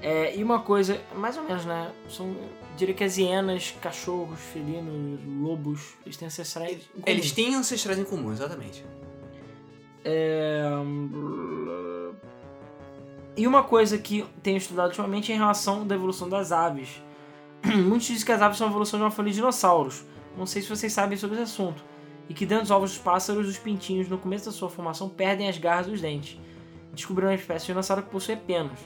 [0.00, 1.92] É, e uma coisa, mais ou menos, né?
[2.08, 2.34] São,
[2.78, 6.76] diria que as hienas, cachorros, felinos, lobos, eles têm ancestrais.
[6.76, 7.02] em comum.
[7.04, 8.86] Eles têm ancestrais em comum, exatamente.
[10.02, 10.62] É...
[13.36, 17.02] E uma coisa que tenho estudado ultimamente é em relação da evolução das aves.
[17.62, 20.06] Muitos dizem que as aves são a evolução de uma família de dinossauros.
[20.38, 21.84] Não sei se vocês sabem sobre esse assunto.
[22.28, 25.48] E que dentro dos ovos dos pássaros, os pintinhos, no começo da sua formação, perdem
[25.48, 26.38] as garras dos dentes.
[26.92, 28.78] Descobriram uma espécie de dinossauro que possui penas.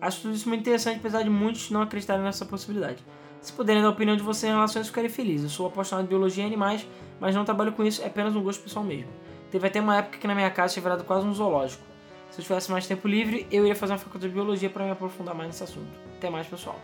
[0.00, 3.04] Acho tudo isso muito interessante, apesar de muitos não acreditarem nessa possibilidade.
[3.40, 5.42] Se puderem dar a opinião de vocês em relação a isso, ficarei feliz.
[5.42, 6.86] Eu sou apaixonado em biologia e animais,
[7.20, 9.10] mas não trabalho com isso, é apenas um gosto pessoal mesmo.
[9.50, 11.82] Teve até uma época que na minha casa tinha virado quase um zoológico.
[12.30, 14.90] Se eu tivesse mais tempo livre, eu iria fazer uma faculdade de biologia para me
[14.92, 15.90] aprofundar mais nesse assunto.
[16.16, 16.78] Até mais, pessoal.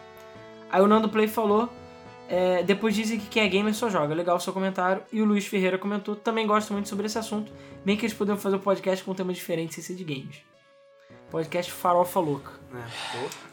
[0.70, 1.70] Aí o Nando Play falou.
[2.28, 4.14] É, depois dizem que quem é gamer só joga.
[4.14, 5.02] Legal o seu comentário.
[5.12, 6.14] E o Luiz Ferreira comentou.
[6.14, 7.50] Também gosto muito sobre esse assunto.
[7.84, 10.36] Bem que eles poderiam fazer um podcast com um tema diferente sem ser de games.
[11.30, 12.52] Podcast Farofa Louca.
[12.70, 12.86] né?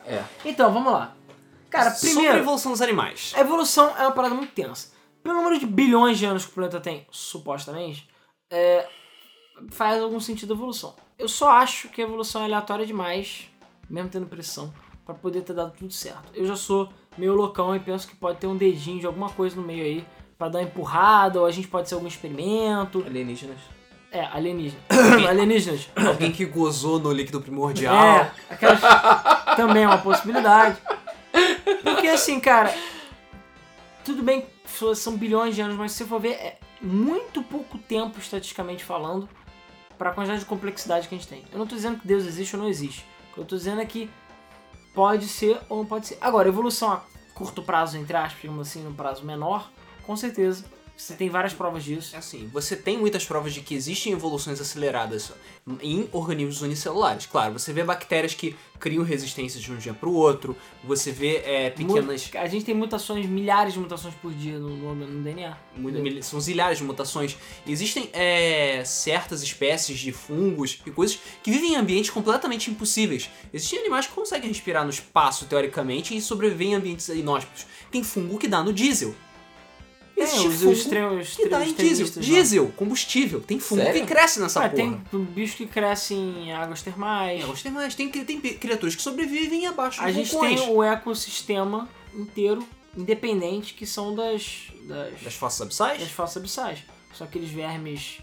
[0.05, 0.23] É.
[0.45, 1.15] Então, vamos lá.
[1.69, 3.33] Cara, Sobre a primeiro, evolução dos animais.
[3.35, 4.93] a evolução é uma parada muito tensa.
[5.23, 8.07] Pelo número de bilhões de anos que o planeta tem, supostamente,
[8.49, 8.87] é,
[9.71, 10.95] faz algum sentido a evolução.
[11.17, 13.49] Eu só acho que a evolução é aleatória demais,
[13.89, 14.73] mesmo tendo pressão,
[15.05, 16.29] pra poder ter dado tudo certo.
[16.33, 19.55] Eu já sou meio loucão e penso que pode ter um dedinho de alguma coisa
[19.55, 20.05] no meio aí
[20.37, 23.03] pra dar uma empurrada, ou a gente pode ser algum experimento.
[23.05, 23.59] Alienígenas.
[24.11, 24.81] É, alienígena.
[25.29, 25.89] alienígenas.
[25.95, 27.95] Alguém que gozou no líquido primordial.
[27.95, 28.81] É, aquelas
[29.55, 30.77] também é uma possibilidade.
[31.83, 32.73] Porque assim, cara,
[34.03, 37.77] tudo bem que são bilhões de anos, mas se você for ver, é muito pouco
[37.77, 39.27] tempo, estatisticamente falando,
[39.97, 41.43] para a quantidade de complexidade que a gente tem.
[41.51, 43.05] Eu não tô dizendo que Deus existe ou não existe.
[43.31, 44.09] O que eu tô dizendo é que
[44.95, 46.17] pode ser ou não pode ser.
[46.21, 47.01] Agora, evolução a
[47.35, 49.69] curto prazo, entre aspas, digamos assim, num prazo menor,
[50.03, 50.63] com certeza.
[50.97, 52.15] Você tem várias provas disso.
[52.15, 55.31] É assim, você tem muitas provas de que existem evoluções aceleradas
[55.81, 57.25] em organismos unicelulares.
[57.25, 61.37] Claro, você vê bactérias que criam resistências de um dia para o outro, você vê
[61.45, 62.29] é, pequenas.
[62.35, 65.57] A gente tem mutações, milhares de mutações por dia no, no, no DNA.
[65.75, 67.37] Muito- São zilhares de mutações.
[67.67, 73.29] Existem é, certas espécies de fungos e coisas que vivem em ambientes completamente impossíveis.
[73.53, 77.65] Existem animais que conseguem respirar no espaço, teoricamente, e sobreviver em ambientes inóspitos.
[77.91, 79.13] Tem fungo que dá no diesel.
[80.17, 82.07] Existe É, os, fungo os extremos, que dá em diesel.
[82.21, 83.41] Diesel, combustível.
[83.41, 84.01] Tem fungo Sério?
[84.01, 84.75] que cresce nessa Ah, porra.
[85.11, 87.43] tem bichos que crescem em águas termais.
[87.43, 87.93] É, gostei mais.
[87.95, 90.61] Tem, tem criaturas que sobrevivem abaixo a gente vulcões.
[90.61, 92.65] tem o ecossistema inteiro
[92.97, 95.99] independente que são das das, Das fossas abissais?
[95.99, 96.79] das fossas abissais.
[97.13, 98.19] São aqueles vermes.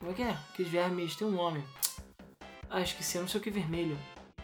[0.00, 0.36] Como é que é?
[0.52, 1.62] Aqueles vermes tem um nome.
[2.68, 3.96] Ah, esqueci, não sei o que vermelho.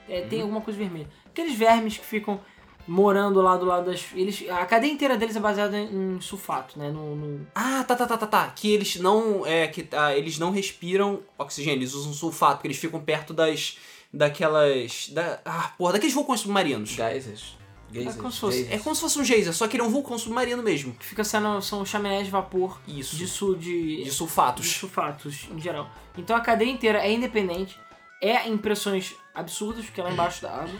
[0.09, 1.09] É, tem alguma coisa vermelha.
[1.27, 2.41] Aqueles vermes que ficam
[2.87, 4.07] morando lá do lado das.
[4.15, 6.91] Eles, a cadeia inteira deles é baseada em sulfato, né?
[6.91, 8.47] No, no- Ah, tá, tá, tá, tá, tá.
[8.55, 9.45] Que eles não.
[9.47, 13.79] É, que ah, eles não respiram oxigênio, eles usam sulfato, porque eles ficam perto das.
[14.13, 15.09] daquelas.
[15.11, 16.91] Da, ah, porra, daqueles vulcões submarinos.
[16.91, 17.57] Geysers.
[17.93, 18.17] Geysers.
[18.17, 18.81] É como se fosse- geysers.
[18.81, 20.93] É como se fosse um geyser, só que ele é um vulcão submarino mesmo.
[20.95, 21.61] que fica sendo.
[21.63, 23.17] São chaminés de vapor Isso.
[23.17, 24.69] de, su, de, De de sulfatos.
[24.69, 25.89] sulfatos em geral.
[26.19, 27.79] Então a cadeia inteira é independente,
[28.21, 30.75] é impressões absurdas, porque é lá embaixo da água.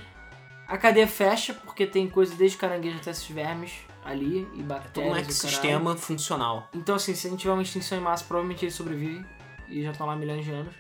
[0.69, 3.73] A cadeia fecha, porque tem coisa desde caranguejo até esses vermes
[4.05, 5.07] ali, e Todo um bactérias.
[5.07, 6.69] e o ecossistema funcional.
[6.75, 9.25] Então, assim, se a gente tiver uma extinção em massa, provavelmente eles sobrevivem,
[9.69, 10.75] e já estão lá milhões de anos.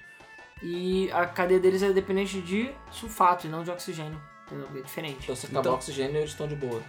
[0.63, 4.21] E a cadeia deles é dependente de sulfato e não de oxigênio.
[4.47, 4.69] Entendeu?
[4.77, 5.19] É diferente.
[5.25, 6.83] Então se acabar Então- o oxigênio, eles estão de boa.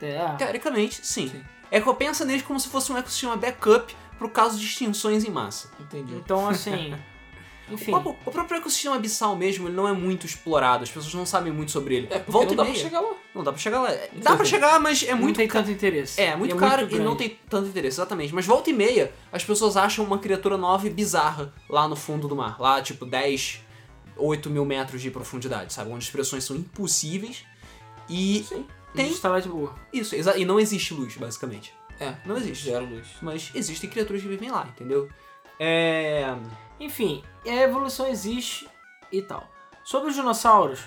[0.00, 1.28] É, Teoricamente, sim.
[1.28, 1.42] Sim.
[1.70, 5.24] É que eu penso neles como se fosse um ecossistema backup pro caso de extinções
[5.24, 5.70] em massa.
[5.80, 6.14] Entendi.
[6.14, 6.94] então, assim.
[7.70, 7.90] Enfim.
[7.92, 11.26] O, próprio- o próprio ecossistema abissal mesmo, ele não é muito explorado, as pessoas não
[11.26, 12.08] sabem muito sobre ele.
[12.10, 12.74] É Volta não e dá meia.
[12.74, 13.14] pra chegar lá.
[13.34, 13.90] Não dá pra chegar lá.
[14.14, 15.64] Dá pra chegar, mas é não muito tem caro.
[15.64, 16.20] tanto interesse.
[16.20, 17.04] É, muito E caro e grande.
[17.04, 18.34] não tem tanto interesse, exatamente.
[18.34, 22.26] Mas volta e meia, as pessoas acham uma criatura nova e bizarra lá no fundo
[22.26, 22.56] do mar.
[22.60, 23.60] Lá, tipo, 10,
[24.16, 25.90] 8 mil metros de profundidade, sabe?
[25.92, 27.44] Onde as pressões são impossíveis
[28.08, 28.66] e Sim.
[28.94, 29.74] tem Está de boa.
[29.92, 30.14] isso.
[30.16, 31.72] E não existe luz, basicamente.
[32.00, 32.14] É.
[32.24, 32.64] Não existe.
[32.70, 33.06] Zero luz.
[33.20, 35.08] Mas existem criaturas que vivem lá, entendeu?
[35.58, 36.34] É.
[36.80, 38.68] Enfim, a evolução existe
[39.12, 39.48] e tal.
[39.84, 40.80] Sobre os dinossauros,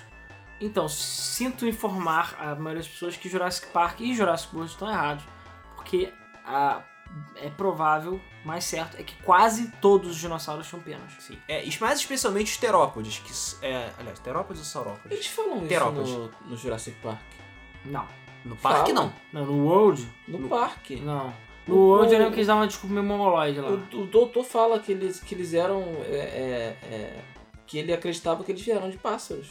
[0.60, 5.24] então, sinto informar a maioria das pessoas que Jurassic Park e Jurassic World estão errados.
[5.74, 6.12] Porque
[6.44, 6.80] a,
[7.36, 11.12] é provável, mais certo, é que quase todos os dinossauros tinham penas.
[11.18, 11.36] Sim.
[11.48, 13.66] É, mais especialmente os terópodes, que.
[13.66, 15.10] É, aliás, terópodes ou saurópodes?
[15.10, 16.10] Eles falam isso Terópodes.
[16.12, 17.20] no, no Jurassic Park.
[17.84, 18.06] Não.
[18.44, 19.04] No parque, Fala.
[19.04, 19.12] não.
[19.32, 20.08] Não, no World?
[20.28, 20.96] No, No- parque.
[20.96, 21.32] Não.
[21.68, 23.70] O- que eles davam uma desculpa meio mongoloide lá.
[23.70, 25.82] O, o doutor fala que eles, que eles eram.
[26.04, 27.24] é, é, é,
[27.66, 29.46] que ele acreditava que eles vieram de pássaros.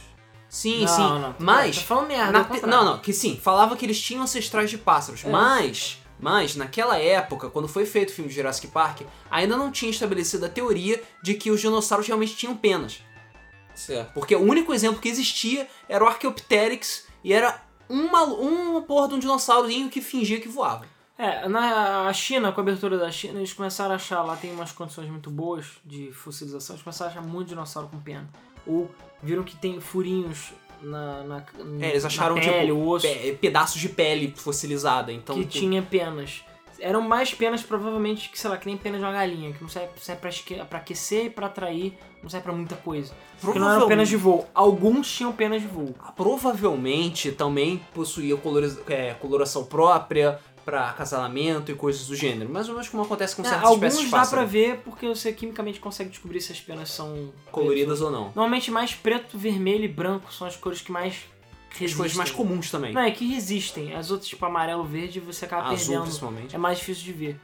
[0.48, 1.00] Sim, Não, sim.
[1.02, 1.76] não, mas.
[1.76, 2.44] Tá falando merda.
[2.44, 2.66] te-.
[2.66, 5.30] Não, não, que sim, falava que eles tinham ancestrais de pássaros, É.
[5.30, 5.98] mas.
[6.20, 10.46] Mas, naquela época, quando foi feito o filme de Jurassic Park, ainda não tinha estabelecido
[10.46, 13.00] a teoria de que os dinossauros realmente tinham penas.
[13.74, 14.12] Certo.
[14.12, 19.14] Porque o único exemplo que existia era o Archaeopteryx e era uma, uma porra de
[19.14, 20.86] um dinossaurinho que fingia que voava.
[21.18, 24.50] É, na a China, com a abertura da China, eles começaram a achar, lá tem
[24.52, 28.28] umas condições muito boas de fossilização, eles começaram a achar muito dinossauro com pena.
[28.66, 28.90] Ou
[29.22, 31.36] viram que tem furinhos na, na,
[31.80, 35.12] É, eles acharam, pele, tipo, osso, pe- pedaços de pele fossilizada.
[35.12, 36.42] Então, que tipo, tinha penas.
[36.80, 39.68] Eram mais penas, provavelmente, que, sei lá, que nem penas de uma galinha, que não
[39.68, 43.12] serve, serve pra, esque- pra aquecer e pra atrair, não serve pra muita coisa.
[43.40, 44.48] Porque não eram penas de voo.
[44.52, 45.94] Alguns tinham penas de voo.
[46.16, 52.50] provavelmente também possuía coloriz- é, coloração própria pra acasalamento e coisas do gênero.
[52.50, 55.32] Mais ou menos como acontece com É, certas espécies alguns dá pra ver porque você
[55.32, 58.24] quimicamente consegue descobrir se as penas são Coloridas ou não.
[58.26, 61.14] Normalmente mais preto, vermelho e branco são as cores que mais
[61.70, 61.96] As resistem.
[61.98, 62.92] coisas mais comuns também.
[62.92, 63.94] Não, é que resistem.
[63.94, 66.02] As outras, tipo amarelo, verde, você acaba Azul, perdendo.
[66.02, 66.54] principalmente.
[66.54, 67.40] É mais difícil de ver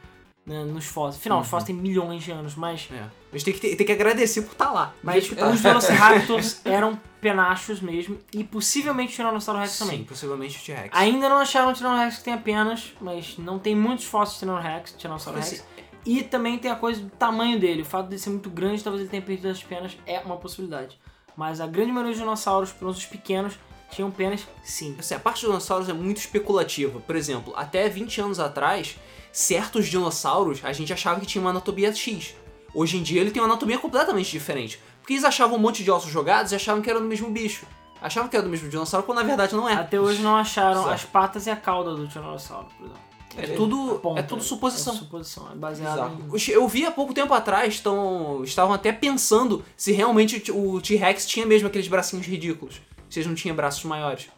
[0.49, 1.21] né, nos fósseis.
[1.21, 1.51] Afinal, os Uhum.
[1.51, 2.89] fósseis têm milhões de anos, mas...
[2.91, 3.03] É.
[3.31, 4.91] Gente tem que, ter- tem que agradecer por estar lá.
[5.03, 5.47] Mas tá.
[5.49, 10.03] os Velociraptors eram penachos mesmo e possivelmente o Tiranossauro Rex Sim, também.
[10.03, 10.89] possivelmente o T-Rex.
[10.91, 14.97] Ainda não acharam o Tiranossauro Rex que tenha penas, mas não tem muitos fósseis de
[14.97, 15.65] Tiranossauro Rex, Mas, Rex.
[16.05, 17.83] E também tem a coisa do tamanho dele.
[17.83, 20.37] O fato de ele ser muito grande, talvez ele tenha perdido as penas, é uma
[20.37, 20.97] possibilidade.
[21.37, 23.59] Mas a grande maioria dos dinossauros, pelo menos os pequenos,
[23.91, 24.95] tinham penas sim.
[24.99, 26.99] Assim, a parte dos dinossauros é muito especulativa.
[26.99, 28.97] Por exemplo, até 20 anos atrás,
[29.31, 32.35] certos dinossauros a gente achava que tinha uma anatomia X.
[32.73, 34.79] Hoje em dia ele tem uma anatomia completamente diferente.
[34.99, 37.65] Porque eles achavam um monte de ossos jogados e achavam que era do mesmo bicho.
[38.01, 39.73] Achavam que era do mesmo dinossauro, quando na verdade não é.
[39.73, 40.89] Até hoje não acharam Exato.
[40.89, 43.09] as patas e a cauda do Tiranossauro, por exemplo.
[43.37, 44.19] É É, tudo, ponta.
[44.19, 44.93] é tudo suposição.
[44.93, 46.51] É suposição, é baseado em...
[46.51, 51.45] Eu vi há pouco tempo atrás, tão, estavam até pensando se realmente o T-Rex tinha
[51.45, 52.81] mesmo aqueles bracinhos ridículos.
[53.09, 54.29] Se eles não tinham braços maiores.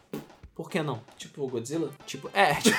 [0.54, 1.00] Por que não?
[1.16, 1.90] Tipo o Godzilla?
[2.06, 2.76] Tipo, é, tipo...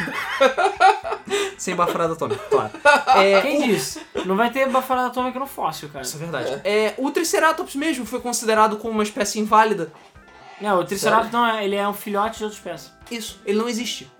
[1.57, 2.72] Sem baforada atômica, claro.
[3.15, 4.02] É, Quem disse?
[4.26, 6.03] Não vai ter baforada atômica no fóssil, cara.
[6.03, 6.61] Isso é verdade.
[6.64, 9.91] É, o Triceratops mesmo foi considerado como uma espécie inválida.
[10.60, 12.91] Não, o Triceratops não é, ele é um filhote de outra espécie.
[13.11, 14.11] Isso, ele não existe.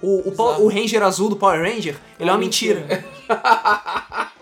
[0.00, 2.80] O, o, o Ranger azul do Power Ranger, ele é uma mentira.
[2.80, 3.04] mentira.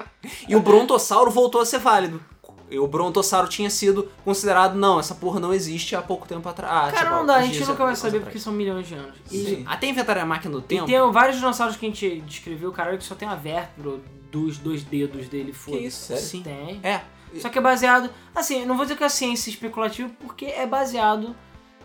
[0.47, 2.23] E o Brontossauro voltou a ser válido.
[2.71, 6.73] E o Brontossauro tinha sido considerado, não, essa porra não existe há pouco tempo atrás.
[6.73, 9.17] Ah, Cara, tipo, não dá, a gente nunca vai saber porque são milhões de anos.
[9.31, 9.65] E, Sim.
[9.67, 10.87] Até inventaram a máquina do e tempo.
[10.87, 13.99] tem vários dinossauros que a gente descreveu, caralho, que só tem uma vértebra
[14.31, 16.23] dos dois dedos dele, foda isso, sério?
[16.23, 16.43] Sim.
[16.43, 16.81] Tem.
[16.85, 17.01] É,
[17.41, 18.09] Só que é baseado.
[18.33, 21.35] Assim, não vou dizer que é ciência especulativa, porque é baseado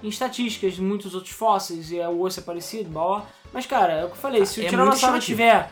[0.04, 3.26] em estatísticas de muitos outros fósseis e é, o osso é parecido, blá, blá.
[3.52, 5.72] Mas, cara, é o que eu falei, se É o muito Tiranossauro tiver.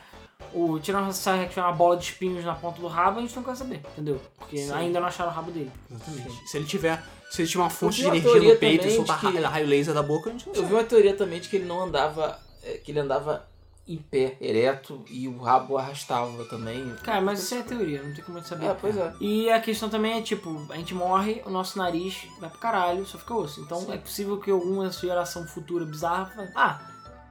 [0.54, 3.44] O Tiranossauro Rex tiver uma bola de espinhos na ponta do rabo, a gente não
[3.44, 4.22] quer saber, entendeu?
[4.38, 4.72] Porque Sim.
[4.72, 5.72] ainda não acharam o rabo dele.
[5.92, 6.48] exatamente.
[6.50, 7.04] Se ele tiver.
[7.32, 10.04] Se ele tiver uma fonte de energia no peito e soltar que- raio- laser da
[10.04, 10.68] boca, a gente não Eu sabe.
[10.68, 12.40] vi uma teoria também de que ele não andava.
[12.66, 13.46] é, que ele andava
[13.86, 16.96] em pé, ereto, e o rabo arrastava também.
[17.04, 18.68] Cara, mas isso é teoria, não tem como a gente saber.
[18.68, 19.14] É, pois é.
[19.20, 23.06] E a questão também é, tipo, a gente morre, o nosso nariz vai pro caralho,
[23.06, 23.60] só fica osso.
[23.60, 23.92] Então Sim.
[23.92, 26.80] é possível que alguma geração futura bizarra ah,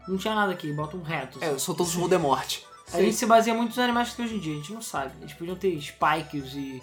[0.07, 1.39] não tinha nada aqui, bota um reto.
[1.43, 2.59] É, são todos Voldemort.
[2.93, 5.13] A gente se baseia muito nos animais que hoje em dia, a gente não sabe.
[5.21, 6.83] Eles podiam ter spikes e,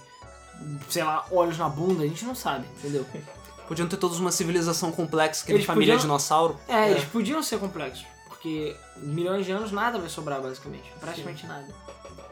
[0.90, 3.06] sei lá, olhos na bunda, a gente não sabe, entendeu?
[3.68, 6.60] Podiam ter todos uma civilização complexa, que Eles família podiam- dinossauro.
[6.68, 10.92] É, eles podiam ser complexos, porque milhões de anos nada vai sobrar, basicamente.
[11.00, 11.68] Praticamente nada.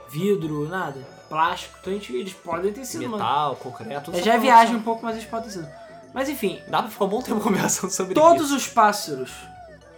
[0.10, 1.00] Vidro, nada.
[1.30, 3.18] Plástico, então a gente, eles podem ter sido, mano.
[3.18, 4.74] Metal, concreto, tudo É, já é só.
[4.74, 5.68] um pouco, mas eles podem ter sido.
[6.12, 8.22] Mas enfim, Dá pra ficar um bom tempo conversando sobre isso.
[8.22, 9.32] todos os pássaros,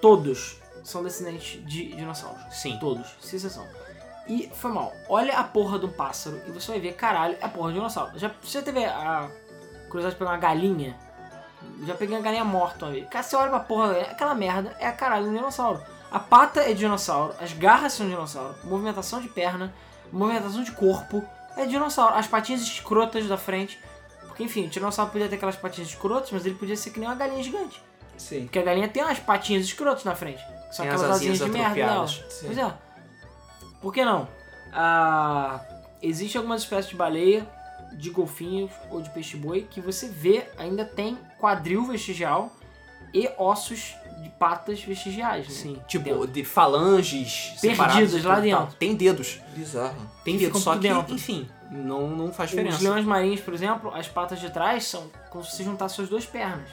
[0.01, 0.57] todos,
[0.89, 2.41] são descendentes de dinossauros.
[2.51, 2.77] Sim.
[2.79, 3.67] Todos, sem exceção.
[4.27, 4.93] E foi mal.
[5.07, 7.73] Olha a porra de um pássaro e você vai ver, caralho, é a porra de
[7.73, 8.17] um dinossauro.
[8.17, 9.29] Já, você teve a
[9.89, 10.97] curiosidade de pegar uma galinha?
[11.85, 13.07] Já peguei uma galinha morta uma vez.
[13.09, 15.81] Cara, você olha pra porra da galinha, aquela merda é a caralho de um dinossauro.
[16.11, 19.73] A pata é de dinossauro, as garras são de dinossauro, movimentação de perna,
[20.11, 21.23] movimentação de corpo
[21.55, 22.15] é de dinossauro.
[22.15, 23.79] As patinhas escrotas da frente.
[24.27, 27.07] Porque, enfim, o dinossauro podia ter aquelas patinhas escrotas, mas ele podia ser que nem
[27.07, 27.81] uma galinha gigante.
[28.17, 28.43] Sim.
[28.43, 30.43] Porque a galinha tem umas patinhas escrotas na frente.
[30.71, 32.07] São Tem as aquelas asinhas asinhas de merda.
[32.07, 32.45] Sim.
[32.47, 32.73] Pois é.
[33.81, 34.27] Por que não?
[34.73, 35.59] Ah,
[36.01, 37.45] Existem algumas espécies de baleia,
[37.93, 42.51] de golfinhos ou de peixe-boi que você vê ainda tem quadril vestigial
[43.13, 45.47] e ossos de patas vestigiais.
[45.47, 45.53] Né?
[45.53, 45.81] Sim.
[45.87, 46.27] Tipo, Dentro.
[46.27, 48.73] de falanges Perdidas lá dentro.
[48.77, 49.41] Tem dedos.
[49.55, 49.95] Bizarro.
[50.23, 50.61] Tem Que dedos.
[50.61, 51.13] Só que, dentro.
[51.13, 52.83] enfim, não, não faz Os diferença.
[52.83, 56.25] leões marinhos, por exemplo, as patas de trás são como se você juntasse suas duas
[56.25, 56.69] pernas.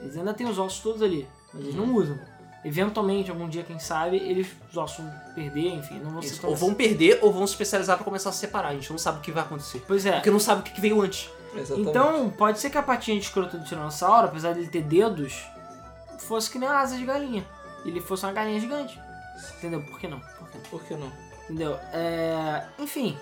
[0.00, 2.18] Eles ainda têm os ossos todos ali, mas eles não usam.
[2.64, 6.56] Eventualmente, algum dia, quem sabe, eles possam perder, enfim, não vão ser Isso, tão ou
[6.56, 8.68] vão perder ou vão se especializar pra começar a se separar.
[8.68, 9.82] A gente não sabe o que vai acontecer.
[9.86, 10.12] Pois é.
[10.12, 11.28] Porque não sabe o que veio antes.
[11.54, 11.90] Exatamente.
[11.90, 15.44] Então, pode ser que a patinha de escroto do tiranossauro, apesar dele ter dedos,
[16.18, 17.44] fosse que nem a asa de galinha.
[17.84, 18.98] Ele fosse uma galinha gigante.
[19.58, 19.82] Entendeu?
[19.82, 20.20] Por que não?
[20.20, 20.64] Por que não?
[20.70, 21.12] Por que não?
[21.44, 21.74] Entendeu?
[21.92, 22.62] É...
[22.78, 23.18] Enfim.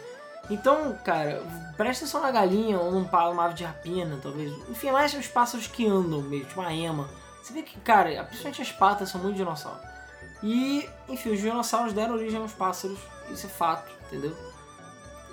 [0.50, 1.42] Então, cara,
[1.76, 4.52] presta atenção na galinha ou num pa- numa ave de rapina, talvez.
[4.68, 7.08] Enfim, mais os pássaros que andam mesmo, tipo uma ema.
[7.42, 9.78] Você vê que, cara, principalmente as patas são muito dinossauro.
[10.42, 12.98] E, enfim, os dinossauros deram origem aos pássaros.
[13.30, 14.36] Isso é fato, entendeu?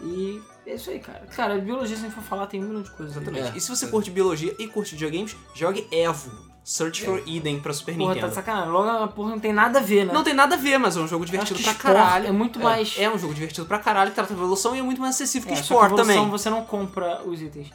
[0.01, 1.25] E é isso aí, cara.
[1.35, 3.15] Cara, biologia, se a gente for falar, tem um milhão de coisas.
[3.15, 3.53] Exatamente.
[3.53, 3.57] É.
[3.57, 6.47] E se você curte biologia e curte videogames, jogue Evo.
[6.63, 8.27] Search for Eden pra Super Porra, tá Nintendo.
[8.27, 8.69] de sacanagem.
[8.69, 10.13] Logo, a porra não tem nada a ver, né?
[10.13, 12.27] Não tem nada a ver, mas é um jogo divertido pra esporte caralho.
[12.27, 12.93] É muito mais...
[12.99, 15.47] É um jogo divertido pra caralho, que trata de evolução e é muito mais acessível
[15.47, 16.29] É, que que esporte evolução também.
[16.29, 17.71] você não compra os itens.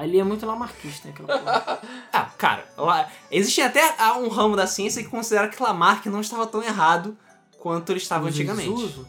[0.00, 1.80] Ali é muito lamarquista, né, aquela porra.
[2.12, 6.20] Ah, cara, lá, existe até ah, um ramo da ciência que considera que Lamarck não
[6.22, 7.16] estava tão errado
[7.58, 8.68] quanto ele estava e antigamente.
[8.70, 9.06] desuso.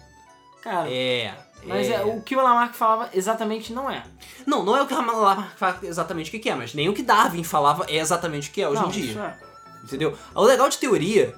[0.62, 1.34] Cara, É.
[1.64, 4.04] mas é, o que o Lamarck falava exatamente não é.
[4.46, 6.94] Não, não é o que Lamarck fala exatamente o que que é, mas nem o
[6.94, 9.12] que Darwin falava é exatamente o que é hoje não, em dia.
[9.12, 9.38] isso é.
[9.86, 10.18] Entendeu?
[10.36, 11.34] O legal de teoria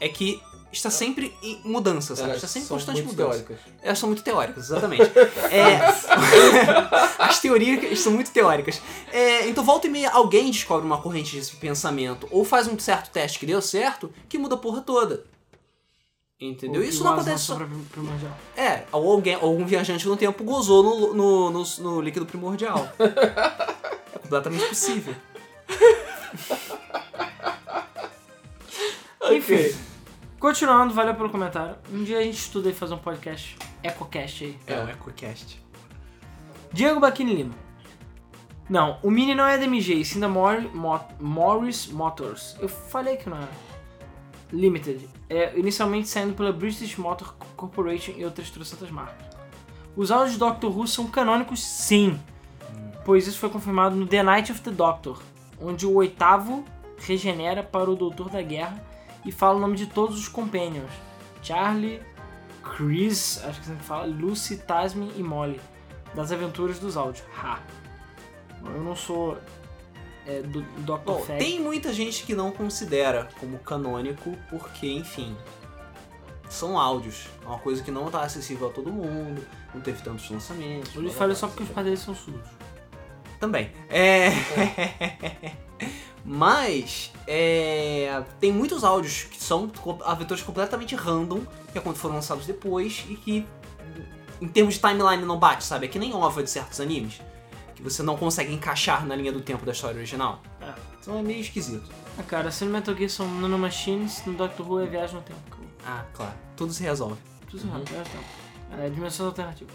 [0.00, 0.42] é que
[0.76, 2.30] está sempre em mudança, sabe?
[2.30, 3.42] Elas Está sempre em são constante muito mudança.
[3.44, 3.72] teóricas.
[3.82, 5.10] Elas são muito teóricas, exatamente.
[5.50, 5.80] É,
[7.18, 8.80] as teorias são muito teóricas.
[9.12, 13.10] É, então, volta e meia, alguém descobre uma corrente de pensamento ou faz um certo
[13.10, 15.24] teste que deu certo que muda a porra toda.
[16.40, 16.82] Entendeu?
[16.82, 17.54] O Isso não acontece só.
[17.54, 18.36] Primordial.
[18.56, 22.88] É, ou alguém, ou algum viajante no tempo gozou no, no, no, no líquido primordial.
[22.98, 25.14] é completamente possível.
[29.30, 29.74] Enfim.
[30.44, 31.74] Continuando, valeu pelo comentário.
[31.90, 34.58] Um dia a gente estuda e fazer um podcast, EcoCast aí.
[34.66, 35.58] É, um EcoCast.
[36.70, 37.54] Diego Baquini Lima.
[38.68, 42.56] Não, o Mini não é da MG, e sim da Mor Mo Morris Motors.
[42.60, 43.48] Eu falei que não era.
[44.52, 45.08] Limited.
[45.30, 49.26] É inicialmente saindo pela British Motor Corporation e outras trocentas marcas.
[49.96, 52.20] Os áudios de Doctor Who são canônicos sim,
[53.02, 55.22] pois isso foi confirmado no The Night of the Doctor,
[55.58, 56.66] onde o oitavo
[56.98, 58.92] regenera para o Doutor da Guerra
[59.24, 60.90] e fala o nome de todos os Companions.
[61.42, 62.00] Charlie,
[62.62, 65.60] Chris, acho que que fala, Lucy, Tasmin e Molly
[66.14, 67.24] das aventuras dos áudios.
[67.36, 67.60] Ha.
[68.64, 69.36] Eu não sou
[70.26, 70.98] é, do Dr.
[71.04, 71.38] Bom, Fag.
[71.38, 75.36] tem muita gente que não considera como canônico, porque, enfim,
[76.48, 77.26] são áudios.
[77.42, 79.44] É uma coisa que não tá acessível a todo mundo,
[79.74, 80.94] não teve tantos lançamentos.
[80.94, 82.48] Eu lhe falei só porque os pais deles são surdos.
[83.38, 83.70] Também.
[83.90, 84.30] É.
[86.24, 89.70] Mas é, tem muitos áudios que são
[90.04, 91.40] aventuras completamente random,
[91.70, 93.46] que é quando foram lançados depois e que
[94.40, 95.86] em termos de timeline não bate, sabe?
[95.86, 97.20] É que nem ova de certos animes,
[97.74, 100.40] que você não consegue encaixar na linha do tempo da história original.
[100.60, 100.72] É.
[101.00, 101.90] Então é meio esquisito.
[102.18, 105.40] Ah, cara, se no Metal Gear são nanomachines, no Doctor Who é viagem no tempo.
[105.86, 106.32] Ah, claro.
[106.56, 107.16] Tudo se resolve.
[107.50, 108.82] Tudo errado, viagem no tempo.
[108.82, 109.74] É, dimensões alternativas.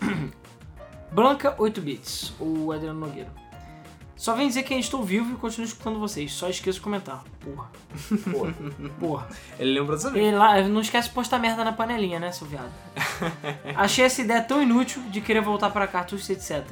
[1.12, 3.39] Blanca 8 bits, o Adriano Nogueira.
[4.20, 6.30] Só vem dizer que ainda estou vivo e continuo escutando vocês.
[6.30, 7.24] Só esqueço de comentar.
[7.40, 7.70] Porra.
[8.30, 8.54] Porra.
[9.00, 9.28] Porra.
[9.58, 10.28] Ele lembrou também.
[10.28, 12.70] E lá, não esquece de postar merda na panelinha, né, seu viado?
[13.74, 16.66] Achei essa ideia tão inútil de querer voltar para cartuchos, etc.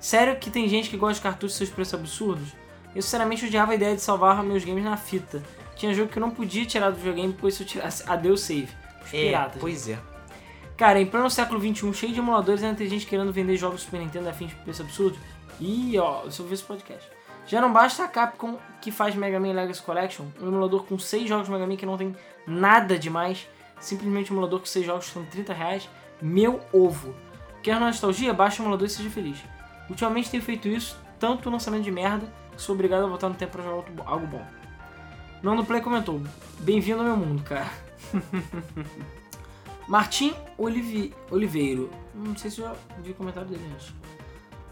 [0.00, 2.48] Sério que tem gente que gosta de cartuchos e seus preços absurdos?
[2.96, 5.40] Eu sinceramente odiava a ideia de salvar meus games na fita.
[5.76, 8.68] Tinha jogo que eu não podia tirar do videogame, pois se eu tirasse, adeus save.
[9.06, 9.60] Os É, piratas.
[9.60, 10.00] pois é.
[10.76, 14.00] Cara, em pleno século XXI, cheio de emuladores, ainda tem gente querendo vender jogos Super
[14.00, 15.16] Nintendo a fins de preço absurdo.
[15.62, 17.08] Ih, ó, eu ver esse podcast.
[17.46, 21.28] Já não basta a Capcom que faz Mega Man Legacy Collection, um emulador com 6
[21.28, 22.16] jogos Mega Man que não tem
[22.46, 23.46] nada demais,
[23.80, 25.88] simplesmente um emulador com 6 jogos custando 30 reais,
[26.20, 27.14] meu ovo.
[27.62, 28.32] Quer nostalgia?
[28.34, 29.38] Baixa o emulador e seja feliz.
[29.88, 32.26] Ultimamente tenho feito isso, tanto lançamento de merda,
[32.56, 34.44] que sou obrigado a voltar no tempo pra jogar algo bom.
[35.42, 36.20] Nando Play comentou,
[36.60, 37.70] bem-vindo ao meu mundo, cara.
[39.88, 41.90] Martim Olivi- Oliveiro.
[42.14, 43.92] Não sei se eu já vi o comentário dele antes.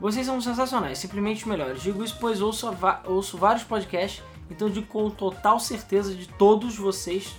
[0.00, 1.82] Vocês são sensacionais, simplesmente melhores.
[1.82, 2.70] Digo isso pois ouço,
[3.04, 7.36] ouço vários podcasts, então digo com total certeza de todos vocês,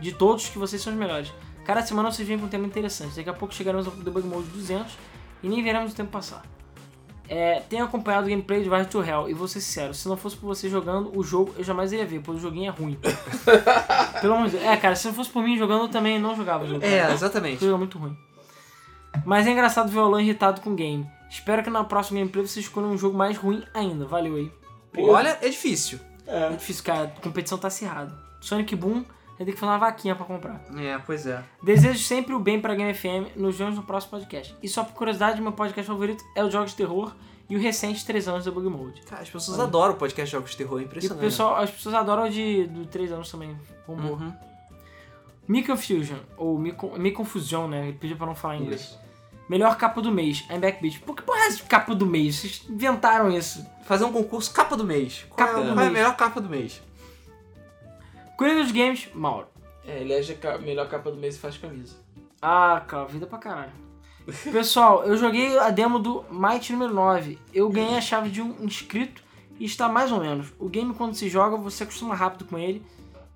[0.00, 1.32] de todos que vocês são os melhores.
[1.64, 3.16] Cada semana vocês vêm com um tema interessante.
[3.16, 4.92] Daqui a pouco chegaremos ao Debug Mode 200
[5.42, 6.42] e nem veremos o tempo passar.
[7.28, 10.16] É, tenho acompanhado o gameplay de Rise to Hell e vou ser sincero, se não
[10.16, 12.98] fosse por você jogando o jogo, eu jamais iria ver, pois o joguinho é ruim.
[14.20, 14.64] Pelo amor de Deus.
[14.64, 16.84] É, cara, se não fosse por mim jogando, eu também não jogava o jogo.
[16.84, 17.12] É, cara.
[17.12, 17.60] O exatamente.
[17.60, 18.16] jogo é muito ruim.
[19.26, 21.06] Mas é engraçado ver o Alan irritado com o game.
[21.30, 24.06] Espero que na próxima gameplay você escolha um jogo mais ruim ainda.
[24.06, 24.52] Valeu aí.
[24.98, 25.98] Olha, é difícil.
[26.26, 27.12] É difícil, cara.
[27.16, 28.14] A competição tá acirrada.
[28.40, 29.04] Sonic Boom,
[29.36, 30.60] vai ter que fazer uma vaquinha pra comprar.
[30.76, 31.42] É, pois é.
[31.62, 33.36] Desejo sempre o bem pra Game FM.
[33.36, 34.56] Nos vemos no próximo podcast.
[34.62, 37.12] E só por curiosidade, meu podcast favorito é o Jogos de Terror.
[37.50, 39.00] e o recente 3 anos Debug Mode.
[39.02, 41.20] Cara, as pessoas adoram podcast de jogos de terror, é E o impressionante.
[41.24, 43.56] pessoal, as pessoas adoram o de do 3 anos também.
[43.86, 44.16] Bombou.
[44.16, 44.32] Uhum.
[45.48, 47.88] Me Confusion, ou Me, Me Confusion, né?
[47.88, 48.82] Ele pediu pra não falar em inglês.
[48.82, 48.98] Isso.
[49.48, 51.00] Melhor capa do mês, I'm Back.
[51.00, 52.36] Por que porra é essa de capa do mês?
[52.36, 53.64] Vocês inventaram isso.
[53.84, 55.24] Fazer um concurso capa do mês.
[55.30, 55.92] Qual, Capa é, do qual é a mês.
[55.92, 56.82] melhor capa do mês?
[58.36, 59.46] Coelho dos Games, Mauro.
[59.86, 61.96] É, ele é a melhor capa do mês e faz camisa.
[62.42, 63.72] Ah, cara, vida pra caralho.
[64.52, 67.38] Pessoal, eu joguei a demo do Might número 9.
[67.52, 69.22] Eu ganhei a chave de um inscrito
[69.58, 70.52] e está mais ou menos.
[70.58, 72.84] O game, quando se joga, você acostuma rápido com ele,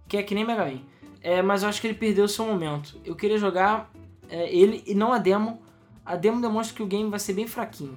[0.07, 0.81] que é que nem Mega Man.
[1.23, 3.01] É, mas eu acho que ele perdeu o seu momento.
[3.05, 3.91] Eu queria jogar
[4.29, 5.63] é, ele e não a demo.
[6.05, 7.97] A demo demonstra que o game vai ser bem fraquinho.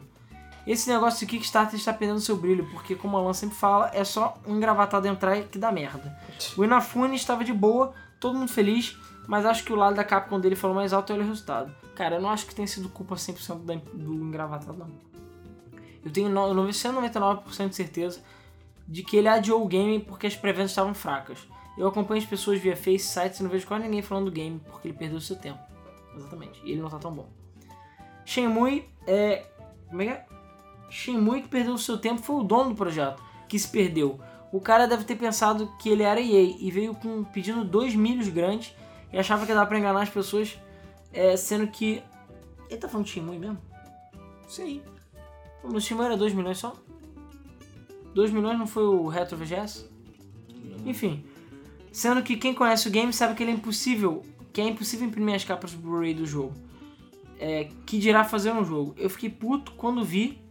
[0.65, 4.35] Esse negócio de Kickstarter está perdendo seu brilho, porque como Alan sempre fala, é só
[4.47, 6.17] um engravatado entrar que dá merda.
[6.57, 10.39] O Inafune estava de boa, todo mundo feliz, mas acho que o lado da Capcom
[10.39, 11.71] dele falou mais alto é o resultado.
[11.93, 14.89] Cara, eu não acho que tenha sido culpa 100% da- do engravatado, não.
[16.03, 18.21] Eu tenho no- 99% de certeza
[18.87, 21.47] de que ele adiou o game porque as pré-vendas estavam fracas.
[21.77, 24.59] Eu acompanho as pessoas via Face, sites e não vejo quase ninguém falando do game
[24.71, 25.59] porque ele perdeu seu tempo.
[26.15, 26.59] Exatamente.
[26.63, 27.27] E ele não tá tão bom.
[28.25, 29.45] Shenmue é.
[29.89, 30.25] Como é que é?
[30.89, 34.19] Shenmue que perdeu o seu tempo foi o dono do projeto, que se perdeu.
[34.51, 38.29] O cara deve ter pensado que ele era EA e veio com pedindo dois milhos
[38.29, 38.73] grandes
[39.11, 40.59] e achava que dava pra enganar as pessoas,
[41.13, 42.01] é, sendo que.
[42.69, 43.57] Ele tá falando de Shenmue mesmo?
[44.47, 44.81] Sim.
[45.63, 46.75] No Shenmue era 2 milhões só?
[48.13, 49.89] 2 milhões não foi o Retro VGS?
[50.85, 51.23] Enfim.
[51.91, 54.23] Sendo que quem conhece o game sabe que ele é impossível.
[54.53, 56.53] Que é impossível imprimir as capas do Blu-ray do jogo.
[57.39, 58.95] É, que dirá fazer um jogo.
[58.97, 60.41] Eu fiquei puto quando vi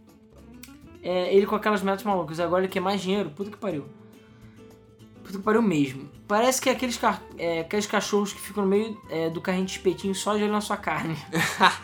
[1.01, 2.39] é, ele com aquelas metas malucas.
[2.39, 3.29] Agora ele quer mais dinheiro.
[3.29, 3.85] Puta que pariu.
[5.23, 6.09] Puta que pariu mesmo.
[6.27, 6.99] Parece que é aqueles,
[7.37, 10.51] é, aqueles cachorros que ficam no meio é, do carrinho de espetinho só de olho
[10.51, 11.15] na sua carne.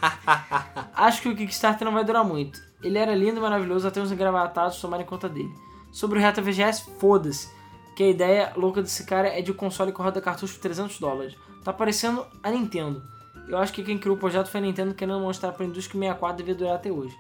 [0.94, 2.60] Acho que o Kickstarter não vai durar muito.
[2.82, 5.54] Ele era lindo e maravilhoso até os engravatados tomarem conta dele.
[5.92, 7.50] Sobre o Reta VGS, foda-se.
[7.96, 10.98] Que a ideia louca desse cara é de um console que roda cartucho por 300
[11.00, 11.36] dólares.
[11.64, 13.04] Tá parecendo a Nintendo.
[13.52, 15.98] Eu acho que quem criou o projeto foi a Nintendo querendo mostrar pra indústria que
[15.98, 17.14] o 64 devia durar até hoje.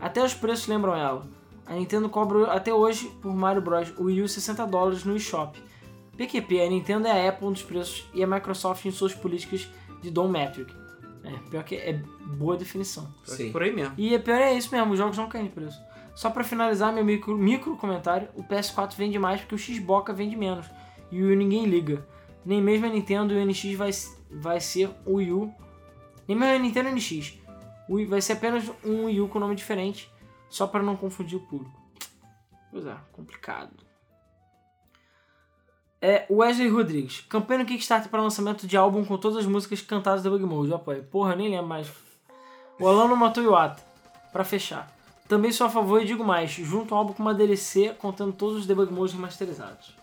[0.00, 1.26] Até os preços lembram ela.
[1.66, 3.92] A Nintendo cobra até hoje por Mario Bros.
[3.98, 5.62] o Wii U 60 dólares no eShop.
[6.16, 9.68] PQP, a Nintendo é a Apple nos preços e a Microsoft em suas políticas
[10.00, 10.72] de Dom Metric.
[11.22, 13.12] É, pior que é boa definição.
[13.24, 13.52] Sim.
[13.52, 13.94] Por aí mesmo.
[13.98, 15.78] E é pior é isso mesmo, os jogos não caem de preço.
[16.14, 20.36] Só pra finalizar meu micro, micro comentário, o PS4 vende mais porque o Xbox vende
[20.36, 20.64] menos.
[21.12, 22.06] E o Wii U ninguém liga.
[22.44, 23.90] Nem mesmo a Nintendo e o NX vai,
[24.30, 25.54] vai ser o Wii U.
[26.28, 27.34] Nem mesmo a Nintendo NX.
[27.88, 30.10] Wii vai ser apenas um Wii U com nome diferente,
[30.48, 31.80] só para não confundir o público.
[32.70, 33.86] Pois é, complicado.
[36.00, 37.24] É, Wesley Rodrigues.
[37.28, 40.70] Campanha no Kickstarter para lançamento de álbum com todas as músicas cantadas da Bug Mode.
[40.70, 41.02] Eu apoio.
[41.04, 41.88] Porra, eu nem lembro mais.
[42.78, 43.82] O Alano matou o Iwata.
[44.32, 44.94] Pra fechar.
[45.26, 46.50] Também sou a favor e digo mais.
[46.50, 49.96] Junto um álbum com uma DLC contendo todos os debug modes remasterizados.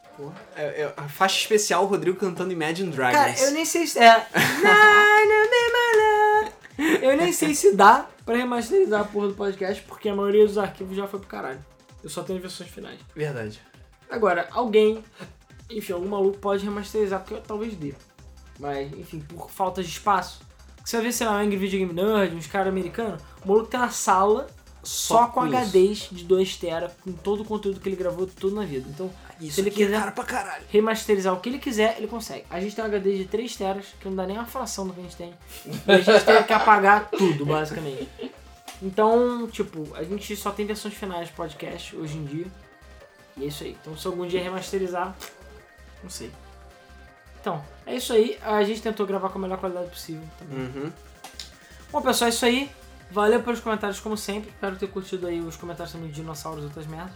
[0.56, 3.18] É, é a faixa especial, o Rodrigo cantando Imagine Dragons.
[3.18, 4.00] Cara, eu nem sei se...
[4.00, 4.28] É...
[7.02, 10.58] eu nem sei se dá pra remasterizar a porra do podcast, porque a maioria dos
[10.58, 11.64] arquivos já foi pro caralho.
[12.04, 13.00] Eu só tenho as versões finais.
[13.16, 13.62] Verdade.
[14.10, 15.04] Agora, alguém,
[15.70, 17.94] enfim, algum maluco pode remasterizar, porque eu talvez dê.
[18.60, 20.42] Mas, enfim, por falta de espaço.
[20.84, 23.70] Você vai ver, sei lá, um Angry Video Game Nerd, uns caras americanos, o maluco
[23.70, 24.48] tem uma sala
[24.84, 25.56] só, Só com isso.
[25.56, 28.86] HDs de 2 tera, com todo o conteúdo que ele gravou tudo na vida.
[28.90, 29.10] Então,
[29.48, 30.64] Isso se ele é quiser caro pra caralho.
[30.70, 32.46] remasterizar o que ele quiser, ele consegue.
[32.50, 34.94] A gente tem um HD de 3 teras, que não dá nem uma fração do
[34.94, 35.34] que a gente tem.
[35.66, 38.10] E a gente tem que apagar tudo, basicamente.
[38.82, 42.46] Então, tipo, a gente só tem versões finais de podcast hoje em dia.
[43.38, 43.78] E é isso aí.
[43.82, 45.16] Então, se algum dia remasterizar,
[46.04, 46.32] não sei.
[47.40, 48.38] Então, é isso aí.
[48.42, 50.60] A gente tentou gravar com a melhor qualidade possível também.
[50.60, 50.92] Uhum.
[51.92, 52.70] Bom, pessoal, é isso aí.
[53.12, 54.50] Valeu pelos comentários, como sempre.
[54.50, 57.16] Espero ter curtido aí os comentários também de dinossauros e outras merdas.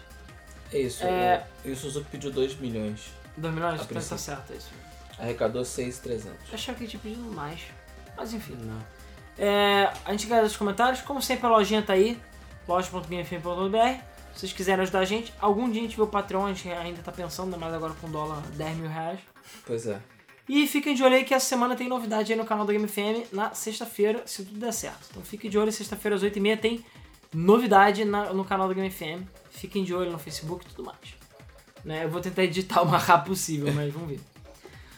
[0.73, 1.03] É isso.
[1.03, 1.45] É.
[1.63, 3.11] O, e o Suzuki pediu 2 milhões.
[3.37, 3.81] 2 milhões?
[3.81, 4.69] Então tá certo, é isso.
[5.19, 6.29] Arrecadou 6,300.
[6.49, 7.59] Eu achava que ele tinha pedido mais.
[8.15, 8.55] Mas enfim.
[8.61, 8.79] Não.
[9.37, 11.01] É, a gente agradece os comentários.
[11.01, 12.19] Como sempre, a lojinha tá aí.
[12.67, 14.01] loja.gamefm.br
[14.33, 16.69] Se vocês quiserem ajudar a gente, algum dia a gente vê o Patreon, a gente
[16.69, 19.19] ainda tá pensando, ainda mais agora com dólar 10 mil reais.
[19.65, 19.99] Pois é.
[20.49, 22.87] E fiquem de olho aí que essa semana tem novidade aí no canal da Game
[22.87, 25.07] FM na sexta-feira, se tudo der certo.
[25.11, 26.85] Então fiquem de olho, sexta-feira às 8h30 tem
[27.33, 29.27] novidade na- no canal da Game FM.
[29.58, 31.16] Fiquem de olho no Facebook e tudo mais.
[31.84, 34.19] Né, eu vou tentar editar o mais rápido possível, mas vamos ver.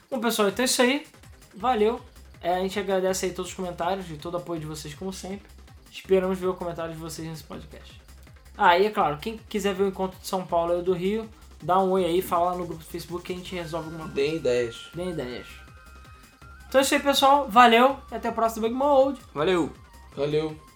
[0.09, 1.07] Bom, pessoal, então é isso aí.
[1.55, 2.01] Valeu.
[2.41, 5.11] É, a gente agradece aí todos os comentários e todo o apoio de vocês, como
[5.11, 5.47] sempre.
[5.91, 8.01] Esperamos ver o comentário de vocês nesse podcast.
[8.57, 11.29] Ah, e é claro, quem quiser ver o encontro de São Paulo e do Rio,
[11.61, 14.05] dá um oi aí, fala lá no grupo do Facebook que a gente resolve alguma
[14.05, 14.15] coisa.
[14.15, 14.89] Deem ideias.
[14.93, 15.47] Deem ideias.
[16.67, 17.47] Então é isso aí, pessoal.
[17.49, 19.19] Valeu e até o próximo Big Mode.
[19.33, 19.71] Valeu!
[20.15, 20.68] Valeu.